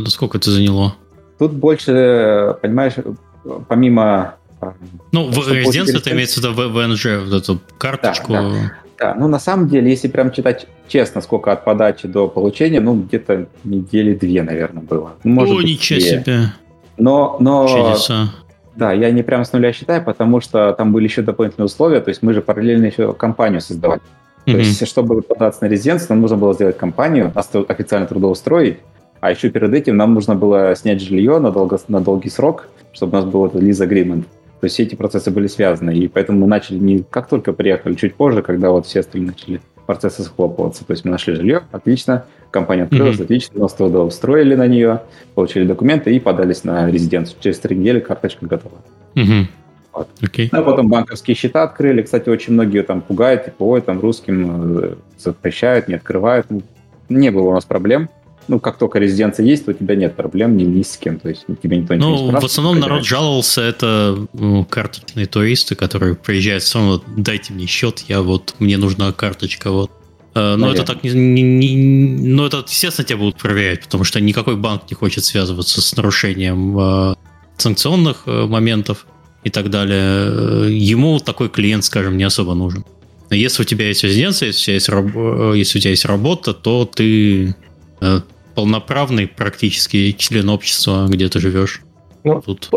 Сколько 0.08 0.38
это 0.38 0.52
заняло? 0.52 0.96
Тут 1.40 1.54
больше, 1.54 2.56
понимаешь, 2.62 2.94
помимо... 3.68 4.36
А, 4.62 4.74
ну, 5.12 5.30
в 5.30 5.52
резиденции 5.52 5.98
это 5.98 6.12
имеется 6.12 6.40
в 6.40 6.44
виду 6.44 6.70
ВНЖ, 6.70 7.06
вот 7.26 7.34
эту 7.34 7.60
карточку. 7.78 8.34
Да, 8.34 8.42
да. 8.50 8.74
Да, 9.00 9.16
ну 9.16 9.28
на 9.28 9.40
самом 9.40 9.68
деле, 9.68 9.90
если 9.90 10.08
прям 10.08 10.32
читать 10.32 10.68
честно, 10.88 11.20
сколько 11.22 11.52
от 11.52 11.66
подачи 11.66 12.08
до 12.08 12.28
получения, 12.28 12.80
ну 12.80 12.96
где-то 12.96 13.48
недели 13.64 14.14
две, 14.14 14.44
наверное, 14.44 14.84
было. 14.84 15.14
Ну, 15.24 15.34
может 15.34 15.56
О, 15.56 15.58
быть, 15.58 15.66
ничего 15.66 16.00
две. 16.00 16.10
себе. 16.10 16.54
Но, 16.98 17.36
но... 17.40 17.68
Чудеса. 17.68 18.30
Да, 18.76 18.94
я 18.94 19.12
не 19.12 19.24
прям 19.24 19.44
с 19.44 19.52
нуля 19.52 19.74
считаю, 19.74 20.04
потому 20.04 20.40
что 20.42 20.74
там 20.74 20.94
были 20.94 21.06
еще 21.06 21.22
дополнительные 21.22 21.66
условия, 21.66 22.00
то 22.00 22.10
есть 22.10 22.22
мы 22.22 22.34
же 22.34 22.42
параллельно 22.42 22.86
еще 22.86 23.14
компанию 23.14 23.62
создавали. 23.62 24.02
Mm-hmm. 24.46 24.52
То 24.52 24.58
есть, 24.58 24.88
чтобы 24.88 25.22
податься 25.22 25.64
на 25.64 25.70
резиденцию, 25.70 26.08
нам 26.12 26.22
нужно 26.22 26.38
было 26.38 26.54
сделать 26.54 26.78
компанию, 26.78 27.32
нас 27.34 27.50
официально 27.68 28.08
трудоустроить, 28.08 28.80
а 29.22 29.32
еще 29.32 29.50
перед 29.50 29.74
этим 29.74 29.96
нам 29.96 30.14
нужно 30.14 30.36
было 30.36 30.76
снять 30.76 31.02
жилье 31.02 31.40
на, 31.40 31.52
долго, 31.52 31.80
на 31.88 32.02
долгий 32.02 32.30
срок, 32.30 32.68
чтобы 32.92 33.18
у 33.18 33.22
нас 33.22 33.26
был 33.30 33.46
этот 33.46 33.62
lease 33.62 33.88
agreement. 33.88 34.24
То 34.60 34.66
есть 34.66 34.76
все 34.76 34.84
эти 34.84 34.96
процессы 34.96 35.32
были 35.32 35.48
связаны, 35.48 35.96
и 35.96 36.08
поэтому 36.08 36.40
мы 36.40 36.48
начали 36.48 36.78
не 36.78 37.04
как 37.10 37.28
только 37.28 37.54
приехали, 37.54 37.96
чуть 37.96 38.16
позже, 38.16 38.42
когда 38.42 38.72
вот 38.72 38.86
все 38.86 39.00
остальные 39.00 39.32
начали 39.32 39.62
процессы 39.86 40.24
схлопываться. 40.24 40.86
То 40.86 40.92
есть 40.92 41.06
мы 41.06 41.12
нашли 41.12 41.36
жилье, 41.36 41.64
отлично, 41.72 42.26
компания 42.52 42.84
открылась, 42.84 43.18
mm-hmm. 43.18 43.24
отлично, 43.24 43.60
нас 43.60 43.74
туда 43.74 44.00
устроили 44.00 44.56
на 44.56 44.68
нее, 44.68 45.02
получили 45.36 45.66
документы 45.66 46.16
и 46.16 46.20
подались 46.20 46.64
на 46.64 46.90
резиденцию. 46.90 47.38
Через 47.42 47.60
три 47.60 47.76
недели 47.76 48.00
карточка 48.00 48.46
готова. 48.46 48.76
Mm-hmm. 49.16 49.46
Вот. 49.94 50.10
Okay. 50.22 50.50
А 50.52 50.62
потом 50.62 50.90
банковские 50.90 51.36
счета 51.36 51.64
открыли. 51.64 52.02
Кстати, 52.02 52.30
очень 52.30 52.54
многие 52.54 52.84
там 52.84 53.02
пугают, 53.02 53.46
типа, 53.46 53.64
ой, 53.64 53.82
там 53.82 54.00
русским 54.00 54.80
э, 54.80 54.96
запрещают, 55.18 55.88
не 55.88 55.96
открывают. 55.96 56.48
Не 57.10 57.30
было 57.32 57.50
у 57.50 57.54
нас 57.54 57.66
проблем 57.66 58.10
ну, 58.48 58.60
как 58.60 58.78
только 58.78 59.00
резиденция 59.00 59.46
есть, 59.46 59.66
то 59.66 59.72
у 59.72 59.74
тебя 59.74 59.96
нет 59.96 60.16
проблем 60.16 60.58
ни, 60.58 60.64
ни 60.64 60.84
с 60.84 60.98
кем, 60.98 61.20
то 61.20 61.30
есть 61.30 61.46
тебе 61.62 61.78
никто 61.78 61.94
ну, 61.96 62.00
не 62.00 62.06
спрашивает. 62.06 62.34
Ну, 62.34 62.40
в 62.40 62.46
основном 62.46 62.80
народ 62.80 63.06
жаловался, 63.06 63.62
это 63.62 64.28
ну, 64.34 64.66
карточные 64.66 65.26
туристы, 65.26 65.76
которые 65.76 66.16
приезжают, 66.16 66.64
все 66.64 66.80
равно 66.80 67.04
дайте 67.18 67.54
мне 67.54 67.66
счет, 67.66 68.04
я 68.08 68.22
вот, 68.22 68.56
мне 68.60 68.78
нужна 68.78 69.12
карточка, 69.12 69.72
вот. 69.72 69.92
Э, 70.36 70.56
но 70.56 70.72
это 70.72 70.84
так 70.84 71.04
не, 71.04 71.12
не, 71.12 71.42
не, 71.42 71.76
но 72.34 72.46
это 72.46 72.66
естественно 72.68 73.06
тебя 73.06 73.20
будут 73.20 73.38
проверять, 73.38 73.84
потому 73.84 74.04
что 74.04 74.20
никакой 74.20 74.56
банк 74.56 74.84
не 74.90 74.96
хочет 74.96 75.24
связываться 75.24 75.82
с 75.82 75.96
нарушением 75.96 76.78
э, 76.78 77.16
санкционных 77.58 78.24
э, 78.26 78.46
моментов 78.46 79.06
и 79.44 79.50
так 79.50 79.70
далее. 79.70 80.76
Ему 80.76 81.20
такой 81.20 81.50
клиент, 81.50 81.84
скажем, 81.84 82.18
не 82.18 82.24
особо 82.24 82.54
нужен. 82.54 82.86
Если 83.30 83.64
у 83.64 83.66
тебя 83.66 83.88
есть 83.88 84.04
резиденция, 84.04 84.48
если 84.48 84.62
у 84.62 84.66
тебя 84.66 84.74
есть, 84.74 84.90
раб- 84.90 85.56
если 85.56 85.80
у 85.80 85.82
тебя 85.82 85.92
есть 85.92 86.06
работа, 86.06 86.54
то 86.54 86.86
ты 86.86 87.56
полноправный 88.56 89.28
практически 89.28 90.12
член 90.12 90.50
общества, 90.50 91.08
где 91.10 91.28
ты 91.30 91.40
живешь. 91.40 91.82
Ну, 92.24 92.42
тут... 92.42 92.70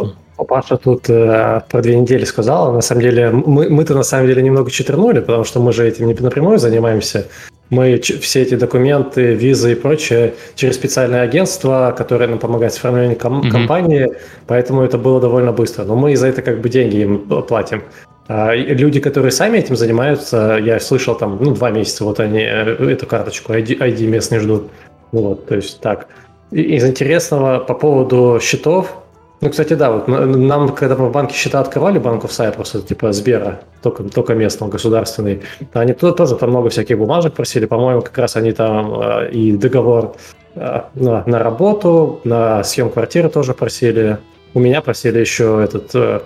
Паша 0.49 0.77
тут 0.77 1.09
э, 1.09 1.63
про 1.69 1.83
две 1.83 1.97
недели 1.97 2.25
сказал. 2.25 2.75
На 2.75 2.83
самом 2.83 3.01
деле, 3.01 3.31
мы, 3.31 3.71
мы-то 3.71 3.95
на 3.95 4.03
самом 4.03 4.27
деле 4.27 4.43
немного 4.43 4.71
читернули, 4.71 5.21
потому 5.21 5.45
что 5.45 5.61
мы 5.61 5.73
же 5.73 5.89
этим 5.89 6.07
не 6.07 6.15
напрямую 6.15 6.59
занимаемся. 6.59 7.27
Мы 7.71 7.99
все 7.99 8.43
эти 8.43 8.55
документы, 8.55 9.35
визы 9.35 9.73
и 9.73 9.75
прочее 9.75 10.35
через 10.55 10.77
специальное 10.77 11.23
агентство, 11.23 11.95
которое 11.97 12.29
нам 12.29 12.39
помогает 12.39 12.73
с 12.73 12.79
оформлением 12.79 13.19
ком- 13.19 13.41
mm-hmm. 13.41 13.51
компании, 13.51 14.13
поэтому 14.47 14.83
это 14.83 14.99
было 14.99 15.21
довольно 15.21 15.53
быстро. 15.53 15.85
Но 15.85 15.97
мы 15.97 16.15
за 16.17 16.29
это 16.29 16.43
как 16.43 16.61
бы 16.61 16.69
деньги 16.69 16.99
им 16.99 17.19
платим. 17.19 17.83
А 18.29 18.55
люди, 18.55 19.01
которые 19.01 19.31
сами 19.31 19.59
этим 19.59 19.77
занимаются, 19.77 20.59
я 20.63 20.81
слышал 20.81 21.17
там, 21.17 21.39
ну, 21.41 21.55
два 21.55 21.71
месяца 21.71 22.05
вот 22.05 22.19
они 22.19 22.41
э, 22.41 22.91
эту 22.91 23.07
карточку 23.07 23.53
ID, 23.53 23.79
ID 23.79 24.07
местный 24.07 24.41
ждут. 24.41 24.71
Вот, 25.13 25.47
то 25.47 25.57
есть 25.57 25.81
так. 25.81 26.09
Из 26.51 26.85
интересного 26.85 27.59
по 27.59 27.75
поводу 27.75 28.39
счетов, 28.41 28.97
ну, 29.43 29.51
кстати, 29.51 29.75
да, 29.75 29.93
вот 29.93 30.09
нам, 30.09 30.71
когда 30.71 30.97
мы 30.97 31.09
в 31.09 31.13
банке 31.13 31.35
счета 31.35 31.61
открывали, 31.61 31.99
банков 31.99 32.33
Сайпруса, 32.33 32.81
типа 32.81 33.13
Сбера, 33.13 33.61
только, 33.83 34.05
только 34.05 34.35
местного, 34.35 34.71
государственный, 34.71 35.43
они 35.75 35.93
тут 35.93 36.17
тоже 36.17 36.37
там 36.37 36.51
много 36.51 36.71
всяких 36.71 36.97
бумажек 36.97 37.35
просили, 37.35 37.67
по-моему, 37.67 38.01
как 38.01 38.17
раз 38.17 38.37
они 38.37 38.53
там 38.53 38.99
э, 38.99 39.31
и 39.31 39.53
договор 39.53 40.17
э, 40.55 40.81
на, 40.95 41.23
на 41.27 41.39
работу, 41.39 42.21
на 42.25 42.65
съем 42.65 42.89
квартиры 42.89 43.29
тоже 43.29 43.53
просили. 43.53 44.19
У 44.55 44.61
меня 44.61 44.81
просили 44.81 45.19
еще 45.19 45.61
этот 45.63 45.95
э, 45.95 46.21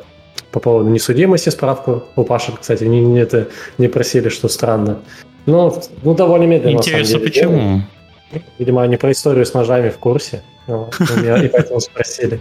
по 0.52 0.60
поводу 0.60 0.88
несудимости 0.90 1.48
справку. 1.48 2.04
У 2.14 2.22
Паши, 2.22 2.52
кстати, 2.58 2.84
не, 2.84 3.00
не, 3.00 3.18
это, 3.18 3.48
не 3.78 3.88
просили, 3.88 4.28
что 4.28 4.46
странно. 4.46 5.00
Но 5.46 5.76
ну, 6.04 6.14
довольно 6.14 6.44
медленно. 6.44 6.76
Интересно, 6.76 7.18
деле, 7.18 7.28
почему? 7.28 7.82
Видимо, 8.60 8.82
они 8.82 8.96
про 8.96 9.10
историю 9.10 9.44
с 9.44 9.52
ножами 9.52 9.88
в 9.88 9.98
курсе. 9.98 10.42
И 10.68 11.48
поэтому 11.48 11.80
спросили. 11.80 12.38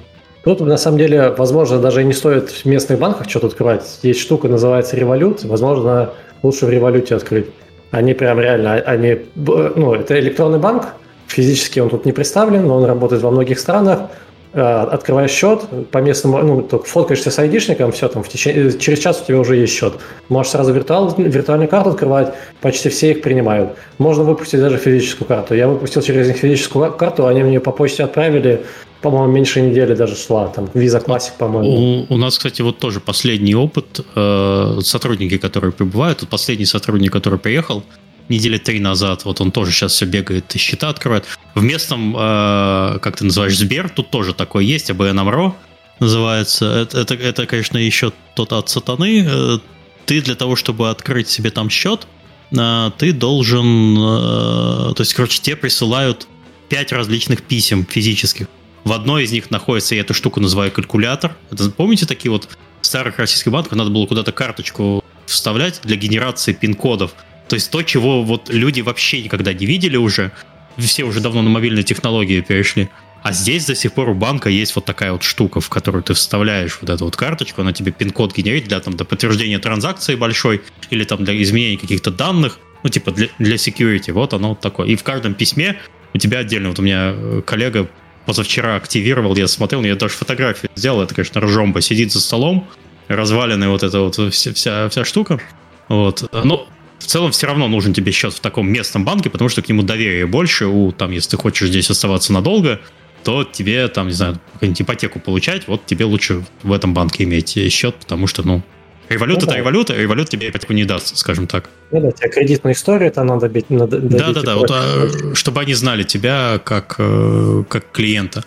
Тут, 0.50 0.62
на 0.62 0.78
самом 0.78 0.98
деле, 0.98 1.30
возможно, 1.38 1.78
даже 1.78 2.04
не 2.04 2.12
стоит 2.12 2.50
в 2.50 2.66
местных 2.66 2.98
банках 2.98 3.30
что-то 3.30 3.46
открывать. 3.46 4.00
Есть 4.02 4.20
штука, 4.20 4.48
называется 4.48 4.96
револют. 4.96 5.44
Возможно, 5.44 6.10
лучше 6.42 6.66
в 6.66 6.72
революте 6.72 7.14
открыть. 7.14 7.46
Они 7.92 8.16
прям 8.16 8.40
реально, 8.40 8.74
они, 8.74 9.20
ну, 9.36 9.94
это 9.94 10.20
электронный 10.20 10.58
банк, 10.58 10.88
физически 11.28 11.80
он 11.80 11.92
тут 11.92 12.06
не 12.06 12.14
представлен, 12.14 12.66
но 12.66 12.78
он 12.78 12.86
работает 12.86 13.22
во 13.22 13.30
многих 13.30 13.60
странах. 13.60 14.10
Э, 14.52 14.88
открываешь 14.92 15.30
счет 15.30 15.62
по 15.92 16.00
местному, 16.00 16.40
ну, 16.40 16.62
только 16.64 16.86
фоткаешься 16.88 17.30
с 17.30 17.38
айдишником, 17.38 17.92
все, 17.92 18.08
там, 18.08 18.24
в 18.24 18.30
течение, 18.30 18.76
через 18.80 18.98
час 18.98 19.22
у 19.22 19.26
тебя 19.28 19.38
уже 19.38 19.56
есть 19.58 19.74
счет. 19.74 19.94
Можешь 20.28 20.54
сразу 20.54 20.74
виртуал, 20.74 21.14
виртуальную 21.16 21.70
карту 21.70 21.92
открывать, 21.92 22.34
почти 22.60 22.90
все 22.90 23.12
их 23.12 23.22
принимают. 23.22 23.76
Можно 24.00 24.24
выпустить 24.24 24.60
даже 24.60 24.78
физическую 24.78 25.28
карту. 25.28 25.54
Я 25.54 25.68
выпустил 25.68 26.02
через 26.02 26.28
них 26.28 26.38
физическую 26.38 26.92
карту, 26.94 27.28
они 27.28 27.44
мне 27.44 27.60
по 27.60 27.72
почте 27.72 28.04
отправили, 28.04 28.66
по-моему, 29.02 29.32
меньше 29.32 29.62
недели 29.62 29.94
даже 29.94 30.16
шла, 30.16 30.48
там, 30.48 30.66
Visa 30.74 31.06
Classic, 31.06 31.32
по-моему. 31.38 32.08
У, 32.10 32.14
у 32.16 32.18
нас, 32.18 32.36
кстати, 32.36 32.64
вот 32.64 32.80
тоже 32.80 33.02
последний 33.02 33.54
опыт, 33.54 34.00
э, 34.16 34.80
сотрудники, 34.82 35.38
которые 35.38 35.72
прибывают, 35.72 36.28
последний 36.28 36.66
сотрудник, 36.66 37.14
который 37.14 37.38
приехал, 37.38 37.84
недели 38.30 38.58
три 38.58 38.80
назад, 38.80 39.26
вот 39.26 39.42
он 39.42 39.52
тоже 39.52 39.72
сейчас 39.72 39.94
все 39.94 40.06
бегает 40.06 40.56
и 40.56 40.60
счета 40.60 40.90
открывает. 40.90 41.26
В 41.56 41.64
местном, 41.64 42.16
э, 42.16 43.00
как 43.02 43.18
ты 43.18 43.26
называешь, 43.26 43.58
Сбер, 43.58 43.90
тут 43.90 44.10
тоже 44.10 44.34
такое 44.34 44.64
есть, 44.64 44.90
АБН 44.90 45.20
АМРО 45.20 45.56
называется. 46.00 46.66
Это, 46.66 47.00
это, 47.00 47.16
это, 47.16 47.46
конечно, 47.46 47.78
еще 47.78 48.14
тот 48.36 48.54
от 48.54 48.70
сатаны. 48.70 49.26
Э, 49.28 49.60
ты 50.06 50.22
для 50.22 50.36
того, 50.36 50.56
чтобы 50.56 50.90
открыть 50.90 51.30
себе 51.30 51.52
там 51.52 51.70
счет, 51.70 52.08
э, 52.52 52.92
ты 52.98 53.14
должен... 53.14 53.98
Э, 53.98 54.94
то 54.94 55.02
есть, 55.02 55.14
короче, 55.14 55.42
тебе 55.42 55.56
присылают 55.56 56.28
пять 56.70 56.92
различных 56.92 57.44
писем 57.44 57.86
физических. 57.86 58.48
В 58.86 58.94
одной 58.94 59.26
из 59.26 59.32
них 59.32 59.52
находится, 59.52 59.96
я 59.96 60.02
эту 60.02 60.14
штуку 60.14 60.40
называю 60.40 60.72
калькулятор. 60.72 61.36
Это, 61.52 61.70
помните 61.70 62.06
такие 62.06 62.32
вот 62.32 62.48
старых 62.82 63.20
российских 63.20 63.52
банках, 63.52 63.74
надо 63.74 63.90
было 63.90 64.06
куда-то 64.06 64.32
карточку 64.32 65.04
вставлять 65.26 65.82
для 65.84 65.96
генерации 65.96 66.54
пин-кодов. 66.54 67.14
То 67.50 67.56
есть 67.56 67.72
то, 67.72 67.82
чего 67.84 68.24
вот 68.24 68.50
люди 68.50 68.82
вообще 68.82 69.22
никогда 69.22 69.54
не 69.54 69.66
видели 69.66 69.98
уже, 69.98 70.32
все 70.78 71.04
уже 71.04 71.20
давно 71.20 71.42
на 71.42 71.50
мобильные 71.50 71.84
технологии 71.84 72.42
перешли. 72.42 72.90
А 73.22 73.34
здесь 73.34 73.66
до 73.66 73.76
сих 73.76 73.94
пор 73.94 74.10
у 74.10 74.14
банка 74.14 74.50
есть 74.50 74.76
вот 74.76 74.86
такая 74.86 75.12
вот 75.12 75.24
штука, 75.24 75.60
в 75.60 75.70
которую 75.70 76.04
ты 76.04 76.14
вставляешь 76.14 76.78
вот 76.80 76.90
эту 76.90 77.06
вот 77.06 77.16
карточку, 77.18 77.62
она 77.62 77.74
тебе 77.74 77.92
пин-код 77.92 78.36
генерит 78.36 78.70
для, 78.70 78.80
там, 78.80 78.96
для 78.96 79.06
подтверждения 79.06 79.60
транзакции 79.60 80.16
большой 80.16 80.62
или 80.90 81.04
там 81.04 81.26
для 81.26 81.42
изменения 81.42 81.78
каких-то 81.78 82.12
данных, 82.12 82.60
ну 82.84 82.90
типа 82.90 83.12
для, 83.12 83.28
для 83.38 83.56
security, 83.56 84.14
вот 84.14 84.34
оно 84.34 84.50
вот 84.50 84.62
такое. 84.62 84.88
И 84.88 84.96
в 84.96 85.04
каждом 85.04 85.34
письме 85.34 85.78
у 86.14 86.18
тебя 86.18 86.40
отдельно, 86.40 86.70
вот 86.70 86.80
у 86.80 86.82
меня 86.82 87.14
э, 87.14 87.42
коллега 87.46 87.90
позавчера 88.26 88.76
активировал, 88.76 89.36
я 89.36 89.48
смотрел, 89.48 89.84
я 89.84 89.96
даже 89.96 90.14
фотографию 90.14 90.72
сделал, 90.76 91.02
это, 91.02 91.14
конечно, 91.14 91.42
ржомба, 91.42 91.82
сидит 91.82 92.14
за 92.14 92.22
столом, 92.22 92.70
разваленная 93.10 93.70
вот 93.70 93.84
эта 93.84 94.00
вот 94.00 94.16
вся, 94.34 94.54
вся, 94.54 94.88
вся 94.88 95.04
штука, 95.04 95.42
вот. 95.90 96.30
Но 96.46 96.70
в 97.00 97.06
целом 97.06 97.32
все 97.32 97.48
равно 97.48 97.68
нужен 97.68 97.94
тебе 97.94 98.12
счет 98.12 98.34
в 98.34 98.40
таком 98.40 98.72
местном 98.72 99.06
банке, 99.06 99.30
потому 99.30 99.50
что 99.50 99.62
к 99.62 99.70
нему 99.70 99.84
доверие 99.84 100.28
больше. 100.28 100.68
У, 100.68 100.92
там, 100.92 101.12
если 101.12 101.32
ты 101.32 101.38
хочешь 101.38 101.70
здесь 101.70 101.90
оставаться 101.90 102.34
надолго, 102.34 102.80
то 103.24 103.44
тебе, 103.44 103.88
там, 103.88 104.08
не 104.08 104.14
знаю, 104.14 104.40
какую-нибудь 104.54 104.82
ипотеку 104.82 105.20
получать, 105.20 105.68
вот 105.68 105.86
тебе 105.86 106.06
лучше 106.06 106.44
в 106.64 106.72
этом 106.72 106.94
банке 106.94 107.24
иметь 107.24 107.58
счет, 107.72 107.96
потому 107.96 108.28
что, 108.28 108.44
ну, 108.44 108.62
револют 109.10 109.38
ну, 109.38 109.44
это 109.44 109.52
да. 109.52 109.58
револют, 109.58 109.90
а 109.90 109.96
револют 109.96 110.30
тебе 110.30 110.50
ипотеку 110.50 110.74
не 110.74 110.86
даст, 110.86 111.18
скажем 111.18 111.48
так. 111.48 111.70
Ну 111.92 112.02
да, 112.02 112.12
тебе 112.12 112.30
кредитную 112.30 112.74
историю 112.74 113.10
это 113.10 113.24
надо 113.24 113.50
бить. 113.50 113.70
Надо, 113.70 114.00
да, 114.00 114.32
да, 114.32 114.42
да, 114.42 114.56
вот, 114.56 114.70
а, 114.72 115.10
чтобы 115.34 115.62
они 115.62 115.74
знали 115.74 116.04
тебя 116.04 116.60
как, 116.64 116.96
э, 116.98 117.64
как 117.68 117.92
клиента. 117.92 118.44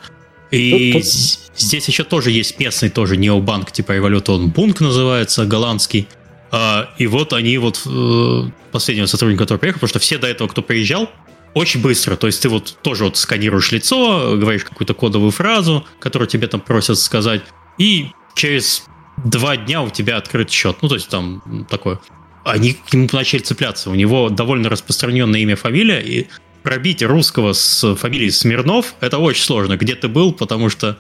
И 0.51 0.93
тут, 0.93 1.03
тут... 1.03 1.13
здесь 1.57 1.89
еще 1.89 2.05
тоже 2.05 2.31
есть 2.31 2.59
местный 2.59 2.91
тоже 2.91 3.17
необанк, 3.17 3.73
типа 3.73 3.93
револют, 3.93 4.29
он 4.29 4.51
Бунк 4.51 4.81
называется, 4.81 5.45
голландский. 5.47 6.09
А, 6.53 6.91
и 6.99 7.07
вот 7.07 7.33
они 7.33 7.57
вот 7.57 7.83
э, 7.87 8.51
последнего 8.71 9.07
сотрудника, 9.07 9.45
который 9.45 9.59
приехал, 9.59 9.79
потому 9.79 9.89
что 9.89 9.99
все 9.99 10.19
до 10.19 10.27
этого, 10.27 10.49
кто 10.49 10.61
приезжал, 10.61 11.11
очень 11.55 11.81
быстро. 11.81 12.17
То 12.17 12.27
есть 12.27 12.43
ты 12.43 12.51
вот 12.51 12.77
тоже 12.83 13.05
вот 13.05 13.17
сканируешь 13.17 13.73
лицо, 13.73 14.37
говоришь 14.37 14.65
какую-то 14.65 14.93
кодовую 14.93 15.31
фразу, 15.31 15.87
которую 15.99 16.29
тебе 16.29 16.47
там 16.47 16.61
просят 16.61 16.99
сказать, 16.99 17.43
и 17.79 18.09
через 18.35 18.85
два 19.25 19.57
дня 19.57 19.83
у 19.83 19.89
тебя 19.89 20.19
открыт 20.19 20.51
счет. 20.51 20.77
Ну, 20.83 20.89
то 20.89 20.95
есть 20.97 21.09
там 21.09 21.67
такое. 21.71 22.01
Они 22.45 22.75
к 22.75 22.93
нему 22.93 23.09
начали 23.13 23.41
цепляться. 23.41 23.89
У 23.89 23.95
него 23.95 24.29
довольно 24.29 24.69
распространенное 24.69 25.41
имя, 25.41 25.57
фамилия, 25.57 26.01
и 26.01 26.27
пробить 26.63 27.03
русского 27.03 27.55
с 27.55 27.95
фамилией 27.95 28.31
Смирнов 28.31 28.95
это 29.01 29.19
очень 29.19 29.45
сложно. 29.45 29.77
Где 29.77 29.95
ты 29.95 30.09
был, 30.09 30.33
потому 30.33 30.69
что 30.69 30.99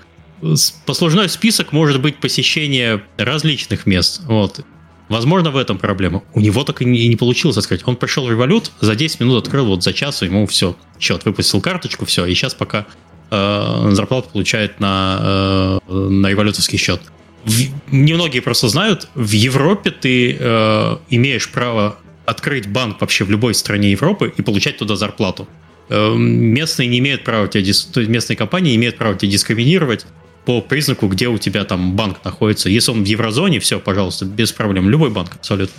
послужной 0.87 1.29
список 1.29 1.73
может 1.73 2.01
быть 2.01 2.17
посещение 2.17 3.03
различных 3.17 3.87
мест. 3.87 4.23
Вот. 4.25 4.65
Возможно, 5.13 5.51
в 5.51 5.59
этом 5.59 5.77
проблема. 5.77 6.23
У 6.33 6.41
него 6.41 6.65
так 6.65 6.81
и 6.81 6.87
не, 6.87 7.07
не 7.07 7.17
получилось 7.17 7.59
открыть. 7.59 7.83
Он 7.85 7.97
пришел 7.97 8.25
в 8.25 8.31
револют, 8.31 8.73
за 8.81 8.95
10 8.95 9.21
минут 9.21 9.45
открыл, 9.45 9.67
вот 9.67 9.83
за 9.83 9.93
час 9.93 10.23
ему 10.23 10.47
все, 10.47 10.75
счет, 10.99 11.27
выпустил 11.27 11.61
карточку, 11.61 12.07
все, 12.07 12.25
и 12.25 12.35
сейчас 12.35 12.55
пока 12.55 12.87
э, 13.31 13.91
зарплату 13.93 14.31
получает 14.33 14.81
на, 14.81 15.81
э, 15.87 15.95
на 15.95 16.31
револютовский 16.31 16.79
счет. 16.79 17.03
В, 17.45 17.61
немногие 17.93 18.41
просто 18.41 18.69
знают, 18.69 19.07
в 19.15 19.33
Европе 19.33 19.91
ты 19.91 20.35
э, 20.41 20.97
имеешь 21.11 21.51
право 21.51 21.99
открыть 22.25 22.67
банк 22.69 22.99
вообще 23.03 23.25
в 23.25 23.31
любой 23.31 23.53
стране 23.53 23.91
Европы 23.91 24.33
и 24.35 24.41
получать 24.41 24.79
туда 24.79 24.97
зарплату. 24.97 25.47
Э, 25.91 26.15
местные 26.17 26.89
не 26.89 27.01
имеют 27.01 27.23
права 27.23 27.49
тебя, 27.49 27.71
местные 28.09 28.39
компании 28.39 28.75
имеют 28.77 28.97
право 28.97 29.15
тебя 29.15 29.31
дискриминировать 29.31 30.07
по 30.45 30.61
признаку, 30.61 31.07
где 31.07 31.29
у 31.29 31.39
тебя 31.39 31.65
там 31.65 31.95
банк 31.95 32.25
находится. 32.25 32.69
Если 32.69 32.91
он 32.91 33.05
в 33.05 33.07
еврозоне, 33.07 33.61
все, 33.61 33.79
пожалуйста, 33.79 34.25
без 34.25 34.53
проблем. 34.53 34.89
Любой 34.89 35.11
банк 35.11 35.31
абсолютно. 35.37 35.75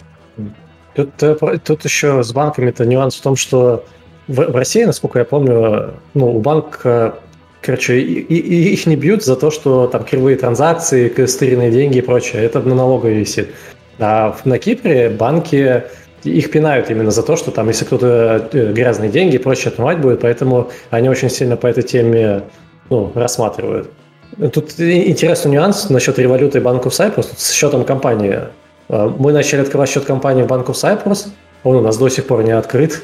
Тут, 0.96 1.10
э, 1.22 1.36
тут 1.64 1.84
еще 1.84 2.24
с 2.24 2.32
банками-то 2.32 2.86
нюанс 2.86 3.16
в 3.16 3.22
том, 3.22 3.36
что 3.36 3.86
в, 4.28 4.36
в 4.36 4.56
России, 4.56 4.84
насколько 4.84 5.20
я 5.20 5.26
помню, 5.26 5.96
ну, 6.14 6.38
у 6.38 6.40
банка, 6.40 7.16
короче, 7.62 8.00
и, 8.00 8.22
и, 8.22 8.74
их 8.74 8.86
не 8.86 8.96
бьют 8.96 9.24
за 9.24 9.36
то, 9.36 9.52
что 9.52 9.88
там 9.88 10.04
кривые 10.06 10.38
транзакции, 10.38 11.10
костерные 11.10 11.72
деньги 11.72 11.98
и 11.98 12.02
прочее. 12.02 12.44
Это 12.44 12.62
на 12.62 12.76
налоговой 12.76 13.16
висит. 13.16 13.50
А 14.00 14.36
на 14.46 14.58
Кипре 14.60 15.10
банки 15.10 15.84
их 16.24 16.52
пинают 16.52 16.90
именно 16.90 17.12
за 17.12 17.24
то, 17.24 17.36
что 17.36 17.52
там, 17.52 17.68
если 17.68 17.86
кто-то 17.86 18.50
э, 18.54 18.72
грязные 18.72 19.10
деньги 19.10 19.36
и 19.36 19.40
прочее 19.40 19.70
отмывать 19.70 20.00
будет, 20.00 20.22
поэтому 20.22 20.70
они 20.90 21.10
очень 21.10 21.30
сильно 21.30 21.58
по 21.58 21.68
этой 21.68 21.84
теме 21.84 22.44
ну, 22.90 23.12
рассматривают. 23.14 23.90
Тут 24.54 24.80
интересный 24.80 25.52
нюанс 25.52 25.90
насчет 25.90 26.18
революта 26.20 26.58
и 26.58 26.62
Банков 26.62 26.94
Cyprus 26.94 27.28
с 27.38 27.52
счетом 27.52 27.84
компании. 27.84 28.40
А, 28.90 29.08
мы 29.08 29.32
начали 29.32 29.62
открывать 29.62 29.90
счет 29.90 30.06
компании 30.06 30.44
в 30.44 30.48
Банков 30.48 30.76
Cyprus, 30.76 31.28
он 31.64 31.78
у 31.78 31.82
нас 31.82 31.98
до 31.98 32.10
сих 32.10 32.26
пор 32.26 32.44
не 32.44 32.52
открыт. 32.52 33.02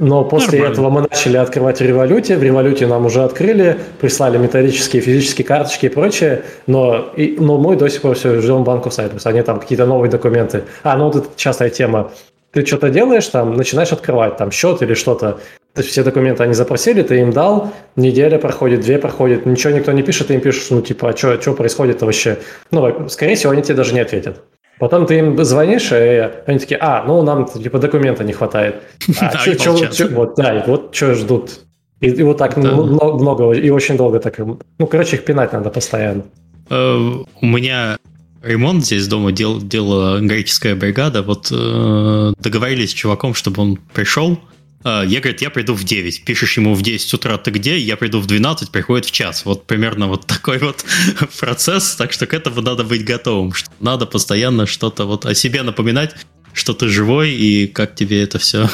Но 0.00 0.24
после 0.24 0.58
Нормально. 0.58 0.72
этого 0.72 0.90
мы 0.90 1.00
начали 1.02 1.36
открывать 1.36 1.78
в 1.78 1.84
революте. 1.84 2.36
В 2.36 2.42
революте 2.42 2.88
нам 2.88 3.06
уже 3.06 3.22
открыли, 3.22 3.78
прислали 4.00 4.36
металлические, 4.36 5.00
физические 5.00 5.46
карточки 5.46 5.86
и 5.86 5.88
прочее. 5.88 6.42
Но, 6.66 7.12
и, 7.14 7.36
но 7.38 7.58
мы 7.58 7.76
до 7.76 7.88
сих 7.88 8.02
пор 8.02 8.16
все 8.16 8.40
ждем 8.40 8.64
банков 8.64 8.98
Cyprus. 8.98 9.20
Они 9.24 9.40
там 9.42 9.60
какие-то 9.60 9.86
новые 9.86 10.10
документы. 10.10 10.64
А, 10.82 10.96
ну 10.96 11.04
вот 11.04 11.16
это 11.16 11.28
частая 11.36 11.70
тема. 11.70 12.10
Ты 12.50 12.66
что-то 12.66 12.90
делаешь, 12.90 13.26
там 13.28 13.56
начинаешь 13.56 13.92
открывать 13.92 14.36
там 14.36 14.50
счет 14.50 14.82
или 14.82 14.94
что-то. 14.94 15.38
То 15.78 15.82
есть 15.82 15.92
все 15.92 16.02
документы 16.02 16.42
они 16.42 16.54
запросили, 16.54 17.02
ты 17.02 17.20
им 17.20 17.30
дал, 17.30 17.72
неделя 17.94 18.36
проходит, 18.38 18.80
две 18.80 18.98
проходит, 18.98 19.46
ничего 19.46 19.72
никто 19.72 19.92
не 19.92 20.02
пишет, 20.02 20.26
ты 20.26 20.34
им 20.34 20.40
пишешь, 20.40 20.70
ну, 20.70 20.82
типа, 20.82 21.10
а 21.10 21.16
что, 21.16 21.40
что 21.40 21.54
происходит 21.54 22.02
вообще? 22.02 22.38
Ну, 22.72 23.08
скорее 23.08 23.36
всего, 23.36 23.52
они 23.52 23.62
тебе 23.62 23.76
даже 23.76 23.94
не 23.94 24.00
ответят. 24.00 24.42
Потом 24.80 25.06
ты 25.06 25.18
им 25.18 25.44
звонишь, 25.44 25.92
и 25.92 26.30
они 26.46 26.58
такие, 26.58 26.78
а, 26.80 27.04
ну, 27.06 27.22
нам, 27.22 27.46
типа, 27.46 27.78
документа 27.78 28.24
не 28.24 28.32
хватает. 28.32 28.82
А, 29.20 29.32
да, 29.32 30.08
вот, 30.10 30.34
да, 30.36 30.64
вот 30.66 30.92
что 30.92 31.14
ждут. 31.14 31.60
И, 32.00 32.08
и 32.08 32.22
вот 32.24 32.38
так 32.38 32.60
да. 32.60 32.72
много, 32.72 33.52
и 33.52 33.70
очень 33.70 33.96
долго 33.96 34.18
так. 34.18 34.36
Ну, 34.38 34.86
короче, 34.90 35.14
их 35.14 35.24
пинать 35.24 35.52
надо 35.52 35.70
постоянно. 35.70 36.24
Э, 36.70 36.96
у 37.40 37.46
меня 37.46 37.98
ремонт 38.42 38.84
здесь 38.84 39.06
дома 39.06 39.30
дел, 39.30 39.60
делала 39.60 40.18
греческая 40.18 40.74
бригада. 40.74 41.22
Вот 41.22 41.52
э, 41.52 42.32
договорились 42.40 42.90
с 42.90 42.94
чуваком, 42.94 43.34
чтобы 43.34 43.62
он 43.62 43.78
пришел, 43.94 44.40
я, 44.84 45.20
говорит, 45.20 45.42
я 45.42 45.50
приду 45.50 45.74
в 45.74 45.84
9. 45.84 46.24
Пишешь 46.24 46.56
ему 46.56 46.74
в 46.74 46.82
10 46.82 47.12
утра, 47.14 47.36
ты 47.38 47.50
где? 47.50 47.78
Я 47.78 47.96
приду 47.96 48.20
в 48.20 48.26
12, 48.26 48.70
приходит 48.70 49.06
в 49.06 49.10
час. 49.10 49.44
Вот 49.44 49.64
примерно 49.64 50.06
вот 50.06 50.26
такой 50.26 50.58
вот 50.58 50.84
процесс. 51.40 51.96
Так 51.96 52.12
что 52.12 52.26
к 52.26 52.34
этому 52.34 52.60
надо 52.60 52.84
быть 52.84 53.04
готовым. 53.04 53.52
Надо 53.80 54.06
постоянно 54.06 54.66
что-то 54.66 55.04
вот 55.04 55.26
о 55.26 55.34
себе 55.34 55.62
напоминать, 55.62 56.14
что 56.52 56.74
ты 56.74 56.88
живой 56.88 57.30
и 57.30 57.66
как 57.66 57.94
тебе 57.94 58.22
это 58.22 58.38
все 58.38 58.68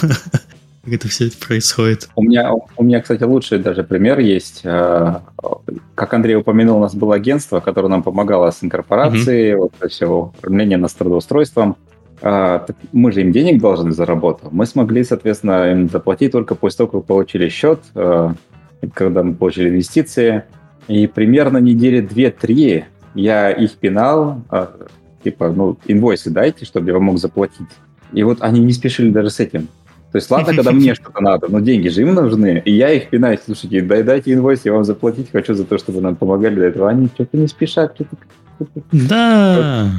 как 0.85 0.93
это 0.93 1.09
все 1.09 1.31
происходит. 1.31 2.09
У 2.17 2.23
меня, 2.23 2.53
у 2.53 2.85
меня, 2.85 3.01
кстати, 3.01 3.23
лучший 3.23 3.59
даже 3.59 3.83
пример 3.83 4.19
есть. 4.19 4.61
Э, 4.65 5.21
как 5.95 6.15
Андрей 6.15 6.37
упомянул, 6.37 6.79
у 6.79 6.81
нас 6.81 6.95
было 6.95 7.15
агентство, 7.15 7.61
которое 7.61 7.89
нам 7.89 8.03
помогало 8.03 8.51
с 8.51 8.63
инкорпорацией, 8.63 9.53
mm-hmm. 9.53 9.57
вот 9.57 9.91
все 9.91 10.07
управление 10.07 10.79
нас 10.79 10.93
трудоустройством. 10.95 11.77
А, 12.27 12.65
мы 12.93 13.13
же 13.13 13.21
им 13.21 13.33
денег 13.33 13.61
должны 13.61 13.93
заработать. 13.93 14.51
Мы 14.51 14.65
смогли, 14.65 15.05
соответственно, 15.05 15.71
им 15.73 15.91
заплатить 15.91 16.33
только 16.33 16.55
после 16.55 16.79
того, 16.79 16.89
как 16.89 17.05
получили 17.05 17.51
счет, 17.51 17.81
э, 17.95 18.31
когда 18.95 19.23
мы 19.23 19.35
получили 19.35 19.69
инвестиции. 19.69 20.45
И 20.89 21.07
примерно 21.07 21.59
недели 21.59 22.01
2-3 22.01 22.85
я 23.15 23.51
их 23.51 23.73
пинал, 23.73 24.41
э, 24.51 24.67
типа, 25.23 25.53
ну, 25.53 25.77
инвойсы 25.87 26.31
дайте, 26.31 26.65
чтобы 26.65 26.87
я 26.87 26.95
вам 26.95 27.05
мог 27.05 27.19
заплатить. 27.19 27.69
И 28.15 28.23
вот 28.23 28.39
они 28.41 28.61
не 28.61 28.73
спешили 28.73 29.11
даже 29.11 29.29
с 29.29 29.39
этим. 29.39 29.69
То 30.11 30.17
есть, 30.17 30.31
ладно, 30.31 30.55
когда 30.55 30.73
мне 30.73 30.95
что-то 30.95 31.23
надо, 31.23 31.49
но 31.51 31.61
деньги 31.61 31.89
же 31.89 32.01
им 32.01 32.15
нужны, 32.15 32.63
и 32.65 32.73
я 32.73 32.91
их 32.91 33.11
пинаю, 33.11 33.39
слушайте, 33.45 33.83
дай, 33.83 34.03
дайте 34.03 34.33
инвойс, 34.33 34.63
я 34.65 34.73
вам 34.73 34.85
заплатить 34.85 35.31
хочу 35.31 35.53
за 35.53 35.65
то, 35.65 35.77
чтобы 35.77 36.01
нам 36.01 36.17
помогали 36.17 36.55
для 36.55 36.67
этого. 36.69 36.89
Они 36.89 37.09
что-то 37.09 37.37
не 37.37 37.49
спешат. 37.49 37.97
Что-то... 37.97 38.17
Да, 38.93 39.91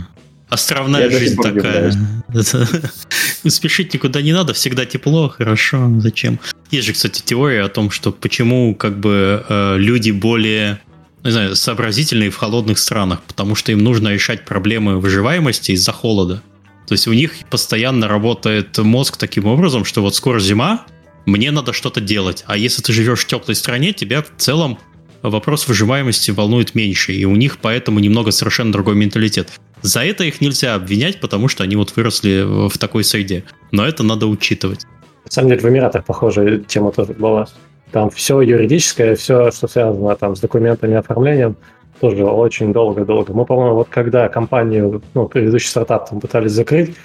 островная 0.50 1.10
я 1.10 1.20
жизнь 1.20 1.42
такая. 1.42 1.94
Спешить 3.48 3.94
никуда 3.94 4.22
не 4.22 4.34
надо, 4.34 4.54
всегда 4.54 4.86
тепло, 4.86 5.30
хорошо, 5.30 5.92
зачем? 6.00 6.40
Есть 6.72 6.88
же, 6.88 6.94
кстати, 6.94 7.22
теория 7.24 7.64
о 7.64 7.70
том, 7.70 7.92
что 7.92 8.12
почему 8.12 8.76
как 8.76 9.00
бы 9.00 9.46
э, 9.48 9.76
люди 9.78 10.12
более 10.12 10.80
не 11.24 11.32
знаю, 11.32 11.56
сообразительные 11.56 12.30
в 12.30 12.36
холодных 12.36 12.78
странах, 12.78 13.24
потому 13.24 13.56
что 13.56 13.72
им 13.72 13.80
нужно 13.80 14.10
решать 14.10 14.46
проблемы 14.46 15.00
выживаемости 15.00 15.72
из-за 15.72 15.92
холода. 15.92 16.44
То 16.88 16.94
есть 16.94 17.08
у 17.08 17.14
них 17.14 17.34
постоянно 17.50 18.08
работает 18.08 18.78
мозг 18.78 19.18
таким 19.18 19.46
образом, 19.46 19.86
что 19.86 20.02
вот 20.02 20.16
скоро 20.16 20.40
зима, 20.40 20.86
мне 21.26 21.50
надо 21.50 21.74
что-то 21.74 22.00
делать. 22.00 22.44
А 22.46 22.58
если 22.58 22.84
ты 22.84 22.94
живешь 22.94 23.22
в 23.22 23.28
теплой 23.28 23.56
стране, 23.56 23.92
тебя 23.92 24.22
в 24.22 24.28
целом 24.38 24.78
вопрос 25.24 25.68
выживаемости 25.68 26.30
волнует 26.30 26.76
меньше. 26.76 27.14
И 27.14 27.26
у 27.26 27.36
них 27.36 27.58
поэтому 27.60 28.00
немного 28.00 28.30
совершенно 28.30 28.72
другой 28.72 28.96
менталитет. 28.96 29.50
За 29.86 30.03
это 30.03 30.24
их 30.24 30.41
нельзя 30.41 30.74
обвинять, 30.74 31.20
потому 31.20 31.48
что 31.48 31.64
они 31.64 31.76
вот 31.76 31.95
выросли 31.95 32.44
в 32.44 32.76
такой 32.80 33.03
среде. 33.03 33.44
Но 33.72 33.86
это 33.86 34.02
надо 34.02 34.26
учитывать. 34.26 34.84
На 35.26 35.32
самом 35.32 35.49
деле 35.49 35.62
в 35.62 35.66
Эмиратах 35.66 36.03
похожая 36.06 36.57
тема 36.57 36.91
тоже 36.91 37.14
была. 37.14 37.45
Там 37.91 38.10
все 38.10 38.41
юридическое, 38.41 39.16
все, 39.16 39.52
что 39.52 39.68
связано 39.68 40.16
там 40.16 40.36
с 40.36 40.40
документами, 40.40 40.95
оформлением, 40.95 41.56
тоже 41.99 42.26
очень 42.26 42.74
долго-долго. 42.74 43.32
Мы, 43.34 43.45
по-моему, 43.45 43.76
вот 43.76 43.88
когда 43.91 44.28
компанию, 44.28 45.03
ну, 45.14 45.28
предыдущий 45.28 45.70
стартап 45.70 46.10
там 46.10 46.20
пытались 46.20 46.53
закрыть, 46.53 46.95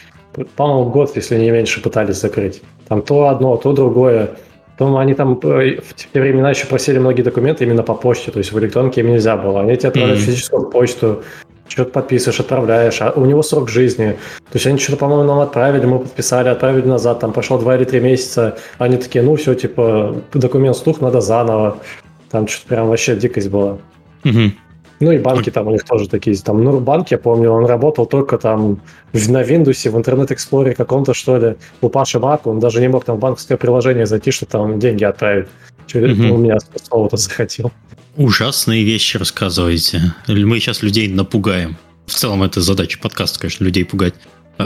по-моему, 0.56 0.88
год, 0.88 1.14
если 1.16 1.36
не 1.36 1.50
меньше, 1.50 1.82
пытались 1.82 2.16
закрыть. 2.16 2.62
Там 2.88 3.02
то 3.02 3.28
одно, 3.28 3.58
то 3.58 3.74
другое. 3.74 4.30
Потом 4.78 4.96
они 4.96 5.12
там 5.12 5.38
э, 5.42 5.80
в 5.82 5.94
те 5.94 6.18
времена 6.18 6.48
еще 6.48 6.64
просили 6.64 6.98
многие 6.98 7.20
документы 7.20 7.64
именно 7.64 7.82
по 7.82 7.92
почте, 7.94 8.30
то 8.30 8.38
есть 8.38 8.52
в 8.52 8.58
электронке 8.58 9.02
им 9.02 9.08
нельзя 9.08 9.36
было. 9.36 9.60
Они 9.60 9.76
тебе 9.76 9.88
отправляют 9.88 10.22
mm-hmm. 10.22 10.24
физическую 10.24 10.70
почту, 10.70 11.22
что-то 11.70 11.92
подписываешь, 11.92 12.40
отправляешь, 12.40 13.00
а 13.00 13.12
у 13.14 13.24
него 13.24 13.42
срок 13.42 13.68
жизни. 13.68 14.16
То 14.50 14.54
есть 14.54 14.66
они 14.66 14.78
что-то, 14.78 14.98
по-моему, 14.98 15.24
нам 15.24 15.38
отправили, 15.38 15.86
мы 15.86 16.00
подписали, 16.00 16.48
отправили 16.48 16.86
назад, 16.86 17.20
там 17.20 17.32
прошло 17.32 17.58
2 17.58 17.76
или 17.76 17.84
3 17.84 18.00
месяца, 18.00 18.58
они 18.78 18.96
такие, 18.96 19.22
ну 19.22 19.36
все, 19.36 19.54
типа, 19.54 20.16
документ 20.34 20.76
стух, 20.76 21.00
надо 21.00 21.20
заново. 21.20 21.78
Там 22.30 22.46
что-то 22.46 22.68
прям 22.68 22.88
вообще 22.88 23.16
дикость 23.16 23.48
была. 23.48 23.78
Угу. 24.24 24.52
Ну 25.00 25.12
и 25.12 25.18
банки 25.18 25.50
там 25.50 25.66
у 25.66 25.70
них 25.70 25.84
тоже 25.84 26.08
такие. 26.08 26.36
Там 26.36 26.62
Нурбанк, 26.62 27.10
я 27.10 27.16
помню, 27.16 27.50
он 27.50 27.64
работал 27.64 28.04
только 28.04 28.36
там 28.36 28.80
на 29.14 29.42
Windows, 29.42 29.88
в 29.88 29.96
интернет 29.96 30.30
Explorer 30.30 30.74
каком-то, 30.74 31.14
что 31.14 31.38
ли. 31.38 31.56
У 31.80 31.88
Паши 31.88 32.18
Мак, 32.18 32.46
он 32.46 32.60
даже 32.60 32.80
не 32.80 32.88
мог 32.88 33.04
там 33.04 33.16
в 33.16 33.18
банковское 33.18 33.56
приложение 33.56 34.04
зайти, 34.04 34.30
что 34.30 34.44
там 34.44 34.78
деньги 34.78 35.04
отправить. 35.04 35.48
Через, 35.90 36.18
угу. 36.18 36.34
У 36.34 36.38
меня 36.38 36.58
слово-то 36.82 37.16
захотел. 37.16 37.72
Ужасные 38.16 38.84
вещи 38.84 39.16
рассказываете. 39.16 40.14
Мы 40.28 40.60
сейчас 40.60 40.82
людей 40.82 41.08
напугаем. 41.08 41.76
В 42.06 42.12
целом 42.12 42.42
это 42.42 42.60
задача 42.60 42.98
подкаста, 43.00 43.40
конечно, 43.40 43.64
людей 43.64 43.84
пугать. 43.84 44.14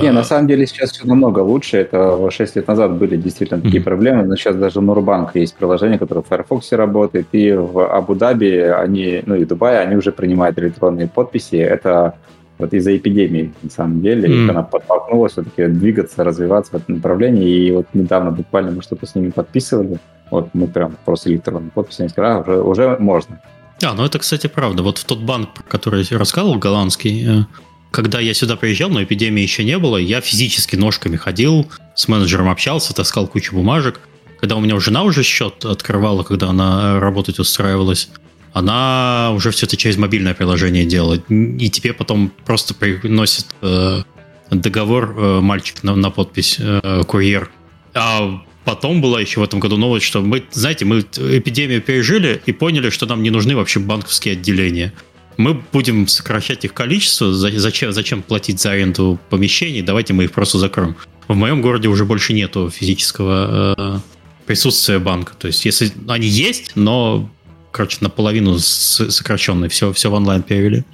Не, 0.03 0.11
на 0.11 0.25
самом 0.25 0.49
деле 0.49 0.67
сейчас 0.67 0.91
все 0.91 1.07
намного 1.07 1.39
лучше. 1.39 1.77
Это 1.79 2.31
6 2.31 2.57
лет 2.57 2.69
назад 2.69 2.99
были 2.99 3.17
действительно 3.17 3.61
такие 3.61 3.81
mm-hmm. 3.81 3.85
проблемы, 3.85 4.25
но 4.25 4.37
сейчас 4.37 4.57
даже 4.57 4.81
у 4.81 4.83
Нурбанка 4.83 5.39
есть 5.39 5.55
приложение, 5.55 5.99
которое 5.99 6.23
в 6.23 6.27
Firefox 6.27 6.73
работает, 6.73 7.29
и 7.33 7.53
в 7.53 7.79
Абу-Даби, 7.79 8.59
они, 8.59 9.23
ну 9.25 9.37
и 9.37 9.45
в 9.45 9.49
Дубае, 9.49 9.79
они 9.79 9.97
уже 9.97 10.11
принимают 10.11 10.59
электронные 10.59 11.07
подписи. 11.07 11.57
Это 11.57 12.17
вот 12.59 12.75
из-за 12.75 12.97
эпидемии, 12.97 13.53
на 13.63 13.71
самом 13.71 14.03
деле, 14.03 14.29
mm. 14.29 14.51
она 14.51 14.63
подтолкнула 14.63 15.29
все-таки 15.29 15.67
двигаться, 15.67 16.25
развиваться 16.25 16.73
в 16.73 16.77
этом 16.77 16.97
направлении, 16.97 17.67
и 17.67 17.71
вот 17.71 17.87
недавно 17.95 18.31
буквально 18.31 18.73
мы 18.73 18.83
что-то 18.83 19.07
с 19.07 19.15
ними 19.15 19.31
подписывали, 19.31 19.99
вот 20.31 20.51
мы 20.53 20.67
прям 20.67 20.97
просто 21.05 21.31
электронные 21.31 21.71
подписи, 21.71 22.03
они 22.03 22.09
сказали, 22.09 22.35
а, 22.35 22.41
уже, 22.41 22.61
уже 22.61 22.97
можно. 22.99 23.41
А, 23.83 23.95
ну 23.95 24.05
это, 24.05 24.19
кстати, 24.19 24.47
правда. 24.47 24.83
Вот 24.83 24.99
в 24.99 25.05
тот 25.05 25.21
банк, 25.21 25.51
который 25.69 26.07
я 26.09 26.19
рассказывал, 26.19 26.57
голландский, 26.57 27.41
э, 27.41 27.45
когда 27.91 28.21
я 28.21 28.35
сюда 28.35 28.57
приезжал, 28.57 28.91
но 28.91 29.03
эпидемии 29.03 29.43
еще 29.43 29.65
не 29.65 29.79
было, 29.79 29.97
я 29.97 30.21
физически 30.21 30.77
ножками 30.77 31.17
ходил, 31.17 31.71
с 31.95 32.09
менеджером 32.09 32.49
общался, 32.49 32.95
таскал 32.95 33.27
кучу 33.27 33.55
бумажек. 33.55 34.01
Когда 34.41 34.57
у 34.57 34.61
меня 34.61 34.79
жена 34.81 35.05
уже 35.05 35.23
счет 35.23 35.65
открывала, 35.65 36.23
когда 36.23 36.49
она 36.49 37.01
работать 37.01 37.39
устраивалась, 37.39 38.11
она 38.53 39.33
уже 39.33 39.51
все 39.51 39.67
это 39.67 39.77
через 39.77 39.97
мобильное 39.97 40.35
приложение 40.35 40.85
делает. 40.85 41.25
И 41.29 41.71
тебе 41.71 41.93
потом 41.93 42.31
просто 42.45 42.75
приносит 42.75 43.47
э, 43.63 44.03
договор 44.51 45.15
э, 45.17 45.41
мальчик 45.41 45.83
на, 45.83 45.97
на 45.97 46.11
подпись, 46.11 46.57
э, 46.61 47.03
курьер. 47.07 47.51
А 47.95 48.43
потом 48.65 49.01
была 49.01 49.20
еще 49.20 49.41
в 49.41 49.43
этом 49.43 49.61
году 49.61 49.77
новость, 49.77 50.07
что 50.07 50.20
мы, 50.20 50.45
знаете, 50.53 50.85
мы 50.85 51.01
эпидемию 51.01 51.82
пережили 51.82 52.41
и 52.47 52.53
поняли, 52.53 52.91
что 52.91 53.07
нам 53.07 53.23
не 53.23 53.31
нужны 53.31 53.57
вообще 53.57 53.81
банковские 53.81 54.32
отделения 54.32 54.93
мы 55.36 55.55
будем 55.73 56.07
сокращать 56.07 56.65
их 56.65 56.74
количество, 56.74 57.32
зачем, 57.32 57.93
зачем 57.93 58.23
платить 58.23 58.61
за 58.61 58.73
аренду 58.73 59.19
помещений, 59.31 59.82
давайте 59.82 60.12
мы 60.12 60.24
их 60.24 60.32
просто 60.32 60.59
закроем. 60.59 60.97
В 61.28 61.35
моем 61.35 61.62
городе 61.62 61.89
уже 61.89 62.05
больше 62.05 62.32
нету 62.32 62.70
физического 62.70 63.74
э, 63.77 63.99
присутствия 64.47 64.99
банка. 64.99 65.32
То 65.39 65.47
есть, 65.47 65.65
если 65.65 65.91
они 66.09 66.27
есть, 66.27 66.73
но, 66.74 67.31
короче, 67.73 67.99
наполовину 68.01 68.59
сокращенные, 68.59 69.70
все, 69.70 69.93
все 69.93 70.11
в 70.11 70.15
онлайн 70.15 70.43
перевели. 70.43 70.85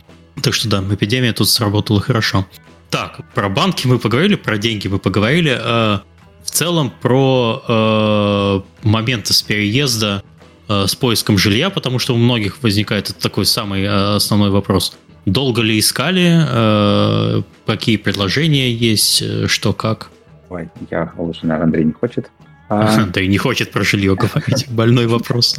Так 0.42 0.54
что 0.54 0.68
да, 0.68 0.84
эпидемия 0.90 1.32
тут 1.32 1.48
сработала 1.48 2.00
хорошо. 2.00 2.46
Так, 2.90 3.20
про 3.34 3.48
банки 3.48 3.86
мы 3.86 3.98
поговорили, 3.98 4.36
про 4.36 4.56
деньги 4.56 4.88
мы 4.88 4.98
поговорили. 4.98 5.56
Э, 5.60 6.00
в 6.44 6.50
целом 6.50 6.92
про 7.00 7.62
э, 7.66 8.88
моменты 8.88 9.32
с 9.32 9.42
переезда 9.42 10.22
Э, 10.70 10.86
с 10.86 10.94
поиском 10.94 11.36
жилья, 11.36 11.68
потому 11.68 11.98
что 11.98 12.14
у 12.14 12.16
многих 12.16 12.62
возникает 12.62 13.12
такой 13.18 13.44
самый 13.44 13.82
э, 13.82 14.14
основной 14.14 14.50
вопрос. 14.50 14.96
Долго 15.26 15.62
ли 15.62 15.76
искали, 15.76 16.46
э, 16.48 17.42
какие 17.66 17.96
предложения 17.96 18.70
есть, 18.70 19.48
что 19.48 19.72
как? 19.72 20.10
Ой, 20.48 20.68
я 20.92 21.12
лучше, 21.18 21.40
наверное, 21.46 21.64
Андрей 21.64 21.84
не 21.86 21.92
хочет. 21.92 22.30
А... 22.68 23.04
Да 23.12 23.20
и 23.20 23.26
не 23.26 23.36
хочет 23.36 23.72
про 23.72 23.82
жилье 23.82 24.14
говорить. 24.14 24.68
Больной 24.70 25.08
вопрос. 25.08 25.58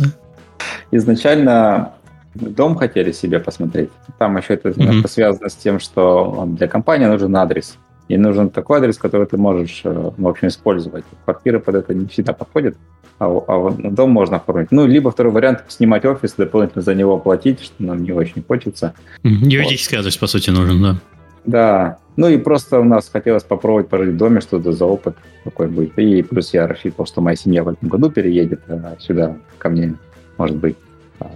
Изначально 0.92 1.92
дом 2.34 2.78
хотели 2.78 3.12
себе 3.12 3.40
посмотреть. 3.40 3.90
Там 4.18 4.38
еще 4.38 4.54
это 4.54 4.70
немножко 4.74 5.10
связано 5.10 5.50
с 5.50 5.56
тем, 5.56 5.82
что 5.82 6.46
для 6.48 6.70
компании 6.70 7.08
нужен 7.08 7.36
адрес. 7.36 7.76
И 8.12 8.18
нужен 8.18 8.50
такой 8.50 8.80
адрес, 8.80 8.98
который 8.98 9.26
ты 9.26 9.38
можешь, 9.38 9.82
в 9.84 10.28
общем, 10.28 10.50
использовать. 10.50 11.06
Квартира 11.24 11.60
под 11.60 11.76
это 11.76 11.94
не 11.94 12.08
всегда 12.08 12.34
подходит 12.34 12.76
а, 13.20 13.26
а 13.48 13.72
дом 13.72 14.10
можно 14.10 14.36
оформить. 14.36 14.70
Ну, 14.72 14.86
либо 14.86 15.12
второй 15.12 15.32
вариант– 15.32 15.64
снимать 15.70 16.04
офис, 16.04 16.34
дополнительно 16.34 16.82
за 16.82 16.94
него 16.94 17.18
платить, 17.20 17.62
что 17.62 17.84
нам 17.84 18.04
не 18.04 18.12
очень 18.12 18.44
хочется. 18.46 18.94
Юридический 19.24 19.96
вот. 19.96 20.02
адрес, 20.02 20.18
по 20.18 20.28
сути, 20.28 20.50
нужен, 20.50 20.82
да. 20.82 21.00
Да. 21.46 21.98
Ну 22.18 22.28
и 22.28 22.38
просто 22.38 22.82
у 22.82 22.84
нас 22.84 23.10
хотелось 23.10 23.44
попробовать 23.44 23.88
пожить 23.88 24.16
в 24.16 24.18
доме, 24.18 24.42
что-то 24.42 24.74
за 24.74 24.86
опыт 24.86 25.16
такой 25.46 25.70
будет. 25.70 25.98
И 25.98 26.22
плюс 26.22 26.54
я 26.54 26.68
рассчитывал, 26.68 27.06
что 27.06 27.22
моя 27.22 27.38
семья 27.38 27.64
в 27.64 27.70
этом 27.70 27.88
году 27.88 28.12
переедет 28.12 28.62
а, 28.68 28.98
сюда, 29.00 29.38
ко 29.58 29.70
мне, 29.70 29.96
может 30.38 30.58
быть. 30.58 30.76
А, 31.22 31.32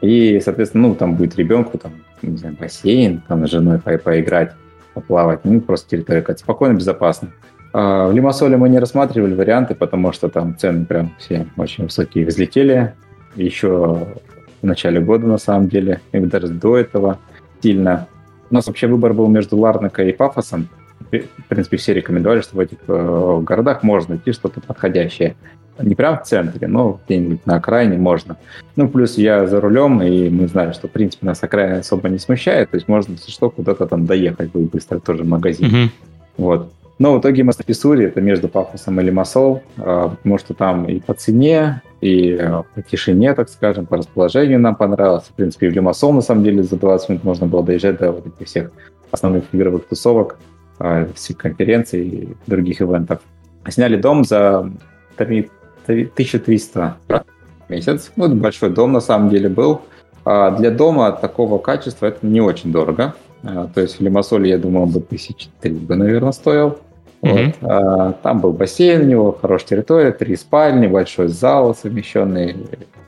и, 0.00 0.40
соответственно, 0.42 0.88
ну, 0.88 0.94
там 0.94 1.16
будет 1.16 1.36
ребенку, 1.36 1.76
там, 1.76 1.92
не 2.22 2.38
знаю, 2.38 2.56
бассейн, 2.58 3.22
там, 3.28 3.46
с 3.46 3.50
женой 3.50 3.80
по 3.80 3.98
поиграть, 3.98 4.52
поплавать. 4.96 5.44
Ну, 5.44 5.60
просто 5.60 5.90
территория 5.90 6.22
какая-то 6.22 6.40
спокойно, 6.40 6.74
безопасно. 6.74 7.28
А, 7.72 8.08
в 8.08 8.14
Лимассоле 8.14 8.56
мы 8.56 8.70
не 8.70 8.78
рассматривали 8.78 9.34
варианты, 9.34 9.74
потому 9.74 10.10
что 10.12 10.30
там 10.30 10.56
цены 10.56 10.86
прям 10.86 11.12
все 11.18 11.46
очень 11.58 11.84
высокие 11.84 12.26
взлетели. 12.26 12.94
Еще 13.36 13.68
в 13.68 14.66
начале 14.66 15.00
года, 15.00 15.26
на 15.26 15.36
самом 15.36 15.68
деле, 15.68 16.00
и 16.12 16.18
даже 16.20 16.48
до 16.48 16.78
этого 16.78 17.18
сильно. 17.62 18.08
У 18.50 18.54
нас 18.54 18.66
вообще 18.66 18.86
выбор 18.86 19.12
был 19.12 19.28
между 19.28 19.58
Ларнакой 19.58 20.08
и 20.08 20.12
Пафосом. 20.12 20.68
В 21.10 21.48
принципе, 21.48 21.76
все 21.76 21.92
рекомендовали, 21.92 22.40
что 22.40 22.56
в 22.56 22.60
этих 22.60 22.78
э, 22.88 23.40
городах 23.42 23.82
можно 23.82 24.14
найти 24.14 24.32
что-то 24.32 24.62
подходящее. 24.62 25.36
Не 25.80 25.94
прям 25.94 26.18
в 26.18 26.22
центре, 26.22 26.66
но 26.68 27.00
где-нибудь 27.06 27.46
на 27.46 27.56
окраине 27.56 27.98
можно. 27.98 28.36
Ну, 28.76 28.88
плюс 28.88 29.18
я 29.18 29.46
за 29.46 29.60
рулем, 29.60 30.02
и 30.02 30.28
мы 30.28 30.48
знали, 30.48 30.72
что, 30.72 30.88
в 30.88 30.90
принципе, 30.90 31.26
нас 31.26 31.42
окраина 31.42 31.78
особо 31.78 32.08
не 32.08 32.18
смущает. 32.18 32.70
То 32.70 32.76
есть 32.76 32.88
можно, 32.88 33.12
если 33.12 33.30
что, 33.30 33.50
куда-то 33.50 33.86
там 33.86 34.06
доехать 34.06 34.50
будет 34.50 34.70
быстро, 34.70 34.98
тоже 35.00 35.22
в 35.22 35.28
магазин. 35.28 35.66
Mm-hmm. 35.66 35.88
Вот. 36.38 36.72
Но 36.98 37.14
в 37.14 37.20
итоге 37.20 37.44
мы 37.44 37.52
в 37.52 37.56
Писсуре, 37.56 38.06
это 38.06 38.20
между 38.20 38.48
Пафосом 38.48 38.98
и 39.00 39.04
Лимассол, 39.04 39.62
а, 39.76 40.08
потому 40.08 40.38
что 40.38 40.54
там 40.54 40.86
и 40.86 41.00
по 41.00 41.12
цене, 41.12 41.82
и 42.00 42.36
э, 42.38 42.62
по 42.74 42.82
тишине, 42.82 43.34
так 43.34 43.48
скажем, 43.48 43.86
по 43.86 43.96
расположению 43.96 44.60
нам 44.60 44.76
понравилось. 44.76 45.24
В 45.24 45.32
принципе, 45.32 45.68
в 45.68 45.72
Лимассол, 45.72 46.12
на 46.12 46.20
самом 46.22 46.44
деле, 46.44 46.62
за 46.62 46.76
20 46.76 47.08
минут 47.08 47.24
можно 47.24 47.46
было 47.46 47.62
доезжать 47.62 47.98
до 47.98 48.12
вот 48.12 48.26
этих 48.26 48.46
всех 48.46 48.70
основных 49.10 49.44
игровых 49.52 49.86
тусовок, 49.86 50.38
а, 50.78 51.06
всех 51.14 51.36
конференций 51.36 52.06
и 52.06 52.28
других 52.46 52.80
ивентов. 52.80 53.20
Сняли 53.68 53.96
дом 53.96 54.24
за 54.24 54.70
1300 55.86 56.96
в 57.08 57.70
месяц. 57.70 58.12
Ну, 58.16 58.26
это 58.26 58.34
большой 58.34 58.70
дом, 58.70 58.92
на 58.92 59.00
самом 59.00 59.28
деле, 59.28 59.48
был. 59.48 59.82
А 60.24 60.50
для 60.50 60.70
дома 60.70 61.12
такого 61.12 61.58
качества 61.58 62.06
это 62.06 62.26
не 62.26 62.40
очень 62.40 62.72
дорого. 62.72 63.14
А, 63.42 63.68
то 63.72 63.80
есть 63.80 63.98
в 63.98 64.02
Лимассоле, 64.02 64.50
я 64.50 64.58
думал, 64.58 64.86
бы 64.86 65.00
тысячи 65.00 65.48
три 65.60 65.72
бы, 65.72 65.94
наверное, 65.94 66.32
стоил. 66.32 66.78
Mm-hmm. 67.22 67.54
Вот. 67.60 67.70
А, 67.70 68.12
там 68.22 68.40
был 68.40 68.52
бассейн 68.52 69.02
у 69.02 69.04
него, 69.04 69.38
хорошая 69.40 69.68
территория, 69.68 70.10
три 70.12 70.36
спальни, 70.36 70.86
большой 70.86 71.28
зал, 71.28 71.74
совмещенный 71.74 72.56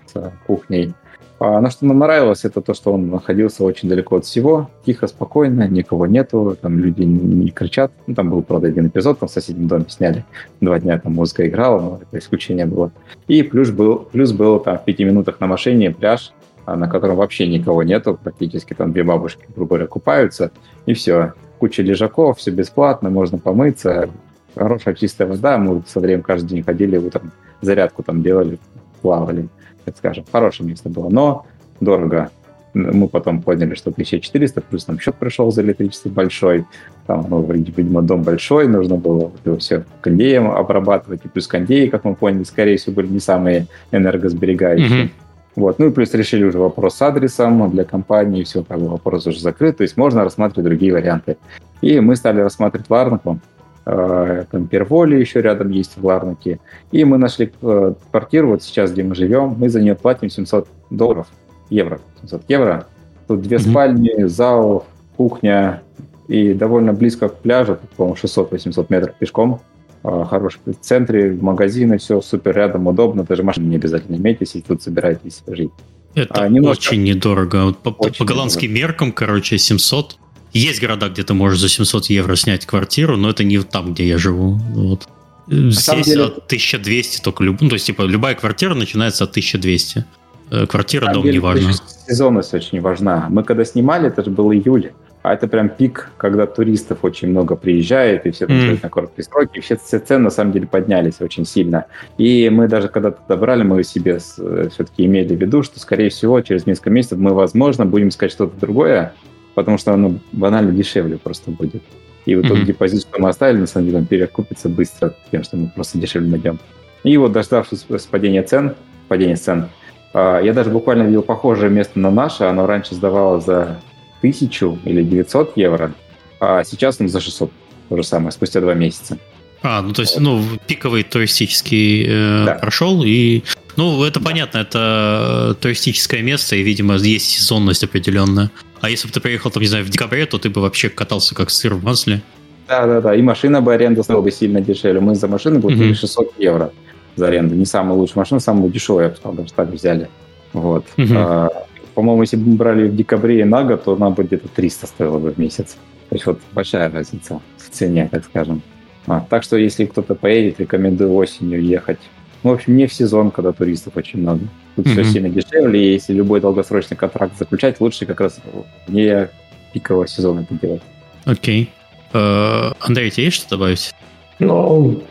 с 0.07 0.33
кухней. 0.47 0.95
А, 1.41 1.61
но 1.61 1.71
что 1.71 1.87
нам 1.87 2.01
нравилось, 2.01 2.45
это 2.45 2.61
то, 2.61 2.75
что 2.75 2.93
он 2.93 3.11
находился 3.11 3.63
очень 3.63 3.89
далеко 3.89 4.17
от 4.17 4.25
всего, 4.25 4.69
тихо, 4.85 5.07
спокойно, 5.07 5.69
никого 5.69 6.07
нету, 6.07 6.57
там 6.61 6.79
люди 6.79 7.03
не 7.03 7.51
кричат. 7.51 7.93
Ну, 8.07 8.15
там 8.15 8.31
был, 8.31 8.43
правда, 8.43 8.69
один 8.69 8.89
эпизод, 8.89 9.21
там 9.21 9.29
в 9.29 9.33
соседнем 9.33 9.69
доме 9.69 9.85
сняли, 9.89 10.25
два 10.61 10.81
дня 10.81 10.99
там 10.99 11.15
музыка 11.15 11.47
играла, 11.47 11.81
но 11.81 12.01
это 12.03 12.19
исключение 12.19 12.67
было. 12.67 12.91
И 13.29 13.43
плюс 13.45 13.71
был, 13.71 14.09
плюс 14.11 14.33
был 14.33 14.59
там 14.59 14.79
в 14.79 14.85
пяти 14.85 15.05
минутах 15.05 15.39
на 15.39 15.47
машине 15.47 15.93
пляж, 15.93 16.33
а, 16.67 16.75
на 16.75 16.89
котором 16.89 17.17
вообще 17.17 17.47
никого 17.47 17.85
нету, 17.85 18.19
практически 18.21 18.75
там 18.75 18.93
две 18.93 19.05
бабушки, 19.05 19.45
грубо 19.55 19.77
говоря, 19.77 19.87
купаются, 19.87 20.51
и 20.87 20.95
все 20.95 21.35
куча 21.59 21.83
лежаков, 21.83 22.39
все 22.39 22.51
бесплатно, 22.51 23.11
можно 23.11 23.39
помыться, 23.39 24.11
хорошая 24.57 24.95
чистая 24.95 25.29
вода. 25.29 25.57
Мы 25.57 25.83
со 25.87 26.01
временем 26.01 26.23
каждый 26.23 26.49
день 26.49 26.63
ходили, 26.65 26.97
утром 26.97 27.31
зарядку 27.61 28.03
там 28.03 28.23
делали, 28.23 28.59
плавали, 29.03 29.49
так 29.89 29.99
скажем. 29.99 30.25
Хорошее 30.31 30.69
место 30.69 30.89
было, 30.89 31.09
но 31.09 31.47
дорого. 31.81 32.31
Мы 32.75 33.09
потом 33.09 33.43
поняли, 33.43 33.75
что 33.75 33.91
1400, 33.91 34.61
плюс 34.61 34.87
нам 34.87 35.01
счет 35.01 35.15
пришел 35.15 35.51
за 35.51 35.63
электричество 35.63 36.11
большой. 36.11 36.67
Там, 37.07 37.27
ну, 37.29 37.43
видимо, 37.43 38.03
дом 38.03 38.23
большой, 38.23 38.69
нужно 38.69 38.97
было 38.97 39.33
все 39.59 39.85
кондеем 40.03 40.51
обрабатывать. 40.51 41.25
И 41.25 41.29
плюс 41.29 41.47
кондеи, 41.47 41.87
как 41.87 42.05
мы 42.05 42.15
поняли, 42.15 42.45
скорее 42.45 42.77
всего, 42.77 42.97
были 42.97 43.09
не 43.09 43.21
самые 43.21 43.67
энергосберегающие. 43.91 45.05
Mm-hmm. 45.05 45.11
Вот. 45.57 45.79
Ну 45.81 45.89
и 45.89 45.91
плюс 45.91 46.15
решили 46.15 46.45
уже 46.45 46.59
вопрос 46.59 46.95
с 46.95 47.03
адресом 47.03 47.69
для 47.71 47.85
компании, 47.85 48.45
все, 48.45 48.63
как 48.63 48.79
бы 48.79 48.89
вопрос 48.89 49.27
уже 49.27 49.41
закрыт, 49.41 49.79
то 49.79 49.83
есть 49.83 49.97
можно 49.97 50.23
рассматривать 50.23 50.67
другие 50.67 50.93
варианты. 50.93 51.37
И 51.81 51.99
мы 51.99 52.15
стали 52.15 52.41
рассматривать 52.41 52.89
Ларнаку, 52.91 53.41
там 53.89 54.67
Перволи 54.67 55.17
еще 55.17 55.41
рядом 55.41 55.71
есть 55.71 55.97
в 55.97 56.05
Ларнаке, 56.05 56.61
и 56.93 57.05
мы 57.05 57.17
нашли 57.17 57.51
э, 57.63 57.95
квартиру, 58.11 58.49
вот 58.49 58.63
сейчас, 58.63 58.93
где 58.93 59.03
мы 59.03 59.15
живем, 59.15 59.57
мы 59.59 59.69
за 59.71 59.81
нее 59.81 59.95
платим 59.95 60.29
700 60.29 60.69
долларов, 60.91 61.27
евро, 61.71 62.01
700 62.21 62.43
евро. 62.49 62.87
Тут 63.27 63.43
две 63.43 63.57
mm-hmm. 63.57 63.71
спальни, 63.71 64.25
зал, 64.27 64.87
кухня, 65.17 65.83
и 66.29 66.53
довольно 66.53 66.93
близко 66.93 67.29
к 67.29 67.39
пляжу, 67.39 67.79
по-моему, 67.97 68.17
600-800 68.23 68.87
метров 68.91 69.15
пешком. 69.17 69.61
А, 70.05 70.25
хороший 70.25 70.61
в 70.67 70.75
центре, 70.81 71.33
магазины, 71.33 71.99
все 71.99 72.21
супер 72.21 72.55
рядом, 72.55 72.87
удобно, 72.87 73.25
даже 73.25 73.43
машину 73.43 73.69
не 73.69 73.77
обязательно 73.77 74.17
иметь, 74.17 74.39
если 74.41 74.61
тут 74.61 74.83
собираетесь 74.83 75.43
жить. 75.47 75.71
Это 76.15 76.43
а, 76.43 76.49
немножко... 76.49 76.81
очень 76.81 77.03
недорого. 77.03 77.73
По, 77.73 77.91
очень 77.91 78.19
по 78.19 78.25
голландским 78.25 78.71
недорого. 78.71 78.89
меркам, 78.89 79.13
короче, 79.13 79.59
700. 79.59 80.19
Есть 80.53 80.81
города, 80.81 81.09
где 81.09 81.23
ты 81.23 81.35
можешь 81.35 81.61
за 81.61 81.69
700 81.69 82.07
евро 82.07 82.37
снять 82.37 82.67
квартиру, 82.67 83.17
но 83.17 83.31
это 83.31 83.45
не 83.45 83.59
там, 83.63 83.93
где 83.93 84.07
я 84.07 84.19
живу. 84.19 84.55
Вот. 84.75 85.09
Здесь 85.47 86.07
деле... 86.07 86.25
1200 86.25 87.23
только 87.23 87.43
люб... 87.43 87.61
ну, 87.61 87.69
то 87.69 87.75
есть, 87.75 87.87
типа, 87.87 88.03
любая 88.03 88.35
квартира 88.35 88.75
начинается 88.75 89.25
от 89.25 89.31
1200. 89.31 90.05
Э, 90.51 90.67
квартира, 90.67 91.13
дом, 91.13 91.27
неважно. 91.27 91.73
Сезонность 92.07 92.55
очень 92.55 92.81
важна. 92.81 93.27
Мы 93.31 93.45
когда 93.45 93.65
снимали, 93.65 94.09
это 94.09 94.25
же 94.25 94.31
был 94.31 94.53
июль. 94.53 94.93
А 95.23 95.35
это 95.35 95.49
прям 95.49 95.69
пик, 95.69 96.11
когда 96.17 96.47
туристов 96.47 96.99
очень 97.03 97.29
много 97.29 97.57
приезжает, 97.57 98.25
и 98.25 98.31
все 98.31 98.47
там 98.47 98.57
mm. 98.57 98.79
на 98.83 98.89
короткие 98.89 99.25
сроки, 99.25 99.59
и 99.59 99.61
все, 99.61 99.77
все 99.77 99.99
цены 99.99 100.25
на 100.25 100.31
самом 100.31 100.53
деле 100.53 100.67
поднялись 100.67 101.21
очень 101.21 101.45
сильно. 101.45 101.87
И 102.19 102.49
мы 102.51 102.69
даже 102.69 102.89
когда 102.89 103.11
то 103.11 103.21
добрали, 103.29 103.65
мы 103.65 103.83
себе 103.83 104.13
э, 104.13 104.69
все-таки 104.73 105.05
имели 105.05 105.35
в 105.35 105.41
виду, 105.41 105.63
что, 105.65 105.81
скорее 105.81 106.11
всего, 106.11 106.41
через 106.41 106.67
несколько 106.67 106.91
месяцев 106.91 107.19
мы, 107.19 107.35
возможно, 107.35 107.85
будем 107.85 108.09
искать 108.09 108.31
что-то 108.31 108.59
другое, 108.61 109.13
потому 109.59 109.77
что 109.77 109.93
оно 109.93 110.15
банально 110.31 110.71
дешевле 110.71 111.19
просто 111.19 111.51
будет. 111.51 111.83
И 112.27 112.37
вот 112.37 112.47
тот 112.47 112.59
mm-hmm. 112.59 112.65
депозит, 112.65 113.01
что 113.01 113.21
мы 113.21 113.29
оставили, 113.29 113.59
на 113.59 113.67
самом 113.67 113.87
деле, 113.87 113.99
он 113.99 114.07
перекупится 114.07 114.69
быстро 114.69 115.17
тем, 115.33 115.43
что 115.43 115.57
мы 115.57 115.67
просто 115.67 115.99
дешевле 115.99 116.31
найдем. 116.31 116.61
И 117.03 117.17
вот 117.17 117.33
дождавшись 117.33 117.85
падения 118.09 118.45
цен, 118.45 118.77
падения 119.09 119.35
цен, 119.35 119.69
а, 120.15 120.39
я 120.39 120.53
даже 120.53 120.71
буквально 120.71 121.03
видел 121.03 121.23
похожее 121.23 121.73
место 121.73 121.99
на 121.99 122.13
наше, 122.13 122.45
оно 122.45 122.69
раньше 122.69 122.95
сдавало 122.95 123.41
за 123.41 123.81
тысячу 124.21 124.79
или 124.85 125.03
900 125.03 125.57
евро, 125.57 125.93
а 126.39 126.63
сейчас 126.63 127.01
он 127.01 127.09
за 127.09 127.21
600 127.21 127.51
то 127.89 127.97
же 127.97 128.05
самое, 128.05 128.31
спустя 128.31 128.61
два 128.61 128.75
месяца. 128.75 129.19
А, 129.61 129.83
ну 129.83 129.93
то 129.93 130.03
есть, 130.03 130.21
ну, 130.21 130.41
пиковый 130.69 131.03
туристический 131.03 132.05
э, 132.07 132.45
да. 132.47 132.55
прошел, 132.55 133.03
и, 133.05 133.43
ну, 133.75 134.05
это 134.05 134.21
да. 134.21 134.27
понятно, 134.27 134.59
это 134.59 135.57
туристическое 135.61 136.23
место, 136.23 136.55
и, 136.55 136.63
видимо, 136.63 136.95
есть 136.95 137.27
сезонность 137.27 137.83
определенная. 137.83 138.53
А 138.81 138.91
если 138.91 139.09
бы 139.09 139.15
ты 139.15 139.21
приехал, 139.21 139.51
там, 139.51 139.63
не 139.63 139.69
знаю, 139.69 139.85
в 139.85 139.89
декабре, 139.89 140.27
то 140.27 140.39
ты 140.39 140.51
бы 140.51 140.61
вообще 140.61 140.89
катался 140.89 141.35
как 141.35 141.51
сыр 141.51 141.75
в 141.75 141.85
масле. 141.85 142.23
Да, 142.69 142.87
да, 142.87 143.01
да. 143.01 143.15
И 143.15 143.23
машина 143.23 143.61
бы 143.61 143.73
аренда 143.73 144.03
стала 144.03 144.21
бы 144.21 144.31
сильно 144.31 144.61
дешевле. 144.61 145.01
Мы 145.01 145.15
за 145.15 145.27
машину 145.27 145.61
платили 145.61 145.91
mm-hmm. 145.91 145.95
600 145.95 146.33
евро 146.39 146.73
за 147.17 147.29
аренду. 147.29 147.55
Не 147.55 147.65
самая 147.65 147.97
лучшая 147.97 148.19
машина, 148.19 148.41
самую 148.41 148.71
дешевую, 148.71 149.05
я 149.05 149.11
бы 149.11 149.17
сказал, 149.17 149.35
даже 149.35 149.53
так 149.53 149.69
взяли. 149.71 150.09
Вот. 150.53 150.85
Mm-hmm. 150.97 151.17
А, 151.17 151.49
по-моему, 151.95 152.23
если 152.23 152.37
бы 152.37 152.51
мы 152.51 152.57
брали 152.57 152.89
в 152.89 152.95
декабре 152.95 153.41
и 153.41 153.45
на 153.45 153.65
год, 153.65 153.85
то 153.85 153.97
нам 153.97 154.15
бы 154.15 154.23
где-то 154.23 154.49
300 154.49 154.87
стоило 154.87 155.19
бы 155.19 155.33
в 155.33 155.39
месяц. 155.39 155.77
То 156.11 156.15
есть 156.15 156.27
вот 156.27 156.41
большая 156.53 156.91
разница 156.91 157.41
в 157.57 157.71
цене, 157.71 158.09
так 158.11 158.25
скажем. 158.25 158.63
А, 159.07 159.25
так 159.29 159.43
что 159.43 159.57
если 159.57 159.87
кто-то 159.87 160.15
поедет, 160.15 160.61
рекомендую 160.61 161.15
осенью 161.15 161.63
ехать. 161.63 161.99
В 162.43 162.49
общем, 162.49 162.77
не 162.77 162.87
в 162.87 162.93
сезон, 162.93 163.31
когда 163.31 163.53
туристов 163.53 163.97
очень 163.97 164.21
много. 164.21 164.41
Тут 164.77 164.87
mm-hmm. 164.87 164.93
все 164.93 165.05
сильно 165.05 165.29
дешевле, 165.29 165.89
и 165.89 165.93
если 165.95 166.13
любой 166.13 166.41
долгосрочный 166.41 166.97
контракт 166.97 167.37
заключать, 167.37 167.81
лучше 167.81 168.07
как 168.07 168.21
раз 168.21 168.41
не 168.87 169.29
пикового 169.73 170.07
сезона 170.07 170.41
это 170.41 170.55
делать. 170.55 170.83
Окей. 171.25 171.65
Okay. 171.65 171.69
Uh, 172.11 172.75
Андрей, 172.81 173.11
тебе 173.11 173.25
есть 173.25 173.37
что 173.37 173.51
добавить? 173.51 173.93
Ну, 174.39 175.03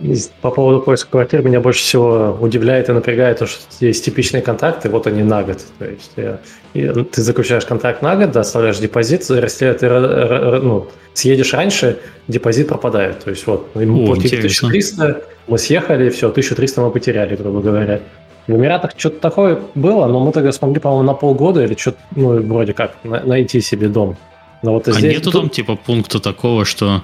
по 0.41 0.51
поводу 0.51 0.81
поиска 0.81 1.11
квартир 1.11 1.41
меня 1.41 1.59
больше 1.59 1.81
всего 1.81 2.37
удивляет 2.39 2.87
и 2.87 2.93
напрягает 2.93 3.39
то, 3.39 3.45
что 3.45 3.61
есть 3.81 4.05
типичные 4.05 4.41
контакты, 4.41 4.89
вот 4.89 5.05
они 5.05 5.21
на 5.21 5.43
год. 5.43 5.59
То 5.79 5.85
есть 5.85 6.13
и 6.73 7.03
ты 7.03 7.21
заключаешь 7.21 7.65
контракт 7.65 8.01
на 8.01 8.15
год, 8.15 8.31
да, 8.31 8.41
оставляешь 8.41 8.77
депозит, 8.77 9.29
если 9.29 9.73
ты 9.73 9.89
ну, 9.89 10.87
съедешь 11.13 11.53
раньше, 11.53 11.99
депозит 12.27 12.69
пропадает. 12.69 13.23
То 13.23 13.31
есть 13.31 13.45
вот, 13.47 13.67
мы 13.73 13.83
О, 13.83 14.05
платили 14.05 14.37
1300, 14.37 15.23
мы 15.47 15.57
съехали, 15.57 16.09
все, 16.09 16.29
1300 16.29 16.81
мы 16.81 16.91
потеряли, 16.91 17.35
грубо 17.35 17.59
говоря. 17.59 17.99
В 18.47 18.55
Эмиратах 18.55 18.91
что-то 18.95 19.19
такое 19.19 19.59
было, 19.75 20.07
но 20.07 20.21
мы 20.21 20.31
тогда 20.31 20.53
смогли, 20.53 20.79
по-моему, 20.79 21.03
на 21.03 21.13
полгода 21.13 21.65
или 21.65 21.75
что-то, 21.75 21.97
ну, 22.15 22.41
вроде 22.41 22.71
как, 22.71 22.95
найти 23.03 23.59
себе 23.59 23.89
дом. 23.89 24.15
Но 24.63 24.73
вот 24.73 24.87
а 24.87 24.93
здесь 24.93 25.15
нету 25.15 25.31
там 25.31 25.49
типа 25.49 25.75
пункта 25.75 26.19
такого, 26.21 26.63
что 26.63 27.03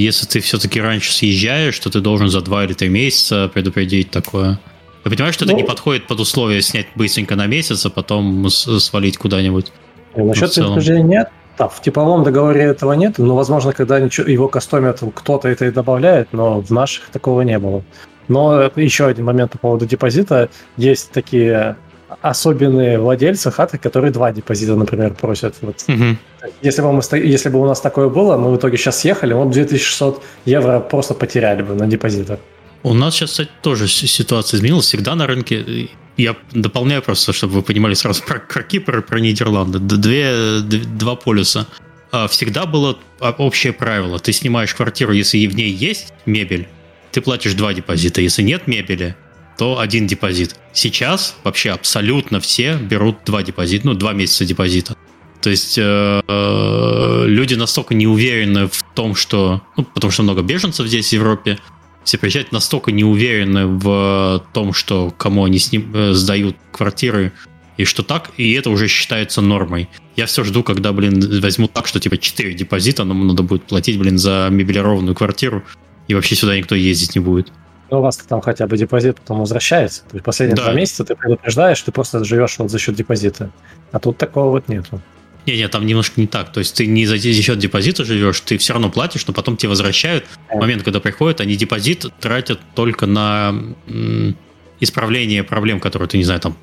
если 0.00 0.26
ты 0.26 0.40
все-таки 0.40 0.80
раньше 0.80 1.12
съезжаешь, 1.12 1.78
то 1.78 1.90
ты 1.90 2.00
должен 2.00 2.28
за 2.28 2.40
два 2.40 2.64
или 2.64 2.72
три 2.72 2.88
месяца 2.88 3.50
предупредить 3.52 4.10
такое. 4.10 4.58
Я 5.04 5.10
понимаю, 5.10 5.32
что 5.32 5.44
ну, 5.44 5.52
это 5.52 5.60
не 5.60 5.66
подходит 5.66 6.06
под 6.06 6.20
условия 6.20 6.62
снять 6.62 6.86
быстренько 6.94 7.34
на 7.34 7.46
месяц, 7.46 7.84
а 7.84 7.90
потом 7.90 8.48
свалить 8.48 9.18
куда-нибудь. 9.18 9.72
Насчет 10.14 10.54
предупреждения 10.54 11.02
нет. 11.02 11.28
Да, 11.58 11.68
в 11.68 11.82
типовом 11.82 12.24
договоре 12.24 12.62
этого 12.62 12.94
нет, 12.94 13.18
но, 13.18 13.36
возможно, 13.36 13.72
когда 13.72 13.98
его 13.98 14.48
кастомят, 14.48 15.02
кто-то 15.14 15.48
это 15.48 15.66
и 15.66 15.70
добавляет, 15.70 16.32
но 16.32 16.60
в 16.60 16.70
наших 16.70 17.10
такого 17.10 17.42
не 17.42 17.58
было. 17.58 17.84
Но 18.28 18.70
еще 18.76 19.06
один 19.06 19.26
момент 19.26 19.52
по 19.52 19.58
поводу 19.58 19.84
депозита. 19.84 20.48
Есть 20.76 21.10
такие 21.10 21.76
особенные 22.20 22.98
владельцы 22.98 23.50
хаты, 23.50 23.78
которые 23.78 24.10
два 24.12 24.32
депозита, 24.32 24.74
например, 24.76 25.14
просят. 25.14 25.54
Вот. 25.60 25.84
Угу. 25.88 26.16
Если, 26.62 26.82
бы 26.82 26.92
мы, 26.92 27.02
если 27.18 27.48
бы 27.48 27.60
у 27.60 27.66
нас 27.66 27.80
такое 27.80 28.08
было, 28.08 28.36
мы 28.36 28.52
в 28.52 28.56
итоге 28.56 28.76
сейчас 28.76 29.00
съехали, 29.00 29.34
вот 29.34 29.50
2600 29.50 30.22
евро 30.44 30.80
просто 30.80 31.14
потеряли 31.14 31.62
бы 31.62 31.74
на 31.74 31.86
депозитах. 31.86 32.38
У 32.82 32.94
нас 32.94 33.14
сейчас, 33.14 33.30
кстати, 33.30 33.50
тоже 33.62 33.86
ситуация 33.88 34.58
изменилась. 34.58 34.86
Всегда 34.86 35.14
на 35.14 35.26
рынке, 35.26 35.88
я 36.16 36.36
дополняю 36.52 37.02
просто, 37.02 37.32
чтобы 37.32 37.54
вы 37.54 37.62
понимали 37.62 37.94
сразу 37.94 38.22
про, 38.22 38.40
про 38.40 38.62
Кипр 38.62 39.02
про 39.02 39.20
Нидерланды. 39.20 39.78
Две, 39.78 40.60
два 40.60 41.14
полюса. 41.14 41.66
А, 42.10 42.26
всегда 42.26 42.66
было 42.66 42.98
общее 43.20 43.72
правило. 43.72 44.18
Ты 44.18 44.32
снимаешь 44.32 44.74
квартиру, 44.74 45.12
если 45.12 45.46
в 45.46 45.54
ней 45.54 45.70
есть 45.70 46.12
мебель, 46.26 46.68
ты 47.12 47.20
платишь 47.20 47.54
два 47.54 47.72
депозита. 47.72 48.20
Если 48.20 48.42
нет 48.42 48.66
мебели, 48.66 49.14
то 49.58 49.78
один 49.78 50.06
депозит. 50.06 50.56
Сейчас 50.72 51.36
вообще 51.44 51.70
абсолютно 51.70 52.40
все 52.40 52.76
берут 52.76 53.18
два 53.24 53.42
депозита, 53.42 53.86
ну, 53.86 53.94
два 53.94 54.12
месяца 54.12 54.44
депозита. 54.44 54.96
То 55.42 55.50
есть 55.50 55.76
э, 55.76 56.22
э, 56.26 57.24
люди 57.26 57.54
настолько 57.54 57.94
не 57.94 58.06
уверены 58.06 58.68
в 58.68 58.82
том, 58.94 59.14
что... 59.16 59.62
Ну, 59.76 59.84
потому 59.84 60.12
что 60.12 60.22
много 60.22 60.42
беженцев 60.42 60.86
здесь, 60.86 61.08
в 61.08 61.12
Европе. 61.12 61.58
Все 62.04 62.16
приезжают 62.16 62.52
настолько 62.52 62.92
не 62.92 63.04
уверены 63.04 63.66
в 63.66 64.44
том, 64.52 64.72
что 64.72 65.12
кому 65.16 65.44
они 65.44 65.58
сним, 65.58 65.90
э, 65.94 66.12
сдают 66.12 66.56
квартиры, 66.70 67.32
и 67.76 67.84
что 67.84 68.02
так, 68.02 68.30
и 68.36 68.52
это 68.52 68.70
уже 68.70 68.86
считается 68.86 69.40
нормой. 69.40 69.88
Я 70.14 70.26
все 70.26 70.44
жду, 70.44 70.62
когда, 70.62 70.92
блин, 70.92 71.40
возьмут 71.40 71.72
так, 71.72 71.86
что 71.86 71.98
типа 71.98 72.18
4 72.18 72.54
депозита, 72.54 73.04
нам 73.04 73.26
надо 73.26 73.42
будет 73.42 73.64
платить, 73.64 73.98
блин, 73.98 74.18
за 74.18 74.48
мебелированную 74.50 75.14
квартиру, 75.14 75.64
и 76.06 76.14
вообще 76.14 76.36
сюда 76.36 76.56
никто 76.56 76.74
ездить 76.74 77.14
не 77.14 77.20
будет. 77.20 77.52
Ну, 77.92 77.98
у 77.98 78.00
вас 78.00 78.16
там 78.16 78.40
хотя 78.40 78.66
бы 78.66 78.78
депозит 78.78 79.20
потом 79.20 79.40
возвращается. 79.40 80.00
То 80.04 80.14
есть 80.14 80.24
последние 80.24 80.56
да. 80.56 80.62
два 80.62 80.72
месяца 80.72 81.04
ты 81.04 81.14
предупреждаешь, 81.14 81.82
ты 81.82 81.92
просто 81.92 82.24
живешь 82.24 82.58
вот 82.58 82.70
за 82.70 82.78
счет 82.78 82.94
депозита. 82.94 83.50
А 83.92 83.98
тут 83.98 84.16
такого 84.16 84.48
вот 84.50 84.66
нету. 84.66 85.02
Не, 85.44 85.58
не, 85.58 85.68
там 85.68 85.84
немножко 85.84 86.18
не 86.18 86.26
так. 86.26 86.50
То 86.52 86.60
есть 86.60 86.74
ты 86.74 86.86
не 86.86 87.04
за 87.04 87.18
счет 87.18 87.58
депозита 87.58 88.06
живешь, 88.06 88.40
ты 88.40 88.56
все 88.56 88.72
равно 88.72 88.88
платишь, 88.88 89.26
но 89.26 89.34
потом 89.34 89.58
тебе 89.58 89.68
возвращают. 89.68 90.24
В 90.50 90.56
момент, 90.56 90.84
когда 90.84 91.00
приходят, 91.00 91.42
они 91.42 91.54
депозит 91.54 92.06
тратят 92.18 92.60
только 92.74 93.04
на 93.04 93.54
исправление 94.80 95.44
проблем, 95.44 95.78
которые 95.78 96.08
ты, 96.08 96.16
не 96.16 96.24
знаю, 96.24 96.40
там 96.40 96.56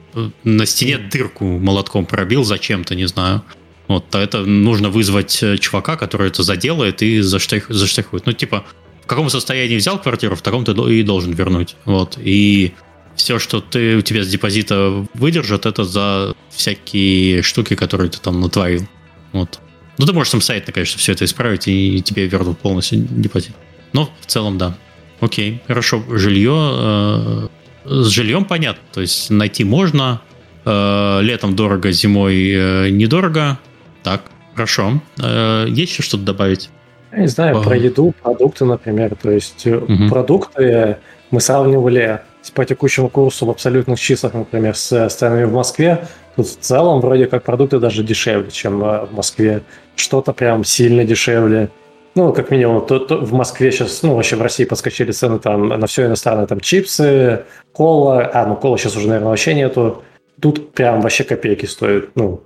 на 0.43 0.65
стене 0.65 0.97
дырку 0.97 1.45
молотком 1.45 2.07
пробил 2.07 2.43
зачем-то, 2.43 2.95
не 2.95 3.05
знаю. 3.05 3.43
Вот, 3.87 4.13
а 4.15 4.19
это 4.19 4.39
нужно 4.45 4.89
вызвать 4.89 5.41
э, 5.41 5.57
чувака, 5.57 5.95
который 5.95 6.27
это 6.27 6.43
заделает 6.43 7.01
и 7.01 7.21
заштрех, 7.21 7.65
заштрихует. 7.69 8.27
Ну, 8.27 8.33
типа, 8.33 8.63
каком 9.09 9.29
состоянии 9.29 9.77
взял 9.77 9.99
квартиру, 9.99 10.35
в 10.35 10.41
таком 10.41 10.63
ты 10.63 10.71
и 10.71 11.03
должен 11.03 11.33
вернуть. 11.33 11.75
Вот. 11.85 12.17
И 12.17 12.73
все, 13.15 13.39
что 13.39 13.59
ты, 13.59 13.97
у 13.97 14.01
тебя 14.01 14.23
с 14.23 14.27
депозита 14.27 15.05
выдержат, 15.13 15.65
это 15.65 15.83
за 15.83 16.35
всякие 16.49 17.41
штуки, 17.41 17.75
которые 17.75 18.09
ты 18.09 18.19
там 18.19 18.39
натворил. 18.39 18.87
Вот. 19.33 19.59
Ну, 19.97 20.05
ты 20.05 20.13
можешь 20.13 20.31
самостоятельно, 20.31 20.73
конечно, 20.73 20.97
все 20.99 21.11
это 21.11 21.25
исправить, 21.25 21.67
и 21.67 22.01
тебе 22.01 22.27
вернут 22.27 22.59
полностью 22.59 23.05
депозит. 23.09 23.53
Но 23.91 24.09
в 24.21 24.25
целом, 24.27 24.57
да. 24.57 24.77
Окей, 25.19 25.61
хорошо. 25.67 26.03
Жилье. 26.09 26.53
Э, 26.55 27.47
с 27.85 28.07
жильем 28.07 28.45
понятно. 28.45 28.83
То 28.93 29.01
есть 29.01 29.29
найти 29.29 29.63
можно. 29.63 30.21
Э, 30.65 31.19
летом 31.21 31.55
дорого, 31.55 31.91
зимой 31.91 32.51
э, 32.51 32.89
недорого. 32.89 33.59
Так, 34.03 34.23
хорошо. 34.53 35.01
Э, 35.17 35.65
есть 35.67 35.91
еще 35.91 36.03
что-то 36.03 36.23
добавить? 36.23 36.69
Я 37.11 37.19
не 37.19 37.27
знаю, 37.27 37.57
uh 37.57 37.63
про 37.63 37.75
еду, 37.75 38.13
продукты, 38.21 38.65
например. 38.65 39.15
То 39.15 39.31
есть 39.31 39.65
uh 39.65 40.09
продукты 40.09 40.97
мы 41.31 41.41
сравнивали 41.41 42.21
по 42.53 42.65
текущему 42.65 43.09
курсу 43.09 43.45
в 43.45 43.49
абсолютных 43.49 43.99
числах, 43.99 44.33
например, 44.33 44.75
с 44.75 45.09
странами 45.09 45.43
в 45.43 45.53
Москве. 45.53 46.07
Тут 46.35 46.47
в 46.47 46.59
целом 46.59 47.01
вроде 47.01 47.27
как 47.27 47.43
продукты 47.43 47.79
даже 47.79 48.03
дешевле, 48.03 48.49
чем 48.51 48.79
в 48.79 49.09
Москве. 49.11 49.61
Что-то 49.95 50.33
прям 50.33 50.63
сильно 50.63 51.03
дешевле. 51.03 51.69
Ну, 52.15 52.33
как 52.33 52.49
минимум, 52.49 52.85
то, 52.85 52.99
то 52.99 53.17
в 53.17 53.33
Москве 53.33 53.71
сейчас, 53.71 54.01
ну, 54.01 54.15
вообще 54.15 54.35
в 54.35 54.41
России 54.41 54.65
подскочили 54.65 55.11
цены 55.11 55.39
там 55.39 55.67
на 55.67 55.87
все 55.87 56.05
иностранное, 56.05 56.47
там 56.47 56.59
чипсы, 56.59 57.45
кола, 57.71 58.29
а, 58.33 58.45
ну, 58.45 58.55
кола 58.55 58.77
сейчас 58.77 58.97
уже, 58.97 59.07
наверное, 59.07 59.29
вообще 59.29 59.53
нету. 59.53 60.03
Тут 60.41 60.73
прям 60.73 61.01
вообще 61.01 61.23
копейки 61.23 61.65
стоит, 61.65 62.11
ну, 62.15 62.43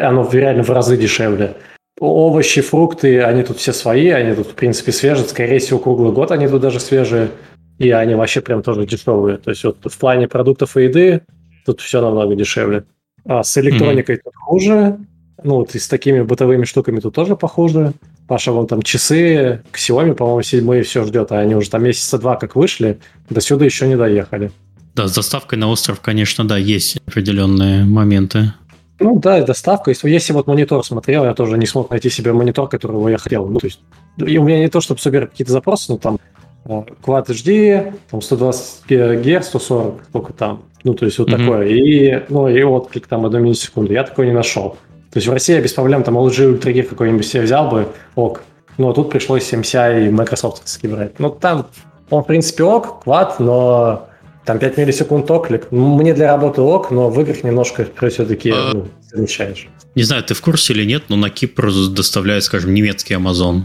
оно 0.00 0.28
реально 0.32 0.62
в 0.64 0.70
разы 0.70 0.96
дешевле. 0.96 1.54
Овощи, 2.00 2.62
фрукты, 2.62 3.20
они 3.20 3.42
тут 3.42 3.58
все 3.58 3.74
свои, 3.74 4.08
они 4.08 4.34
тут, 4.34 4.46
в 4.48 4.54
принципе, 4.54 4.90
свежие. 4.90 5.28
Скорее 5.28 5.58
всего, 5.58 5.78
круглый 5.78 6.12
год 6.12 6.30
они 6.30 6.48
тут 6.48 6.62
даже 6.62 6.80
свежие. 6.80 7.30
И 7.78 7.90
они 7.90 8.14
вообще 8.14 8.40
прям 8.40 8.62
тоже 8.62 8.86
дешевые. 8.86 9.36
То 9.36 9.50
есть 9.50 9.64
вот 9.64 9.76
в 9.84 9.98
плане 9.98 10.26
продуктов 10.26 10.76
и 10.76 10.84
еды 10.84 11.20
тут 11.66 11.80
все 11.80 12.00
намного 12.00 12.34
дешевле. 12.34 12.84
А 13.26 13.42
с 13.42 13.56
электроникой 13.58 14.16
mm-hmm. 14.16 14.20
тут 14.24 14.34
хуже. 14.34 14.98
Ну, 15.42 15.56
вот 15.56 15.74
и 15.74 15.78
с 15.78 15.88
такими 15.88 16.22
бытовыми 16.22 16.64
штуками 16.64 17.00
тут 17.00 17.14
тоже 17.14 17.36
похуже. 17.36 17.92
Паша, 18.26 18.52
вон 18.52 18.66
там 18.66 18.82
часы, 18.82 19.62
к 19.70 19.76
Xiaomi, 19.76 20.14
по-моему, 20.14 20.42
седьмые 20.42 20.82
все 20.82 21.04
ждет, 21.04 21.32
а 21.32 21.38
они 21.40 21.54
уже 21.54 21.68
там 21.68 21.82
месяца 21.82 22.18
два 22.18 22.36
как 22.36 22.56
вышли, 22.56 22.98
до 23.28 23.40
сюда 23.40 23.64
еще 23.64 23.88
не 23.88 23.96
доехали. 23.96 24.52
Да, 24.94 25.08
с 25.08 25.14
доставкой 25.14 25.58
на 25.58 25.68
остров, 25.68 26.00
конечно, 26.00 26.46
да, 26.46 26.56
есть 26.56 26.98
определенные 27.06 27.84
моменты. 27.84 28.52
Ну 29.00 29.18
да, 29.18 29.42
доставка. 29.42 29.90
Если, 29.90 30.08
если 30.08 30.32
вот 30.32 30.46
монитор 30.46 30.84
смотрел, 30.84 31.24
я 31.24 31.34
тоже 31.34 31.56
не 31.56 31.66
смог 31.66 31.90
найти 31.90 32.10
себе 32.10 32.32
монитор, 32.32 32.68
которого 32.68 33.08
я 33.08 33.18
хотел. 33.18 33.46
Ну, 33.46 33.58
то 33.58 33.66
есть, 33.66 33.80
и 34.18 34.38
у 34.38 34.44
меня 34.44 34.58
не 34.58 34.68
то, 34.68 34.80
чтобы 34.80 35.00
супер 35.00 35.26
какие-то 35.26 35.52
запросы, 35.52 35.92
но 35.92 35.98
там 35.98 36.18
э, 36.66 36.82
Quad 37.02 37.26
HD, 37.28 37.94
там 38.10 38.20
120 38.20 39.22
Гц, 39.22 39.46
140, 39.46 40.04
сколько 40.08 40.32
там. 40.34 40.62
Ну, 40.84 40.94
то 40.94 41.06
есть 41.06 41.18
вот 41.18 41.28
mm-hmm. 41.28 41.38
такое. 41.38 41.66
И, 41.66 42.24
ну, 42.28 42.48
и 42.48 42.62
отклик 42.62 43.06
там 43.06 43.24
одну 43.24 43.38
миллисекунду. 43.38 43.92
Я 43.92 44.04
такой 44.04 44.26
не 44.26 44.32
нашел. 44.32 44.76
То 45.12 45.16
есть 45.16 45.26
в 45.26 45.32
России 45.32 45.54
я 45.54 45.62
без 45.62 45.72
проблем 45.72 46.02
там 46.02 46.16
LG 46.18 46.60
Ultra 46.60 46.72
Gear 46.72 46.82
какой-нибудь 46.84 47.26
себе 47.26 47.42
взял 47.42 47.68
бы, 47.68 47.88
ок. 48.14 48.42
Но 48.78 48.92
тут 48.92 49.10
пришлось 49.10 49.52
MCI 49.52 50.06
и 50.06 50.10
Microsoft 50.10 50.62
брать. 50.84 51.18
Ну, 51.18 51.30
там 51.30 51.66
он, 52.10 52.22
в 52.22 52.26
принципе, 52.26 52.64
ок, 52.64 53.02
Quad, 53.04 53.34
но 53.38 54.08
там 54.44 54.58
5 54.58 54.76
миллисекунд 54.78 55.30
оклик. 55.30 55.70
Мне 55.70 56.14
для 56.14 56.28
работы 56.28 56.60
ок, 56.62 56.90
но 56.90 57.10
в 57.10 57.20
играх 57.20 57.44
немножко 57.44 57.86
все-таки 58.08 58.50
а... 58.50 58.72
ну, 58.74 58.88
замечаешь. 59.12 59.68
Не 59.94 60.02
знаю, 60.02 60.22
ты 60.22 60.34
в 60.34 60.40
курсе 60.40 60.72
или 60.72 60.84
нет, 60.84 61.04
но 61.08 61.16
на 61.16 61.30
Кипр 61.30 61.70
доставляет, 61.90 62.44
скажем, 62.44 62.72
немецкий 62.72 63.14
Amazon. 63.14 63.62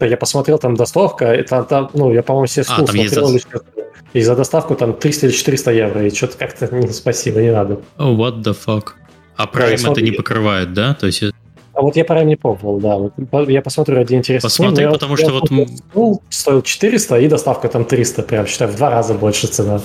Да, 0.00 0.06
я 0.06 0.16
посмотрел, 0.16 0.58
там 0.58 0.76
доставка, 0.76 1.24
это 1.26 1.62
там, 1.64 1.90
ну, 1.94 2.12
я, 2.12 2.22
по-моему, 2.22 2.46
все 2.46 2.60
а, 2.60 2.64
смотрел, 2.64 3.32
есть... 3.32 3.48
и 4.12 4.20
за 4.20 4.36
доставку 4.36 4.76
там 4.76 4.92
300 4.92 5.26
или 5.26 5.32
400 5.32 5.72
евро, 5.72 6.06
и 6.06 6.14
что-то 6.14 6.36
как-то, 6.36 6.72
не, 6.74 6.88
спасибо, 6.88 7.40
не 7.40 7.52
надо. 7.52 7.80
Oh, 7.96 8.16
what 8.16 8.42
the 8.42 8.56
fuck? 8.66 8.90
А 9.36 9.46
Prime 9.46 9.82
да, 9.82 9.92
это 9.92 10.00
не 10.02 10.12
покрывает, 10.12 10.72
да? 10.72 10.94
То 10.94 11.06
есть... 11.06 11.22
А 11.72 11.80
вот 11.80 11.96
я 11.96 12.04
Prime 12.04 12.24
не 12.24 12.36
пробовал, 12.36 12.78
да. 12.80 12.96
Вот 12.96 13.48
я 13.48 13.62
посмотрю 13.62 13.96
ради 13.96 14.14
интереса. 14.14 14.46
Посмотри, 14.46 14.86
ну, 14.86 14.92
потому 14.92 15.16
я, 15.16 15.24
что 15.24 15.32
вот... 15.40 15.50
Ну, 15.94 16.22
стоил 16.28 16.62
400, 16.62 17.18
и 17.20 17.28
доставка 17.28 17.68
там 17.68 17.84
300, 17.84 18.22
прям, 18.22 18.46
считай, 18.46 18.68
в 18.68 18.76
два 18.76 18.90
раза 18.90 19.14
больше 19.14 19.46
цена. 19.46 19.80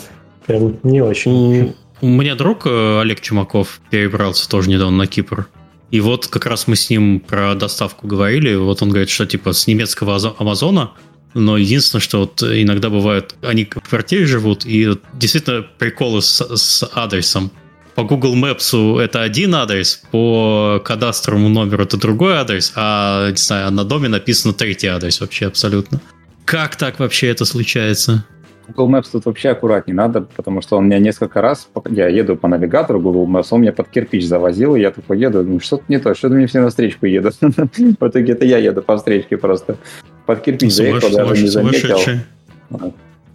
Прям 0.46 0.78
не 0.84 1.02
очень. 1.02 1.76
У, 2.02 2.06
у 2.06 2.10
меня 2.10 2.36
друг 2.36 2.66
э, 2.66 3.00
Олег 3.00 3.22
Чумаков 3.22 3.80
перебрался 3.90 4.50
тоже 4.50 4.70
недавно 4.70 4.98
на 4.98 5.08
Кипр. 5.08 5.48
И 5.92 6.00
вот 6.00 6.28
как 6.28 6.46
раз 6.46 6.68
мы 6.68 6.76
с 6.76 6.90
ним 6.90 7.20
про 7.20 7.54
доставку 7.56 8.08
говорили. 8.08 8.56
Вот 8.56 8.82
он 8.82 8.90
говорит, 8.90 9.10
что 9.10 9.26
типа 9.26 9.54
с 9.54 9.68
немецкого 9.68 10.20
Амазона 10.38 10.92
но 11.34 11.58
единственное, 11.58 12.02
что 12.02 12.20
вот 12.20 12.44
иногда 12.44 12.90
бывает, 12.90 13.36
они 13.42 13.66
в 13.66 13.90
квартире 13.90 14.26
живут, 14.26 14.66
и 14.66 14.98
действительно 15.14 15.66
приколы 15.78 16.22
с, 16.22 16.42
с 16.42 16.90
адресом. 16.94 17.52
По 17.96 18.04
Google 18.04 18.36
Maps 18.36 19.00
это 19.00 19.22
один 19.22 19.54
адрес, 19.56 20.02
по 20.12 20.82
кадастровому 20.84 21.50
номеру 21.50 21.84
это 21.84 21.98
другой 21.98 22.36
адрес, 22.36 22.74
а 22.76 23.30
не 23.30 23.38
знаю, 23.38 23.72
на 23.72 23.84
доме 23.84 24.10
написано 24.10 24.54
третий 24.54 24.88
адрес 24.88 25.22
вообще 25.22 25.48
абсолютно. 25.48 26.02
Как 26.46 26.76
так 26.76 27.00
вообще 27.00 27.28
это 27.28 27.46
случается? 27.46 28.26
Google 28.68 28.96
Maps 28.96 29.10
тут 29.12 29.26
вообще 29.26 29.50
аккуратнее 29.50 29.96
надо, 29.96 30.22
потому 30.22 30.62
что 30.62 30.78
он 30.78 30.86
меня 30.86 31.00
несколько 31.00 31.42
раз, 31.42 31.70
я 31.90 32.08
еду 32.08 32.36
по 32.36 32.48
навигатору 32.48 33.00
Google 33.00 33.28
Maps, 33.28 33.48
он 33.52 33.62
меня 33.62 33.74
под 33.74 33.90
кирпич 33.90 34.26
завозил, 34.26 34.76
и 34.76 34.82
я 34.82 34.92
такой 34.92 35.20
еду, 35.20 35.44
ну 35.44 35.60
что-то 35.60 35.84
не 35.88 36.00
то, 36.00 36.16
что-то 36.16 36.36
мне 36.36 36.48
все 36.48 36.62
на 36.62 36.70
встречку 36.70 37.06
едут. 37.06 37.36
В 37.42 38.08
итоге 38.08 38.34
это 38.34 38.46
я 38.46 38.58
еду 38.58 38.82
по 38.82 38.98
встречке 38.98 39.38
просто. 39.38 39.78
Под 40.26 40.42
кирпич 40.42 40.72
заехал, 40.72 41.10
даже 41.12 41.42
не 41.42 41.50
заметил. 41.50 41.98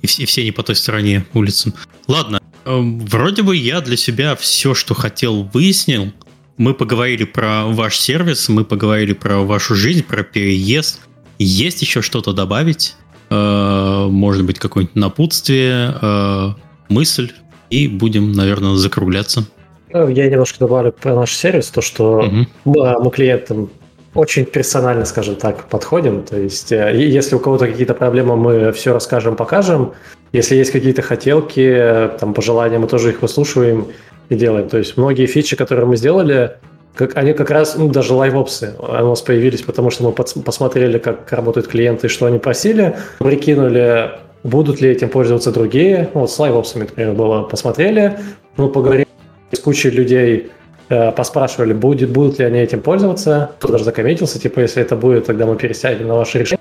И 0.00 0.06
все, 0.06 0.22
и 0.22 0.26
все 0.26 0.44
не 0.44 0.52
по 0.52 0.62
той 0.62 0.76
стороне 0.76 1.24
улицы. 1.34 1.72
Ладно, 2.06 2.40
э, 2.64 2.80
вроде 2.80 3.42
бы 3.42 3.56
я 3.56 3.80
для 3.80 3.96
себя 3.96 4.36
все, 4.36 4.74
что 4.74 4.94
хотел, 4.94 5.42
выяснил. 5.52 6.12
Мы 6.56 6.74
поговорили 6.74 7.24
про 7.24 7.66
ваш 7.66 7.98
сервис, 7.98 8.48
мы 8.48 8.64
поговорили 8.64 9.12
про 9.12 9.40
вашу 9.40 9.74
жизнь, 9.74 10.02
про 10.02 10.22
переезд. 10.22 11.00
Есть 11.38 11.82
еще 11.82 12.02
что-то 12.02 12.32
добавить? 12.32 12.96
Э, 13.30 14.06
может 14.08 14.44
быть, 14.44 14.58
какое-нибудь 14.58 14.96
напутствие, 14.96 15.94
э, 16.00 16.48
мысль, 16.88 17.32
и 17.70 17.86
будем, 17.88 18.32
наверное, 18.32 18.74
закругляться. 18.76 19.44
Ну, 19.92 20.08
я 20.08 20.28
немножко 20.28 20.58
добавлю 20.60 20.92
про 20.92 21.14
наш 21.14 21.34
сервис, 21.34 21.68
то, 21.68 21.80
что 21.80 22.20
угу. 22.64 23.02
мы 23.02 23.10
клиентам 23.10 23.70
очень 24.14 24.44
персонально, 24.44 25.04
скажем 25.04 25.36
так, 25.36 25.68
подходим. 25.68 26.22
То 26.22 26.38
есть, 26.38 26.70
если 26.70 27.36
у 27.36 27.38
кого-то 27.38 27.66
какие-то 27.66 27.94
проблемы, 27.94 28.36
мы 28.36 28.72
все 28.72 28.92
расскажем, 28.92 29.36
покажем. 29.36 29.92
Если 30.32 30.56
есть 30.56 30.72
какие-то 30.72 31.02
хотелки, 31.02 32.10
там, 32.18 32.34
пожелания, 32.34 32.78
мы 32.78 32.86
тоже 32.86 33.10
их 33.10 33.22
выслушиваем 33.22 33.86
и 34.28 34.34
делаем. 34.34 34.68
То 34.68 34.78
есть, 34.78 34.96
многие 34.96 35.26
фичи, 35.26 35.56
которые 35.56 35.86
мы 35.86 35.96
сделали, 35.96 36.56
как, 36.98 37.16
они 37.16 37.32
как 37.32 37.50
раз, 37.50 37.76
ну, 37.76 37.88
даже 37.88 38.12
лайвопсы 38.12 38.74
у 38.80 38.92
нас 38.92 39.22
появились, 39.22 39.62
потому 39.62 39.90
что 39.90 40.02
мы 40.02 40.12
посмотрели, 40.12 40.98
как 40.98 41.30
работают 41.32 41.68
клиенты 41.68 42.08
что 42.08 42.26
они 42.26 42.40
просили, 42.40 42.96
прикинули, 43.20 44.10
будут 44.42 44.80
ли 44.80 44.90
этим 44.90 45.08
пользоваться 45.08 45.52
другие. 45.52 46.10
Ну, 46.12 46.22
вот 46.22 46.30
с 46.32 46.38
лайвопсами, 46.38 46.82
например, 46.82 47.12
было, 47.12 47.42
посмотрели, 47.42 48.18
мы 48.56 48.68
поговорили 48.68 49.06
с 49.52 49.60
кучей 49.60 49.90
людей, 49.90 50.50
э, 50.88 51.12
поспрашивали, 51.12 51.72
будет, 51.72 52.10
будут 52.10 52.40
ли 52.40 52.44
они 52.44 52.58
этим 52.58 52.80
пользоваться. 52.80 53.52
Кто 53.60 53.68
даже 53.68 53.84
закомментился, 53.84 54.40
типа, 54.40 54.58
если 54.58 54.82
это 54.82 54.96
будет, 54.96 55.26
тогда 55.26 55.46
мы 55.46 55.54
пересядем 55.54 56.08
на 56.08 56.16
ваше 56.16 56.40
решение. 56.40 56.58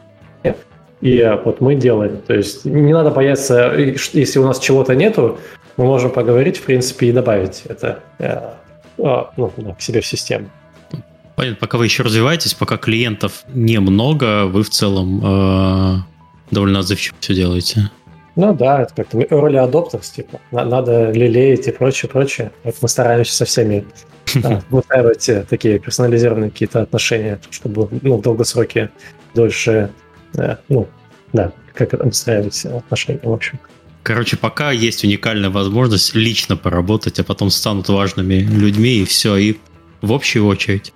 И 1.01 1.39
вот 1.45 1.61
мы 1.61 1.73
делаем. 1.73 2.21
То 2.27 2.35
есть 2.35 2.63
не 2.63 2.93
надо 2.93 3.09
бояться, 3.09 3.73
если 3.75 4.37
у 4.37 4.45
нас 4.45 4.59
чего-то 4.59 4.93
нету, 4.93 5.39
мы 5.77 5.85
можем 5.85 6.11
поговорить, 6.11 6.57
в 6.57 6.63
принципе, 6.63 7.07
и 7.07 7.11
добавить 7.11 7.63
это 7.67 7.99
э, 8.19 8.39
ну, 8.97 9.75
к 9.77 9.81
себе 9.81 10.01
в 10.01 10.05
систему. 10.05 10.49
Понятно, 11.35 11.57
пока 11.59 11.77
вы 11.77 11.85
еще 11.85 12.01
развиваетесь, 12.01 12.55
пока 12.55 12.77
клиентов 12.77 13.43
немного, 13.49 14.47
вы 14.47 14.63
в 14.63 14.71
целом 14.71 15.21
э, 15.23 15.97
довольно 16.49 16.79
отзывчиво 16.79 17.15
все 17.19 17.35
делаете. 17.35 17.91
Ну 18.35 18.53
да, 18.53 18.81
это 18.81 18.93
как-то 18.95 19.19
early 19.19 19.63
adopters, 19.63 20.13
типа, 20.15 20.39
надо 20.51 21.11
лелеять 21.11 21.67
и 21.67 21.71
прочее, 21.71 22.09
прочее. 22.09 22.51
Вот 22.63 22.75
мы 22.81 22.87
стараемся 22.87 23.33
со 23.33 23.45
всеми 23.45 23.85
выстраивать 24.69 25.29
э, 25.29 25.45
такие 25.47 25.79
персонализированные 25.79 26.49
какие-то 26.49 26.81
отношения, 26.81 27.39
чтобы 27.51 27.87
ну, 28.01 28.17
в 28.17 28.21
долгосроке 28.21 28.89
дольше, 29.35 29.91
э, 30.37 30.55
ну, 30.69 30.87
да, 31.33 31.51
как 31.73 31.93
выстраивать 31.93 32.65
отношения, 32.65 33.21
в 33.23 33.31
общем. 33.31 33.59
Короче, 34.07 34.37
пока 34.37 34.71
есть 34.71 35.03
уникальная 35.03 35.49
возможность 35.49 36.15
лично 36.15 36.55
поработать, 36.55 37.19
а 37.19 37.25
потом 37.25 37.49
станут 37.49 37.89
важными 37.89 38.35
людьми, 38.35 38.99
и 38.99 39.03
все, 39.03 39.35
и 39.35 39.57
в 40.01 40.13
общую 40.13 40.45
очередь. 40.45 40.93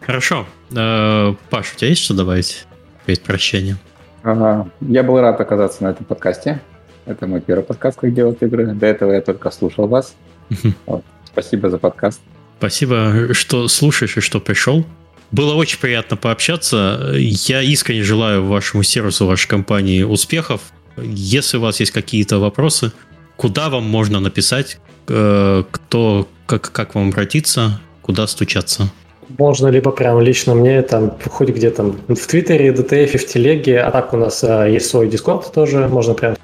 Хорошо. 0.00 0.44
Э, 0.74 1.34
Паш, 1.50 1.72
у 1.72 1.76
тебя 1.76 1.90
есть 1.90 2.02
что 2.02 2.14
добавить 2.14 2.66
перед 3.06 3.22
прощением? 3.22 3.78
Я 4.24 5.04
был 5.04 5.20
рад 5.20 5.40
оказаться 5.40 5.84
на 5.84 5.90
этом 5.90 6.04
подкасте. 6.04 6.60
Это 7.06 7.28
мой 7.28 7.40
первый 7.40 7.62
подкаст, 7.62 8.00
как 8.00 8.12
делать 8.12 8.38
игры. 8.40 8.74
До 8.74 8.86
этого 8.86 9.12
я 9.12 9.20
только 9.20 9.52
слушал 9.52 9.86
вас. 9.86 10.16
Вот. 10.86 11.04
Спасибо 11.26 11.70
за 11.70 11.78
подкаст. 11.78 12.20
Спасибо, 12.58 13.34
что 13.34 13.68
слушаешь 13.68 14.16
и 14.16 14.20
что 14.20 14.40
пришел. 14.40 14.84
Было 15.30 15.54
очень 15.54 15.78
приятно 15.78 16.16
пообщаться. 16.16 17.12
Я 17.14 17.62
искренне 17.62 18.02
желаю 18.02 18.44
вашему 18.44 18.82
сервису, 18.82 19.26
вашей 19.26 19.46
компании 19.46 20.02
успехов. 20.02 20.60
Если 21.02 21.56
у 21.56 21.60
вас 21.60 21.80
есть 21.80 21.92
какие-то 21.92 22.38
вопросы, 22.38 22.92
куда 23.36 23.68
вам 23.68 23.84
можно 23.84 24.20
написать, 24.20 24.78
э, 25.08 25.64
кто, 25.70 26.28
как, 26.46 26.72
как 26.72 26.94
вам 26.94 27.08
обратиться, 27.08 27.80
куда 28.02 28.26
стучаться? 28.26 28.90
Можно 29.36 29.68
либо 29.68 29.90
прям 29.90 30.20
лично 30.20 30.54
мне, 30.54 30.82
там, 30.82 31.16
хоть 31.26 31.50
где 31.50 31.70
там, 31.70 31.98
в 32.08 32.26
Твиттере, 32.26 32.72
DTF, 32.72 33.18
в 33.18 33.26
Телеге, 33.26 33.80
а 33.80 33.90
так 33.90 34.14
у 34.14 34.16
нас 34.16 34.42
а, 34.42 34.66
есть 34.66 34.86
свой 34.86 35.08
Дискорд 35.08 35.52
тоже, 35.52 35.86
можно 35.88 36.14
прям 36.14 36.36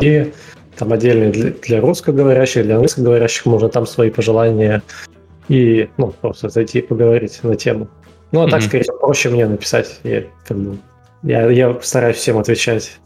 и 0.00 0.32
там 0.76 0.92
отдельный 0.92 1.30
для, 1.30 1.50
для 1.50 1.80
русскоговорящих, 1.80 2.64
для 2.64 2.74
английскоговорящих, 2.74 3.46
можно 3.46 3.68
там 3.70 3.86
свои 3.86 4.10
пожелания 4.10 4.82
и, 5.48 5.88
ну, 5.96 6.12
просто 6.20 6.50
зайти 6.50 6.80
и 6.80 6.82
поговорить 6.82 7.42
на 7.42 7.56
тему. 7.56 7.88
Ну, 8.32 8.42
а 8.42 8.50
так, 8.50 8.60
mm-hmm. 8.60 8.66
скорее 8.66 8.82
всего, 8.82 8.98
проще 8.98 9.30
мне 9.30 9.46
написать. 9.46 10.00
Я, 10.02 10.24
как 10.46 10.58
бы, 10.58 10.76
я, 11.22 11.48
я 11.50 11.78
стараюсь 11.80 12.16
всем 12.16 12.38
отвечать. 12.38 12.98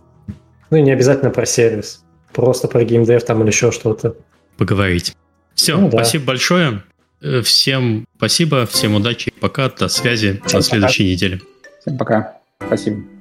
Ну, 0.70 0.76
и 0.76 0.82
не 0.82 0.92
обязательно 0.92 1.30
про 1.30 1.46
сервис. 1.46 2.04
Просто 2.32 2.68
про 2.68 2.84
геймдев 2.84 3.24
там 3.24 3.42
или 3.42 3.48
еще 3.48 3.72
что-то. 3.72 4.14
Поговорить. 4.56 5.16
Все, 5.54 5.76
ну, 5.76 5.88
да. 5.88 5.98
спасибо 5.98 6.26
большое. 6.26 6.82
Э, 7.20 7.42
всем 7.42 8.06
спасибо, 8.16 8.66
всем 8.66 8.94
удачи, 8.94 9.32
пока, 9.40 9.68
до 9.68 9.88
связи 9.88 10.40
всем 10.46 10.58
на 10.58 10.62
следующей 10.62 11.04
пока. 11.04 11.12
неделе. 11.12 11.40
Всем 11.80 11.98
пока. 11.98 12.36
Спасибо. 12.66 13.19